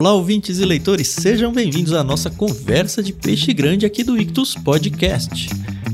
Olá, 0.00 0.12
ouvintes 0.12 0.60
e 0.60 0.64
leitores, 0.64 1.08
sejam 1.08 1.52
bem-vindos 1.52 1.92
à 1.92 2.04
nossa 2.04 2.30
conversa 2.30 3.02
de 3.02 3.12
peixe 3.12 3.52
grande 3.52 3.84
aqui 3.84 4.04
do 4.04 4.16
Ictus 4.16 4.54
Podcast. 4.54 5.48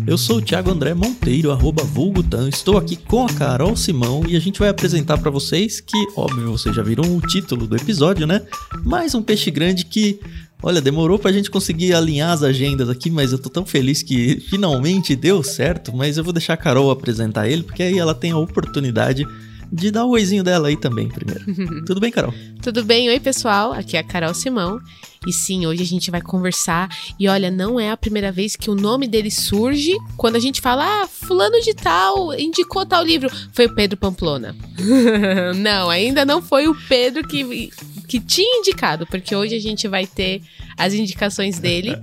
Eu 0.06 0.18
sou 0.18 0.36
o 0.36 0.42
Thiago 0.42 0.70
André 0.70 0.92
Monteiro, 0.92 1.50
arroba 1.50 1.82
Vulgutan, 1.84 2.50
estou 2.50 2.76
aqui 2.76 2.96
com 2.96 3.24
a 3.24 3.32
Carol 3.32 3.74
Simão 3.74 4.22
e 4.28 4.36
a 4.36 4.40
gente 4.40 4.58
vai 4.58 4.68
apresentar 4.68 5.16
para 5.16 5.30
vocês 5.30 5.80
que, 5.80 5.96
óbvio, 6.16 6.52
vocês 6.52 6.76
já 6.76 6.82
viram 6.82 7.16
o 7.16 7.20
título 7.22 7.66
do 7.66 7.76
episódio, 7.76 8.26
né? 8.26 8.42
Mais 8.84 9.14
um 9.14 9.22
peixe 9.22 9.50
grande 9.50 9.86
que, 9.86 10.20
olha, 10.62 10.82
demorou 10.82 11.18
pra 11.18 11.32
gente 11.32 11.50
conseguir 11.50 11.94
alinhar 11.94 12.30
as 12.30 12.42
agendas 12.42 12.90
aqui, 12.90 13.10
mas 13.10 13.32
eu 13.32 13.38
tô 13.38 13.48
tão 13.48 13.64
feliz 13.64 14.02
que 14.02 14.38
finalmente 14.50 15.16
deu 15.16 15.42
certo, 15.42 15.96
mas 15.96 16.18
eu 16.18 16.24
vou 16.24 16.34
deixar 16.34 16.52
a 16.52 16.58
Carol 16.58 16.90
apresentar 16.90 17.48
ele, 17.48 17.62
porque 17.62 17.82
aí 17.82 17.98
ela 17.98 18.14
tem 18.14 18.32
a 18.32 18.36
oportunidade 18.36 19.24
de 19.24 19.53
dar 19.90 20.04
o 20.04 20.10
oizinho 20.10 20.44
dela 20.44 20.68
aí 20.68 20.76
também 20.76 21.08
primeiro. 21.08 21.44
Tudo 21.84 22.00
bem, 22.00 22.10
Carol? 22.10 22.32
Tudo 22.62 22.84
bem? 22.84 23.08
Oi, 23.08 23.20
pessoal. 23.20 23.72
Aqui 23.72 23.96
é 23.96 24.00
a 24.00 24.04
Carol 24.04 24.34
Simão. 24.34 24.80
E 25.26 25.32
sim, 25.32 25.66
hoje 25.66 25.82
a 25.82 25.86
gente 25.86 26.10
vai 26.10 26.20
conversar. 26.20 26.88
E 27.18 27.28
olha, 27.28 27.50
não 27.50 27.78
é 27.78 27.90
a 27.90 27.96
primeira 27.96 28.30
vez 28.30 28.56
que 28.56 28.70
o 28.70 28.74
nome 28.74 29.06
dele 29.06 29.30
surge 29.30 29.96
quando 30.16 30.36
a 30.36 30.40
gente 30.40 30.60
fala, 30.60 31.02
ah, 31.02 31.06
fulano 31.06 31.60
de 31.60 31.74
tal 31.74 32.38
indicou 32.38 32.84
tal 32.84 33.02
livro. 33.02 33.30
Foi 33.52 33.66
o 33.66 33.74
Pedro 33.74 33.96
Pamplona. 33.96 34.54
não, 35.56 35.90
ainda 35.90 36.24
não 36.24 36.42
foi 36.42 36.68
o 36.68 36.74
Pedro 36.88 37.26
que, 37.26 37.70
que 38.06 38.20
tinha 38.20 38.58
indicado, 38.58 39.06
porque 39.06 39.34
hoje 39.34 39.54
a 39.54 39.60
gente 39.60 39.88
vai 39.88 40.06
ter 40.06 40.42
as 40.76 40.92
indicações 40.92 41.58
dele. 41.58 41.96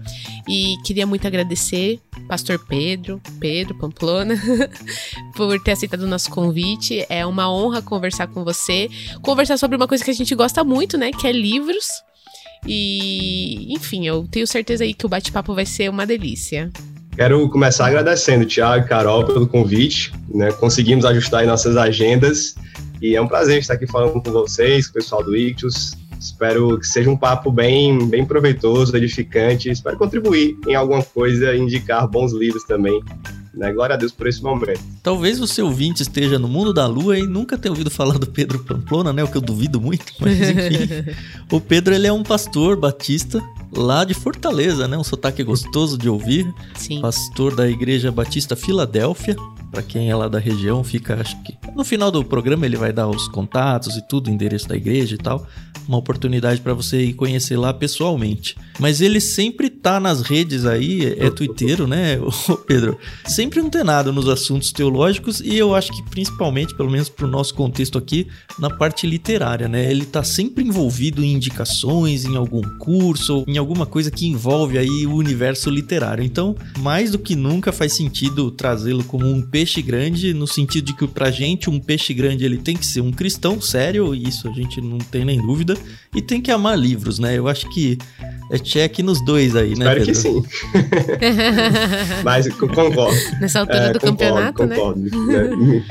e 0.47 0.75
queria 0.83 1.05
muito 1.05 1.27
agradecer, 1.27 1.99
Pastor 2.27 2.59
Pedro, 2.65 3.21
Pedro 3.39 3.75
Pamplona, 3.75 4.35
por 5.35 5.59
ter 5.61 5.71
aceitado 5.71 6.01
o 6.01 6.07
nosso 6.07 6.29
convite. 6.29 7.05
É 7.09 7.25
uma 7.25 7.51
honra 7.51 7.81
conversar 7.81 8.27
com 8.27 8.43
você, 8.43 8.89
conversar 9.21 9.57
sobre 9.57 9.77
uma 9.77 9.87
coisa 9.87 10.03
que 10.03 10.11
a 10.11 10.15
gente 10.15 10.33
gosta 10.33 10.63
muito, 10.63 10.97
né? 10.97 11.11
Que 11.11 11.27
é 11.27 11.31
livros. 11.31 11.87
E, 12.65 13.73
enfim, 13.73 14.07
eu 14.07 14.27
tenho 14.29 14.45
certeza 14.45 14.83
aí 14.83 14.93
que 14.93 15.05
o 15.05 15.09
bate-papo 15.09 15.53
vai 15.53 15.65
ser 15.65 15.89
uma 15.89 16.05
delícia. 16.05 16.71
Quero 17.15 17.49
começar 17.49 17.87
agradecendo, 17.87 18.45
Tiago 18.45 18.85
e 18.85 18.87
Carol, 18.87 19.25
pelo 19.25 19.47
convite. 19.47 20.13
Né? 20.29 20.51
Conseguimos 20.51 21.05
ajustar 21.05 21.45
nossas 21.45 21.75
agendas 21.75 22.55
e 23.01 23.15
é 23.15 23.21
um 23.21 23.27
prazer 23.27 23.59
estar 23.59 23.73
aqui 23.73 23.87
falando 23.87 24.21
com 24.21 24.31
vocês, 24.31 24.87
com 24.87 24.91
o 24.91 24.93
pessoal 24.93 25.23
do 25.23 25.35
Ictus. 25.35 25.97
Espero 26.19 26.79
que 26.79 26.85
seja 26.85 27.09
um 27.09 27.17
papo 27.17 27.51
bem, 27.51 28.07
bem 28.07 28.23
proveitoso, 28.23 28.95
edificante. 28.95 29.69
Espero 29.69 29.97
contribuir 29.97 30.55
em 30.67 30.75
alguma 30.75 31.03
coisa 31.03 31.55
indicar 31.55 32.07
bons 32.07 32.31
livros 32.31 32.63
também 32.63 33.01
né? 33.53 33.71
Glória 33.71 33.95
a 33.95 33.97
Deus 33.97 34.11
por 34.11 34.27
esse 34.27 34.41
momento. 34.41 34.81
Talvez 35.03 35.39
você 35.39 35.61
ouvinte 35.61 36.01
esteja 36.01 36.39
no 36.39 36.47
mundo 36.47 36.73
da 36.73 36.87
lua 36.87 37.17
e 37.17 37.23
nunca 37.23 37.57
tenha 37.57 37.71
ouvido 37.71 37.89
falar 37.89 38.17
do 38.17 38.27
Pedro 38.27 38.59
Pamplona, 38.63 39.11
né? 39.11 39.23
O 39.23 39.27
que 39.27 39.37
eu 39.37 39.41
duvido 39.41 39.79
muito, 39.79 40.13
mas 40.19 40.39
enfim. 40.39 41.11
o 41.51 41.59
Pedro, 41.59 41.93
ele 41.93 42.07
é 42.07 42.13
um 42.13 42.23
pastor 42.23 42.77
batista 42.77 43.41
lá 43.75 44.03
de 44.03 44.13
Fortaleza, 44.13 44.87
né? 44.87 44.97
Um 44.97 45.03
sotaque 45.03 45.43
gostoso 45.43 45.97
de 45.97 46.09
ouvir. 46.09 46.53
Sim. 46.75 47.01
Pastor 47.01 47.55
da 47.55 47.69
Igreja 47.69 48.11
Batista 48.11 48.55
Filadélfia. 48.55 49.35
Para 49.71 49.81
quem 49.81 50.09
é 50.09 50.15
lá 50.15 50.27
da 50.27 50.37
região, 50.37 50.83
fica, 50.83 51.21
acho 51.21 51.41
que 51.43 51.57
no 51.73 51.85
final 51.85 52.11
do 52.11 52.25
programa 52.25 52.65
ele 52.65 52.75
vai 52.75 52.91
dar 52.91 53.07
os 53.07 53.29
contatos 53.29 53.95
e 53.95 54.05
tudo, 54.05 54.27
o 54.27 54.29
endereço 54.29 54.67
da 54.67 54.75
igreja 54.75 55.15
e 55.15 55.17
tal. 55.17 55.47
Uma 55.87 55.97
oportunidade 55.97 56.59
para 56.59 56.73
você 56.73 57.01
ir 57.05 57.13
conhecer 57.13 57.55
lá 57.55 57.73
pessoalmente. 57.73 58.57
Mas 58.79 58.99
ele 58.99 59.21
sempre 59.21 59.69
tá 59.69 59.99
nas 59.99 60.21
redes 60.21 60.65
aí, 60.65 61.05
é, 61.05 61.27
é 61.27 61.29
twitteiro, 61.31 61.87
né, 61.87 62.19
Pedro? 62.67 62.97
Sempre 63.25 63.61
antenado 63.61 64.11
nos 64.11 64.27
assuntos 64.27 64.71
teológicos 64.73 65.39
e 65.39 65.57
eu 65.57 65.73
acho 65.73 65.91
que 65.93 66.03
principalmente, 66.09 66.75
pelo 66.75 66.91
menos 66.91 67.07
pro 67.07 67.27
nosso 67.27 67.53
contexto 67.53 67.97
aqui, 67.97 68.27
na 68.59 68.69
parte 68.69 69.07
literária, 69.07 69.69
né? 69.69 69.89
Ele 69.89 70.05
tá 70.05 70.23
sempre 70.23 70.63
envolvido 70.65 71.23
em 71.23 71.33
indicações, 71.33 72.25
em 72.25 72.35
algum 72.35 72.61
curso, 72.77 73.45
em 73.47 73.57
alguma 73.61 73.85
coisa 73.85 74.11
que 74.11 74.27
envolve 74.27 74.77
aí 74.77 75.05
o 75.05 75.15
universo 75.15 75.69
literário. 75.69 76.23
Então, 76.23 76.55
mais 76.79 77.11
do 77.11 77.19
que 77.19 77.35
nunca 77.35 77.71
faz 77.71 77.93
sentido 77.93 78.51
trazê-lo 78.51 79.03
como 79.03 79.25
um 79.25 79.41
peixe 79.41 79.81
grande, 79.81 80.33
no 80.33 80.47
sentido 80.47 80.85
de 80.85 80.93
que 80.93 81.07
pra 81.07 81.31
gente 81.31 81.69
um 81.69 81.79
peixe 81.79 82.13
grande 82.13 82.43
ele 82.43 82.57
tem 82.57 82.75
que 82.75 82.85
ser 82.85 83.01
um 83.01 83.11
cristão 83.11 83.61
sério, 83.61 84.13
e 84.13 84.27
isso 84.27 84.47
a 84.49 84.51
gente 84.51 84.81
não 84.81 84.97
tem 84.97 85.23
nem 85.23 85.41
dúvida, 85.41 85.77
e 86.13 86.21
tem 86.21 86.41
que 86.41 86.51
amar 86.51 86.77
livros, 86.77 87.19
né? 87.19 87.37
Eu 87.37 87.47
acho 87.47 87.69
que 87.69 87.97
é 88.51 88.57
check 88.57 88.99
nos 88.99 89.23
dois 89.23 89.55
aí, 89.55 89.75
né? 89.75 89.85
Espero 89.85 90.05
Pedro? 90.05 90.05
que 90.05 90.15
sim. 90.15 90.43
Mas 92.23 92.47
concordo. 92.55 93.15
Nessa 93.39 93.59
altura 93.59 93.77
é, 93.77 93.93
do 93.93 93.99
concordo, 93.99 94.17
campeonato, 94.17 94.65
né? 94.65 94.75
concordo, 94.75 95.27
né? 95.27 95.83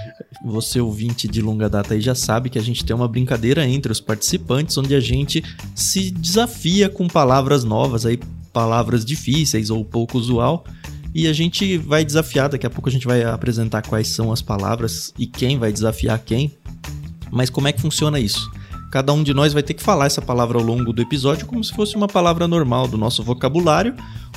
Você 0.45 0.81
ouvinte 0.81 1.29
de 1.29 1.43
longa 1.43 1.69
data 1.69 1.95
aí 1.95 2.01
já 2.01 2.15
sabe 2.15 2.49
que 2.49 2.59
a 2.59 2.63
gente 2.63 2.85
tem 2.85 2.95
uma 2.95 3.09
brincadeira 3.09 3.67
entre 3.67 3.91
os 3.91 4.01
participantes 4.01 4.77
onde 4.79 4.95
a 4.95 5.01
gente 5.01 5.43
se 5.75 6.11
desafia 6.11 6.89
com 6.89 7.09
palavras 7.09 7.65
novas 7.65 8.07
aí, 8.07 8.19
palavras 8.53 9.05
difíceis 9.05 9.71
ou 9.71 9.85
pouco 9.85 10.19
usual 10.19 10.65
e 11.15 11.27
a 11.27 11.33
gente 11.33 11.77
vai 11.77 12.05
desafiar, 12.05 12.49
daqui 12.49 12.67
a 12.67 12.71
pouco 12.71 12.89
a 12.89 12.93
gente 12.93 13.07
vai 13.07 13.23
apresentar 13.25 13.83
quais 13.83 14.09
são 14.09 14.33
as 14.33 14.41
palavras 14.41 15.13
e 15.19 15.27
quem 15.27 15.59
vai 15.59 15.73
desafiar 15.73 16.19
quem. 16.21 16.53
Mas 17.31 17.51
como 17.51 17.69
é 17.69 17.73
que 17.73 17.81
funciona 17.81 18.21
isso? 18.21 18.51
Cada 18.93 19.13
um 19.13 19.23
de 19.23 19.35
nós 19.35 19.53
vai 19.53 19.63
ter 19.63 19.75
que 19.75 19.83
falar 19.83 20.07
essa 20.07 20.23
palavra 20.23 20.59
ao 20.59 20.65
longo 20.65 20.93
do 20.93 21.03
episódio 21.03 21.47
como 21.47 21.63
se 21.63 21.73
fosse 21.73 21.97
uma 21.97 22.09
palavra 22.09 22.47
normal 22.47 22.87
do 22.87 22.97
nosso 22.97 23.23
vocabulário. 23.23 23.95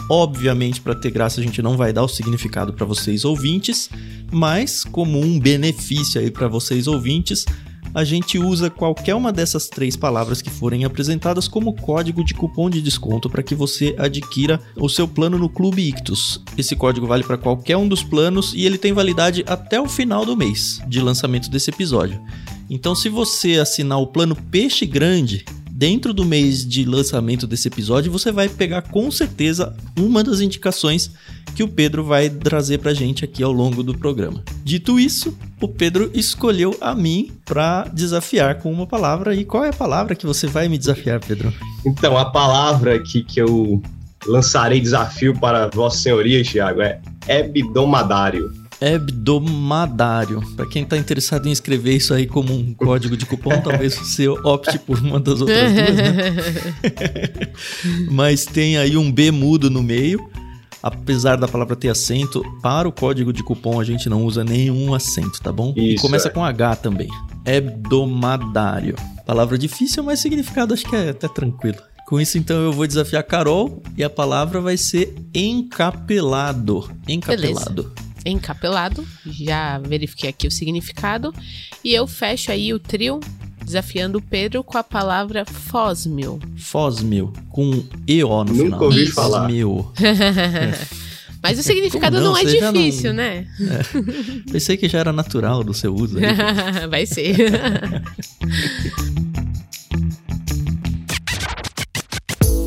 Obviamente, 0.09 0.81
para 0.81 0.95
ter 0.95 1.11
graça, 1.11 1.39
a 1.39 1.43
gente 1.43 1.61
não 1.61 1.77
vai 1.77 1.93
dar 1.93 2.03
o 2.03 2.07
significado 2.07 2.73
para 2.73 2.85
vocês 2.85 3.23
ouvintes, 3.23 3.89
mas 4.31 4.83
como 4.83 5.19
um 5.19 5.39
benefício 5.39 6.19
aí 6.19 6.29
para 6.29 6.47
vocês 6.47 6.87
ouvintes, 6.87 7.45
a 7.93 8.03
gente 8.03 8.39
usa 8.39 8.69
qualquer 8.69 9.13
uma 9.13 9.31
dessas 9.31 9.69
três 9.69 9.95
palavras 9.95 10.41
que 10.41 10.49
forem 10.49 10.83
apresentadas 10.83 11.47
como 11.47 11.75
código 11.75 12.23
de 12.23 12.33
cupom 12.33 12.69
de 12.69 12.81
desconto 12.81 13.29
para 13.29 13.43
que 13.43 13.53
você 13.53 13.95
adquira 13.99 14.59
o 14.75 14.89
seu 14.89 15.07
plano 15.07 15.37
no 15.37 15.47
Clube 15.47 15.87
Ictus. 15.89 16.41
Esse 16.57 16.75
código 16.75 17.05
vale 17.05 17.23
para 17.23 17.37
qualquer 17.37 17.77
um 17.77 17.87
dos 17.87 18.03
planos 18.03 18.53
e 18.55 18.65
ele 18.65 18.79
tem 18.79 18.93
validade 18.93 19.43
até 19.47 19.79
o 19.79 19.87
final 19.87 20.25
do 20.25 20.35
mês 20.35 20.81
de 20.87 20.99
lançamento 20.99 21.49
desse 21.51 21.69
episódio. 21.69 22.19
Então, 22.67 22.95
se 22.95 23.09
você 23.09 23.59
assinar 23.59 23.99
o 23.99 24.07
plano 24.07 24.35
Peixe 24.35 24.85
Grande, 24.85 25.45
dentro 25.75 26.13
do 26.13 26.23
mês 26.23 26.65
de 26.65 26.85
lançamento 26.85 27.47
desse 27.47 27.67
episódio, 27.67 28.11
você 28.11 28.31
vai 28.31 28.47
pegar 28.47 28.83
com 28.83 29.09
certeza 29.09 29.75
uma 29.97 30.23
das 30.23 30.39
indicações 30.39 31.09
que 31.55 31.63
o 31.63 31.67
Pedro 31.67 32.03
vai 32.03 32.29
trazer 32.29 32.77
pra 32.77 32.93
gente 32.93 33.25
aqui 33.25 33.41
ao 33.41 33.51
longo 33.51 33.81
do 33.81 33.97
programa. 33.97 34.43
Dito 34.63 34.99
isso, 34.99 35.35
o 35.59 35.67
Pedro 35.67 36.11
escolheu 36.13 36.77
a 36.79 36.93
mim 36.93 37.31
para 37.43 37.85
desafiar 37.85 38.59
com 38.59 38.71
uma 38.71 38.85
palavra. 38.85 39.35
E 39.35 39.43
qual 39.43 39.65
é 39.65 39.69
a 39.69 39.73
palavra 39.73 40.15
que 40.15 40.27
você 40.27 40.45
vai 40.45 40.69
me 40.69 40.77
desafiar, 40.77 41.19
Pedro? 41.19 41.51
Então, 41.83 42.17
a 42.17 42.25
palavra 42.25 42.99
que, 42.99 43.23
que 43.23 43.41
eu 43.41 43.81
lançarei 44.27 44.79
desafio 44.79 45.37
para 45.37 45.67
Vossa 45.67 45.97
Senhoria, 45.97 46.43
Thiago, 46.43 46.81
é 46.81 46.99
hebdomadário. 47.27 48.62
Hebdomadário. 48.81 50.41
Para 50.55 50.65
quem 50.65 50.83
está 50.83 50.97
interessado 50.97 51.47
em 51.47 51.51
escrever 51.51 51.95
isso 51.95 52.13
aí 52.13 52.27
como 52.27 52.53
um 52.53 52.73
código 52.73 53.15
de 53.15 53.25
cupom, 53.25 53.61
talvez 53.61 53.95
você 53.95 54.27
opte 54.27 54.77
por 54.79 54.99
uma 54.99 55.19
das 55.19 55.41
outras 55.41 55.71
duas, 55.73 55.95
né? 55.95 57.51
Mas 58.11 58.45
tem 58.45 58.77
aí 58.77 58.97
um 58.97 59.11
B 59.11 59.31
mudo 59.31 59.69
no 59.69 59.81
meio. 59.81 60.29
Apesar 60.81 61.37
da 61.37 61.47
palavra 61.47 61.77
ter 61.77 61.87
acento, 61.87 62.43
para 62.61 62.87
o 62.87 62.91
código 62.91 63.31
de 63.31 63.41
cupom 63.41 63.79
a 63.79 63.85
gente 63.85 64.09
não 64.09 64.25
usa 64.25 64.43
nenhum 64.43 64.93
acento, 64.93 65.39
tá 65.41 65.49
bom? 65.49 65.73
Isso, 65.77 65.95
e 65.95 65.95
começa 65.95 66.27
é. 66.27 66.31
com 66.31 66.43
H 66.43 66.75
também. 66.77 67.07
Hebdomadário. 67.45 68.95
Palavra 69.25 69.57
difícil, 69.57 70.03
mas 70.03 70.19
significado 70.19 70.73
acho 70.73 70.85
que 70.85 70.95
é 70.95 71.09
até 71.11 71.29
tranquilo. 71.29 71.77
Com 72.05 72.19
isso, 72.19 72.37
então, 72.37 72.57
eu 72.61 72.73
vou 72.73 72.85
desafiar 72.85 73.21
a 73.21 73.23
Carol 73.23 73.81
e 73.95 74.03
a 74.03 74.09
palavra 74.09 74.59
vai 74.59 74.75
ser 74.75 75.15
encapelado. 75.33 76.91
Encapelado. 77.07 77.83
Beleza 77.83 78.12
encapelado, 78.25 79.05
já 79.25 79.79
verifiquei 79.79 80.29
aqui 80.29 80.47
o 80.47 80.51
significado, 80.51 81.33
e 81.83 81.93
eu 81.93 82.07
fecho 82.07 82.51
aí 82.51 82.73
o 82.73 82.79
trio 82.79 83.19
desafiando 83.63 84.17
o 84.17 84.21
Pedro 84.21 84.63
com 84.63 84.77
a 84.77 84.83
palavra 84.83 85.45
fósmio. 85.45 86.39
Fósmio, 86.57 87.33
com 87.49 87.83
EO 88.07 88.43
no 88.43 88.53
Nunca 88.53 88.63
final. 88.63 88.83
ouvi 88.83 89.07
falar. 89.07 89.49
Mas 91.41 91.59
o 91.59 91.63
significado 91.63 92.21
não, 92.21 92.31
não, 92.31 92.37
é 92.37 92.45
difícil, 92.45 93.09
não... 93.09 93.17
né? 93.17 93.45
É. 93.59 94.49
Pensei 94.49 94.77
que 94.77 94.87
já 94.87 94.99
era 94.99 95.11
natural 95.11 95.61
do 95.61 95.73
seu 95.73 95.93
uso. 95.93 96.17
Vai 96.89 97.05
ser. 97.05 97.35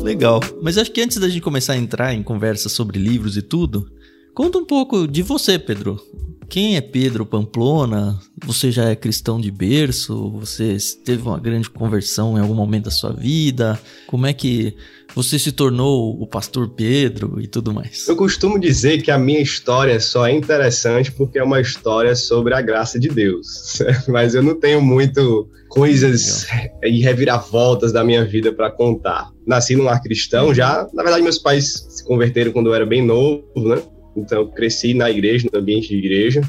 Legal. 0.03 0.39
Mas 0.61 0.77
acho 0.77 0.91
que 0.91 1.01
antes 1.01 1.17
da 1.17 1.27
gente 1.27 1.41
começar 1.41 1.73
a 1.73 1.77
entrar 1.77 2.13
em 2.13 2.21
conversa 2.21 2.69
sobre 2.69 2.99
livros 2.99 3.35
e 3.35 3.41
tudo, 3.41 3.91
Conta 4.37 4.59
um 4.59 4.65
pouco 4.65 5.07
de 5.07 5.23
você, 5.23 5.57
Pedro. 5.57 5.99
quem 6.47 6.77
é 6.77 6.81
Pedro 6.81 7.25
Pamplona? 7.25 8.19
Você 8.45 8.69
já 8.69 8.87
é 8.87 8.95
cristão 8.95 9.41
de 9.41 9.49
berço? 9.49 10.29
Você 10.33 10.77
teve 11.03 11.23
uma 11.23 11.39
grande 11.39 11.67
conversão 11.67 12.37
em 12.37 12.41
algum 12.41 12.53
momento 12.53 12.83
da 12.83 12.91
sua 12.91 13.11
vida? 13.11 13.81
Como 14.05 14.27
é 14.27 14.33
que 14.33 14.75
você 15.15 15.39
se 15.39 15.51
tornou 15.51 16.21
o 16.21 16.27
pastor 16.27 16.69
Pedro 16.69 17.41
e 17.41 17.47
tudo 17.47 17.73
mais? 17.73 18.07
Eu 18.07 18.15
costumo 18.15 18.59
dizer 18.59 19.01
que 19.01 19.09
a 19.09 19.17
minha 19.17 19.41
história 19.41 19.99
só 19.99 20.27
é 20.27 20.33
interessante 20.33 21.11
porque 21.11 21.39
é 21.39 21.43
uma 21.43 21.59
história 21.59 22.15
sobre 22.15 22.53
a 22.53 22.61
graça 22.61 22.99
de 22.99 23.07
Deus. 23.07 23.79
Mas 24.07 24.35
eu 24.35 24.43
não 24.43 24.53
tenho 24.53 24.79
muito 24.79 25.49
coisas 25.67 26.45
e 26.83 27.01
reviravoltas 27.01 27.91
da 27.91 28.03
minha 28.03 28.23
vida 28.23 28.53
para 28.53 28.69
contar. 28.69 29.31
Nasci 29.47 29.75
num 29.75 29.85
lar 29.85 29.99
cristão 29.99 30.53
já. 30.53 30.87
Na 30.93 31.01
verdade, 31.01 31.23
meus 31.23 31.39
pais 31.39 31.87
se 31.89 32.05
converteram 32.05 32.51
quando 32.51 32.67
eu 32.67 32.75
era 32.75 32.85
bem 32.85 33.03
novo, 33.03 33.43
né? 33.55 33.81
Então, 34.17 34.47
cresci 34.47 34.93
na 34.93 35.09
igreja, 35.09 35.47
no 35.51 35.59
ambiente 35.59 35.89
de 35.89 35.97
igreja. 35.97 36.41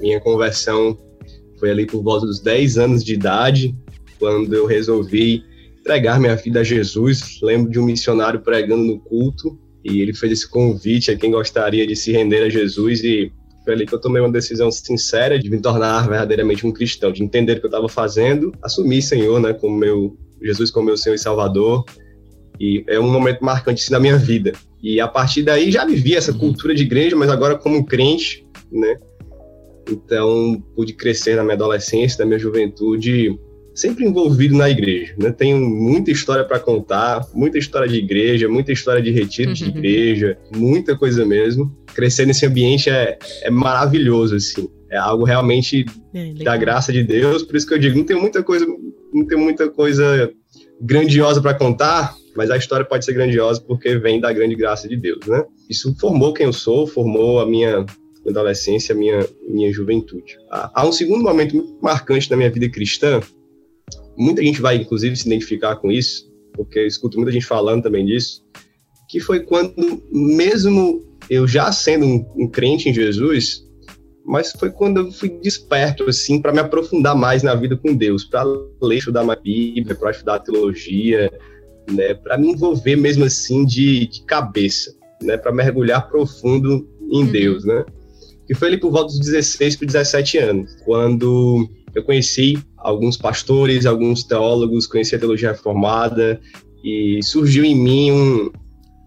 Minha 0.00 0.20
conversão 0.20 0.98
foi 1.58 1.70
ali 1.70 1.86
por 1.86 2.02
volta 2.02 2.26
dos 2.26 2.40
10 2.40 2.78
anos 2.78 3.04
de 3.04 3.14
idade, 3.14 3.74
quando 4.18 4.52
eu 4.54 4.66
resolvi 4.66 5.42
entregar 5.80 6.18
minha 6.18 6.34
vida 6.34 6.60
a 6.60 6.64
Jesus. 6.64 7.38
Lembro 7.42 7.70
de 7.70 7.78
um 7.78 7.84
missionário 7.84 8.40
pregando 8.40 8.82
no 8.82 8.98
culto 8.98 9.58
e 9.84 10.00
ele 10.00 10.14
fez 10.14 10.32
esse 10.32 10.50
convite 10.50 11.10
a 11.10 11.16
quem 11.16 11.30
gostaria 11.30 11.86
de 11.86 11.94
se 11.94 12.12
render 12.12 12.42
a 12.42 12.48
Jesus 12.48 13.04
e 13.04 13.30
foi 13.64 13.74
ali 13.74 13.86
que 13.86 13.94
eu 13.94 14.00
tomei 14.00 14.22
uma 14.22 14.30
decisão 14.30 14.70
sincera 14.70 15.38
de 15.38 15.50
me 15.50 15.60
tornar 15.60 16.08
verdadeiramente 16.08 16.66
um 16.66 16.72
cristão, 16.72 17.12
de 17.12 17.22
entender 17.22 17.54
o 17.54 17.60
que 17.60 17.66
eu 17.66 17.68
estava 17.68 17.88
fazendo, 17.88 18.52
assumir 18.62 19.02
Senhor, 19.02 19.40
né, 19.40 19.52
como 19.52 19.76
meu 19.76 20.16
Jesus 20.42 20.70
como 20.70 20.86
meu 20.86 20.96
Senhor 20.96 21.14
e 21.14 21.18
Salvador. 21.18 21.84
E 22.60 22.84
é 22.88 22.98
um 22.98 23.10
momento 23.10 23.44
marcante 23.44 23.82
assim, 23.82 23.92
na 23.92 24.00
minha 24.00 24.16
vida. 24.16 24.52
E 24.86 25.00
a 25.00 25.08
partir 25.08 25.42
daí 25.42 25.72
já 25.72 25.84
vivi 25.84 26.14
essa 26.14 26.30
uhum. 26.30 26.38
cultura 26.38 26.72
de 26.72 26.84
igreja, 26.84 27.16
mas 27.16 27.28
agora 27.28 27.58
como 27.58 27.84
crente, 27.84 28.46
né? 28.70 28.96
Então, 29.90 30.62
pude 30.76 30.92
crescer 30.92 31.34
na 31.34 31.42
minha 31.42 31.56
adolescência, 31.56 32.20
na 32.20 32.26
minha 32.26 32.38
juventude, 32.38 33.36
sempre 33.74 34.04
envolvido 34.04 34.56
na 34.56 34.70
igreja. 34.70 35.12
Né? 35.18 35.32
Tenho 35.32 35.58
muita 35.58 36.12
história 36.12 36.44
para 36.44 36.60
contar, 36.60 37.26
muita 37.34 37.58
história 37.58 37.88
de 37.88 37.96
igreja, 37.96 38.48
muita 38.48 38.70
história 38.70 39.02
de 39.02 39.10
retiro 39.10 39.52
de 39.54 39.64
uhum. 39.64 39.70
igreja, 39.70 40.38
muita 40.54 40.96
coisa 40.96 41.26
mesmo. 41.26 41.76
Crescer 41.92 42.24
nesse 42.24 42.46
ambiente 42.46 42.88
é, 42.88 43.18
é 43.42 43.50
maravilhoso, 43.50 44.36
assim. 44.36 44.68
É 44.88 44.96
algo 44.96 45.24
realmente 45.24 45.84
é, 46.14 46.32
da 46.44 46.56
graça 46.56 46.92
de 46.92 47.02
Deus. 47.02 47.42
Por 47.42 47.56
isso 47.56 47.66
que 47.66 47.74
eu 47.74 47.78
digo, 47.78 47.98
não 47.98 48.04
tem 48.04 48.16
muita 48.16 48.40
coisa, 48.40 48.64
não 49.12 49.26
tem 49.26 49.36
muita 49.36 49.68
coisa 49.68 50.30
grandiosa 50.80 51.42
para 51.42 51.54
contar, 51.54 52.14
mas 52.36 52.50
a 52.50 52.56
história 52.56 52.84
pode 52.84 53.04
ser 53.04 53.12
grandiosa 53.12 53.60
porque 53.60 53.96
vem 53.96 54.20
da 54.20 54.32
grande 54.32 54.54
graça 54.54 54.88
de 54.88 54.96
Deus, 54.96 55.26
né? 55.26 55.44
Isso 55.68 55.94
formou 55.98 56.32
quem 56.32 56.46
eu 56.46 56.52
sou, 56.52 56.86
formou 56.86 57.40
a 57.40 57.46
minha 57.46 57.84
adolescência, 58.28 58.94
a 58.94 58.98
minha, 58.98 59.26
minha 59.48 59.72
juventude. 59.72 60.36
Há 60.50 60.86
um 60.86 60.92
segundo 60.92 61.22
momento 61.22 61.56
muito 61.56 61.78
marcante 61.80 62.30
na 62.30 62.36
minha 62.36 62.50
vida 62.50 62.68
cristã, 62.68 63.20
muita 64.16 64.42
gente 64.42 64.60
vai, 64.60 64.76
inclusive, 64.76 65.16
se 65.16 65.26
identificar 65.26 65.76
com 65.76 65.90
isso, 65.90 66.30
porque 66.54 66.80
eu 66.80 66.86
escuto 66.86 67.16
muita 67.16 67.32
gente 67.32 67.46
falando 67.46 67.82
também 67.82 68.04
disso, 68.04 68.44
que 69.08 69.20
foi 69.20 69.40
quando, 69.40 69.74
mesmo 70.10 71.04
eu 71.30 71.46
já 71.46 71.70
sendo 71.70 72.06
um, 72.06 72.26
um 72.36 72.48
crente 72.48 72.88
em 72.88 72.94
Jesus, 72.94 73.64
mas 74.24 74.50
foi 74.52 74.70
quando 74.70 74.98
eu 74.98 75.12
fui 75.12 75.28
desperto, 75.40 76.04
assim, 76.04 76.40
para 76.40 76.52
me 76.52 76.58
aprofundar 76.58 77.14
mais 77.14 77.42
na 77.44 77.54
vida 77.54 77.76
com 77.76 77.94
Deus, 77.94 78.24
para 78.24 78.44
ler, 78.82 78.98
estudar 78.98 79.22
mais 79.22 79.40
Bíblia, 79.40 79.94
para 79.94 80.10
estudar 80.10 80.40
teologia, 80.40 81.32
né, 81.90 82.14
para 82.14 82.38
me 82.38 82.50
envolver 82.52 82.96
mesmo 82.96 83.24
assim 83.24 83.64
de, 83.64 84.06
de 84.06 84.22
cabeça, 84.24 84.94
né, 85.22 85.36
para 85.36 85.52
mergulhar 85.52 86.08
profundo 86.08 86.88
em 87.10 87.24
uhum. 87.24 87.30
Deus, 87.30 87.64
né? 87.64 87.84
Que 88.46 88.54
foi 88.54 88.68
ali 88.68 88.78
por 88.78 88.90
volta 88.90 89.08
dos 89.08 89.18
16 89.18 89.76
para 89.76 89.86
17 89.86 90.38
anos, 90.38 90.76
quando 90.84 91.68
eu 91.94 92.04
conheci 92.04 92.58
alguns 92.76 93.16
pastores, 93.16 93.86
alguns 93.86 94.22
teólogos, 94.22 94.86
conheci 94.86 95.14
a 95.14 95.18
teologia 95.18 95.52
reformada 95.52 96.40
e 96.84 97.20
surgiu 97.22 97.64
em 97.64 97.74
mim 97.74 98.12
um, 98.12 98.52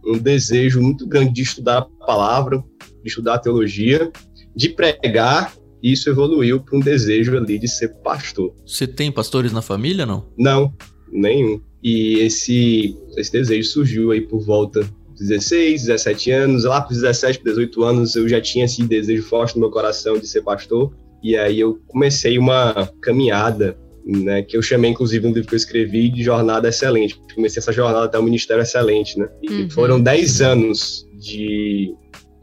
um 0.06 0.18
desejo 0.18 0.82
muito 0.82 1.08
grande 1.08 1.34
de 1.34 1.42
estudar 1.42 1.78
a 1.80 2.06
palavra, 2.06 2.64
de 3.02 3.10
estudar 3.10 3.36
a 3.36 3.40
teologia, 3.40 4.12
de 4.56 4.70
pregar 4.70 5.54
e 5.82 5.94
isso 5.94 6.10
evoluiu 6.10 6.60
para 6.60 6.78
um 6.78 6.82
desejo 6.82 7.38
ali 7.38 7.58
de 7.58 7.68
ser 7.68 7.90
pastor. 8.02 8.54
Você 8.66 8.86
tem 8.86 9.12
pastores 9.12 9.54
na 9.54 9.62
família, 9.62 10.06
não? 10.06 10.28
Não, 10.38 10.74
nenhum. 11.12 11.62
E 11.84 12.20
esse, 12.20 12.98
esse 13.18 13.32
desejo 13.32 13.70
surgiu 13.70 14.12
aí 14.12 14.22
por 14.22 14.42
volta 14.42 14.82
dos 15.16 15.28
16, 15.28 15.84
17 15.84 16.32
anos. 16.32 16.64
Lá 16.66 16.82
para 16.82 16.92
os 16.92 17.02
17, 17.02 17.44
18 17.44 17.84
anos, 17.84 18.16
eu 18.16 18.28
já 18.28 18.42
tinha 18.42 18.66
esse 18.66 18.84
desejo 18.84 19.24
forte 19.24 19.56
no 19.56 19.62
meu 19.62 19.72
coração 19.72 20.18
de 20.18 20.28
ser 20.28 20.42
pastor. 20.42 20.94
E 21.24 21.36
aí 21.36 21.60
eu 21.60 21.80
comecei 21.88 22.38
uma 22.38 22.90
caminhada, 23.02 23.78
né, 24.06 24.42
que 24.42 24.56
eu 24.56 24.62
chamei, 24.62 24.92
inclusive, 24.92 25.28
um 25.28 25.32
livro 25.32 25.48
que 25.48 25.56
eu 25.56 25.58
escrevi 25.58 26.10
de 26.10 26.24
Jornada 26.24 26.70
Excelente. 26.70 27.22
Comecei 27.36 27.60
essa 27.60 27.72
jornada 27.72 28.06
até 28.06 28.18
o 28.18 28.24
Ministério 28.24 28.64
Excelente, 28.64 29.20
né? 29.20 29.30
E 29.42 29.50
uhum. 29.50 29.70
foram 29.70 30.02
10 30.02 30.42
anos 30.42 31.08
de 31.18 31.94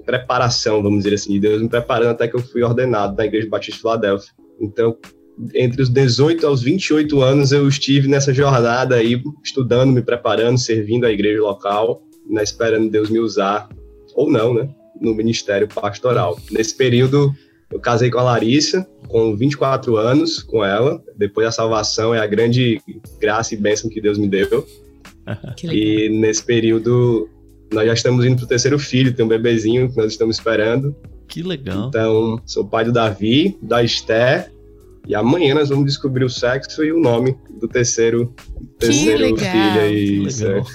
preparação, 0.04 0.82
vamos 0.82 1.02
dizer 1.02 1.16
assim, 1.16 1.32
de 1.32 1.40
Deus 1.40 1.60
me 1.60 1.68
preparando 1.68 2.10
até 2.10 2.28
que 2.28 2.36
eu 2.36 2.40
fui 2.40 2.62
ordenado 2.62 3.16
na 3.16 3.26
Igreja 3.26 3.48
Batista 3.48 3.76
de 3.76 3.80
Filadélfia. 3.80 4.32
Então, 4.60 4.96
entre 5.54 5.82
os 5.82 5.88
18 5.88 6.46
aos 6.46 6.62
28 6.62 7.20
anos 7.20 7.52
eu 7.52 7.68
estive 7.68 8.08
nessa 8.08 8.32
jornada 8.32 8.96
aí, 8.96 9.22
estudando, 9.44 9.92
me 9.92 10.02
preparando, 10.02 10.58
servindo 10.58 11.04
a 11.04 11.12
igreja 11.12 11.42
local, 11.42 12.02
né, 12.28 12.42
esperando 12.42 12.90
Deus 12.90 13.10
me 13.10 13.18
usar, 13.18 13.68
ou 14.14 14.30
não, 14.30 14.54
né, 14.54 14.68
no 15.00 15.14
ministério 15.14 15.68
pastoral. 15.68 16.38
Nesse 16.50 16.74
período, 16.74 17.34
eu 17.70 17.78
casei 17.78 18.10
com 18.10 18.18
a 18.18 18.22
Larissa, 18.22 18.86
com 19.08 19.36
24 19.36 19.96
anos, 19.96 20.42
com 20.42 20.64
ela, 20.64 21.02
depois 21.16 21.46
da 21.46 21.52
salvação, 21.52 22.14
é 22.14 22.18
a 22.18 22.26
grande 22.26 22.80
graça 23.20 23.54
e 23.54 23.58
bênção 23.58 23.90
que 23.90 24.00
Deus 24.00 24.18
me 24.18 24.28
deu. 24.28 24.66
e 25.64 26.08
nesse 26.08 26.42
período, 26.42 27.28
nós 27.72 27.86
já 27.86 27.92
estamos 27.92 28.24
indo 28.24 28.36
para 28.36 28.44
o 28.44 28.48
terceiro 28.48 28.78
filho, 28.78 29.12
tem 29.12 29.24
um 29.24 29.28
bebezinho 29.28 29.90
que 29.90 29.96
nós 29.96 30.12
estamos 30.12 30.36
esperando. 30.36 30.94
Que 31.28 31.42
legal. 31.42 31.88
Então, 31.88 32.40
sou 32.46 32.64
pai 32.64 32.84
do 32.84 32.92
Davi, 32.92 33.58
da 33.60 33.82
Esther 33.82 34.50
e 35.06 35.14
amanhã 35.14 35.54
nós 35.54 35.68
vamos 35.68 35.86
descobrir 35.86 36.24
o 36.24 36.30
sexo 36.30 36.84
e 36.84 36.92
o 36.92 37.00
nome 37.00 37.36
do 37.60 37.68
terceiro, 37.68 38.34
terceiro 38.78 39.36
filho 39.36 39.80
aí. 39.80 40.06
Que, 40.06 40.42
legal. 40.42 40.66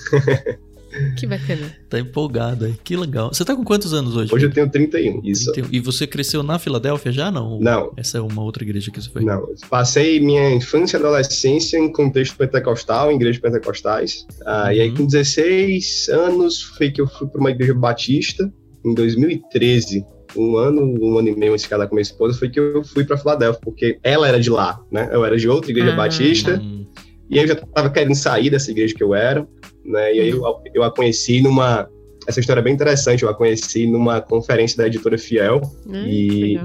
que 1.17 1.27
bacana. 1.27 1.75
Tá 1.89 1.99
empolgado 1.99 2.65
aí. 2.65 2.75
Que 2.83 2.95
legal. 2.95 3.33
Você 3.33 3.43
tá 3.43 3.55
com 3.55 3.63
quantos 3.63 3.93
anos 3.93 4.15
hoje? 4.15 4.33
Hoje 4.33 4.45
eu 4.45 4.51
tenho 4.51 4.69
31. 4.69 5.21
Isso. 5.23 5.51
31. 5.51 5.75
E 5.75 5.79
você 5.79 6.07
cresceu 6.07 6.41
na 6.43 6.57
Filadélfia 6.57 7.11
já, 7.11 7.29
não? 7.29 7.59
Não. 7.59 7.91
Essa 7.97 8.19
é 8.19 8.21
uma 8.21 8.41
outra 8.41 8.63
igreja 8.63 8.89
que 8.89 9.01
você 9.01 9.09
foi? 9.09 9.23
Não. 9.23 9.45
Passei 9.69 10.19
minha 10.19 10.49
infância 10.51 10.97
e 10.97 10.99
adolescência 10.99 11.77
em 11.77 11.91
contexto 11.91 12.37
pentecostal, 12.37 13.11
em 13.11 13.15
igrejas 13.15 13.41
pentecostais. 13.41 14.25
Ah, 14.45 14.65
uhum. 14.65 14.71
E 14.71 14.81
aí, 14.81 14.91
com 14.91 15.05
16 15.05 16.09
anos, 16.09 16.61
foi 16.61 16.89
que 16.89 17.01
eu 17.01 17.07
fui 17.07 17.27
para 17.27 17.39
uma 17.39 17.51
igreja 17.51 17.73
batista, 17.73 18.51
em 18.83 18.93
2013 18.93 20.05
um 20.35 20.57
ano, 20.57 20.81
um 21.01 21.17
ano 21.17 21.29
e 21.29 21.35
meio 21.35 21.53
antes 21.53 21.63
de 21.63 21.69
casar 21.69 21.87
com 21.87 21.95
minha 21.95 22.01
esposa, 22.01 22.37
foi 22.37 22.49
que 22.49 22.59
eu 22.59 22.83
fui 22.83 23.03
para 23.03 23.17
Filadélfia, 23.17 23.61
porque 23.63 23.99
ela 24.03 24.27
era 24.27 24.39
de 24.39 24.49
lá, 24.49 24.81
né? 24.91 25.09
Eu 25.11 25.25
era 25.25 25.37
de 25.37 25.47
outra 25.47 25.71
igreja 25.71 25.93
ah. 25.93 25.95
batista, 25.95 26.59
hum. 26.61 26.85
e 27.29 27.37
eu 27.37 27.47
já 27.47 27.53
estava 27.53 27.89
querendo 27.89 28.15
sair 28.15 28.49
dessa 28.49 28.71
igreja 28.71 28.93
que 28.93 29.03
eu 29.03 29.13
era, 29.13 29.47
né? 29.85 30.15
E 30.15 30.19
aí 30.19 30.29
eu, 30.29 30.43
eu 30.73 30.83
a 30.83 30.91
conheci 30.91 31.41
numa. 31.41 31.89
Essa 32.27 32.39
história 32.39 32.59
é 32.59 32.63
bem 32.63 32.73
interessante, 32.73 33.23
eu 33.23 33.29
a 33.29 33.33
conheci 33.33 33.87
numa 33.87 34.21
conferência 34.21 34.77
da 34.77 34.87
editora 34.87 35.17
Fiel. 35.17 35.61
Hum, 35.87 36.05
e. 36.05 36.59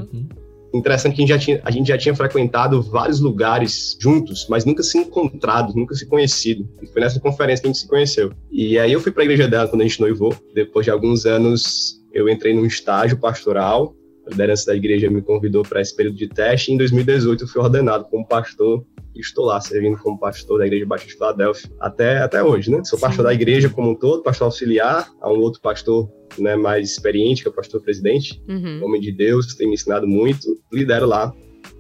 Interessante 0.75 1.15
que 1.15 1.23
a 1.23 1.27
gente, 1.27 1.29
já 1.31 1.39
tinha, 1.39 1.61
a 1.65 1.71
gente 1.71 1.89
já 1.89 1.97
tinha 1.97 2.15
frequentado 2.15 2.83
vários 2.83 3.19
lugares 3.19 3.97
juntos, 3.99 4.47
mas 4.51 4.65
nunca 4.65 4.83
se 4.83 4.99
encontrado, 4.99 5.73
nunca 5.75 5.95
se 5.95 6.05
conhecido. 6.07 6.69
E 6.83 6.87
foi 6.87 7.01
nessa 7.01 7.19
conferência 7.19 7.63
que 7.63 7.69
a 7.69 7.73
gente 7.73 7.81
se 7.81 7.89
conheceu. 7.89 8.33
E 8.51 8.79
aí 8.79 8.93
eu 8.93 9.01
fui 9.01 9.11
para 9.11 9.23
a 9.23 9.25
igreja 9.25 9.49
dela 9.49 9.69
quando 9.69 9.81
a 9.81 9.85
gente 9.85 10.01
noivou. 10.01 10.35
Depois 10.55 10.85
de 10.85 10.91
alguns 10.91 11.25
anos, 11.25 12.03
eu 12.17 12.29
entrei 12.29 12.55
num 12.55 12.65
estágio 12.65 13.19
pastoral, 13.19 13.95
a 14.27 14.31
liderança 14.31 14.67
da 14.67 14.75
igreja 14.75 15.11
me 15.11 15.21
convidou 15.21 15.63
para 15.63 15.81
esse 15.81 15.95
período 15.95 16.17
de 16.17 16.29
teste, 16.29 16.71
e 16.71 16.75
em 16.75 16.79
2018 16.79 17.45
eu 17.45 17.49
fui 17.49 17.61
ordenado 17.61 18.07
como 18.07 18.27
pastor 18.27 18.85
e 19.15 19.21
estou 19.21 19.45
lá 19.45 19.61
servindo 19.61 19.99
como 19.99 20.19
pastor 20.19 20.59
da 20.59 20.67
Igreja 20.67 20.87
Batista 20.87 21.11
de 21.11 21.15
Filadélfia 21.17 21.71
até, 21.79 22.19
até 22.19 22.43
hoje, 22.43 22.71
né? 22.71 22.83
Sou 22.85 22.99
pastor 22.99 23.25
Sim. 23.25 23.29
da 23.29 23.35
igreja 23.35 23.69
como 23.69 23.91
um 23.91 23.95
todo, 23.95 24.23
pastor 24.23 24.47
auxiliar, 24.47 25.09
há 25.21 25.31
um 25.31 25.39
outro 25.39 25.61
pastor 25.61 26.11
né, 26.39 26.57
mais 26.57 26.91
experiente, 26.91 27.43
que 27.43 27.49
é 27.49 27.51
o 27.51 27.55
pastor 27.55 27.81
presidente, 27.81 28.43
uhum. 28.49 28.85
homem 28.85 29.01
de 29.01 29.13
Deus, 29.13 29.53
que 29.53 29.59
tem 29.59 29.69
me 29.69 29.75
ensinado 29.75 30.07
muito, 30.07 30.59
lidero 30.73 31.07
lá 31.07 31.33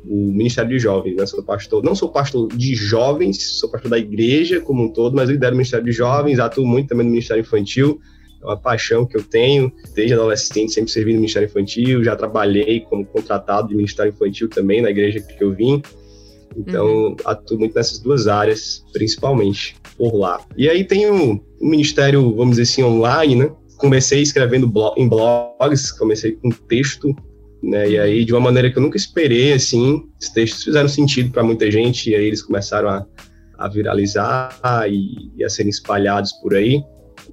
o 0.04 0.32
Ministério 0.32 0.70
de 0.70 0.78
Jovens, 0.78 1.16
né? 1.16 1.26
Sou 1.26 1.42
pastor, 1.42 1.82
não 1.82 1.94
sou 1.94 2.10
pastor 2.10 2.48
de 2.48 2.74
jovens, 2.74 3.58
sou 3.58 3.70
pastor 3.70 3.90
da 3.90 3.98
igreja 3.98 4.60
como 4.60 4.84
um 4.84 4.92
todo, 4.92 5.16
mas 5.16 5.28
lidero 5.28 5.54
o 5.54 5.56
Ministério 5.56 5.84
de 5.84 5.92
Jovens, 5.92 6.38
atuo 6.38 6.66
muito 6.66 6.88
também 6.88 7.04
no 7.04 7.10
Ministério 7.10 7.40
Infantil, 7.40 8.00
é 8.42 8.46
uma 8.46 8.56
paixão 8.56 9.06
que 9.06 9.16
eu 9.16 9.22
tenho 9.22 9.72
desde 9.94 10.14
adolescente, 10.14 10.72
sempre 10.72 10.90
servi 10.90 11.12
no 11.12 11.20
Ministério 11.20 11.46
Infantil, 11.46 12.04
já 12.04 12.16
trabalhei 12.16 12.80
como 12.80 13.04
contratado 13.06 13.68
de 13.68 13.74
Ministério 13.74 14.12
Infantil 14.12 14.48
também 14.48 14.80
na 14.80 14.90
igreja 14.90 15.20
que 15.20 15.42
eu 15.42 15.54
vim. 15.54 15.82
Então, 16.56 16.86
uhum. 16.86 17.16
atuo 17.24 17.58
muito 17.58 17.74
nessas 17.74 17.98
duas 17.98 18.26
áreas, 18.26 18.84
principalmente 18.92 19.76
por 19.96 20.14
lá. 20.14 20.40
E 20.56 20.68
aí 20.68 20.84
tem 20.84 21.10
um, 21.10 21.32
um 21.60 21.68
ministério, 21.68 22.34
vamos 22.34 22.56
dizer 22.56 22.62
assim, 22.62 22.82
online, 22.82 23.34
né? 23.34 23.50
Comecei 23.76 24.22
escrevendo 24.22 24.66
blog, 24.66 24.98
em 24.98 25.06
blogs, 25.06 25.92
comecei 25.92 26.32
com 26.32 26.48
texto 26.48 27.14
né? 27.62 27.90
E 27.90 27.98
aí, 27.98 28.24
de 28.24 28.32
uma 28.32 28.40
maneira 28.40 28.70
que 28.70 28.78
eu 28.78 28.82
nunca 28.82 28.96
esperei, 28.96 29.52
assim, 29.52 30.08
os 30.20 30.28
textos 30.28 30.62
fizeram 30.62 30.88
sentido 30.88 31.30
para 31.30 31.42
muita 31.42 31.70
gente, 31.70 32.10
e 32.10 32.14
aí 32.14 32.24
eles 32.24 32.42
começaram 32.42 32.88
a, 32.88 33.06
a 33.58 33.68
viralizar 33.68 34.58
e, 34.88 35.32
e, 35.36 35.44
a 35.44 35.48
serem 35.48 35.70
espalhados 35.70 36.32
por 36.34 36.54
aí. 36.54 36.82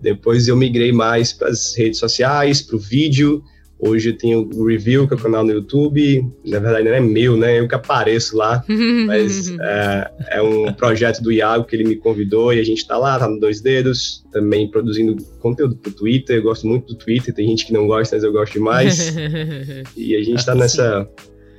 Depois 0.03 0.48
eu 0.48 0.55
migrei 0.55 0.91
mais 0.91 1.33
para 1.33 1.48
as 1.48 1.75
redes 1.75 1.98
sociais, 1.98 2.62
para 2.62 2.75
o 2.75 2.79
vídeo, 2.79 3.43
Hoje 3.86 4.12
eu 4.12 4.17
tenho 4.17 4.50
o 4.53 4.65
Review, 4.65 5.05
que 5.05 5.13
é 5.13 5.17
o 5.17 5.19
canal 5.19 5.43
no 5.43 5.51
YouTube. 5.51 6.25
Na 6.45 6.57
verdade, 6.57 6.86
não 6.86 6.93
é 6.93 7.01
meu, 7.01 7.36
né? 7.36 7.60
Eu 7.60 7.67
que 7.67 7.75
apareço 7.75 8.38
lá. 8.38 8.63
mas 9.05 9.50
é, 9.60 10.12
é, 10.29 10.41
um 10.41 10.72
projeto 10.72 11.22
do 11.22 11.33
Iago 11.33 11.65
que 11.65 11.75
ele 11.75 11.83
me 11.83 11.98
convidou 11.98 12.53
e 12.53 12.62
a 12.62 12.63
gente 12.63 12.77
está 12.77 12.98
lá, 12.98 13.19
tá 13.19 13.27
no 13.27 13.38
Dois 13.41 13.60
Dedos, 13.60 14.24
também 14.31 14.72
produzindo 14.72 15.22
conteúdo 15.41 15.75
pro 15.75 15.91
Twitter. 15.91 16.38
Eu 16.38 16.43
gosto 16.43 16.65
muito 16.65 16.93
do 16.93 16.95
Twitter, 16.95 17.33
tem 17.33 17.45
gente 17.45 17.65
que 17.65 17.74
não 17.74 17.86
gosta, 17.86 18.15
mas 18.15 18.24
eu 18.24 18.31
gosto 18.31 18.53
demais. 18.53 19.13
e 19.98 20.15
a 20.15 20.24
gente 20.24 20.39
está 20.39 20.55
nessa, 20.55 21.05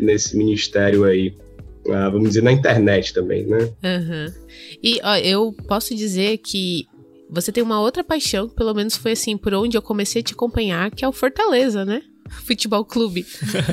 nesse 0.00 0.34
ministério 0.34 1.04
aí. 1.04 1.36
Uh, 1.86 2.10
vamos 2.10 2.28
dizer, 2.28 2.42
na 2.42 2.52
internet 2.52 3.12
também, 3.12 3.44
né? 3.44 3.68
Uhum. 3.84 4.32
E 4.82 4.98
ó, 5.04 5.16
eu 5.16 5.54
posso 5.68 5.94
dizer 5.94 6.38
que 6.38 6.86
você 7.34 7.52
tem 7.52 7.62
uma 7.62 7.80
outra 7.80 8.04
paixão, 8.04 8.48
que 8.48 8.54
pelo 8.54 8.74
menos 8.74 8.96
foi 8.96 9.12
assim, 9.12 9.36
por 9.36 9.52
onde 9.54 9.76
eu 9.76 9.82
comecei 9.82 10.20
a 10.20 10.24
te 10.24 10.32
acompanhar, 10.32 10.90
que 10.90 11.04
é 11.04 11.08
o 11.08 11.12
Fortaleza, 11.12 11.84
né? 11.84 12.02
Futebol 12.46 12.84
Clube. 12.84 13.26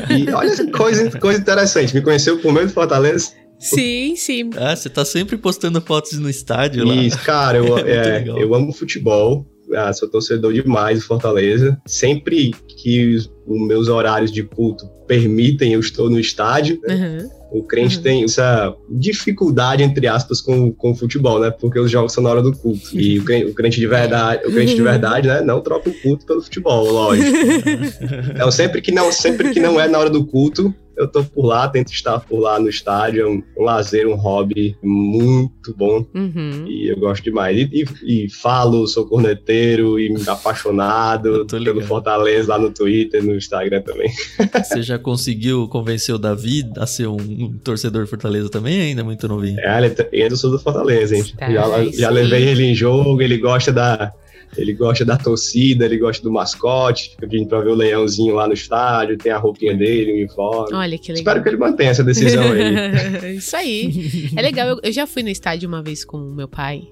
E 0.09 0.29
olha 0.31 0.55
que 0.55 0.71
coisa, 0.71 1.19
coisa 1.19 1.39
interessante. 1.39 1.93
Me 1.93 2.01
conheceu 2.01 2.39
por 2.39 2.51
meio 2.51 2.67
do 2.67 2.73
Fortaleza. 2.73 3.31
Sim, 3.59 4.15
sim. 4.15 4.49
Ah, 4.57 4.75
você 4.75 4.89
tá 4.89 5.05
sempre 5.05 5.37
postando 5.37 5.79
fotos 5.79 6.17
no 6.17 6.29
estádio 6.29 6.83
lá. 6.83 6.95
Isso, 6.95 7.19
cara, 7.19 7.59
eu, 7.59 7.77
é, 7.87 8.23
eu 8.27 8.53
amo 8.55 8.73
futebol. 8.73 9.45
Ah, 9.73 9.93
sou 9.93 10.09
torcedor 10.09 10.51
demais 10.51 10.99
do 10.99 11.05
Fortaleza. 11.05 11.79
Sempre 11.85 12.51
que 12.67 13.15
os, 13.15 13.31
os 13.45 13.67
meus 13.67 13.87
horários 13.87 14.31
de 14.31 14.43
culto 14.43 14.85
permitem, 15.07 15.73
eu 15.73 15.79
estou 15.79 16.09
no 16.09 16.19
estádio. 16.19 16.79
Né? 16.87 16.95
Uhum. 16.95 17.40
O 17.51 17.63
crente 17.63 17.97
uhum. 17.97 18.03
tem 18.03 18.23
essa 18.23 18.73
dificuldade, 18.89 19.83
entre 19.83 20.07
aspas, 20.07 20.39
com, 20.39 20.71
com 20.71 20.91
o 20.91 20.95
futebol, 20.95 21.37
né? 21.37 21.51
Porque 21.51 21.77
os 21.77 21.91
jogos 21.91 22.13
são 22.13 22.23
na 22.23 22.29
hora 22.29 22.41
do 22.41 22.55
culto. 22.55 22.97
E 22.97 23.19
o 23.19 23.25
crente, 23.25 23.45
o 23.51 23.53
crente 23.53 23.79
de 23.79 23.87
verdade, 23.87 24.47
o 24.47 24.51
crente 24.51 24.73
de 24.73 24.81
verdade, 24.81 25.27
né? 25.27 25.41
Não 25.41 25.59
troca 25.59 25.89
o 25.89 25.93
culto 26.01 26.25
pelo 26.25 26.41
futebol, 26.41 26.89
lógico. 26.89 27.27
então, 28.33 28.49
sempre 28.49 28.81
que 28.81 28.91
não, 28.91 29.11
sempre 29.11 29.51
que 29.51 29.59
não 29.59 29.79
é 29.79 29.87
na 29.87 29.99
hora 29.99 30.09
do 30.09 30.25
culto, 30.25 30.73
eu 30.97 31.07
tô 31.07 31.23
por 31.23 31.45
lá, 31.45 31.67
tento 31.67 31.91
estar 31.91 32.19
por 32.19 32.39
lá 32.39 32.59
no 32.59 32.69
estádio, 32.69 33.21
é 33.21 33.27
um, 33.27 33.43
um 33.57 33.63
lazer, 33.63 34.07
um 34.07 34.15
hobby 34.15 34.75
muito 34.81 35.75
bom 35.75 36.05
uhum. 36.13 36.65
e 36.67 36.91
eu 36.91 36.97
gosto 36.99 37.23
demais. 37.23 37.57
E, 37.57 37.85
e, 38.03 38.25
e, 38.25 38.29
falo, 38.29 38.87
sou 38.87 39.05
corneteiro 39.05 39.99
e 39.99 40.13
apaixonado 40.27 41.45
pelo 41.45 41.81
Fortaleza 41.81 42.49
lá 42.49 42.59
no 42.59 42.71
Twitter, 42.71 43.23
no 43.23 43.35
Instagram 43.35 43.81
também. 43.81 44.11
Você 44.63 44.81
já 44.81 44.97
conseguiu 44.97 45.67
convencer 45.67 46.13
o 46.13 46.17
Davi 46.19 46.69
a 46.77 46.85
ser 46.85 47.07
um, 47.07 47.17
um 47.17 47.57
torcedor 47.63 48.07
Fortaleza 48.07 48.49
também? 48.49 48.81
Ainda 48.81 49.03
muito 49.03 49.27
novinho. 49.27 49.59
É, 49.59 49.77
ele 49.77 50.23
ainda 50.23 50.35
sou 50.35 50.51
do 50.51 50.59
Fortaleza, 50.59 51.15
gente. 51.15 51.35
Tá, 51.35 51.51
já, 51.51 51.91
já 51.91 52.09
levei 52.09 52.47
ele 52.47 52.63
em 52.63 52.75
jogo, 52.75 53.21
ele 53.21 53.37
gosta 53.37 53.71
da 53.71 54.13
ele 54.57 54.73
gosta 54.73 55.05
da 55.05 55.17
torcida, 55.17 55.85
ele 55.85 55.97
gosta 55.97 56.23
do 56.23 56.31
mascote, 56.31 57.11
fica 57.11 57.27
vindo 57.27 57.47
pra 57.47 57.61
ver 57.61 57.69
o 57.69 57.75
leãozinho 57.75 58.35
lá 58.35 58.47
no 58.47 58.53
estádio, 58.53 59.17
tem 59.17 59.31
a 59.31 59.37
roupinha 59.37 59.75
dele, 59.75 60.11
o 60.11 60.15
uniforme. 60.15 60.75
Olha 60.75 60.97
que 60.97 61.11
legal. 61.11 61.19
Espero 61.19 61.43
que 61.43 61.49
ele 61.49 61.57
mantenha 61.57 61.91
essa 61.91 62.03
decisão 62.03 62.43
aí. 62.43 63.35
Isso 63.37 63.55
aí. 63.55 64.29
É 64.35 64.41
legal, 64.41 64.67
eu, 64.67 64.79
eu, 64.83 64.91
já 64.91 65.07
fui 65.07 65.23
no 65.23 65.29
estádio 65.29 65.67
uma 65.67 65.81
vez 65.81 66.03
com 66.03 66.17
o 66.17 66.35
meu 66.35 66.47
pai, 66.47 66.83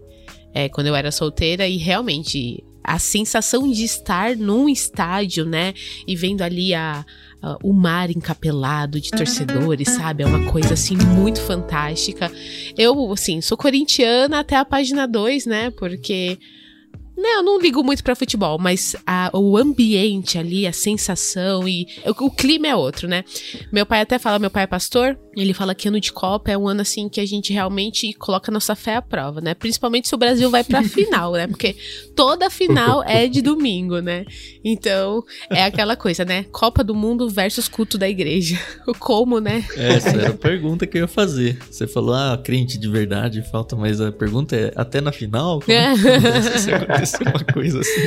é, 0.54 0.70
quando 0.70 0.88
eu 0.88 0.96
era 0.96 1.12
solteira, 1.12 1.68
e 1.68 1.78
realmente 1.78 2.64
a 2.84 2.98
sensação 2.98 3.70
de 3.70 3.84
estar 3.84 4.36
num 4.36 4.68
estádio, 4.68 5.46
né, 5.46 5.74
e 6.08 6.16
vendo 6.16 6.42
ali 6.42 6.74
a, 6.74 7.06
o 7.64 7.72
mar 7.72 8.10
encapelado 8.10 9.00
de 9.00 9.12
torcedores, 9.12 9.90
sabe? 9.90 10.24
É 10.24 10.26
uma 10.26 10.52
coisa 10.52 10.74
assim 10.74 10.96
muito 10.96 11.42
fantástica. 11.42 12.32
Eu, 12.78 13.12
assim, 13.12 13.42
sou 13.42 13.58
corintiana 13.58 14.40
até 14.40 14.56
a 14.56 14.66
página 14.66 15.08
2, 15.08 15.46
né? 15.46 15.72
Porque 15.72 16.38
não, 17.20 17.38
eu 17.38 17.44
não 17.44 17.60
ligo 17.60 17.84
muito 17.84 18.04
para 18.04 18.16
futebol, 18.16 18.58
mas 18.58 18.96
a, 19.06 19.30
o 19.34 19.58
ambiente 19.58 20.38
ali, 20.38 20.66
a 20.66 20.72
sensação 20.72 21.68
e 21.68 21.86
o, 22.06 22.26
o, 22.26 22.32
clima 22.32 22.68
é 22.68 22.76
outro, 22.76 23.08
né? 23.08 23.26
Meu 23.72 23.86
pai 23.86 24.02
até 24.02 24.18
fala, 24.18 24.40
meu 24.40 24.50
pai 24.50 24.64
é 24.64 24.68
pastor, 24.68 25.20
ele 25.36 25.54
fala 25.54 25.76
que 25.76 25.88
ano 25.88 26.00
de 26.00 26.14
Copa 26.14 26.50
é 26.50 26.58
um 26.58 26.68
ano 26.68 26.82
assim 26.82 27.10
que 27.10 27.20
a 27.20 27.26
gente 27.26 27.52
realmente 27.52 28.14
coloca 28.14 28.52
nossa 28.52 28.74
fé 28.74 28.96
à 28.96 29.02
prova, 29.02 29.42
né? 29.42 29.54
Principalmente 29.54 30.08
se 30.08 30.16
o 30.16 30.18
Brasil 30.18 30.50
vai 30.50 30.64
pra 30.64 30.82
final, 30.88 31.34
né? 31.34 31.46
Porque 31.46 31.76
toda 32.16 32.50
final 32.50 33.04
é 33.04 33.28
de 33.28 33.42
domingo, 33.42 34.00
né? 34.00 34.26
Então, 34.64 35.24
é 35.50 35.64
aquela 35.64 35.98
coisa, 35.98 36.24
né? 36.24 36.46
Copa 36.52 36.84
do 36.84 36.96
Mundo 36.96 37.30
versus 37.30 37.68
culto 37.68 37.98
da 37.98 38.08
igreja. 38.08 38.58
O 38.88 38.94
como, 38.98 39.40
né? 39.40 39.64
Essa 39.76 40.10
era 40.10 40.30
a 40.30 40.34
pergunta 40.34 40.88
que 40.88 40.98
eu 40.98 41.02
ia 41.02 41.08
fazer. 41.08 41.60
Você 41.70 41.86
falou, 41.86 42.16
ah, 42.16 42.40
crente 42.44 42.78
de 42.78 42.90
verdade 42.90 43.44
falta, 43.52 43.76
mas 43.76 44.02
a 44.02 44.12
pergunta 44.12 44.56
é, 44.56 44.72
até 44.76 45.00
na 45.00 45.12
final? 45.12 45.60
Como 45.60 45.78
é. 45.78 45.94
acontece? 46.74 47.09
Ser 47.10 47.24
uma 47.24 47.44
coisa 47.54 47.80
assim. 47.80 48.02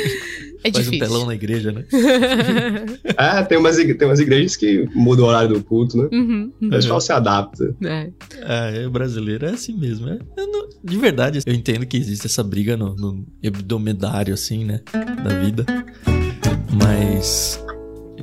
É 0.64 0.70
Faz 0.70 0.84
difícil. 0.84 1.04
um 1.04 1.08
telão 1.08 1.26
na 1.26 1.34
igreja, 1.34 1.72
né? 1.72 1.84
ah, 3.16 3.42
tem 3.42 3.58
umas, 3.58 3.76
tem 3.76 4.04
umas 4.04 4.20
igrejas 4.20 4.54
que 4.54 4.88
mudam 4.94 5.24
o 5.24 5.28
horário 5.28 5.48
do 5.48 5.62
culto, 5.62 5.96
né? 5.96 6.08
Uhum, 6.12 6.52
uhum. 6.60 6.68
O 6.68 6.70
pessoal 6.70 7.00
se 7.00 7.12
adapta. 7.12 7.74
É. 7.84 8.10
Ah, 8.44 8.70
é, 8.70 8.86
o 8.86 8.90
brasileiro 8.90 9.46
é 9.46 9.50
assim 9.50 9.76
mesmo. 9.76 10.08
É, 10.08 10.18
não, 10.36 10.68
de 10.84 10.96
verdade, 10.96 11.40
eu 11.44 11.52
entendo 11.52 11.84
que 11.84 11.96
existe 11.96 12.26
essa 12.26 12.44
briga 12.44 12.76
no, 12.76 12.94
no 12.94 13.26
hebdomedário, 13.42 14.32
assim, 14.32 14.64
né? 14.64 14.80
Da 14.92 15.40
vida. 15.40 15.66
Mas 16.72 17.62
é, 17.68 17.71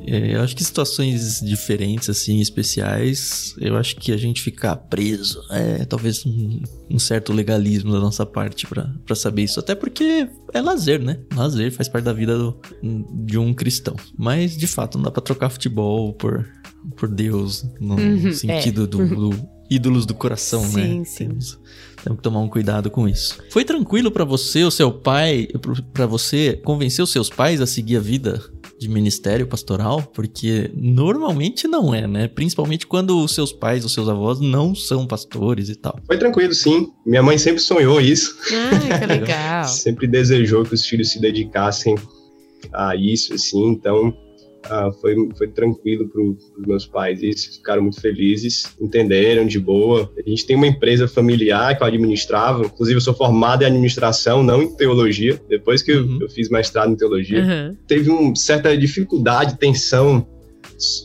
eu 0.09 0.41
acho 0.41 0.55
que 0.55 0.63
situações 0.63 1.39
diferentes, 1.39 2.09
assim, 2.09 2.39
especiais, 2.39 3.53
eu 3.59 3.77
acho 3.77 3.95
que 3.95 4.11
a 4.11 4.17
gente 4.17 4.41
ficar 4.41 4.75
preso 4.75 5.39
é 5.51 5.85
talvez 5.85 6.25
um, 6.25 6.61
um 6.89 6.97
certo 6.97 7.31
legalismo 7.31 7.91
da 7.91 7.99
nossa 7.99 8.25
parte 8.25 8.65
para 8.67 9.15
saber 9.15 9.43
isso. 9.43 9.59
Até 9.59 9.75
porque 9.75 10.27
é 10.53 10.61
lazer, 10.61 10.99
né? 10.99 11.19
Lazer 11.35 11.71
faz 11.71 11.87
parte 11.87 12.05
da 12.05 12.13
vida 12.13 12.37
do, 12.37 12.59
de 13.23 13.37
um 13.37 13.53
cristão. 13.53 13.95
Mas, 14.17 14.57
de 14.57 14.67
fato, 14.67 14.97
não 14.97 15.05
dá 15.05 15.11
pra 15.11 15.21
trocar 15.21 15.49
futebol 15.49 16.13
por, 16.13 16.47
por 16.97 17.07
Deus, 17.07 17.65
no 17.79 17.95
uhum, 17.95 18.33
sentido 18.33 18.85
é. 18.85 18.87
do, 18.87 19.07
do 19.07 19.49
ídolos 19.69 20.05
do 20.05 20.15
coração, 20.15 20.63
sim, 20.63 20.99
né? 20.99 21.05
Sim. 21.05 21.27
Temos, 21.27 21.59
temos 22.03 22.17
que 22.17 22.23
tomar 22.23 22.39
um 22.39 22.49
cuidado 22.49 22.89
com 22.89 23.07
isso. 23.07 23.37
Foi 23.51 23.63
tranquilo 23.63 24.09
para 24.09 24.25
você, 24.25 24.63
o 24.63 24.71
seu 24.71 24.91
pai, 24.91 25.47
para 25.93 26.07
você 26.07 26.53
convencer 26.65 27.03
os 27.03 27.11
seus 27.11 27.29
pais 27.29 27.61
a 27.61 27.67
seguir 27.67 27.97
a 27.97 27.99
vida 27.99 28.41
de 28.79 28.89
ministério 28.89 29.45
pastoral? 29.45 30.01
Porque 30.13 30.71
normalmente 30.73 31.67
não 31.67 31.93
é, 31.93 32.07
né? 32.07 32.27
Principalmente 32.27 32.87
quando 32.87 33.21
os 33.23 33.35
seus 33.35 33.51
pais, 33.51 33.83
os 33.83 33.93
seus 33.93 34.07
avós 34.07 34.39
não 34.39 34.73
são 34.73 35.05
pastores 35.05 35.69
e 35.69 35.75
tal. 35.75 35.99
Foi 36.07 36.17
tranquilo, 36.17 36.53
sim. 36.53 36.91
Minha 37.05 37.21
mãe 37.21 37.37
sempre 37.37 37.61
sonhou 37.61 37.99
isso. 37.99 38.37
Ah, 38.51 38.99
que 38.99 39.05
legal. 39.05 39.65
sempre 39.67 40.07
desejou 40.07 40.63
que 40.63 40.73
os 40.73 40.85
filhos 40.85 41.11
se 41.11 41.19
dedicassem 41.19 41.95
a 42.73 42.95
isso, 42.95 43.33
assim. 43.33 43.67
Então, 43.67 44.15
ah, 44.65 44.91
foi, 44.99 45.15
foi 45.37 45.47
tranquilo 45.47 46.07
para 46.09 46.21
os 46.21 46.67
meus 46.67 46.85
pais. 46.85 47.21
Eles 47.21 47.45
ficaram 47.57 47.81
muito 47.81 48.01
felizes, 48.01 48.75
entenderam 48.79 49.45
de 49.45 49.59
boa. 49.59 50.11
A 50.17 50.29
gente 50.29 50.45
tem 50.45 50.55
uma 50.55 50.67
empresa 50.67 51.07
familiar 51.07 51.77
que 51.77 51.83
eu 51.83 51.87
administrava, 51.87 52.65
inclusive 52.65 52.97
eu 52.97 53.01
sou 53.01 53.13
formado 53.13 53.63
em 53.63 53.65
administração, 53.65 54.43
não 54.43 54.61
em 54.61 54.75
teologia. 54.75 55.39
Depois 55.47 55.81
que 55.81 55.93
uhum. 55.93 56.17
eu, 56.19 56.27
eu, 56.27 56.29
fiz 56.29 56.49
mestrado 56.49 56.91
em 56.91 56.95
teologia, 56.95 57.43
uhum. 57.43 57.77
teve 57.87 58.09
uma 58.09 58.35
certa 58.35 58.75
dificuldade, 58.77 59.57
tensão 59.57 60.27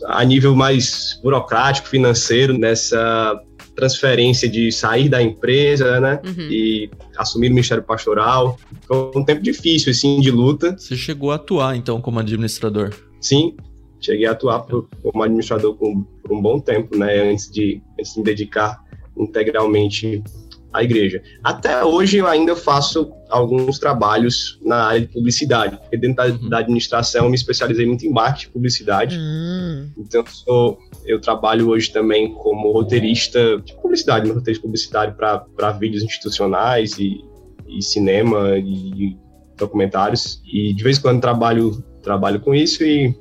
a 0.07 0.25
nível 0.25 0.55
mais 0.55 1.19
burocrático, 1.23 1.89
financeiro, 1.89 2.57
nessa 2.57 3.41
transferência 3.75 4.49
de 4.49 4.71
sair 4.71 5.09
da 5.09 5.21
empresa, 5.21 5.99
né, 6.01 6.21
uhum. 6.25 6.49
e 6.49 6.89
assumir 7.17 7.49
o 7.49 7.51
ministério 7.51 7.83
pastoral. 7.83 8.57
Foi 8.87 9.11
um 9.17 9.25
tempo 9.25 9.43
difícil, 9.43 9.91
assim, 9.91 10.21
de 10.21 10.31
luta. 10.31 10.77
Você 10.79 10.97
chegou 10.97 11.33
a 11.33 11.35
atuar, 11.35 11.77
então, 11.77 12.01
como 12.01 12.21
administrador? 12.21 12.95
Sim, 13.25 13.57
cheguei 13.99 14.27
a 14.27 14.33
atuar 14.33 14.61
por, 14.61 14.87
como 15.03 15.23
administrador 15.23 15.75
por, 15.77 16.05
por, 16.23 16.31
um 16.31 16.43
bom 16.43 16.61
tempo, 16.61 16.95
né, 16.95 17.23
antes 17.23 17.51
de, 17.51 17.81
antes 17.99 18.13
de 18.13 18.19
me 18.19 18.25
dedicar 18.27 18.85
integralmente 19.17 20.23
à 20.71 20.83
igreja. 20.83 21.23
Até 21.43 21.83
hoje 21.83 22.19
eu 22.19 22.27
ainda 22.27 22.55
faço 22.55 23.11
alguns 23.31 23.79
trabalhos 23.79 24.61
na 24.63 24.89
área 24.89 25.01
de 25.01 25.07
publicidade, 25.07 25.79
porque 25.79 25.97
dentro 25.97 26.17
da, 26.17 26.27
uhum. 26.27 26.49
da 26.51 26.59
administração 26.59 27.25
eu 27.25 27.31
me 27.31 27.35
especializei 27.35 27.87
muito 27.87 28.05
em 28.05 28.11
marketing 28.11 28.49
e 28.49 28.53
publicidade. 28.53 29.17
Uhum. 29.17 29.91
Então 29.97 30.21
eu, 30.21 30.27
sou, 30.27 30.79
eu 31.07 31.19
trabalho 31.19 31.71
hoje 31.71 31.91
também 31.91 32.35
como 32.35 32.73
roteirista 32.73 33.59
de 33.65 33.73
publicidade, 33.77 34.31
roteirista 34.31 34.63
publicitário 34.63 35.15
para 35.15 35.73
vídeos 35.73 36.03
institucionais 36.03 36.99
e, 36.99 37.25
e 37.67 37.81
cinema 37.81 38.59
e 38.59 39.17
documentários. 39.57 40.43
E 40.45 40.75
de 40.75 40.85
vez 40.85 40.99
em 40.99 41.01
quando 41.01 41.23
trabalho 41.23 41.83
trabalho 42.05 42.41
com 42.41 42.55
isso 42.55 42.85
e 42.85 43.15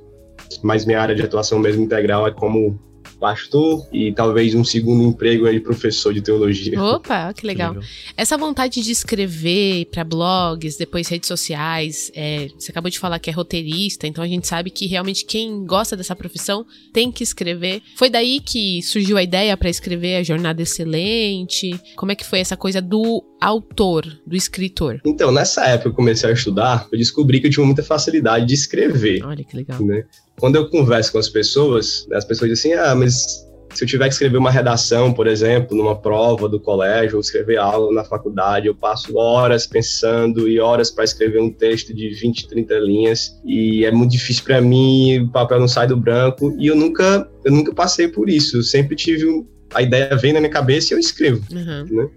mas 0.62 0.86
minha 0.86 1.02
área 1.02 1.16
de 1.16 1.24
atuação 1.24 1.58
mesmo 1.58 1.82
integral 1.82 2.28
é 2.28 2.32
como 2.32 2.80
pastor 3.24 3.88
e 3.94 4.12
talvez 4.12 4.54
um 4.54 4.66
segundo 4.66 5.02
emprego 5.02 5.50
de 5.50 5.62
professor 5.62 6.14
de 6.14 6.22
teologia. 6.22 6.78
Opa, 6.78 7.34
que 7.34 7.48
legal. 7.48 7.72
que 7.72 7.80
legal. 7.80 7.92
Essa 8.18 8.38
vontade 8.38 8.82
de 8.82 8.92
escrever 8.92 9.86
para 9.86 10.04
blogs, 10.04 10.76
depois 10.76 11.08
redes 11.08 11.30
sociais, 11.30 12.12
é, 12.14 12.50
você 12.60 12.70
acabou 12.70 12.92
de 12.92 13.00
falar 13.00 13.20
que 13.20 13.30
é 13.30 13.34
roteirista, 13.34 14.06
então 14.06 14.22
a 14.22 14.28
gente 14.28 14.46
sabe 14.46 14.70
que 14.70 14.88
realmente 14.88 15.24
quem 15.24 15.66
gosta 15.66 15.96
dessa 15.96 16.14
profissão 16.14 16.66
tem 16.92 17.10
que 17.10 17.24
escrever. 17.24 17.82
Foi 17.96 18.10
daí 18.10 18.42
que 18.42 18.82
surgiu 18.82 19.16
a 19.16 19.24
ideia 19.24 19.56
para 19.56 19.70
escrever 19.70 20.18
a 20.18 20.24
Jornada 20.24 20.62
Excelente? 20.62 21.80
Como 21.96 22.12
é 22.12 22.16
que 22.16 22.26
foi 22.26 22.40
essa 22.40 22.58
coisa 22.58 22.82
do 22.82 23.24
autor, 23.40 24.06
do 24.28 24.36
escritor? 24.36 25.00
Então, 25.06 25.32
nessa 25.32 25.64
época 25.66 25.84
que 25.84 25.88
eu 25.88 25.94
comecei 25.94 26.30
a 26.30 26.34
estudar, 26.34 26.90
eu 26.92 26.98
descobri 26.98 27.40
que 27.40 27.48
eu 27.48 27.52
tinha 27.52 27.66
muita 27.66 27.84
facilidade 27.84 28.46
de 28.46 28.54
escrever. 28.54 29.24
Olha 29.24 29.46
que 29.46 29.56
legal. 29.56 29.82
Né? 29.82 30.04
Quando 30.40 30.56
eu 30.56 30.70
converso 30.70 31.12
com 31.12 31.20
as 31.20 31.30
pessoas, 31.30 32.08
as 32.14 32.26
pessoas 32.26 32.50
dizem 32.50 32.74
assim: 32.74 32.84
ah, 32.84 32.96
mas 32.96 33.48
se 33.74 33.84
eu 33.84 33.88
tiver 33.88 34.08
que 34.08 34.14
escrever 34.14 34.38
uma 34.38 34.52
redação, 34.52 35.12
por 35.12 35.26
exemplo, 35.26 35.76
numa 35.76 36.00
prova 36.00 36.48
do 36.48 36.60
colégio, 36.60 37.16
ou 37.16 37.22
escrever 37.22 37.58
aula 37.58 37.92
na 37.92 38.04
faculdade, 38.04 38.68
eu 38.68 38.76
passo 38.76 39.18
horas 39.18 39.66
pensando 39.66 40.48
e 40.48 40.60
horas 40.60 40.92
para 40.92 41.04
escrever 41.04 41.42
um 41.42 41.52
texto 41.52 41.94
de 41.94 42.10
20, 42.10 42.48
30 42.48 42.76
linhas, 42.80 43.40
e 43.44 43.84
é 43.86 43.92
muito 43.92 44.12
difícil 44.12 44.44
para 44.44 44.62
mim, 44.62 45.20
o 45.20 45.32
papel 45.32 45.60
não 45.60 45.68
sai 45.68 45.88
do 45.88 45.98
branco, 45.98 46.56
e 46.60 46.68
eu 46.68 46.76
nunca, 46.76 47.28
eu 47.44 47.52
nunca 47.52 47.74
passei 47.74 48.08
por 48.08 48.30
isso. 48.30 48.58
Eu 48.58 48.64
sempre 48.64 48.96
tive 48.96 49.26
a 49.74 49.82
ideia 49.82 50.16
vem 50.16 50.34
na 50.34 50.40
minha 50.40 50.52
cabeça 50.52 50.94
e 50.94 50.96
eu 50.96 51.00
escrevo, 51.00 51.42
uhum. 51.52 51.86
né? 51.90 52.10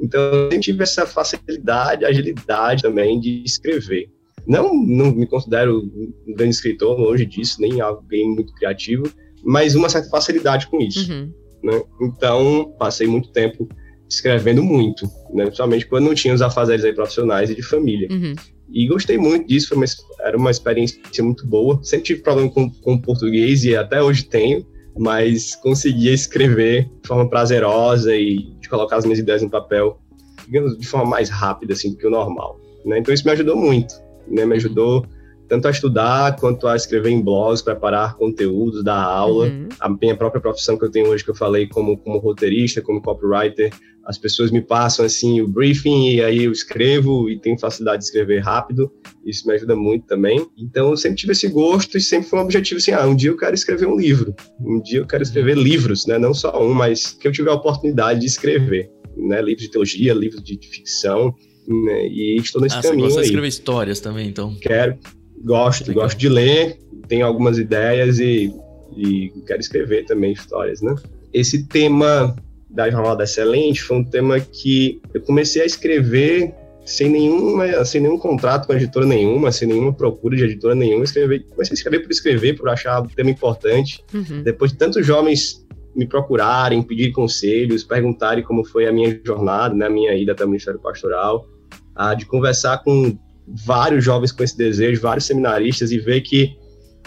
Então, 0.00 0.20
eu 0.20 0.42
sempre 0.44 0.60
tive 0.60 0.82
essa 0.82 1.06
facilidade, 1.06 2.04
agilidade 2.04 2.82
também 2.82 3.18
de 3.18 3.42
escrever. 3.44 4.10
Não, 4.46 4.74
não 4.74 5.12
me 5.12 5.26
considero 5.26 5.80
um 6.26 6.34
grande 6.34 6.54
escritor, 6.54 6.98
longe 6.98 7.26
disso, 7.26 7.60
nem 7.60 7.80
alguém 7.80 8.28
muito 8.28 8.52
criativo, 8.54 9.04
mas 9.42 9.74
uma 9.74 9.88
certa 9.88 10.08
facilidade 10.08 10.68
com 10.68 10.80
isso. 10.80 11.10
Uhum. 11.12 11.32
Né? 11.62 11.82
Então, 12.00 12.74
passei 12.78 13.06
muito 13.06 13.30
tempo 13.30 13.68
escrevendo 14.08 14.62
muito, 14.62 15.04
né? 15.34 15.44
principalmente 15.44 15.86
quando 15.86 16.04
não 16.04 16.14
tinha 16.14 16.32
os 16.32 16.42
afazeres 16.42 16.84
aí 16.84 16.92
profissionais 16.92 17.50
e 17.50 17.54
de 17.54 17.62
família. 17.62 18.08
Uhum. 18.10 18.34
E 18.72 18.86
gostei 18.86 19.16
muito 19.18 19.46
disso, 19.46 19.74
uma, 19.74 19.84
era 20.20 20.36
uma 20.36 20.50
experiência 20.50 21.00
muito 21.20 21.46
boa. 21.46 21.78
Sempre 21.82 22.06
tive 22.06 22.22
problema 22.22 22.50
com, 22.50 22.70
com 22.70 22.98
português 22.98 23.64
e 23.64 23.76
até 23.76 24.02
hoje 24.02 24.24
tenho, 24.24 24.66
mas 24.98 25.54
conseguia 25.56 26.12
escrever 26.12 26.90
de 27.02 27.08
forma 27.08 27.28
prazerosa 27.28 28.14
e 28.16 28.54
de 28.60 28.68
colocar 28.68 28.96
as 28.96 29.04
minhas 29.04 29.18
ideias 29.18 29.42
no 29.42 29.50
papel, 29.50 30.00
digamos, 30.46 30.76
de 30.78 30.86
forma 30.86 31.08
mais 31.08 31.28
rápida 31.28 31.74
assim 31.74 31.90
do 31.90 31.96
que 31.96 32.06
o 32.06 32.10
normal. 32.10 32.60
Né? 32.84 32.98
Então 32.98 33.12
isso 33.12 33.24
me 33.24 33.32
ajudou 33.32 33.56
muito, 33.56 33.94
né? 34.28 34.44
Me 34.44 34.56
ajudou 34.56 35.06
tanto 35.48 35.68
a 35.68 35.70
estudar 35.70 36.36
quanto 36.36 36.66
a 36.66 36.76
escrever 36.76 37.10
em 37.10 37.22
blogs, 37.22 37.62
preparar 37.62 38.16
conteúdos 38.16 38.82
da 38.82 39.00
aula. 39.00 39.46
Uhum. 39.46 39.68
A 39.80 39.88
minha 39.88 40.16
própria 40.16 40.40
profissão 40.40 40.76
que 40.76 40.84
eu 40.84 40.90
tenho 40.90 41.08
hoje, 41.08 41.24
que 41.24 41.30
eu 41.30 41.34
falei 41.34 41.68
como, 41.68 41.96
como 41.96 42.18
roteirista, 42.18 42.82
como 42.82 43.00
copywriter, 43.00 43.72
as 44.04 44.16
pessoas 44.16 44.52
me 44.52 44.62
passam 44.62 45.04
assim 45.04 45.40
o 45.40 45.48
briefing 45.48 46.10
e 46.10 46.22
aí 46.22 46.44
eu 46.44 46.52
escrevo 46.52 47.28
e 47.28 47.40
tenho 47.40 47.58
facilidade 47.58 47.98
de 47.98 48.04
escrever 48.04 48.40
rápido. 48.40 48.90
Isso 49.24 49.46
me 49.46 49.54
ajuda 49.54 49.74
muito 49.74 50.06
também. 50.06 50.46
Então 50.56 50.90
eu 50.90 50.96
sempre 50.96 51.18
tive 51.18 51.32
esse 51.32 51.48
gosto 51.48 51.98
e 51.98 52.00
sempre 52.00 52.28
foi 52.28 52.38
um 52.38 52.42
objetivo 52.42 52.78
assim, 52.78 52.92
ah, 52.92 53.04
um 53.04 53.16
dia 53.16 53.30
eu 53.30 53.36
quero 53.36 53.54
escrever 53.54 53.86
um 53.86 53.96
livro. 53.96 54.34
Um 54.60 54.80
dia 54.80 55.00
eu 55.00 55.06
quero 55.06 55.24
escrever 55.24 55.56
livros, 55.56 56.06
né? 56.06 56.18
Não 56.18 56.32
só 56.32 56.60
um, 56.62 56.72
mas 56.72 57.12
que 57.12 57.26
eu 57.26 57.32
tiver 57.32 57.50
a 57.50 57.54
oportunidade 57.54 58.20
de 58.20 58.26
escrever, 58.26 58.90
né? 59.16 59.42
Livros 59.42 59.64
de 59.64 59.70
teologia, 59.72 60.14
livros 60.14 60.42
de 60.42 60.56
ficção, 60.62 61.34
né? 61.68 62.06
E 62.06 62.36
estou 62.36 62.60
nesse 62.60 62.76
ah, 62.76 62.82
caminho 62.82 63.02
você 63.02 63.08
gosta 63.08 63.20
de 63.22 63.26
escrever 63.26 63.48
histórias 63.48 64.00
também, 64.00 64.28
então? 64.28 64.54
Quero. 64.60 64.98
Gosto, 65.44 65.88
Legal. 65.88 66.04
gosto 66.04 66.18
de 66.18 66.28
ler, 66.28 66.78
tenho 67.08 67.26
algumas 67.26 67.58
ideias 67.58 68.18
e, 68.18 68.52
e 68.96 69.32
quero 69.46 69.60
escrever 69.60 70.04
também 70.06 70.32
histórias, 70.32 70.80
né? 70.80 70.94
Esse 71.32 71.64
tema 71.66 72.34
da 72.68 72.90
Jornada 72.90 73.24
Excelente 73.24 73.82
foi 73.82 73.98
um 73.98 74.04
tema 74.04 74.40
que 74.40 75.00
eu 75.14 75.20
comecei 75.22 75.62
a 75.62 75.66
escrever 75.66 76.54
sem 76.84 77.08
nenhuma, 77.08 77.84
sem 77.84 78.00
nenhum 78.00 78.16
contrato 78.16 78.66
com 78.66 78.72
editora 78.72 79.04
nenhuma, 79.04 79.50
sem 79.50 79.66
nenhuma 79.66 79.92
procura 79.92 80.36
de 80.36 80.44
editora 80.44 80.74
nenhuma, 80.74 81.04
escrever, 81.04 81.44
comecei 81.50 81.72
a 81.72 81.74
escrever 81.74 82.00
por 82.00 82.10
escrever, 82.12 82.56
por 82.56 82.68
achar 82.68 83.02
o 83.02 83.08
tema 83.08 83.30
importante. 83.30 84.04
Uhum. 84.14 84.42
Depois 84.42 84.70
de 84.70 84.78
tantos 84.78 85.04
jovens 85.04 85.66
me 85.96 86.06
procurarem, 86.06 86.82
pedir 86.82 87.10
conselhos, 87.10 87.82
perguntarem 87.82 88.44
como 88.44 88.64
foi 88.64 88.86
a 88.86 88.92
minha 88.92 89.20
jornada, 89.24 89.74
né, 89.74 89.86
a 89.86 89.90
minha 89.90 90.14
ida 90.14 90.32
até 90.32 90.44
o 90.44 90.48
Ministério 90.48 90.78
Pastoral, 90.78 91.48
ah, 91.96 92.14
de 92.14 92.26
conversar 92.26 92.78
com 92.78 93.18
vários 93.64 94.04
jovens 94.04 94.32
com 94.32 94.42
esse 94.42 94.56
desejo, 94.56 95.00
vários 95.00 95.24
seminaristas, 95.24 95.90
e 95.90 95.98
ver 95.98 96.20
que 96.20 96.56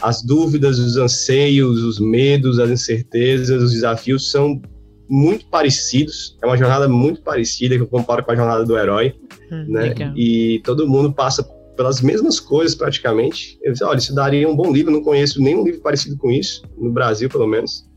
as 0.02 0.24
dúvidas, 0.24 0.80
os 0.80 0.98
anseios, 0.98 1.84
os 1.84 2.00
medos, 2.00 2.60
as 2.60 2.70
incertezas, 2.70 3.62
os 3.62 3.72
desafios 3.72 4.32
são 4.32 4.62
muito 5.10 5.46
parecidos. 5.48 6.38
É 6.42 6.46
uma 6.46 6.58
jornada 6.58 6.88
muito 6.88 7.22
parecida 7.22 7.76
que 7.76 7.82
eu 7.82 7.88
comparo 7.88 8.24
com 8.24 8.32
a 8.32 8.36
jornada 8.36 8.64
do 8.66 8.78
herói, 8.78 9.16
hum, 9.52 9.66
né? 9.68 9.82
Legal. 9.82 10.14
E 10.16 10.62
todo 10.64 10.88
mundo 10.88 11.12
passa 11.12 11.44
pelas 11.76 12.02
mesmas 12.02 12.40
coisas 12.40 12.76
praticamente. 12.76 13.58
Eu 13.64 13.74
disse, 13.74 13.84
olha, 13.84 13.98
isso 13.98 14.14
daria 14.14 14.48
um 14.48 14.56
bom 14.56 14.72
livro. 14.72 14.92
Não 14.92 15.02
conheço 15.04 15.42
nenhum 15.42 15.64
livro 15.64 15.82
parecido 15.82 16.18
com 16.18 16.30
isso 16.32 16.62
no 16.78 16.92
Brasil, 16.92 17.30
pelo 17.30 17.48
menos. 17.48 17.90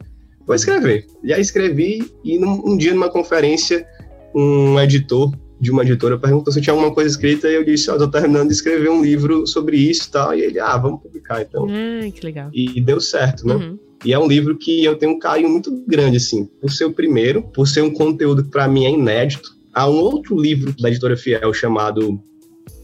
Vou 0.46 0.56
escrever. 0.56 1.06
E 1.22 1.32
aí 1.32 1.40
escrevi 1.40 2.10
e 2.24 2.38
num, 2.38 2.62
um 2.64 2.76
dia 2.76 2.94
numa 2.94 3.10
conferência 3.10 3.86
um 4.34 4.80
editor 4.80 5.32
de 5.62 5.70
uma 5.70 5.82
editora 5.84 6.18
perguntou 6.18 6.52
se 6.52 6.60
tinha 6.60 6.74
alguma 6.74 6.92
coisa 6.92 7.08
escrita 7.08 7.48
e 7.48 7.54
eu 7.54 7.64
disse, 7.64 7.88
ó, 7.88 7.94
oh, 7.94 7.98
tô 7.98 8.08
terminando 8.08 8.48
de 8.48 8.54
escrever 8.54 8.90
um 8.90 9.00
livro 9.00 9.46
sobre 9.46 9.76
isso 9.76 10.08
e 10.08 10.10
tal. 10.10 10.34
E 10.34 10.40
ele, 10.40 10.58
ah, 10.58 10.76
vamos 10.76 11.00
publicar 11.00 11.40
então. 11.40 11.68
Ah, 11.70 12.10
que 12.10 12.26
legal. 12.26 12.50
E 12.52 12.80
deu 12.80 13.00
certo, 13.00 13.46
né? 13.46 13.54
Uhum. 13.54 13.78
E 14.04 14.12
é 14.12 14.18
um 14.18 14.26
livro 14.26 14.58
que 14.58 14.82
eu 14.84 14.96
tenho 14.96 15.12
um 15.12 15.20
carinho 15.20 15.48
muito 15.48 15.70
grande, 15.86 16.16
assim, 16.16 16.46
por 16.60 16.72
ser 16.72 16.86
o 16.86 16.92
primeiro, 16.92 17.44
por 17.54 17.68
ser 17.68 17.80
um 17.80 17.92
conteúdo 17.92 18.42
que 18.42 18.50
para 18.50 18.66
mim 18.66 18.86
é 18.86 18.90
inédito. 18.90 19.50
Há 19.72 19.88
um 19.88 20.00
outro 20.00 20.36
livro 20.36 20.74
da 20.80 20.88
editora 20.88 21.16
Fiel 21.16 21.54
chamado 21.54 22.20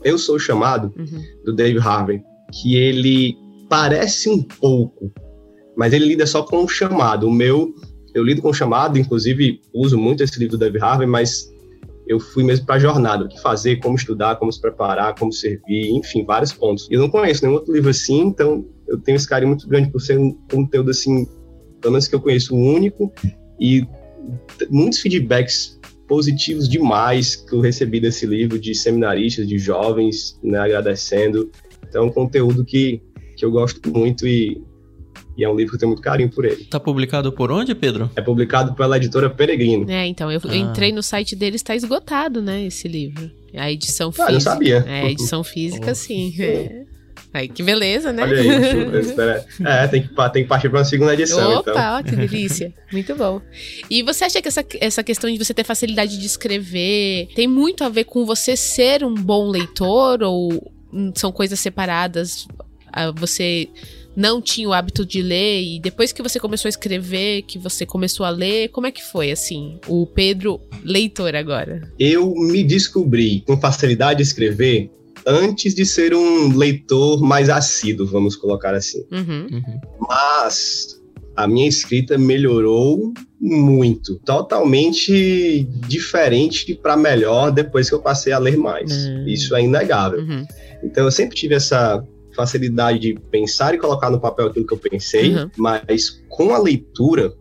Eu 0.04 0.16
Sou 0.16 0.38
Chamado, 0.38 0.94
uhum. 0.96 1.22
do 1.44 1.52
Dave 1.52 1.80
Harvey, 1.80 2.22
que 2.52 2.76
ele 2.76 3.36
parece 3.68 4.30
um 4.30 4.40
pouco, 4.40 5.10
mas 5.76 5.92
ele 5.92 6.06
lida 6.06 6.24
só 6.28 6.44
com 6.44 6.62
o 6.62 6.68
chamado. 6.68 7.26
O 7.26 7.32
meu, 7.32 7.74
eu 8.14 8.22
lido 8.22 8.40
com 8.40 8.50
o 8.50 8.54
chamado, 8.54 8.96
inclusive 8.96 9.60
uso 9.74 9.98
muito 9.98 10.22
esse 10.22 10.38
livro 10.38 10.56
do 10.56 10.60
Dave 10.60 10.78
Harvey, 10.78 11.08
mas 11.08 11.52
eu 12.08 12.18
fui 12.18 12.42
mesmo 12.42 12.64
para 12.64 12.76
a 12.76 12.78
jornada, 12.78 13.24
o 13.24 13.28
que 13.28 13.40
fazer, 13.40 13.76
como 13.76 13.94
estudar, 13.94 14.36
como 14.36 14.50
se 14.50 14.60
preparar, 14.60 15.14
como 15.14 15.30
servir, 15.30 15.90
enfim, 15.90 16.24
vários 16.24 16.52
pontos. 16.52 16.88
Eu 16.90 17.00
não 17.00 17.10
conheço 17.10 17.44
nenhum 17.44 17.56
outro 17.56 17.72
livro 17.72 17.90
assim, 17.90 18.20
então 18.22 18.64
eu 18.88 18.98
tenho 18.98 19.16
esse 19.16 19.28
carinho 19.28 19.50
muito 19.50 19.68
grande 19.68 19.90
por 19.90 20.00
ser 20.00 20.18
um 20.18 20.32
conteúdo 20.50 20.90
assim, 20.90 21.26
pelo 21.80 21.92
menos 21.92 22.08
que 22.08 22.14
eu 22.14 22.20
conheço 22.20 22.56
único 22.56 23.12
e 23.60 23.86
muitos 24.70 25.00
feedbacks 25.00 25.78
positivos 26.08 26.66
demais 26.66 27.36
que 27.36 27.54
eu 27.54 27.60
recebi 27.60 28.00
desse 28.00 28.24
livro 28.24 28.58
de 28.58 28.74
seminaristas, 28.74 29.46
de 29.46 29.58
jovens, 29.58 30.40
né, 30.42 30.58
agradecendo. 30.58 31.50
Então, 31.86 32.04
é 32.04 32.06
um 32.06 32.10
conteúdo 32.10 32.64
que, 32.64 33.02
que 33.36 33.44
eu 33.44 33.50
gosto 33.50 33.90
muito 33.90 34.26
e 34.26 34.62
e 35.38 35.44
é 35.44 35.48
um 35.48 35.54
livro 35.54 35.70
que 35.70 35.76
eu 35.76 35.78
tenho 35.78 35.90
muito 35.90 36.02
carinho 36.02 36.28
por 36.28 36.44
ele. 36.44 36.64
Tá 36.64 36.80
publicado 36.80 37.30
por 37.30 37.52
onde, 37.52 37.72
Pedro? 37.72 38.10
É 38.16 38.20
publicado 38.20 38.74
pela 38.74 38.96
editora 38.96 39.30
Peregrino. 39.30 39.88
É, 39.88 40.04
então, 40.04 40.32
eu, 40.32 40.40
ah. 40.44 40.56
entrei 40.56 40.90
no 40.90 41.00
site 41.00 41.36
deles, 41.36 41.60
está 41.60 41.76
esgotado, 41.76 42.42
né, 42.42 42.64
esse 42.64 42.88
livro. 42.88 43.30
A 43.54 43.70
edição 43.70 44.10
física. 44.10 44.32
Ah, 44.32 44.34
eu 44.34 44.40
sabia. 44.40 44.84
É, 44.86 45.02
a 45.02 45.10
edição 45.10 45.44
física, 45.44 45.94
sim. 45.96 46.34
É. 46.40 46.82
Aí, 47.32 47.46
que 47.46 47.62
beleza, 47.62 48.12
né? 48.12 48.24
Olha 48.24 48.40
aí, 48.40 48.48
É, 49.64 49.86
tem 49.86 50.02
que, 50.02 50.08
tem 50.32 50.42
que 50.42 50.48
partir 50.48 50.68
para 50.68 50.78
uma 50.80 50.84
segunda 50.84 51.14
edição. 51.14 51.58
Opa, 51.58 51.70
então. 51.70 51.98
ó, 51.98 52.02
que 52.02 52.16
delícia. 52.16 52.74
Muito 52.90 53.14
bom. 53.14 53.40
E 53.88 54.02
você 54.02 54.24
acha 54.24 54.42
que 54.42 54.48
essa, 54.48 54.64
essa 54.80 55.04
questão 55.04 55.30
de 55.30 55.38
você 55.38 55.54
ter 55.54 55.62
facilidade 55.62 56.18
de 56.18 56.26
escrever 56.26 57.28
tem 57.36 57.46
muito 57.46 57.84
a 57.84 57.88
ver 57.88 58.04
com 58.04 58.26
você 58.26 58.56
ser 58.56 59.04
um 59.04 59.14
bom 59.14 59.48
leitor 59.48 60.22
ou 60.22 60.72
são 61.14 61.30
coisas 61.30 61.60
separadas? 61.60 62.48
Ah, 62.92 63.12
você 63.12 63.68
não 64.18 64.42
tinha 64.42 64.68
o 64.68 64.72
hábito 64.72 65.06
de 65.06 65.22
ler 65.22 65.62
e 65.62 65.78
depois 65.78 66.10
que 66.10 66.20
você 66.20 66.40
começou 66.40 66.68
a 66.68 66.70
escrever, 66.70 67.42
que 67.42 67.56
você 67.56 67.86
começou 67.86 68.26
a 68.26 68.30
ler, 68.30 68.68
como 68.70 68.88
é 68.88 68.90
que 68.90 69.00
foi 69.00 69.30
assim? 69.30 69.78
O 69.86 70.04
Pedro 70.06 70.60
leitor 70.84 71.36
agora? 71.36 71.88
Eu 71.96 72.34
me 72.34 72.64
descobri 72.64 73.44
com 73.46 73.60
facilidade 73.60 74.16
de 74.16 74.24
escrever 74.24 74.90
antes 75.24 75.72
de 75.72 75.86
ser 75.86 76.14
um 76.14 76.56
leitor 76.56 77.22
mais 77.22 77.48
assíduo, 77.48 78.08
vamos 78.08 78.34
colocar 78.34 78.74
assim. 78.74 79.04
Uhum. 79.12 79.46
Uhum. 79.52 79.80
Mas 80.08 81.00
a 81.36 81.46
minha 81.46 81.68
escrita 81.68 82.18
melhorou 82.18 83.12
muito, 83.40 84.16
totalmente 84.24 85.62
diferente 85.86 86.74
para 86.74 86.96
melhor 86.96 87.52
depois 87.52 87.88
que 87.88 87.94
eu 87.94 88.02
passei 88.02 88.32
a 88.32 88.38
ler 88.40 88.56
mais. 88.56 88.90
Uhum. 88.90 89.28
Isso 89.28 89.54
é 89.54 89.62
inegável. 89.62 90.18
Uhum. 90.18 90.44
Então 90.82 91.04
eu 91.04 91.12
sempre 91.12 91.36
tive 91.36 91.54
essa 91.54 92.04
facilidade 92.38 93.00
de 93.00 93.14
pensar 93.30 93.74
e 93.74 93.78
colocar 93.78 94.10
no 94.10 94.20
papel 94.20 94.46
aquilo 94.46 94.64
que 94.64 94.72
eu 94.72 94.78
pensei, 94.78 95.34
uhum. 95.34 95.50
mas 95.56 96.22
com 96.28 96.54
a 96.54 96.58
leitura, 96.58 97.34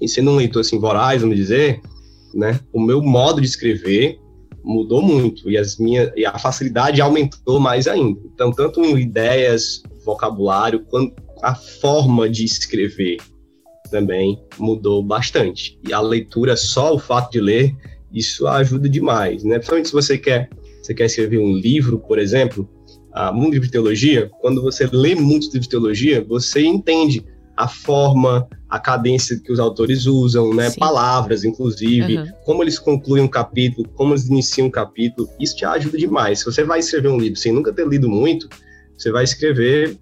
e 0.00 0.08
sendo 0.08 0.30
um 0.30 0.36
leitor 0.36 0.60
assim 0.60 0.78
voraz, 0.78 1.20
vamos 1.20 1.36
dizer, 1.36 1.82
né, 2.34 2.58
o 2.72 2.80
meu 2.80 3.02
modo 3.02 3.40
de 3.40 3.46
escrever 3.46 4.18
mudou 4.64 5.02
muito 5.02 5.50
e 5.50 5.58
as 5.58 5.76
minhas 5.76 6.10
e 6.16 6.24
a 6.24 6.38
facilidade 6.38 7.00
aumentou 7.02 7.60
mais 7.60 7.86
ainda. 7.86 8.18
Então, 8.32 8.50
tanto 8.50 8.80
em 8.82 8.98
ideias, 8.98 9.82
vocabulário, 10.04 10.84
quanto 10.86 11.14
a 11.42 11.54
forma 11.54 12.28
de 12.28 12.44
escrever 12.44 13.18
também 13.90 14.40
mudou 14.58 15.02
bastante. 15.02 15.78
E 15.86 15.92
a 15.92 16.00
leitura, 16.00 16.56
só 16.56 16.94
o 16.94 16.98
fato 16.98 17.32
de 17.32 17.40
ler, 17.40 17.74
isso 18.12 18.46
ajuda 18.46 18.88
demais, 18.88 19.44
né? 19.44 19.56
Principalmente 19.56 19.88
se 19.88 19.92
você 19.92 20.16
quer, 20.16 20.48
você 20.82 20.94
quer 20.94 21.06
escrever 21.06 21.38
um 21.38 21.52
livro, 21.52 21.98
por 21.98 22.18
exemplo, 22.18 22.68
uh, 23.14 23.34
um 23.34 23.50
livro 23.50 23.66
de 23.66 23.72
teologia, 23.72 24.30
quando 24.40 24.62
você 24.62 24.88
lê 24.92 25.14
muitos 25.14 25.48
livros 25.48 25.64
de 25.64 25.70
teologia, 25.70 26.24
você 26.26 26.62
entende 26.62 27.24
a 27.60 27.68
forma, 27.68 28.48
a 28.70 28.78
cadência 28.78 29.38
que 29.38 29.52
os 29.52 29.60
autores 29.60 30.06
usam, 30.06 30.54
né? 30.54 30.70
Palavras, 30.78 31.44
inclusive, 31.44 32.16
uhum. 32.16 32.26
como 32.46 32.62
eles 32.64 32.78
concluem 32.78 33.22
um 33.22 33.28
capítulo, 33.28 33.86
como 33.94 34.14
eles 34.14 34.28
iniciam 34.28 34.68
um 34.68 34.70
capítulo. 34.70 35.28
Isso 35.38 35.56
te 35.56 35.66
ajuda 35.66 35.98
demais. 35.98 36.38
Se 36.38 36.46
você 36.46 36.64
vai 36.64 36.78
escrever 36.78 37.08
um 37.08 37.18
livro 37.18 37.38
sem 37.38 37.52
nunca 37.52 37.70
ter 37.70 37.86
lido 37.86 38.08
muito, 38.08 38.48
você 38.96 39.12
vai 39.12 39.24
escrever. 39.24 39.98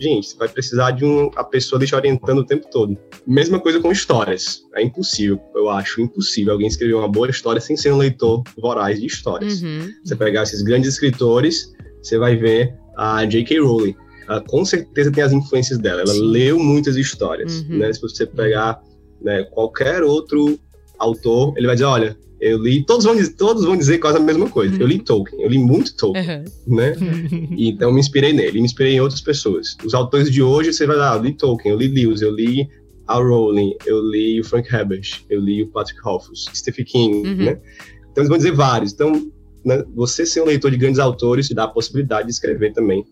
Gente, 0.00 0.28
você 0.28 0.36
vai 0.38 0.48
precisar 0.48 0.92
de 0.92 1.04
um, 1.04 1.30
a 1.36 1.44
pessoa 1.44 1.84
te 1.84 1.94
orientando 1.94 2.38
o 2.38 2.44
tempo 2.44 2.66
todo. 2.70 2.96
Mesma 3.26 3.60
coisa 3.60 3.80
com 3.80 3.92
histórias. 3.92 4.62
É 4.74 4.82
impossível, 4.82 5.38
eu 5.54 5.68
acho 5.68 6.00
impossível 6.00 6.54
alguém 6.54 6.68
escrever 6.68 6.94
uma 6.94 7.08
boa 7.08 7.28
história 7.28 7.60
sem 7.60 7.76
ser 7.76 7.92
um 7.92 7.98
leitor 7.98 8.42
voraz 8.56 8.98
de 8.98 9.06
histórias. 9.06 9.60
Uhum. 9.60 9.92
Você 10.02 10.16
pegar 10.16 10.44
esses 10.44 10.62
grandes 10.62 10.94
escritores, 10.94 11.70
você 12.08 12.18
vai 12.18 12.36
ver 12.36 12.74
a 12.96 13.24
J.K. 13.24 13.60
Rowling 13.60 13.94
ela 14.28 14.42
com 14.42 14.64
certeza 14.64 15.10
tem 15.10 15.24
as 15.24 15.32
influências 15.32 15.78
dela. 15.78 16.02
Ela 16.02 16.12
Sim. 16.12 16.30
leu 16.30 16.58
muitas 16.58 16.96
histórias, 16.96 17.62
uhum. 17.62 17.78
né? 17.78 17.92
Se 17.92 18.00
você 18.00 18.26
pegar 18.26 18.80
né, 19.22 19.42
qualquer 19.44 20.02
outro 20.02 20.58
autor, 20.98 21.54
ele 21.56 21.66
vai 21.66 21.74
dizer, 21.74 21.86
olha, 21.86 22.16
eu 22.40 22.58
li, 22.58 22.84
todos 22.84 23.04
vão 23.04 23.16
dizer, 23.16 23.34
todos 23.34 23.64
vão 23.64 23.76
dizer 23.76 23.98
quase 23.98 24.18
a 24.18 24.20
mesma 24.20 24.48
coisa. 24.48 24.74
Uhum. 24.74 24.82
Eu 24.82 24.86
li 24.86 24.98
Tolkien, 24.98 25.42
eu 25.42 25.48
li 25.48 25.58
muito 25.58 25.96
Tolkien, 25.96 26.44
uhum. 26.66 26.76
né? 26.76 26.94
E, 27.56 27.70
então 27.70 27.90
me 27.90 27.98
inspirei 27.98 28.32
nele, 28.32 28.60
me 28.60 28.66
inspirei 28.66 28.94
em 28.94 29.00
outras 29.00 29.20
pessoas. 29.20 29.76
Os 29.84 29.94
autores 29.94 30.30
de 30.30 30.42
hoje, 30.42 30.72
você 30.72 30.86
vai 30.86 30.96
lá, 30.96 31.14
ah, 31.14 31.16
eu 31.16 31.22
li 31.22 31.32
Tolkien, 31.32 31.72
eu 31.72 31.78
li 31.78 31.88
Lewis, 31.88 32.20
eu 32.20 32.32
li 32.32 32.68
Al 33.06 33.26
Rowling, 33.26 33.74
eu 33.86 33.98
li 34.10 34.40
o 34.40 34.44
Frank 34.44 34.72
Herbert, 34.72 35.24
eu 35.30 35.40
li 35.40 35.62
o 35.62 35.68
Patrick 35.68 36.00
Rothfuss, 36.02 36.50
Stephen 36.54 36.84
King, 36.84 37.26
uhum. 37.26 37.36
né? 37.36 37.60
Então 38.10 38.22
eles 38.22 38.28
vão 38.28 38.36
dizer 38.36 38.52
vários. 38.52 38.92
Então, 38.92 39.32
né, 39.68 39.84
você 39.94 40.24
ser 40.24 40.40
um 40.40 40.46
leitor 40.46 40.70
de 40.70 40.78
grandes 40.78 40.98
autores 40.98 41.46
te 41.46 41.54
dá 41.54 41.64
a 41.64 41.68
possibilidade 41.68 42.26
de 42.26 42.32
escrever 42.32 42.72
também 42.72 43.04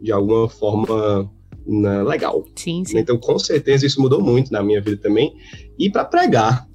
de 0.00 0.10
alguma 0.10 0.48
forma 0.48 1.30
né, 1.66 2.02
legal. 2.02 2.44
Sim, 2.56 2.82
sim. 2.84 2.98
Então, 2.98 3.18
com 3.18 3.38
certeza, 3.38 3.84
isso 3.84 4.00
mudou 4.00 4.22
muito 4.22 4.50
na 4.50 4.62
minha 4.62 4.80
vida 4.80 4.96
também. 4.96 5.36
E 5.78 5.90
para 5.90 6.04
pregar, 6.04 6.66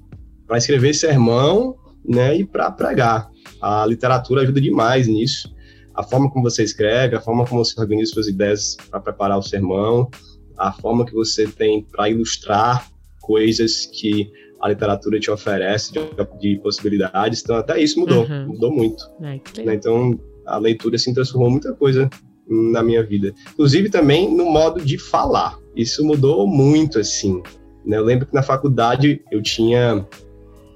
para 0.46 0.58
escrever 0.58 0.94
sermão, 0.94 1.76
né, 2.06 2.36
e 2.36 2.44
para 2.44 2.70
pregar. 2.70 3.28
A 3.60 3.84
literatura 3.86 4.42
ajuda 4.42 4.60
demais 4.60 5.08
nisso. 5.08 5.52
A 5.94 6.02
forma 6.02 6.30
como 6.30 6.48
você 6.48 6.62
escreve, 6.62 7.16
a 7.16 7.20
forma 7.20 7.46
como 7.46 7.64
você 7.64 7.80
organiza 7.80 8.12
suas 8.12 8.28
ideias 8.28 8.76
para 8.90 9.00
preparar 9.00 9.38
o 9.38 9.42
sermão, 9.42 10.08
a 10.56 10.70
forma 10.70 11.04
que 11.04 11.12
você 11.12 11.46
tem 11.46 11.82
para 11.82 12.08
ilustrar 12.08 12.88
coisas 13.20 13.86
que 13.86 14.30
a 14.64 14.68
literatura 14.70 15.20
te 15.20 15.30
oferece 15.30 15.92
de, 15.92 16.00
de, 16.40 16.58
possibilidades. 16.60 17.42
Então, 17.42 17.56
até 17.56 17.78
isso 17.78 18.00
mudou, 18.00 18.24
uhum. 18.24 18.46
mudou 18.46 18.72
muito. 18.72 19.04
Ai, 19.20 19.38
né? 19.62 19.74
Então, 19.74 20.18
a 20.46 20.56
leitura 20.56 20.96
se 20.96 21.12
transformou 21.12 21.50
muita 21.50 21.74
coisa 21.74 22.08
na 22.48 22.82
minha 22.82 23.04
vida. 23.04 23.34
Inclusive 23.52 23.90
também 23.90 24.34
no 24.34 24.46
modo 24.46 24.80
de 24.80 24.96
falar. 24.96 25.58
Isso 25.76 26.02
mudou 26.02 26.46
muito, 26.46 26.98
assim. 26.98 27.42
Né? 27.84 27.98
Eu 27.98 28.04
lembro 28.04 28.24
que 28.24 28.32
na 28.32 28.42
faculdade 28.42 29.22
eu 29.30 29.42
tinha 29.42 30.06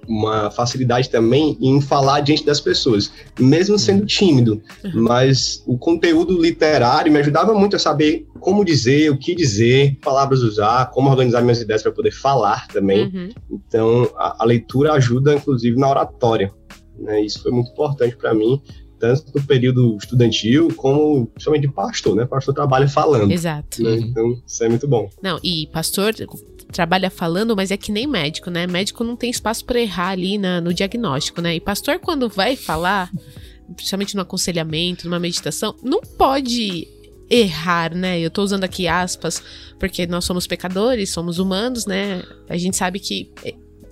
uma 0.08 0.50
facilidade 0.50 1.10
também 1.10 1.56
em 1.60 1.80
falar 1.80 2.20
diante 2.20 2.44
das 2.44 2.60
pessoas, 2.60 3.12
mesmo 3.38 3.78
sendo 3.78 4.06
tímido, 4.06 4.62
uhum. 4.84 5.02
mas 5.02 5.62
o 5.66 5.76
conteúdo 5.76 6.40
literário 6.40 7.12
me 7.12 7.18
ajudava 7.18 7.54
muito 7.54 7.76
a 7.76 7.78
saber 7.78 8.26
como 8.40 8.64
dizer, 8.64 9.10
o 9.10 9.18
que 9.18 9.34
dizer, 9.34 9.98
palavras 10.02 10.40
usar, 10.40 10.90
como 10.90 11.10
organizar 11.10 11.42
minhas 11.42 11.60
ideias 11.60 11.82
para 11.82 11.92
poder 11.92 12.12
falar 12.12 12.66
também. 12.68 13.06
Uhum. 13.06 13.28
Então, 13.50 14.10
a, 14.16 14.42
a, 14.42 14.46
leitura 14.46 14.92
ajuda, 14.92 15.34
inclusive, 15.34 15.76
na 15.76 15.90
oratória. 15.90 16.52
Né? 16.98 17.20
Isso 17.22 17.42
foi 17.42 17.52
muito 17.52 17.70
importante 17.70 18.16
para 18.16 18.32
mim 18.32 18.60
tanto 18.98 19.30
no 19.34 19.42
período 19.44 19.96
estudantil 19.96 20.68
como 20.74 21.26
principalmente 21.26 21.68
de 21.68 21.72
pastor, 21.72 22.16
né? 22.16 22.26
Pastor 22.26 22.54
trabalha 22.54 22.88
falando. 22.88 23.30
Exato. 23.30 23.82
Né? 23.82 23.96
Então, 23.96 24.42
isso 24.44 24.64
é 24.64 24.68
muito 24.68 24.88
bom. 24.88 25.08
Não, 25.22 25.38
e 25.42 25.68
pastor 25.68 26.12
trabalha 26.72 27.10
falando, 27.10 27.56
mas 27.56 27.70
é 27.70 27.76
que 27.76 27.90
nem 27.90 28.06
médico, 28.06 28.50
né? 28.50 28.66
Médico 28.66 29.02
não 29.02 29.16
tem 29.16 29.30
espaço 29.30 29.64
para 29.64 29.80
errar 29.80 30.10
ali 30.10 30.38
na, 30.38 30.60
no 30.60 30.72
diagnóstico, 30.72 31.40
né? 31.40 31.54
E 31.56 31.60
pastor, 31.60 31.98
quando 31.98 32.28
vai 32.28 32.56
falar, 32.56 33.10
principalmente 33.74 34.14
no 34.14 34.22
aconselhamento, 34.22 35.06
numa 35.06 35.18
meditação, 35.18 35.74
não 35.82 36.00
pode 36.00 36.86
errar, 37.30 37.94
né? 37.94 38.20
Eu 38.20 38.30
tô 38.30 38.42
usando 38.42 38.64
aqui 38.64 38.86
aspas, 38.86 39.42
porque 39.78 40.06
nós 40.06 40.24
somos 40.24 40.46
pecadores, 40.46 41.10
somos 41.10 41.38
humanos, 41.38 41.86
né? 41.86 42.22
A 42.48 42.56
gente 42.56 42.76
sabe 42.76 42.98
que 42.98 43.30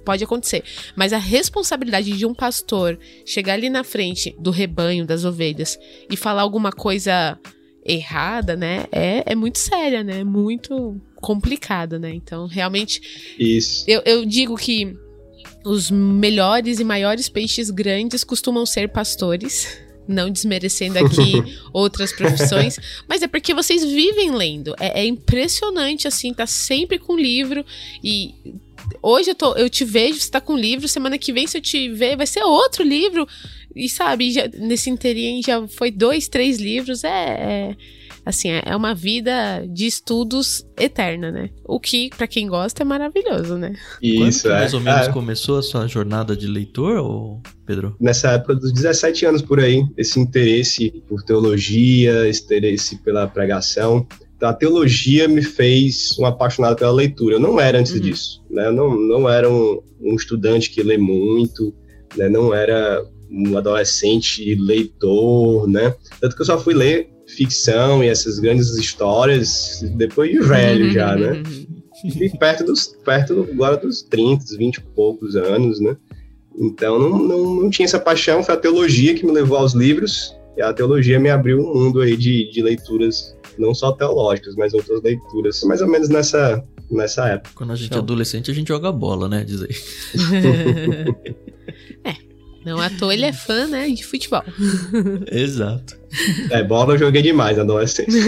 pode 0.04 0.22
acontecer. 0.22 0.62
Mas 0.94 1.12
a 1.12 1.18
responsabilidade 1.18 2.12
de 2.12 2.24
um 2.24 2.32
pastor 2.32 2.98
chegar 3.26 3.54
ali 3.54 3.68
na 3.68 3.82
frente 3.82 4.34
do 4.38 4.50
rebanho, 4.50 5.04
das 5.04 5.24
ovelhas, 5.24 5.76
e 6.08 6.16
falar 6.16 6.42
alguma 6.42 6.70
coisa 6.70 7.38
errada, 7.86 8.56
né? 8.56 8.86
É, 8.90 9.22
é 9.26 9.34
muito 9.34 9.58
séria, 9.58 10.02
né? 10.02 10.24
Muito 10.24 11.00
complicada, 11.16 11.98
né? 11.98 12.12
Então, 12.14 12.46
realmente. 12.46 13.00
Isso. 13.38 13.84
Eu, 13.86 14.02
eu 14.04 14.24
digo 14.24 14.56
que 14.56 14.96
os 15.64 15.90
melhores 15.90 16.78
e 16.78 16.84
maiores 16.84 17.28
peixes 17.28 17.70
grandes 17.70 18.22
costumam 18.22 18.64
ser 18.64 18.88
pastores. 18.88 19.78
Não 20.08 20.30
desmerecendo 20.30 21.00
aqui 21.00 21.42
outras 21.74 22.12
profissões, 22.12 22.78
mas 23.08 23.22
é 23.22 23.26
porque 23.26 23.52
vocês 23.52 23.82
vivem 23.82 24.30
lendo. 24.30 24.72
É, 24.78 25.00
é 25.00 25.04
impressionante, 25.04 26.06
assim, 26.06 26.32
tá 26.32 26.46
sempre 26.46 26.96
com 26.96 27.16
livro 27.16 27.66
e 28.04 28.32
hoje 29.02 29.30
eu, 29.30 29.34
tô, 29.34 29.54
eu 29.54 29.68
te 29.68 29.84
vejo, 29.84 30.20
você 30.20 30.30
tá 30.30 30.40
com 30.40 30.56
livro, 30.56 30.86
semana 30.86 31.18
que 31.18 31.32
vem, 31.32 31.46
se 31.48 31.58
eu 31.58 31.60
te 31.60 31.88
ver, 31.88 32.16
vai 32.16 32.26
ser 32.26 32.44
outro 32.44 32.84
livro. 32.84 33.26
E 33.76 33.88
sabe, 33.88 34.32
já, 34.32 34.48
nesse 34.54 34.90
inteirinho 34.90 35.42
já 35.44 35.66
foi 35.68 35.90
dois, 35.90 36.28
três 36.28 36.58
livros. 36.58 37.04
É, 37.04 37.08
é 37.08 37.76
assim, 38.24 38.48
é, 38.48 38.62
é 38.66 38.74
uma 38.74 38.92
vida 38.92 39.64
de 39.68 39.86
estudos 39.86 40.66
eterna, 40.76 41.30
né? 41.30 41.50
O 41.64 41.78
que, 41.78 42.10
para 42.10 42.26
quem 42.26 42.48
gosta, 42.48 42.82
é 42.82 42.84
maravilhoso, 42.84 43.56
né? 43.56 43.74
Isso, 44.02 44.42
Quando 44.42 44.54
é. 44.54 44.58
mais 44.58 44.74
ou 44.74 44.80
menos 44.80 45.06
é. 45.06 45.12
começou 45.12 45.58
a 45.58 45.62
sua 45.62 45.86
jornada 45.86 46.36
de 46.36 46.48
leitor, 46.48 46.96
ou 46.96 47.40
Pedro? 47.64 47.94
Nessa 48.00 48.32
época 48.32 48.56
dos 48.56 48.72
17 48.72 49.26
anos 49.26 49.42
por 49.42 49.60
aí, 49.60 49.84
esse 49.96 50.18
interesse 50.18 50.90
por 51.06 51.22
teologia, 51.22 52.26
esse 52.28 52.42
interesse 52.44 52.96
pela 52.96 53.28
pregação 53.28 54.06
a 54.42 54.52
teologia 54.52 55.26
me 55.26 55.42
fez 55.42 56.14
um 56.18 56.26
apaixonado 56.26 56.76
pela 56.76 56.92
leitura. 56.92 57.36
Eu 57.36 57.40
não 57.40 57.58
era 57.58 57.78
antes 57.78 57.92
uhum. 57.92 58.00
disso, 58.00 58.44
né? 58.50 58.66
Eu 58.66 58.72
não, 58.72 58.94
não 58.94 59.28
era 59.28 59.50
um, 59.50 59.80
um 60.00 60.14
estudante 60.14 60.70
que 60.70 60.82
lê 60.82 60.98
muito, 60.98 61.74
né? 62.16 62.28
Não 62.28 62.52
era 62.52 63.02
um 63.30 63.56
adolescente 63.56 64.54
leitor, 64.54 65.68
né? 65.68 65.94
Tanto 66.20 66.36
que 66.36 66.42
eu 66.42 66.46
só 66.46 66.58
fui 66.58 66.74
ler 66.74 67.10
ficção 67.26 68.04
e 68.04 68.08
essas 68.08 68.38
grandes 68.38 68.76
histórias 68.76 69.84
depois 69.96 70.30
de 70.30 70.38
velho 70.40 70.90
já, 70.92 71.14
né? 71.16 71.42
E 72.04 72.28
perto 72.28 72.62
dos, 72.62 72.88
perto 73.04 73.48
agora 73.50 73.78
dos 73.78 74.02
30, 74.02 74.44
20 74.58 74.76
e 74.76 74.80
poucos 74.94 75.34
anos, 75.34 75.80
né? 75.80 75.96
Então 76.54 76.98
não, 76.98 77.18
não, 77.18 77.54
não 77.62 77.70
tinha 77.70 77.86
essa 77.86 77.98
paixão, 77.98 78.44
foi 78.44 78.54
a 78.54 78.58
teologia 78.58 79.14
que 79.14 79.24
me 79.24 79.32
levou 79.32 79.56
aos 79.56 79.72
livros, 79.72 80.36
e 80.56 80.62
a 80.62 80.74
teologia 80.74 81.18
me 81.18 81.30
abriu 81.30 81.58
um 81.58 81.74
mundo 81.74 82.00
aí 82.00 82.14
de, 82.14 82.50
de 82.50 82.62
leituras 82.62 83.34
não 83.58 83.74
só 83.74 83.92
teológicas, 83.92 84.54
mas 84.56 84.74
outras 84.74 85.02
leituras, 85.02 85.62
mais 85.64 85.80
ou 85.80 85.88
menos 85.88 86.08
nessa, 86.08 86.62
nessa 86.90 87.28
época. 87.28 87.50
Quando 87.54 87.72
a 87.72 87.76
gente 87.76 87.94
é 87.94 87.98
adolescente, 87.98 88.50
a 88.50 88.54
gente 88.54 88.68
joga 88.68 88.92
bola, 88.92 89.28
né? 89.28 89.44
Diz 89.44 89.62
aí. 89.62 89.74
Não 92.66 92.80
à 92.80 92.90
toa 92.90 93.14
ele 93.14 93.24
é 93.24 93.32
fã, 93.32 93.68
né, 93.68 93.88
de 93.88 94.04
futebol. 94.04 94.42
Exato. 95.30 95.96
É, 96.50 96.64
bola 96.64 96.94
eu 96.94 96.98
joguei 96.98 97.22
demais 97.22 97.56
na 97.56 97.62
adolescência. 97.62 98.20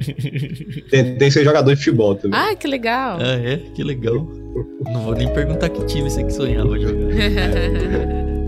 Tentei 0.90 1.30
ser 1.30 1.44
jogador 1.44 1.74
de 1.74 1.76
futebol 1.76 2.14
também. 2.14 2.40
Ah, 2.40 2.56
que 2.56 2.66
legal. 2.66 3.18
Ah, 3.20 3.36
é? 3.36 3.58
Que 3.74 3.84
legal. 3.84 4.26
Não 4.90 5.02
vou 5.04 5.14
nem 5.14 5.30
perguntar 5.34 5.68
que 5.68 5.84
time 5.84 6.08
você 6.08 6.24
que 6.24 6.32
sonhava 6.32 6.78
jogar. 6.78 7.10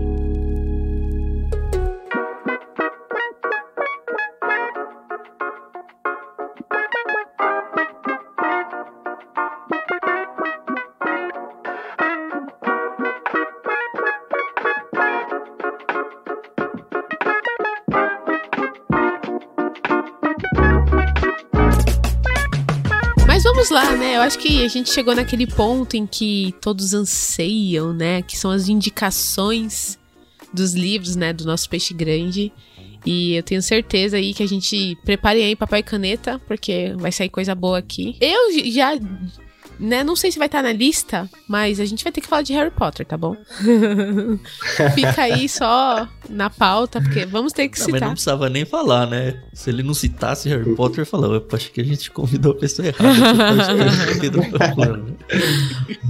acho 24.23 24.39
que 24.39 24.63
a 24.63 24.67
gente 24.67 24.89
chegou 24.91 25.13
naquele 25.15 25.45
ponto 25.45 25.95
em 25.95 26.07
que 26.07 26.53
todos 26.61 26.93
anseiam, 26.93 27.93
né? 27.93 28.21
Que 28.21 28.37
são 28.37 28.51
as 28.51 28.67
indicações 28.67 29.99
dos 30.53 30.73
livros, 30.73 31.15
né? 31.15 31.33
Do 31.33 31.45
nosso 31.45 31.69
peixe 31.69 31.93
grande. 31.93 32.51
E 33.05 33.35
eu 33.35 33.43
tenho 33.43 33.61
certeza 33.61 34.17
aí 34.17 34.33
que 34.33 34.41
a 34.41 34.47
gente 34.47 34.97
prepare 35.03 35.41
aí 35.43 35.55
papel 35.55 35.79
e 35.79 35.83
caneta, 35.83 36.39
porque 36.47 36.93
vai 36.97 37.11
sair 37.11 37.29
coisa 37.29 37.53
boa 37.53 37.77
aqui. 37.77 38.15
Eu 38.21 38.71
já 38.71 38.97
né? 39.79 40.03
Não 40.03 40.15
sei 40.15 40.31
se 40.31 40.37
vai 40.37 40.47
estar 40.47 40.61
na 40.61 40.71
lista, 40.71 41.29
mas 41.47 41.79
a 41.79 41.85
gente 41.85 42.03
vai 42.03 42.11
ter 42.11 42.21
que 42.21 42.27
falar 42.27 42.41
de 42.41 42.53
Harry 42.53 42.71
Potter, 42.71 43.05
tá 43.05 43.17
bom? 43.17 43.35
Fica 44.95 45.23
aí 45.23 45.47
só 45.49 46.07
na 46.29 46.49
pauta, 46.49 47.01
porque 47.01 47.25
vamos 47.25 47.53
ter 47.53 47.67
que 47.69 47.79
Não, 47.79 47.85
citar. 47.85 47.99
mas 47.99 48.07
não 48.07 48.13
precisava 48.13 48.49
nem 48.49 48.65
falar, 48.65 49.07
né? 49.07 49.41
Se 49.53 49.69
ele 49.69 49.83
não 49.83 49.93
citasse 49.93 50.49
Harry 50.49 50.75
Potter, 50.75 51.05
falava, 51.05 51.35
eu 51.35 51.47
acho 51.53 51.71
que 51.71 51.81
a 51.81 51.83
gente 51.83 52.09
convidou 52.11 52.53
a 52.53 52.55
pessoa 52.55 52.87
errada. 52.87 53.13
Né? 54.93 55.15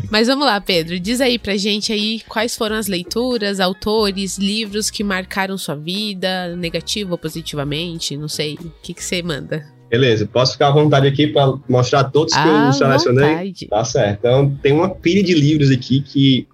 Mas 0.09 0.27
vamos 0.27 0.45
lá, 0.45 0.59
Pedro. 0.61 0.99
Diz 0.99 1.21
aí 1.21 1.37
pra 1.39 1.55
gente 1.57 1.91
aí 1.91 2.21
quais 2.27 2.55
foram 2.55 2.75
as 2.75 2.87
leituras, 2.87 3.59
autores, 3.59 4.37
livros 4.37 4.89
que 4.89 5.03
marcaram 5.03 5.57
sua 5.57 5.75
vida, 5.75 6.55
negativo 6.55 7.11
ou 7.11 7.17
positivamente, 7.17 8.15
não 8.17 8.27
sei. 8.27 8.55
O 8.55 8.71
que 8.81 8.93
que 8.93 9.03
você 9.03 9.21
manda? 9.21 9.72
Beleza, 9.93 10.25
posso 10.25 10.53
ficar 10.53 10.69
à 10.69 10.71
vontade 10.71 11.05
aqui 11.07 11.27
para 11.27 11.53
mostrar 11.69 12.05
todos 12.05 12.33
que 12.33 12.39
À 12.39 12.65
eu 12.65 12.73
selecionei? 12.73 13.29
vontade. 13.29 13.67
Tá 13.67 13.83
certo. 13.85 14.17
Então, 14.17 14.49
tem 14.63 14.73
uma 14.73 14.89
pilha 14.89 15.21
de 15.21 15.35
livros 15.35 15.69
aqui 15.69 16.01
que 16.01 16.47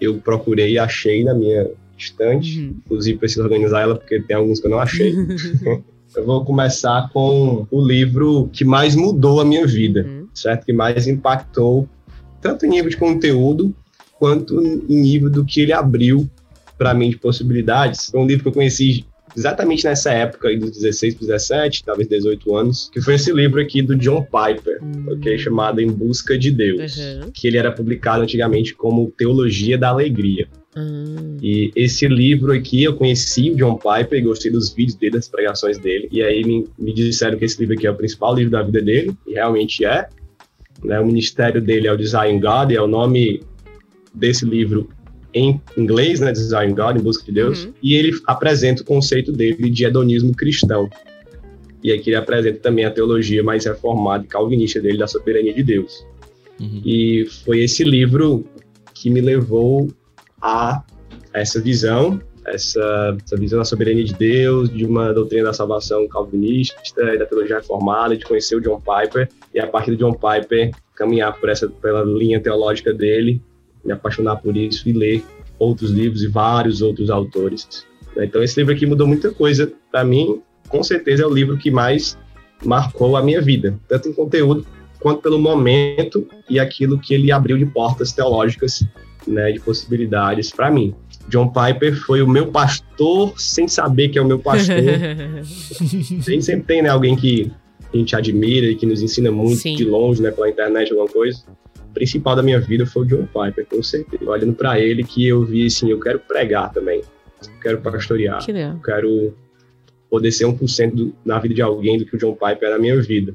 eu 0.00 0.14
procurei 0.14 0.72
e 0.72 0.78
achei 0.78 1.22
na 1.22 1.34
minha 1.34 1.68
estante. 1.98 2.58
Uhum. 2.58 2.74
Inclusive, 2.86 3.18
preciso 3.18 3.42
organizar 3.42 3.82
ela 3.82 3.96
porque 3.96 4.18
tem 4.22 4.34
alguns 4.34 4.60
que 4.60 4.66
eu 4.66 4.70
não 4.70 4.78
achei. 4.78 5.12
eu 6.16 6.24
vou 6.24 6.42
começar 6.42 7.10
com 7.12 7.66
o 7.70 7.86
livro 7.86 8.48
que 8.50 8.64
mais 8.64 8.96
mudou 8.96 9.42
a 9.42 9.44
minha 9.44 9.66
vida, 9.66 10.06
Uhum. 10.08 10.28
certo? 10.32 10.64
Que 10.64 10.72
mais 10.72 11.06
impactou, 11.06 11.86
tanto 12.40 12.64
em 12.64 12.70
nível 12.70 12.88
de 12.88 12.96
conteúdo, 12.96 13.74
quanto 14.18 14.58
em 14.88 15.02
nível 15.02 15.28
do 15.28 15.44
que 15.44 15.60
ele 15.60 15.74
abriu 15.74 16.26
para 16.78 16.94
mim 16.94 17.10
de 17.10 17.18
possibilidades. 17.18 18.06
Foi 18.10 18.20
um 18.20 18.26
livro 18.26 18.44
que 18.44 18.48
eu 18.48 18.52
conheci 18.54 19.04
exatamente 19.36 19.84
nessa 19.84 20.10
época, 20.12 20.48
aí 20.48 20.56
dos 20.56 20.70
16 20.72 21.14
para 21.14 21.26
17, 21.26 21.84
talvez 21.84 22.08
18 22.08 22.56
anos, 22.56 22.90
que 22.92 23.00
foi 23.00 23.14
esse 23.14 23.32
livro 23.32 23.60
aqui 23.60 23.82
do 23.82 23.94
John 23.96 24.22
Piper, 24.22 24.80
ok? 25.08 25.38
chamado 25.38 25.80
Em 25.80 25.90
Busca 25.90 26.38
de 26.38 26.50
Deus, 26.50 26.96
Uhum. 26.96 27.30
que 27.32 27.46
ele 27.46 27.58
era 27.58 27.70
publicado 27.70 28.22
antigamente 28.22 28.74
como 28.74 29.12
Teologia 29.16 29.76
da 29.76 29.88
Alegria. 29.88 30.48
Hum. 30.76 31.38
E 31.42 31.70
esse 31.74 32.06
livro 32.06 32.52
aqui, 32.52 32.84
eu 32.84 32.94
conheci 32.94 33.50
o 33.50 33.56
John 33.56 33.78
Piper, 33.78 34.22
gostei 34.22 34.50
dos 34.50 34.72
vídeos 34.72 34.94
dele, 34.94 35.12
das 35.12 35.28
pregações 35.28 35.78
dele, 35.78 36.08
e 36.12 36.22
aí 36.22 36.44
me, 36.44 36.66
me 36.78 36.92
disseram 36.92 37.38
que 37.38 37.44
esse 37.44 37.58
livro 37.58 37.74
aqui 37.74 37.86
é 37.86 37.90
o 37.90 37.94
principal 37.94 38.34
livro 38.34 38.50
da 38.50 38.62
vida 38.62 38.82
dele, 38.82 39.14
e 39.26 39.34
realmente 39.34 39.84
é. 39.84 40.08
Né? 40.84 41.00
O 41.00 41.06
ministério 41.06 41.60
dele 41.62 41.86
é 41.86 41.92
o 41.92 41.96
Design 41.96 42.38
God, 42.38 42.70
e 42.70 42.76
é 42.76 42.82
o 42.82 42.86
nome 42.86 43.42
desse 44.14 44.44
livro 44.44 44.88
em 45.36 45.60
inglês, 45.76 46.20
né? 46.20 46.32
Design 46.32 46.72
God, 46.72 46.96
Em 46.96 47.02
Busca 47.02 47.24
de 47.24 47.32
Deus, 47.32 47.64
Uhum. 47.64 47.74
e 47.82 47.94
ele 47.94 48.18
apresenta 48.26 48.82
o 48.82 48.84
conceito 48.84 49.30
dele 49.32 49.68
de 49.68 49.84
hedonismo 49.84 50.34
cristão. 50.34 50.88
E 51.82 51.92
aqui 51.92 52.10
ele 52.10 52.16
apresenta 52.16 52.58
também 52.58 52.86
a 52.86 52.90
teologia 52.90 53.42
mais 53.42 53.66
reformada 53.66 54.24
e 54.24 54.26
calvinista 54.26 54.80
dele 54.80 54.96
da 54.96 55.06
soberania 55.06 55.52
de 55.52 55.62
Deus. 55.62 56.06
Uhum. 56.58 56.80
E 56.84 57.26
foi 57.44 57.60
esse 57.60 57.84
livro 57.84 58.46
que 58.94 59.10
me 59.10 59.20
levou 59.20 59.88
a 60.40 60.82
essa 61.34 61.60
visão, 61.60 62.18
essa, 62.46 63.16
essa 63.22 63.36
visão 63.36 63.58
da 63.58 63.64
soberania 63.64 64.04
de 64.04 64.14
Deus, 64.14 64.70
de 64.70 64.86
uma 64.86 65.12
doutrina 65.12 65.44
da 65.44 65.52
salvação 65.52 66.08
calvinista 66.08 67.02
e 67.14 67.18
da 67.18 67.26
teologia 67.26 67.56
reformada, 67.56 68.16
de 68.16 68.24
conhecer 68.24 68.56
o 68.56 68.60
John 68.60 68.80
Piper 68.80 69.28
e 69.54 69.60
a 69.60 69.66
partir 69.66 69.90
do 69.90 69.98
John 69.98 70.14
Piper 70.14 70.70
caminhar 70.94 71.38
por 71.38 71.50
essa 71.50 71.68
pela 71.68 72.02
linha 72.02 72.40
teológica 72.40 72.92
dele, 72.94 73.38
me 73.86 73.92
apaixonar 73.92 74.36
por 74.36 74.56
isso 74.56 74.88
e 74.88 74.92
ler 74.92 75.24
outros 75.58 75.90
livros 75.90 76.22
e 76.22 76.26
vários 76.26 76.82
outros 76.82 77.08
autores. 77.08 77.86
Então 78.16 78.42
esse 78.42 78.58
livro 78.58 78.74
aqui 78.74 78.86
mudou 78.86 79.06
muita 79.06 79.30
coisa 79.30 79.72
para 79.90 80.04
mim. 80.04 80.40
Com 80.68 80.82
certeza 80.82 81.22
é 81.22 81.26
o 81.26 81.32
livro 81.32 81.56
que 81.56 81.70
mais 81.70 82.18
marcou 82.64 83.16
a 83.16 83.22
minha 83.22 83.40
vida, 83.40 83.78
tanto 83.88 84.08
em 84.08 84.12
conteúdo 84.12 84.66
quanto 84.98 85.22
pelo 85.22 85.38
momento 85.38 86.26
e 86.48 86.58
aquilo 86.58 86.98
que 86.98 87.14
ele 87.14 87.30
abriu 87.30 87.56
de 87.58 87.66
portas 87.66 88.12
teológicas, 88.12 88.84
né, 89.26 89.52
de 89.52 89.60
possibilidades 89.60 90.50
para 90.50 90.70
mim. 90.70 90.94
John 91.28 91.48
Piper 91.48 91.94
foi 91.94 92.22
o 92.22 92.28
meu 92.28 92.48
pastor 92.48 93.34
sem 93.38 93.68
saber 93.68 94.08
que 94.08 94.18
é 94.18 94.22
o 94.22 94.26
meu 94.26 94.38
pastor. 94.38 94.76
gente 95.80 96.42
sempre 96.42 96.66
tem 96.66 96.82
né, 96.82 96.88
alguém 96.88 97.16
que 97.16 97.52
a 97.92 97.96
gente 97.96 98.16
admira 98.16 98.66
e 98.66 98.74
que 98.74 98.86
nos 98.86 99.02
ensina 99.02 99.30
muito 99.30 99.60
Sim. 99.60 99.74
de 99.74 99.84
longe, 99.84 100.22
né, 100.22 100.30
pela 100.30 100.48
internet, 100.48 100.90
alguma 100.90 101.08
coisa. 101.08 101.42
Principal 101.96 102.36
da 102.36 102.42
minha 102.42 102.60
vida 102.60 102.84
foi 102.84 103.04
o 103.04 103.06
John 103.06 103.26
Piper, 103.26 103.64
com 103.64 103.82
certeza. 103.82 104.30
Olhando 104.30 104.52
para 104.52 104.78
ele 104.78 105.02
que 105.02 105.26
eu 105.26 105.46
vi 105.46 105.64
assim, 105.64 105.88
eu 105.88 105.98
quero 105.98 106.18
pregar 106.18 106.70
também. 106.70 107.00
Eu 107.00 107.60
quero 107.62 107.80
pastorear. 107.80 108.44
que. 108.44 108.50
Eu 108.50 108.82
quero 108.84 109.34
poder 110.10 110.30
ser 110.30 110.44
1% 110.44 110.94
do, 110.94 111.14
na 111.24 111.38
vida 111.38 111.54
de 111.54 111.62
alguém 111.62 111.96
do 111.96 112.04
que 112.04 112.14
o 112.14 112.18
John 112.18 112.34
Piper 112.34 112.68
é 112.68 112.70
na 112.72 112.78
minha 112.78 113.00
vida. 113.00 113.32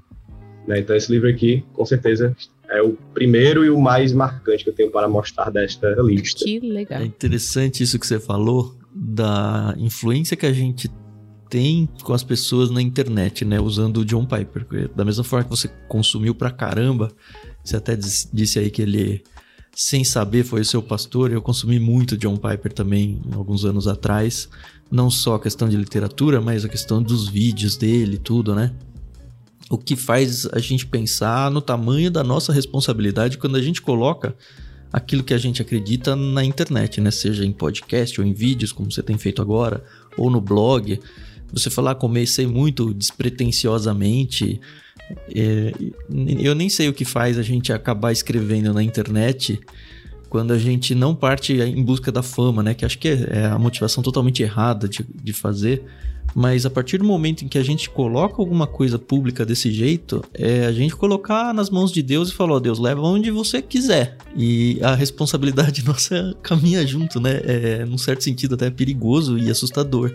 Né? 0.68 0.78
Então 0.78 0.96
esse 0.96 1.12
livro 1.12 1.28
aqui, 1.28 1.66
com 1.74 1.84
certeza, 1.88 2.36
é 2.70 2.84
o 2.84 2.96
primeiro 3.16 3.66
e 3.66 3.72
o 3.72 3.82
mais 3.82 4.14
marcante 4.14 4.64
que 4.64 4.70
eu 4.70 4.76
tenho 4.76 4.92
para 4.92 5.10
mostrar 5.10 5.50
desta 5.50 5.90
lista. 6.00 6.46
Que 6.46 6.60
legal. 6.60 7.02
É 7.02 7.04
interessante 7.04 7.82
isso 7.82 7.98
que 7.98 8.06
você 8.06 8.20
falou 8.20 8.76
da 8.94 9.74
influência 9.80 10.38
que 10.38 10.46
a 10.46 10.54
gente 10.54 10.88
tem 11.50 11.90
com 12.04 12.14
as 12.14 12.24
pessoas 12.24 12.70
na 12.70 12.80
internet, 12.80 13.44
né? 13.44 13.60
Usando 13.60 14.02
o 14.02 14.06
John 14.06 14.24
Piper. 14.24 14.90
Da 14.96 15.04
mesma 15.04 15.24
forma 15.24 15.46
que 15.46 15.50
você 15.50 15.68
consumiu 15.88 16.36
pra 16.36 16.52
caramba, 16.52 17.12
você 17.64 17.76
até 17.76 17.96
dis- 17.96 18.30
disse 18.32 18.60
aí 18.60 18.70
que 18.70 18.82
ele, 18.82 19.24
sem 19.74 20.04
saber, 20.04 20.44
foi 20.44 20.62
o 20.62 20.66
seu 20.66 20.82
pastor. 20.82 21.32
Eu 21.32 21.42
consumi 21.42 21.80
muito 21.80 22.18
John 22.18 22.38
Piper 22.38 22.74
também, 22.74 23.22
alguns 23.34 23.66
anos 23.66 23.88
atrás. 23.88 24.50
Não 24.90 25.10
só 25.10 25.36
a 25.36 25.40
questão 25.40 25.70
de 25.70 25.78
literatura, 25.78 26.42
mas 26.42 26.66
a 26.66 26.70
questão 26.70 27.02
dos 27.02 27.30
vídeos 27.30 27.78
dele, 27.78 28.18
tudo, 28.18 28.54
né? 28.54 28.74
O 29.70 29.78
que 29.78 29.96
faz 29.96 30.46
a 30.48 30.60
gente 30.60 30.86
pensar 30.86 31.50
no 31.50 31.62
tamanho 31.62 32.12
da 32.12 32.24
nossa 32.24 32.52
responsabilidade 32.52 33.38
quando 33.38 33.56
a 33.56 33.62
gente 33.62 33.82
coloca 33.82 34.36
aquilo 34.92 35.24
que 35.24 35.34
a 35.34 35.38
gente 35.38 35.62
acredita 35.62 36.14
na 36.14 36.44
internet, 36.44 37.00
né? 37.00 37.10
Seja 37.10 37.46
em 37.46 37.54
podcast 37.54 38.20
ou 38.20 38.28
em 38.28 38.34
vídeos, 38.34 38.74
como 38.74 38.92
você 38.92 39.02
tem 39.02 39.18
feito 39.18 39.42
agora, 39.42 39.82
ou 40.18 40.30
no 40.30 40.42
blog. 40.42 41.00
Você 41.54 41.70
falar, 41.70 41.96
comecei 41.96 42.46
muito 42.46 42.94
despretensiosamente. 42.94 44.60
É, 45.34 45.74
eu 46.40 46.56
nem 46.56 46.70
sei 46.70 46.90
o 46.90 46.94
que 46.94 47.06
faz 47.06 47.38
a 47.38 47.44
gente 47.44 47.72
acabar 47.72 48.12
escrevendo 48.12 48.74
na 48.74 48.84
internet 48.84 49.60
quando 50.30 50.54
a 50.54 50.58
gente 50.58 50.96
não 50.96 51.14
parte 51.14 51.54
em 51.54 51.84
busca 51.84 52.12
da 52.12 52.24
fama, 52.24 52.64
né? 52.64 52.74
Que 52.74 52.86
acho 52.86 52.98
que 52.98 53.10
é, 53.10 53.28
é 53.32 53.46
a 53.48 53.60
motivação 53.60 54.02
totalmente 54.02 54.42
errada 54.42 54.88
de, 54.88 55.06
de 55.14 55.34
fazer. 55.34 55.84
Mas 56.34 56.66
a 56.66 56.70
partir 56.70 56.98
do 56.98 57.04
momento 57.04 57.44
em 57.44 57.48
que 57.48 57.58
a 57.58 57.64
gente 57.64 57.90
coloca 57.90 58.36
alguma 58.42 58.66
coisa 58.66 58.98
pública 58.98 59.46
desse 59.46 59.70
jeito, 59.72 60.24
é 60.34 60.66
a 60.66 60.72
gente 60.72 60.96
colocar 60.96 61.54
nas 61.54 61.70
mãos 61.70 61.92
de 61.92 62.02
Deus 62.02 62.30
e 62.30 62.34
falar, 62.34 62.54
ó, 62.54 62.60
Deus, 62.60 62.80
leva 62.80 63.02
onde 63.02 63.30
você 63.30 63.62
quiser. 63.62 64.18
E 64.36 64.80
a 64.82 64.96
responsabilidade 64.96 65.84
nossa 65.86 66.34
caminha 66.42 66.86
junto, 66.88 67.20
né? 67.20 67.42
É, 67.44 67.86
num 67.86 67.98
certo 67.98 68.24
sentido, 68.24 68.56
até 68.56 68.70
perigoso 68.70 69.38
e 69.38 69.50
assustador. 69.50 70.14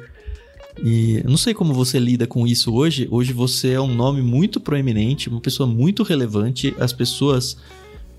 E 0.83 1.19
eu 1.25 1.31
não 1.31 1.37
sei 1.37 1.55
como 1.55 1.73
você 1.73 1.99
lida 1.99 2.27
com 2.27 2.47
isso 2.47 2.75
hoje. 2.75 3.09
Hoje 3.11 3.33
você 3.33 3.73
é 3.73 3.81
um 3.81 3.95
nome 3.95 4.21
muito 4.23 4.61
proeminente, 4.61 5.29
uma 5.29 5.41
pessoa 5.41 5.67
muito 5.67 6.03
relevante. 6.03 6.75
As 6.79 6.93
pessoas, 6.93 7.57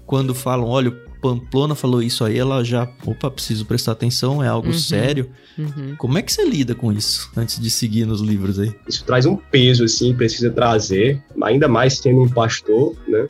quando 0.06 0.34
falam, 0.34 0.68
olha, 0.68 0.90
o 0.90 1.20
Pamplona 1.22 1.76
falou 1.76 2.02
isso 2.02 2.24
aí, 2.24 2.38
ela 2.38 2.64
já, 2.64 2.88
opa, 3.06 3.30
preciso 3.30 3.66
prestar 3.66 3.94
atenção, 3.94 4.44
é 4.44 4.48
algo 4.48 4.68
Uhum. 4.68 4.74
sério. 4.74 5.30
Uhum. 5.58 5.96
Como 5.98 6.18
é 6.18 6.22
que 6.22 6.32
você 6.32 6.48
lida 6.48 6.76
com 6.76 6.92
isso 6.92 7.32
antes 7.36 7.60
de 7.60 7.70
seguir 7.72 8.06
nos 8.06 8.22
livros 8.22 8.60
aí? 8.60 8.74
Isso 8.88 9.04
traz 9.04 9.26
um 9.26 9.36
peso, 9.36 9.84
assim, 9.84 10.14
precisa 10.16 10.50
trazer, 10.52 11.22
ainda 11.42 11.68
mais 11.68 11.98
sendo 11.98 12.22
um 12.22 12.30
pastor, 12.30 12.96
né? 13.08 13.28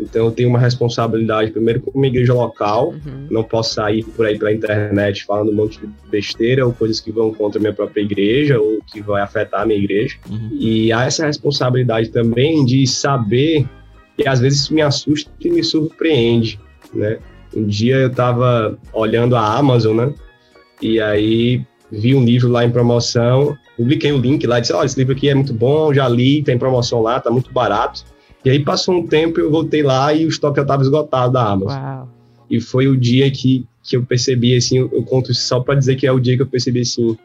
Então 0.00 0.26
eu 0.26 0.30
tenho 0.32 0.48
uma 0.48 0.58
responsabilidade, 0.58 1.50
primeiro, 1.50 1.80
como 1.80 2.04
igreja 2.04 2.32
local, 2.32 2.90
Uhum. 2.90 3.26
não 3.30 3.42
posso 3.42 3.74
sair 3.74 4.02
por 4.04 4.26
aí 4.26 4.38
pela 4.38 4.52
internet 4.52 5.24
falando 5.24 5.50
um 5.50 5.54
monte 5.54 5.78
de 5.80 5.88
besteira 6.10 6.66
ou 6.66 6.72
coisas 6.72 7.00
que 7.00 7.12
vão 7.12 7.32
contra 7.32 7.58
a 7.58 7.60
minha 7.60 7.72
própria 7.72 8.00
igreja 8.00 8.58
ou 8.58 8.78
que 8.86 9.00
vai 9.00 9.22
afetar 9.22 9.62
a 9.62 9.66
minha 9.66 9.78
igreja. 9.78 10.16
Uhum. 10.28 10.50
E 10.52 10.92
há 10.92 11.04
essa 11.04 11.26
responsabilidade 11.26 12.08
também 12.10 12.64
de 12.64 12.86
saber, 12.86 13.66
e 14.18 14.26
às 14.26 14.40
vezes 14.40 14.60
isso 14.60 14.74
me 14.74 14.82
assusta 14.82 15.30
e 15.40 15.50
me 15.50 15.62
surpreende, 15.62 16.58
né? 16.94 17.18
Um 17.54 17.64
dia 17.64 17.96
eu 17.96 18.08
estava 18.08 18.78
olhando 18.92 19.34
a 19.36 19.56
Amazon, 19.56 19.96
né? 19.96 20.14
E 20.80 21.00
aí 21.00 21.62
vi 21.90 22.14
um 22.14 22.24
livro 22.24 22.48
lá 22.48 22.64
em 22.64 22.70
promoção, 22.70 23.56
publiquei 23.76 24.12
o 24.12 24.18
link 24.18 24.46
lá, 24.46 24.60
disse, 24.60 24.72
olha, 24.72 24.86
esse 24.86 24.98
livro 24.98 25.14
aqui 25.14 25.28
é 25.28 25.34
muito 25.34 25.52
bom, 25.52 25.92
já 25.92 26.08
li, 26.08 26.42
tem 26.42 26.56
promoção 26.56 27.02
lá, 27.02 27.18
tá 27.18 27.30
muito 27.30 27.52
barato. 27.52 28.04
E 28.44 28.50
aí 28.50 28.58
passou 28.64 28.94
um 28.96 29.06
tempo, 29.06 29.38
eu 29.40 29.50
voltei 29.50 29.82
lá 29.82 30.12
e 30.14 30.24
o 30.24 30.28
estoque 30.28 30.56
já 30.56 30.62
estava 30.62 30.82
esgotado 30.82 31.32
da 31.32 31.44
Amazon. 31.46 31.78
Uau. 31.82 32.08
E 32.50 32.60
foi 32.60 32.88
o 32.88 32.96
dia 32.96 33.30
que, 33.30 33.64
que 33.82 33.96
eu 33.96 34.02
percebi, 34.04 34.56
assim, 34.56 34.78
eu, 34.78 34.90
eu 34.92 35.02
conto 35.02 35.30
isso 35.30 35.42
só 35.42 35.60
para 35.60 35.74
dizer 35.74 35.96
que 35.96 36.06
é 36.06 36.12
o 36.12 36.18
dia 36.18 36.36
que 36.36 36.42
eu 36.42 36.46
percebi, 36.46 36.80
assim, 36.80 37.16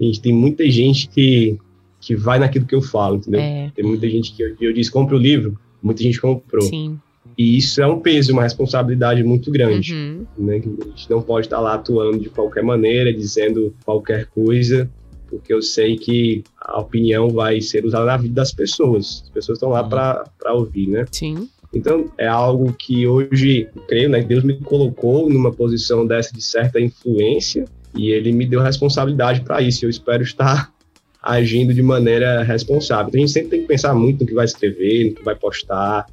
gente, 0.00 0.20
tem 0.20 0.32
muita 0.32 0.68
gente 0.70 1.08
que, 1.08 1.56
que 2.00 2.14
vai 2.16 2.38
naquilo 2.38 2.66
que 2.66 2.74
eu 2.74 2.82
falo, 2.82 3.16
entendeu? 3.16 3.40
É, 3.40 3.70
Tem 3.74 3.84
muita 3.84 4.08
gente 4.08 4.32
que 4.34 4.42
eu, 4.42 4.54
eu 4.60 4.72
disse, 4.72 4.90
compra 4.90 5.14
o 5.16 5.18
livro, 5.18 5.58
muita 5.82 6.02
gente 6.02 6.20
comprou. 6.20 6.62
sim. 6.62 6.98
E 7.38 7.56
isso 7.56 7.80
é 7.82 7.86
um 7.86 7.98
peso, 7.98 8.32
uma 8.32 8.42
responsabilidade 8.42 9.24
muito 9.24 9.50
grande, 9.50 9.92
Uhum. 9.92 10.24
né? 10.38 10.56
A 10.56 10.88
gente 10.90 11.10
não 11.10 11.20
pode 11.20 11.46
estar 11.46 11.58
lá 11.58 11.74
atuando 11.74 12.18
de 12.18 12.28
qualquer 12.28 12.62
maneira, 12.62 13.12
dizendo 13.12 13.74
qualquer 13.84 14.26
coisa, 14.26 14.88
porque 15.38 15.52
eu 15.52 15.60
sei 15.60 15.96
que 15.96 16.44
a 16.60 16.80
opinião 16.80 17.28
vai 17.28 17.60
ser 17.60 17.84
usada 17.84 18.04
na 18.04 18.16
vida 18.16 18.34
das 18.34 18.52
pessoas. 18.52 19.22
As 19.24 19.30
pessoas 19.30 19.56
estão 19.56 19.70
lá 19.70 19.82
Uhum. 19.82 19.88
para 19.88 20.54
ouvir, 20.54 20.86
né? 20.88 21.04
Sim. 21.10 21.48
Então, 21.74 22.08
é 22.16 22.26
algo 22.28 22.72
que 22.72 23.04
hoje, 23.06 23.68
creio, 23.88 24.08
né, 24.08 24.22
Deus 24.22 24.44
me 24.44 24.54
colocou 24.60 25.28
numa 25.28 25.52
posição 25.52 26.06
dessa 26.06 26.32
de 26.32 26.40
certa 26.40 26.80
influência 26.80 27.64
e 27.96 28.10
ele 28.10 28.30
me 28.30 28.46
deu 28.46 28.60
responsabilidade 28.60 29.40
para 29.40 29.60
isso. 29.60 29.84
Eu 29.84 29.90
espero 29.90 30.22
estar 30.22 30.72
agindo 31.20 31.74
de 31.74 31.82
maneira 31.82 32.42
responsável. 32.44 33.08
Então, 33.08 33.18
a 33.18 33.26
gente 33.26 33.32
sempre 33.32 33.50
tem 33.50 33.60
que 33.62 33.66
pensar 33.66 33.92
muito 33.92 34.20
no 34.20 34.26
que 34.26 34.34
vai 34.34 34.44
escrever, 34.44 35.08
no 35.10 35.14
que 35.16 35.24
vai 35.24 35.34
postar, 35.34 36.06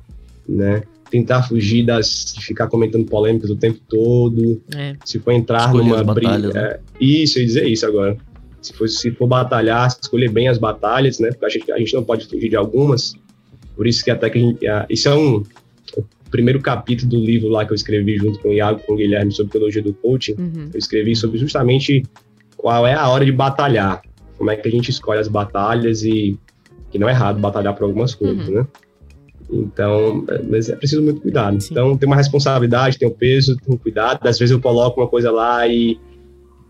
né? 0.49 0.81
Tentar 1.11 1.43
fugir 1.43 1.85
das, 1.85 2.33
de 2.37 2.45
ficar 2.45 2.67
comentando 2.67 3.05
polêmicas 3.05 3.49
o 3.49 3.55
tempo 3.55 3.79
todo. 3.87 4.61
É. 4.73 4.95
Se 5.05 5.19
for 5.19 5.31
entrar 5.31 5.65
Escolher 5.67 5.89
numa 5.89 6.13
briga. 6.13 6.57
É, 6.57 6.79
isso, 6.99 7.37
eu 7.37 7.41
ia 7.41 7.47
dizer 7.47 7.67
isso 7.67 7.85
agora. 7.85 8.17
Se 8.61 8.73
for, 8.73 8.87
se 8.87 9.11
for 9.11 9.27
batalhar, 9.27 9.87
escolher 9.87 10.29
bem 10.29 10.47
as 10.47 10.57
batalhas, 10.57 11.19
né? 11.19 11.29
Porque 11.29 11.45
a 11.45 11.49
gente, 11.49 11.71
a 11.71 11.77
gente 11.77 11.93
não 11.93 12.03
pode 12.03 12.27
fugir 12.27 12.49
de 12.49 12.55
algumas. 12.55 13.15
Por 13.75 13.87
isso 13.87 14.03
que 14.03 14.11
até 14.11 14.29
que 14.29 14.37
a 14.37 14.41
gente. 14.41 14.59
Isso 14.89 15.09
é 15.09 15.15
um. 15.15 15.43
O 15.97 16.03
primeiro 16.31 16.61
capítulo 16.61 17.09
do 17.09 17.17
livro 17.19 17.49
lá 17.49 17.65
que 17.65 17.71
eu 17.71 17.75
escrevi 17.75 18.17
junto 18.17 18.39
com 18.39 18.49
o 18.49 18.53
Iago 18.53 18.79
com 18.85 18.93
o 18.93 18.95
Guilherme 18.95 19.31
sobre 19.31 19.51
teologia 19.51 19.81
do 19.81 19.93
coaching. 19.93 20.35
Uhum. 20.37 20.69
Eu 20.73 20.77
escrevi 20.77 21.15
sobre 21.15 21.37
justamente 21.37 22.03
qual 22.55 22.87
é 22.87 22.93
a 22.93 23.09
hora 23.09 23.25
de 23.25 23.31
batalhar. 23.31 24.01
Como 24.37 24.49
é 24.49 24.55
que 24.55 24.67
a 24.67 24.71
gente 24.71 24.89
escolhe 24.89 25.19
as 25.19 25.27
batalhas 25.27 26.03
e. 26.03 26.37
Que 26.91 26.99
não 26.99 27.09
é 27.09 27.11
errado 27.11 27.39
batalhar 27.39 27.73
por 27.73 27.85
algumas 27.85 28.13
coisas, 28.13 28.47
uhum. 28.47 28.55
né? 28.55 28.67
Então, 29.51 30.25
é, 30.29 30.41
mas 30.43 30.69
é 30.69 30.75
preciso 30.75 31.01
muito 31.01 31.21
cuidado. 31.21 31.59
Sim. 31.59 31.69
Então, 31.71 31.97
tem 31.97 32.07
uma 32.07 32.15
responsabilidade, 32.15 32.97
tem 32.97 33.07
um 33.07 33.11
peso, 33.11 33.57
tem 33.57 33.73
um 33.73 33.77
cuidado. 33.77 34.25
Às 34.25 34.39
vezes 34.39 34.51
eu 34.51 34.61
coloco 34.61 35.01
uma 35.01 35.07
coisa 35.07 35.31
lá 35.31 35.67
e, 35.67 35.99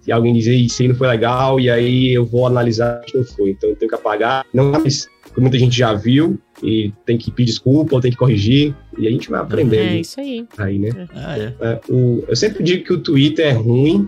e 0.05 0.11
alguém 0.11 0.33
diz, 0.33 0.47
isso 0.47 0.81
aí 0.81 0.87
não 0.87 0.95
foi 0.95 1.07
legal, 1.07 1.59
e 1.59 1.69
aí 1.69 2.13
eu 2.13 2.25
vou 2.25 2.47
analisar 2.47 3.01
que 3.01 3.17
não 3.17 3.23
foi. 3.23 3.51
Então, 3.51 3.69
eu 3.69 3.75
tenho 3.75 3.89
que 3.89 3.95
apagar. 3.95 4.45
Não 4.53 4.71
mais, 4.71 5.07
porque 5.23 5.39
muita 5.39 5.59
gente 5.59 5.77
já 5.77 5.93
viu 5.93 6.39
e 6.63 6.91
tem 7.05 7.17
que 7.17 7.31
pedir 7.31 7.51
desculpa 7.51 7.95
ou 7.95 8.01
tem 8.01 8.11
que 8.11 8.17
corrigir. 8.17 8.75
E 8.97 9.07
a 9.07 9.11
gente 9.11 9.29
vai 9.29 9.39
aprendendo. 9.39 9.81
É 9.81 9.99
isso 9.99 10.19
aí. 10.19 10.47
Aí, 10.57 10.79
né? 10.79 10.89
É. 10.89 11.07
Ah, 11.13 11.37
é. 11.37 11.53
É, 11.61 11.79
o, 11.89 12.23
eu 12.27 12.35
sempre 12.35 12.63
digo 12.63 12.83
que 12.83 12.93
o 12.93 12.99
Twitter 12.99 13.45
é 13.45 13.51
ruim, 13.51 14.07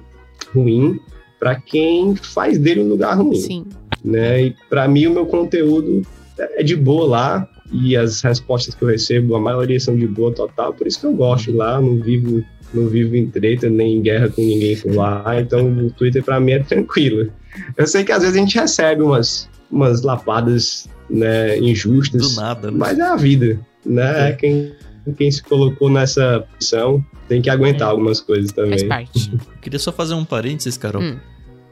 ruim, 0.53 0.99
para 1.39 1.55
quem 1.55 2.15
faz 2.15 2.57
dele 2.57 2.81
um 2.81 2.89
lugar 2.89 3.17
ruim. 3.17 3.35
Sim. 3.35 3.65
Né? 4.03 4.45
E 4.45 4.55
para 4.69 4.87
mim, 4.87 5.07
o 5.07 5.13
meu 5.13 5.25
conteúdo 5.25 6.01
é 6.37 6.63
de 6.63 6.75
boa 6.75 7.07
lá 7.07 7.49
e 7.71 7.95
as 7.95 8.21
respostas 8.21 8.75
que 8.75 8.83
eu 8.83 8.87
recebo, 8.87 9.35
a 9.35 9.39
maioria 9.39 9.79
são 9.79 9.95
de 9.95 10.07
boa 10.07 10.31
total, 10.31 10.73
por 10.73 10.85
isso 10.85 10.99
que 10.99 11.05
eu 11.05 11.13
gosto 11.13 11.51
lá, 11.51 11.81
não 11.81 11.99
vivo 11.99 12.43
não 12.73 12.87
vivo 12.87 13.15
em 13.15 13.29
treta 13.29 13.69
nem 13.69 13.97
em 13.97 14.01
guerra 14.01 14.29
com 14.29 14.41
ninguém 14.41 14.77
por 14.77 14.93
lá, 14.95 15.39
então 15.39 15.67
o 15.85 15.91
Twitter 15.91 16.23
para 16.23 16.39
mim 16.39 16.53
é 16.53 16.59
tranquilo. 16.59 17.31
Eu 17.77 17.87
sei 17.87 18.03
que 18.03 18.11
às 18.11 18.21
vezes 18.21 18.35
a 18.35 18.39
gente 18.39 18.57
recebe 18.57 19.01
umas, 19.01 19.49
umas 19.71 20.01
lapadas 20.01 20.87
né, 21.09 21.57
injustas, 21.59 22.35
Do 22.35 22.41
nada, 22.41 22.71
né? 22.71 22.77
mas 22.77 22.97
é 22.97 23.03
a 23.03 23.15
vida, 23.15 23.59
né? 23.85 24.29
É. 24.29 24.33
Quem, 24.33 24.73
quem 25.17 25.31
se 25.31 25.43
colocou 25.43 25.89
nessa 25.89 26.45
posição 26.51 27.03
tem 27.27 27.41
que 27.41 27.49
aguentar 27.49 27.87
é. 27.87 27.91
algumas 27.91 28.19
coisas 28.19 28.51
também. 28.51 28.79
Faz 28.79 28.83
parte. 28.83 29.31
queria 29.61 29.79
só 29.79 29.91
fazer 29.91 30.13
um 30.13 30.25
parênteses, 30.25 30.77
Carol. 30.77 31.01
Hum. 31.01 31.17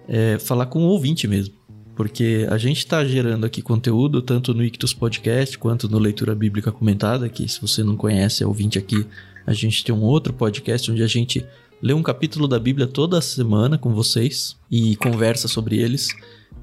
É, 0.07 0.37
falar 0.39 0.65
com 0.65 0.79
o 0.79 0.87
ouvinte 0.87 1.27
mesmo 1.27 1.61
porque 1.95 2.47
a 2.49 2.57
gente 2.57 2.79
está 2.79 3.05
gerando 3.05 3.45
aqui 3.45 3.61
conteúdo 3.61 4.23
tanto 4.23 4.55
no 4.55 4.63
Ictus 4.63 4.91
Podcast 4.91 5.55
quanto 5.57 5.87
no 5.87 5.99
Leitura 5.99 6.33
Bíblica 6.33 6.71
Comentada, 6.71 7.29
que 7.29 7.47
se 7.47 7.61
você 7.61 7.83
não 7.83 7.95
conhece, 7.95 8.43
é 8.43 8.47
ouvinte 8.47 8.79
aqui, 8.79 9.05
a 9.45 9.53
gente 9.53 9.83
tem 9.83 9.93
um 9.93 10.03
outro 10.03 10.33
podcast 10.33 10.91
onde 10.91 11.03
a 11.03 11.07
gente 11.07 11.45
lê 11.81 11.93
um 11.93 12.03
capítulo 12.03 12.47
da 12.47 12.59
Bíblia 12.59 12.85
toda 12.85 13.19
semana 13.21 13.77
com 13.77 13.93
vocês 13.93 14.55
e 14.69 14.95
conversa 14.97 15.47
sobre 15.47 15.79
eles. 15.79 16.09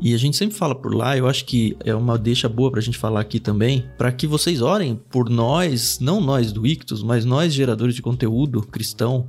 E 0.01 0.15
a 0.15 0.19
gente 0.19 0.37
sempre 0.37 0.57
fala 0.57 0.75
por 0.75 0.95
lá, 0.95 1.17
eu 1.17 1.27
acho 1.27 1.45
que 1.45 1.77
é 1.85 1.93
uma 1.93 2.17
deixa 2.17 2.49
boa 2.49 2.71
pra 2.71 2.81
gente 2.81 2.97
falar 2.97 3.21
aqui 3.21 3.41
também, 3.41 3.85
para 3.97 4.13
que 4.13 4.29
vocês 4.29 4.63
orem 4.63 5.01
por 5.11 5.29
nós, 5.29 5.99
não 5.99 6.21
nós 6.21 6.53
do 6.53 6.65
Ictus, 6.65 7.03
mas 7.03 7.25
nós 7.25 7.53
geradores 7.53 7.97
de 7.97 8.03
conteúdo 8.03 8.63
cristão, 8.63 9.27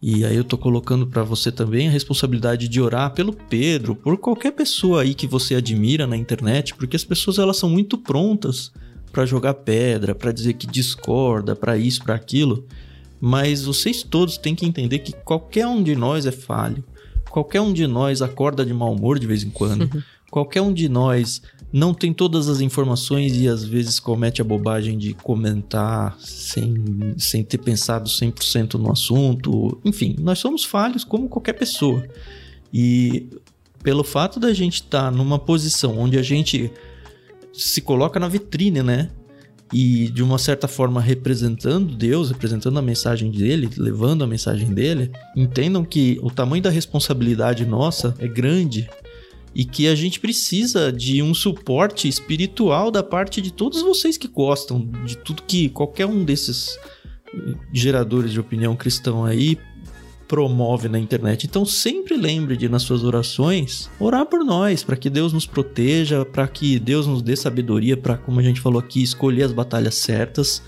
e 0.00 0.24
aí 0.24 0.36
eu 0.36 0.44
tô 0.44 0.56
colocando 0.56 1.06
para 1.06 1.24
você 1.24 1.50
também 1.50 1.88
a 1.88 1.90
responsabilidade 1.90 2.68
de 2.68 2.80
orar 2.80 3.14
pelo 3.14 3.32
Pedro, 3.32 3.96
por 3.96 4.16
qualquer 4.18 4.52
pessoa 4.52 5.02
aí 5.02 5.14
que 5.14 5.26
você 5.26 5.56
admira 5.56 6.06
na 6.06 6.16
internet, 6.16 6.74
porque 6.74 6.94
as 6.94 7.04
pessoas 7.04 7.38
elas 7.38 7.56
são 7.56 7.68
muito 7.68 7.98
prontas 7.98 8.70
para 9.16 9.24
jogar 9.24 9.54
pedra, 9.54 10.14
para 10.14 10.30
dizer 10.30 10.52
que 10.52 10.66
discorda, 10.66 11.56
para 11.56 11.74
isso, 11.78 12.04
para 12.04 12.14
aquilo. 12.14 12.66
Mas 13.18 13.64
vocês 13.64 14.02
todos 14.02 14.36
têm 14.36 14.54
que 14.54 14.66
entender 14.66 14.98
que 14.98 15.14
qualquer 15.24 15.66
um 15.66 15.82
de 15.82 15.96
nós 15.96 16.26
é 16.26 16.30
falho. 16.30 16.84
Qualquer 17.30 17.62
um 17.62 17.72
de 17.72 17.86
nós 17.86 18.20
acorda 18.20 18.62
de 18.62 18.74
mau 18.74 18.92
humor 18.92 19.18
de 19.18 19.26
vez 19.26 19.42
em 19.42 19.48
quando. 19.48 19.84
Uhum. 19.84 20.02
Qualquer 20.30 20.60
um 20.60 20.70
de 20.70 20.86
nós 20.86 21.40
não 21.72 21.94
tem 21.94 22.12
todas 22.12 22.46
as 22.46 22.60
informações 22.60 23.34
e 23.34 23.48
às 23.48 23.64
vezes 23.64 23.98
comete 23.98 24.42
a 24.42 24.44
bobagem 24.44 24.98
de 24.98 25.14
comentar 25.14 26.14
sem, 26.20 26.74
sem 27.16 27.42
ter 27.42 27.56
pensado 27.56 28.10
100% 28.10 28.74
no 28.74 28.92
assunto. 28.92 29.80
Enfim, 29.82 30.14
nós 30.20 30.38
somos 30.38 30.62
falhos 30.62 31.04
como 31.04 31.26
qualquer 31.26 31.54
pessoa. 31.54 32.06
E 32.70 33.28
pelo 33.82 34.04
fato 34.04 34.38
da 34.38 34.52
gente 34.52 34.82
estar 34.82 35.04
tá 35.04 35.10
numa 35.10 35.38
posição 35.38 35.98
onde 35.98 36.18
a 36.18 36.22
gente 36.22 36.70
se 37.56 37.80
coloca 37.80 38.20
na 38.20 38.28
vitrine, 38.28 38.82
né? 38.82 39.10
E 39.72 40.08
de 40.10 40.22
uma 40.22 40.38
certa 40.38 40.68
forma 40.68 41.00
representando 41.00 41.94
Deus, 41.94 42.30
representando 42.30 42.78
a 42.78 42.82
mensagem 42.82 43.30
dele, 43.30 43.68
levando 43.76 44.22
a 44.22 44.26
mensagem 44.26 44.72
dele, 44.72 45.10
entendam 45.36 45.84
que 45.84 46.20
o 46.22 46.30
tamanho 46.30 46.62
da 46.62 46.70
responsabilidade 46.70 47.66
nossa 47.66 48.14
é 48.18 48.28
grande 48.28 48.88
e 49.52 49.64
que 49.64 49.88
a 49.88 49.94
gente 49.94 50.20
precisa 50.20 50.92
de 50.92 51.22
um 51.22 51.34
suporte 51.34 52.06
espiritual 52.06 52.90
da 52.90 53.02
parte 53.02 53.40
de 53.40 53.52
todos 53.52 53.82
vocês 53.82 54.16
que 54.16 54.28
gostam 54.28 54.86
de 55.04 55.16
tudo 55.16 55.42
que 55.42 55.68
qualquer 55.70 56.06
um 56.06 56.24
desses 56.24 56.78
geradores 57.72 58.32
de 58.32 58.38
opinião 58.38 58.76
cristão 58.76 59.24
aí 59.24 59.58
promove 60.28 60.88
na 60.88 60.98
internet. 60.98 61.46
Então 61.46 61.64
sempre 61.64 62.16
lembre 62.16 62.56
de 62.56 62.68
nas 62.68 62.82
suas 62.82 63.04
orações 63.04 63.90
orar 63.98 64.26
por 64.26 64.44
nós, 64.44 64.82
para 64.82 64.96
que 64.96 65.08
Deus 65.08 65.32
nos 65.32 65.46
proteja, 65.46 66.24
para 66.24 66.46
que 66.48 66.78
Deus 66.78 67.06
nos 67.06 67.22
dê 67.22 67.36
sabedoria 67.36 67.96
para, 67.96 68.16
como 68.16 68.40
a 68.40 68.42
gente 68.42 68.60
falou 68.60 68.80
aqui, 68.80 69.02
escolher 69.02 69.44
as 69.44 69.52
batalhas 69.52 69.94
certas, 69.94 70.62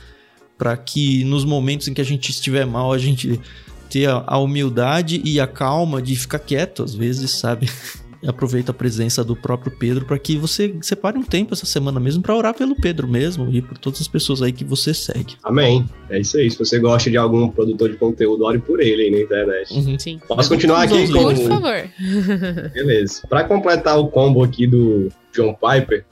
para 0.56 0.76
que 0.76 1.24
nos 1.24 1.44
momentos 1.44 1.88
em 1.88 1.94
que 1.94 2.00
a 2.00 2.04
gente 2.04 2.30
estiver 2.30 2.66
mal, 2.66 2.92
a 2.92 2.98
gente 2.98 3.40
ter 3.88 4.08
a 4.08 4.38
humildade 4.38 5.20
e 5.24 5.40
a 5.40 5.46
calma 5.46 6.02
de 6.02 6.14
ficar 6.14 6.38
quieto 6.38 6.82
às 6.82 6.94
vezes, 6.94 7.30
sabe? 7.32 7.70
aproveita 8.26 8.72
a 8.72 8.74
presença 8.74 9.22
do 9.22 9.36
próprio 9.36 9.70
Pedro 9.70 10.04
para 10.04 10.18
que 10.18 10.36
você 10.36 10.74
separe 10.80 11.16
um 11.18 11.22
tempo 11.22 11.54
essa 11.54 11.66
semana 11.66 12.00
mesmo 12.00 12.22
para 12.22 12.34
orar 12.34 12.54
pelo 12.54 12.74
Pedro 12.74 13.06
mesmo 13.06 13.48
e 13.50 13.62
por 13.62 13.78
todas 13.78 14.00
as 14.00 14.08
pessoas 14.08 14.42
aí 14.42 14.52
que 14.52 14.64
você 14.64 14.92
segue. 14.92 15.36
Amém. 15.44 15.84
É 16.10 16.18
isso 16.18 16.36
aí. 16.36 16.50
Se 16.50 16.58
você 16.58 16.78
gosta 16.78 17.10
de 17.10 17.16
algum 17.16 17.48
produtor 17.48 17.90
de 17.90 17.96
conteúdo, 17.96 18.44
ore 18.44 18.58
por 18.58 18.80
ele 18.80 19.02
aí 19.02 19.10
na 19.10 19.20
internet. 19.20 19.72
Uhum, 19.72 19.98
sim. 19.98 20.20
Posso 20.26 20.48
continuar 20.48 20.82
aqui 20.82 21.06
com... 21.12 21.34
Por 21.34 21.48
favor. 21.48 21.88
Beleza. 22.74 23.22
Para 23.28 23.44
completar 23.44 23.98
o 23.98 24.08
combo 24.08 24.42
aqui 24.42 24.66
do 24.66 25.08
John 25.32 25.54
Piper, 25.54 26.04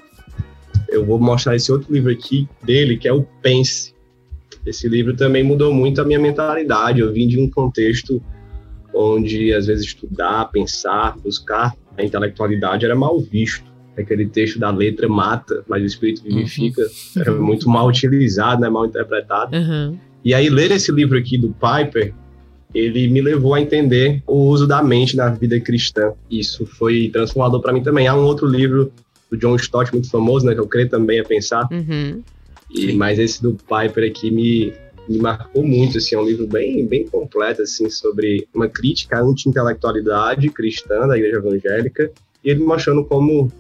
eu 0.88 1.05
vou 1.05 1.19
mostrar 1.19 1.57
esse 1.57 1.73
outro 1.73 1.92
livro 1.92 2.12
aqui 2.12 2.49
dele, 2.62 2.97
que 2.97 3.09
é 3.09 3.12
o 3.12 3.23
Pense. 3.42 3.95
Esse 4.64 4.88
livro 4.88 5.16
também 5.16 5.42
mudou 5.42 5.73
muito 5.73 6.01
a 6.01 6.05
minha 6.05 6.19
mentalidade. 6.19 7.01
Eu 7.01 7.12
vim 7.12 7.27
de 7.27 7.38
um 7.38 7.49
contexto 7.51 8.23
onde 8.95 9.53
às 9.53 9.66
vezes 9.66 9.87
estudar, 9.87 10.47
pensar, 10.47 11.16
buscar 11.19 11.75
a 11.97 12.05
intelectualidade 12.05 12.85
era 12.85 12.95
mal 12.95 13.19
visto. 13.21 13.65
Aquele 13.97 14.27
texto 14.27 14.59
da 14.59 14.71
letra 14.71 15.09
mata, 15.09 15.65
mas 15.67 15.83
o 15.83 15.87
espírito 15.87 16.23
vivifica, 16.23 16.83
uhum. 16.83 17.23
era 17.23 17.33
muito 17.33 17.67
mal 17.69 17.89
utilizado, 17.89 18.61
né, 18.61 18.69
mal 18.69 18.85
interpretado. 18.85 19.57
Uhum. 19.57 19.99
E 20.23 20.35
aí, 20.35 20.51
ler 20.51 20.71
esse 20.71 20.93
livro 20.93 21.17
aqui 21.17 21.39
do 21.39 21.49
Piper, 21.55 22.13
ele 22.75 23.09
me 23.09 23.23
levou 23.23 23.55
a 23.55 23.61
entender 23.61 24.23
o 24.27 24.49
uso 24.49 24.67
da 24.67 24.83
mente 24.83 25.17
na 25.17 25.31
vida 25.31 25.59
cristã. 25.59 26.13
Isso 26.31 26.67
foi 26.67 27.09
transformador 27.09 27.63
para 27.63 27.73
mim 27.73 27.83
também. 27.83 28.07
Há 28.07 28.15
um 28.15 28.25
outro 28.25 28.47
livro 28.47 28.93
do 29.31 29.37
John 29.39 29.57
Stott 29.57 29.91
muito 29.93 30.11
famoso, 30.11 30.45
né, 30.45 30.53
que 30.53 30.61
eu 30.61 30.67
creio 30.67 30.91
também 30.91 31.19
a 31.19 31.25
pensar. 31.25 31.67
Uhum. 31.73 32.23
E, 32.71 32.93
mas 32.93 33.19
esse 33.19 33.43
do 33.43 33.55
Piper 33.55 34.11
aqui 34.11 34.31
me, 34.31 34.75
me 35.09 35.19
marcou 35.19 35.62
muito, 35.62 35.99
assim, 35.99 36.14
é 36.14 36.19
um 36.19 36.25
livro 36.25 36.47
bem, 36.47 36.87
bem 36.87 37.07
completo, 37.07 37.62
assim, 37.62 37.88
sobre 37.88 38.49
uma 38.55 38.69
crítica 38.69 39.19
à 39.19 39.23
anti-intelectualidade 39.23 40.49
cristã 40.51 41.07
da 41.07 41.16
igreja 41.16 41.37
evangélica, 41.37 42.11
e 42.45 42.51
ele 42.51 42.64
mostrando 42.64 43.05
como, 43.05 43.51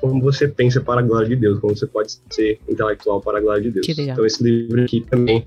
como 0.00 0.20
você 0.20 0.48
pensa 0.48 0.80
para 0.80 1.00
a 1.00 1.02
glória 1.02 1.28
de 1.28 1.36
Deus, 1.36 1.58
como 1.60 1.76
você 1.76 1.86
pode 1.86 2.18
ser 2.30 2.58
intelectual 2.68 3.20
para 3.20 3.38
a 3.38 3.40
glória 3.40 3.62
de 3.62 3.70
Deus. 3.70 3.86
Então 3.88 4.24
esse 4.24 4.42
livro 4.42 4.82
aqui 4.82 5.00
também 5.02 5.46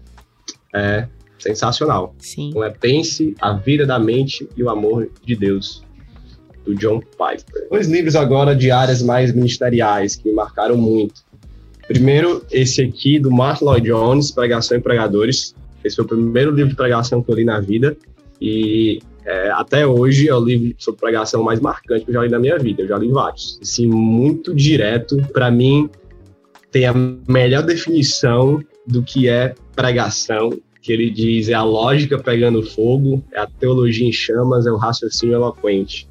é 0.74 1.08
sensacional. 1.40 2.16
Sim. 2.20 2.50
Então 2.50 2.64
é 2.64 2.70
Pense 2.70 3.36
a 3.40 3.54
Vida 3.54 3.86
da 3.86 4.00
Mente 4.00 4.48
e 4.56 4.64
o 4.64 4.70
Amor 4.70 5.10
de 5.24 5.36
Deus, 5.36 5.84
do 6.66 6.74
John 6.76 7.00
Piper. 7.00 7.68
Dois 7.70 7.88
livros 7.88 8.16
agora 8.16 8.56
de 8.56 8.72
áreas 8.72 9.02
mais 9.02 9.34
ministeriais 9.34 10.16
que 10.16 10.30
me 10.30 10.34
marcaram 10.34 10.78
muito. 10.78 11.22
Primeiro, 11.88 12.46
esse 12.52 12.82
aqui 12.82 13.20
do 13.20 13.32
Martin 13.32 13.66
Lloyd 13.66 13.88
Jones, 13.88 14.32
Pregação 14.32 14.78
e 14.78 14.82
Pregadores. 14.82 15.54
Esse 15.84 15.98
foi 15.98 16.06
o 16.06 16.08
primeiro 16.08 16.52
livro 16.52 16.70
de 16.70 16.76
pregação 16.76 17.22
que 17.22 17.30
eu 17.30 17.36
li 17.36 17.44
na 17.44 17.60
vida. 17.60 17.96
E 18.40 19.02
é, 19.26 19.50
até 19.52 19.86
hoje 19.86 20.30
é 20.30 20.36
o 20.36 20.44
livro 20.44 20.74
sobre 20.78 21.00
pregação 21.00 21.44
mais 21.44 21.60
marcante 21.60 22.06
que 22.06 22.12
eu 22.12 22.16
já 22.16 22.24
li 22.24 22.30
na 22.30 22.40
minha 22.40 22.58
vida. 22.58 22.84
Eu 22.84 22.88
já 22.88 22.98
li 22.98 23.10
vários. 23.10 23.60
Assim, 23.62 23.88
muito 23.88 24.54
direto. 24.56 25.18
Para 25.34 25.52
mim, 25.52 25.90
tem 26.72 26.86
a 26.86 26.94
melhor 27.28 27.64
definição 27.64 28.64
do 28.88 29.04
que 29.04 29.28
é 29.28 29.54
pregação, 29.76 30.52
que 30.82 30.92
ele 30.92 31.10
diz 31.10 31.50
é 31.50 31.54
a 31.54 31.64
lógica 31.64 32.18
pegando 32.18 32.64
fogo, 32.64 33.24
é 33.32 33.40
a 33.40 33.48
teologia 33.48 34.08
em 34.08 34.12
chamas, 34.12 34.66
é 34.66 34.72
o 34.72 34.78
raciocínio 34.78 35.36
eloquente. 35.36 36.08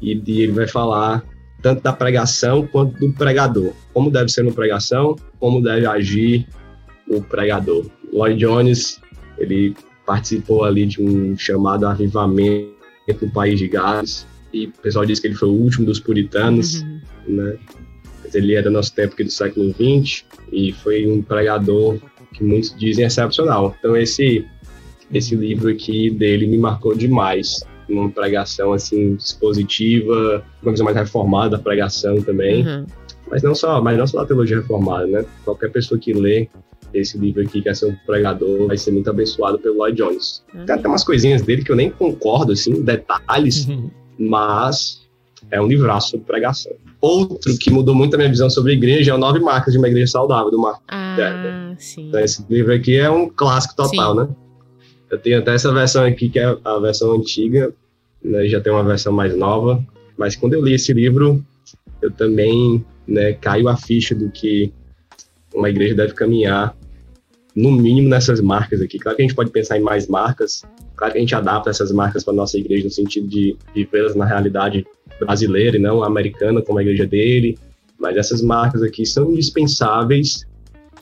E, 0.00 0.20
e 0.26 0.42
ele 0.42 0.52
vai 0.52 0.66
falar 0.66 1.24
tanto 1.62 1.82
da 1.82 1.92
pregação 1.92 2.66
quanto 2.66 2.98
do 2.98 3.12
pregador. 3.12 3.72
Como 3.92 4.10
deve 4.10 4.28
ser 4.28 4.42
uma 4.42 4.52
pregação, 4.52 5.16
como 5.38 5.62
deve 5.62 5.86
agir 5.86 6.46
o 7.08 7.22
pregador. 7.22 7.86
Lloyd 8.12 8.38
Jones, 8.38 9.00
ele 9.38 9.74
participou 10.04 10.64
ali 10.64 10.86
de 10.86 11.02
um 11.02 11.36
chamado 11.36 11.86
avivamento 11.86 12.74
no 13.20 13.30
país 13.30 13.58
de 13.58 13.68
Gales, 13.68 14.26
e 14.52 14.66
o 14.66 14.72
pessoal 14.82 15.04
diz 15.04 15.20
que 15.20 15.26
ele 15.26 15.34
foi 15.34 15.48
o 15.48 15.52
último 15.52 15.84
dos 15.84 16.00
puritanos, 16.00 16.82
uhum. 16.82 17.00
né? 17.28 17.56
Ele 18.32 18.54
era 18.54 18.70
nosso 18.70 18.94
tempo 18.94 19.14
aqui 19.14 19.24
do 19.24 19.30
século 19.30 19.72
XX 19.72 20.24
e 20.52 20.72
foi 20.72 21.06
um 21.06 21.22
pregador 21.22 21.98
que 22.32 22.42
muitos 22.42 22.74
dizem 22.76 23.04
excepcional. 23.04 23.74
Então 23.78 23.96
esse 23.96 24.44
esse 25.12 25.36
livro 25.36 25.70
aqui 25.70 26.10
dele 26.10 26.46
me 26.46 26.58
marcou 26.58 26.94
demais 26.94 27.60
uma 27.88 28.10
pregação 28.10 28.72
assim 28.72 29.14
expositiva, 29.14 30.44
uma 30.62 30.72
visão 30.72 30.84
mais 30.84 30.96
reformada 30.96 31.56
da 31.56 31.58
pregação 31.62 32.20
também. 32.22 32.66
Uhum. 32.66 32.86
Mas 33.30 33.42
não 33.42 33.54
só, 33.54 33.80
mas 33.80 33.98
não 33.98 34.06
só 34.06 34.20
da 34.20 34.26
teologia 34.26 34.58
reformada, 34.58 35.06
né? 35.06 35.24
Qualquer 35.44 35.70
pessoa 35.70 35.98
que 35.98 36.12
lê 36.12 36.48
esse 36.94 37.18
livro 37.18 37.42
aqui, 37.42 37.60
que 37.60 37.68
é 37.68 37.74
ser 37.74 37.86
um 37.86 37.96
pregador, 38.06 38.68
vai 38.68 38.76
ser 38.76 38.92
muito 38.92 39.10
abençoado 39.10 39.58
pelo 39.58 39.76
Lloyd 39.78 39.96
Jones. 39.96 40.44
Uhum. 40.54 40.64
Tem 40.64 40.74
até 40.74 40.88
umas 40.88 41.04
coisinhas 41.04 41.42
dele 41.42 41.64
que 41.64 41.70
eu 41.70 41.76
nem 41.76 41.90
concordo, 41.90 42.52
assim, 42.52 42.82
detalhes, 42.82 43.66
uhum. 43.66 43.90
mas 44.18 45.06
é 45.50 45.60
um 45.60 45.66
livraço 45.66 46.10
sobre 46.10 46.26
pregação. 46.26 46.72
Outro 47.00 47.56
que 47.58 47.70
mudou 47.70 47.94
muito 47.94 48.14
a 48.14 48.16
minha 48.16 48.30
visão 48.30 48.48
sobre 48.48 48.72
a 48.72 48.74
igreja 48.74 49.12
é 49.12 49.14
o 49.14 49.18
Nove 49.18 49.38
Marcas 49.40 49.72
de 49.72 49.78
uma 49.78 49.88
Igreja 49.88 50.12
Saudável, 50.12 50.50
do 50.50 50.58
Mark 50.58 50.80
ah, 50.88 51.74
Sim. 51.78 52.08
Então, 52.08 52.20
esse 52.20 52.44
livro 52.48 52.72
aqui 52.72 52.96
é 52.96 53.10
um 53.10 53.28
clássico 53.28 53.76
total, 53.76 54.14
sim. 54.14 54.20
né? 54.20 54.28
Eu 55.10 55.18
tenho 55.18 55.38
até 55.38 55.54
essa 55.54 55.72
versão 55.72 56.04
aqui, 56.04 56.28
que 56.28 56.38
é 56.38 56.56
a 56.64 56.78
versão 56.78 57.12
antiga, 57.12 57.72
né, 58.22 58.46
já 58.48 58.60
tem 58.60 58.72
uma 58.72 58.82
versão 58.82 59.12
mais 59.12 59.36
nova, 59.36 59.84
mas 60.16 60.34
quando 60.34 60.54
eu 60.54 60.64
li 60.64 60.74
esse 60.74 60.92
livro, 60.92 61.44
eu 62.02 62.10
também 62.10 62.84
né, 63.06 63.32
caiu 63.34 63.68
a 63.68 63.76
ficha 63.76 64.14
do 64.14 64.30
que 64.30 64.72
uma 65.54 65.70
igreja 65.70 65.94
deve 65.94 66.12
caminhar, 66.12 66.76
no 67.54 67.70
mínimo 67.70 68.08
nessas 68.08 68.40
marcas 68.40 68.82
aqui. 68.82 68.98
Claro 68.98 69.16
que 69.16 69.22
a 69.22 69.26
gente 69.26 69.34
pode 69.34 69.50
pensar 69.50 69.78
em 69.78 69.82
mais 69.82 70.06
marcas, 70.06 70.62
claro 70.94 71.12
que 71.12 71.18
a 71.18 71.20
gente 71.20 71.34
adapta 71.34 71.70
essas 71.70 71.90
marcas 71.92 72.22
para 72.22 72.34
nossa 72.34 72.58
igreja 72.58 72.84
no 72.84 72.90
sentido 72.90 73.26
de 73.28 73.56
vivê-las 73.74 74.14
na 74.14 74.26
realidade 74.26 74.86
brasileira 75.18 75.76
e 75.76 75.80
não 75.80 76.02
americana 76.02 76.60
como 76.60 76.78
a 76.78 76.82
igreja 76.82 77.06
dele, 77.06 77.58
mas 77.98 78.16
essas 78.16 78.42
marcas 78.42 78.82
aqui 78.82 79.06
são 79.06 79.32
indispensáveis 79.32 80.46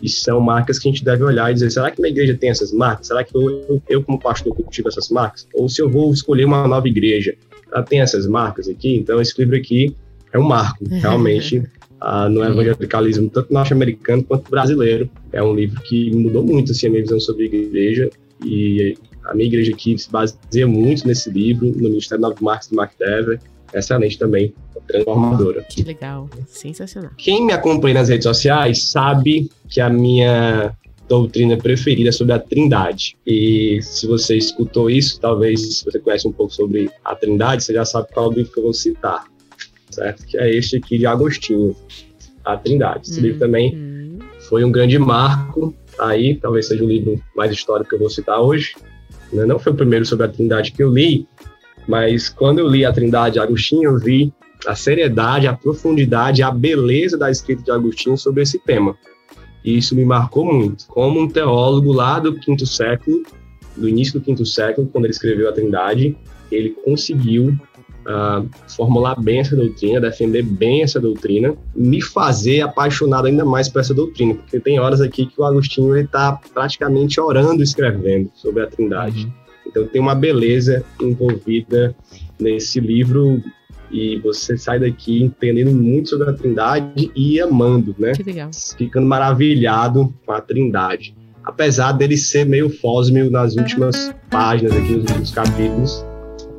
e 0.03 0.09
são 0.09 0.41
marcas 0.41 0.79
que 0.79 0.89
a 0.89 0.93
gente 0.93 1.05
deve 1.05 1.23
olhar 1.23 1.51
e 1.51 1.55
dizer, 1.55 1.71
será 1.71 1.91
que 1.91 2.01
minha 2.01 2.11
igreja 2.11 2.35
tem 2.35 2.51
essas 2.51 2.73
marcas? 2.73 3.07
Será 3.07 3.25
que 3.25 3.37
eu, 3.37 3.83
eu 3.89 4.03
como 4.03 4.19
pastor, 4.19 4.55
cultivo 4.55 4.89
essas 4.89 5.09
marcas? 5.09 5.47
Ou 5.55 5.69
se 5.69 5.81
eu 5.81 5.89
vou 5.89 6.13
escolher 6.13 6.45
uma 6.45 6.67
nova 6.67 6.89
igreja, 6.89 7.35
ela 7.73 7.83
tem 7.83 8.01
essas 8.01 8.27
marcas 8.27 8.69
aqui? 8.69 8.97
Então, 8.97 9.21
esse 9.21 9.39
livro 9.39 9.57
aqui 9.57 9.97
é 10.33 10.39
um 10.39 10.43
marco, 10.43 10.85
realmente, 10.91 11.59
uh, 12.03 12.29
no 12.29 12.45
evangelicalismo, 12.45 13.31
tanto 13.31 13.53
norte-americano 13.53 14.23
quanto 14.25 14.51
brasileiro. 14.51 15.09
É 15.33 15.43
um 15.43 15.55
livro 15.55 15.81
que 15.83 16.15
mudou 16.15 16.45
muito 16.45 16.73
assim, 16.73 16.89
a 16.89 16.91
minha 16.91 17.03
visão 17.03 17.21
sobre 17.21 17.45
a 17.45 17.47
igreja 17.47 18.11
e 18.45 18.97
a 19.25 19.35
minha 19.35 19.47
igreja 19.47 19.73
aqui 19.73 19.97
se 19.97 20.11
baseia 20.11 20.67
muito 20.67 21.07
nesse 21.07 21.31
livro, 21.31 21.67
no 21.67 21.89
Ministério 21.89 22.21
Nove 22.21 22.37
Marcos 22.43 22.69
do 22.69 22.77
Mark 22.77 22.93
Dever, 22.99 23.41
excelente 23.79 24.19
também, 24.19 24.55
transformadora. 24.87 25.63
Que 25.63 25.83
legal, 25.83 26.29
sensacional. 26.47 27.11
Quem 27.17 27.45
me 27.45 27.53
acompanha 27.53 27.95
nas 27.95 28.09
redes 28.09 28.25
sociais 28.25 28.85
sabe 28.85 29.51
que 29.69 29.81
a 29.81 29.89
minha 29.89 30.75
doutrina 31.09 31.57
preferida 31.57 32.09
é 32.09 32.13
sobre 32.13 32.33
a 32.33 32.39
Trindade. 32.39 33.17
E 33.27 33.81
se 33.83 34.07
você 34.07 34.37
escutou 34.37 34.89
isso, 34.89 35.21
talvez 35.21 35.79
se 35.79 35.85
você 35.85 35.99
conhece 35.99 36.27
um 36.27 36.33
pouco 36.33 36.53
sobre 36.53 36.91
a 37.05 37.15
Trindade, 37.15 37.65
você 37.65 37.75
já 37.75 37.85
sabe 37.85 38.09
qual 38.13 38.33
livro 38.33 38.53
que 38.53 38.59
eu 38.59 38.65
vou 38.65 38.75
citar, 38.75 39.25
certo? 39.91 40.25
Que 40.27 40.39
é 40.39 40.55
este 40.55 40.77
aqui 40.77 40.99
de 40.99 41.07
Agostinho, 41.07 41.77
a 42.45 42.57
Trindade. 42.57 43.09
Esse 43.09 43.21
livro 43.21 43.39
também 43.39 43.75
uhum. 43.75 44.19
foi 44.49 44.65
um 44.65 44.73
grande 44.73 44.99
marco. 44.99 45.75
Aí, 45.99 46.37
talvez 46.37 46.67
seja 46.67 46.83
o 46.83 46.89
livro 46.89 47.23
mais 47.37 47.53
histórico 47.53 47.91
que 47.91 47.95
eu 47.95 48.01
vou 48.01 48.11
citar 48.11 48.41
hoje. 48.41 48.75
Né? 49.33 49.45
Não 49.47 49.59
foi 49.59 49.73
o 49.73 49.77
primeiro 49.77 50.05
sobre 50.05 50.27
a 50.27 50.29
Trindade 50.29 50.73
que 50.73 50.83
eu 50.83 50.93
li, 50.93 51.27
mas 51.87 52.29
quando 52.29 52.59
eu 52.59 52.69
li 52.69 52.85
a 52.85 52.93
Trindade 52.93 53.39
Agostinho, 53.39 53.85
eu 53.85 53.99
vi 53.99 54.33
a 54.67 54.75
seriedade, 54.75 55.47
a 55.47 55.53
profundidade, 55.53 56.43
a 56.43 56.51
beleza 56.51 57.19
da 57.19 57.31
escrita 57.31 57.63
de 57.63 57.71
Agostinho 57.71 58.17
sobre 58.17 58.43
esse 58.43 58.59
tema. 58.59 58.97
E 59.65 59.77
isso 59.79 59.95
me 59.95 60.05
marcou 60.05 60.45
muito. 60.45 60.87
Como 60.87 61.21
um 61.21 61.29
teólogo 61.29 61.93
lá 61.93 62.19
do 62.19 62.35
quinto 62.35 62.67
século, 62.67 63.23
do 63.77 63.89
início 63.89 64.19
do 64.19 64.25
quinto 64.25 64.45
século, 64.45 64.89
quando 64.89 65.05
ele 65.05 65.13
escreveu 65.13 65.49
a 65.49 65.53
Trindade, 65.53 66.17
ele 66.51 66.71
conseguiu 66.85 67.49
uh, 68.05 68.49
formular 68.69 69.21
bem 69.21 69.41
essa 69.41 69.57
doutrina, 69.57 70.01
defender 70.01 70.43
bem 70.43 70.83
essa 70.83 71.01
doutrina, 71.01 71.55
me 71.75 72.01
fazer 72.01 72.61
apaixonado 72.61 73.27
ainda 73.27 73.45
mais 73.45 73.69
por 73.69 73.81
essa 73.81 73.95
doutrina, 73.95 74.35
porque 74.35 74.61
tem 74.61 74.79
horas 74.79 75.01
aqui 75.01 75.27
que 75.27 75.41
o 75.41 75.45
Agostinho 75.45 75.97
está 75.97 76.39
praticamente 76.53 77.21
orando, 77.21 77.63
escrevendo 77.63 78.31
sobre 78.35 78.63
a 78.63 78.67
Trindade. 78.67 79.25
Uhum. 79.25 79.44
Então 79.67 79.87
tem 79.87 80.01
uma 80.01 80.15
beleza 80.15 80.85
envolvida 81.01 81.95
nesse 82.39 82.81
livro 82.81 83.43
e 83.91 84.19
você 84.19 84.59
sai 84.59 84.81
daqui 84.81 85.23
entendendo 85.23 85.71
muito 85.71 86.11
sobre 86.11 86.31
a 86.31 86.33
Trindade 86.33 87.11
e 87.15 87.41
amando, 87.41 87.95
né? 87.99 88.13
Que 88.13 88.23
legal. 88.23 88.51
Ficando 88.77 89.07
maravilhado 89.07 90.13
com 90.27 90.33
a 90.33 90.41
Trindade. 90.41 91.15
Apesar 91.45 91.93
dele 91.93 92.17
ser 92.17 92.45
meio 92.45 92.71
fósmio 92.71 93.31
nas 93.31 93.55
últimas 93.55 94.15
páginas 94.31 94.73
aqui, 94.73 94.93
nos 94.93 95.03
últimos 95.05 95.31
capítulos, 95.31 96.05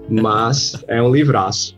mas 0.10 0.84
é 0.88 1.02
um 1.02 1.12
livraço. 1.12 1.76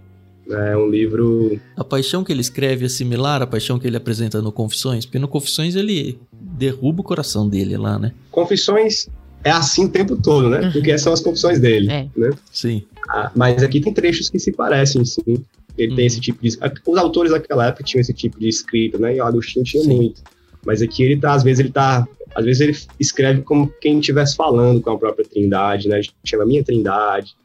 É 0.50 0.78
um 0.78 0.90
livro. 0.90 1.60
A 1.76 1.84
paixão 1.84 2.24
que 2.24 2.32
ele 2.32 2.42
escreve 2.42 2.86
é 2.86 2.90
similar 2.90 3.42
à 3.42 3.48
paixão 3.48 3.78
que 3.78 3.88
ele 3.88 3.98
apresenta 3.98 4.42
no 4.42 4.52
Confissões, 4.52 5.06
porque 5.06 5.20
no 5.20 5.28
Confissões 5.28 5.76
ele 5.76 6.20
derruba 6.32 7.02
o 7.02 7.04
coração 7.04 7.50
dele 7.50 7.76
lá, 7.78 8.00
né? 8.00 8.14
Confissões 8.32 9.10
é 9.44 9.52
assim 9.52 9.86
o 9.86 9.90
tempo 9.90 10.16
todo, 10.16 10.50
né? 10.50 10.62
Uhum. 10.62 10.72
Porque 10.72 10.98
são 10.98 11.14
as 11.14 11.22
confissões 11.22 11.60
dele, 11.60 11.92
é. 11.92 12.08
né? 12.16 12.32
Sim. 12.52 12.84
Ah, 13.10 13.32
mas 13.36 13.64
aqui 13.64 13.80
tem 13.80 13.94
trechos 13.94 14.30
que 14.30 14.40
se 14.40 14.52
parecem, 14.52 15.04
sim. 15.06 15.44
Ele 15.78 15.92
uhum. 15.92 15.96
tem 15.96 16.06
esse 16.06 16.20
tipo 16.20 16.42
de... 16.42 16.58
Os 16.86 16.98
autores 16.98 17.32
daquela 17.32 17.68
época 17.68 17.84
tinham 17.84 18.02
esse 18.02 18.14
tipo 18.14 18.40
de 18.40 18.48
escrita, 18.48 18.98
né? 18.98 19.16
E 19.16 19.22
o 19.22 19.26
Agostinho 19.26 19.64
tinha 19.64 19.84
sim. 19.84 19.96
muito. 19.96 20.22
Mas 20.66 20.82
aqui 20.82 21.04
ele 21.04 21.18
tá, 21.18 21.34
às 21.34 21.44
vezes 21.44 21.60
ele 21.60 21.72
tá... 21.72 22.08
Às 22.36 22.46
vezes 22.46 22.62
ele 22.62 22.78
escreve 23.00 23.42
como 23.42 23.72
quem 23.82 24.00
estivesse 24.00 24.36
falando 24.36 24.82
com 24.82 24.92
a 24.92 24.98
própria 24.98 25.26
trindade, 25.26 25.88
né? 25.88 26.02
Chama 26.24 26.46
Minha 26.46 26.64
Trindade. 26.64 27.36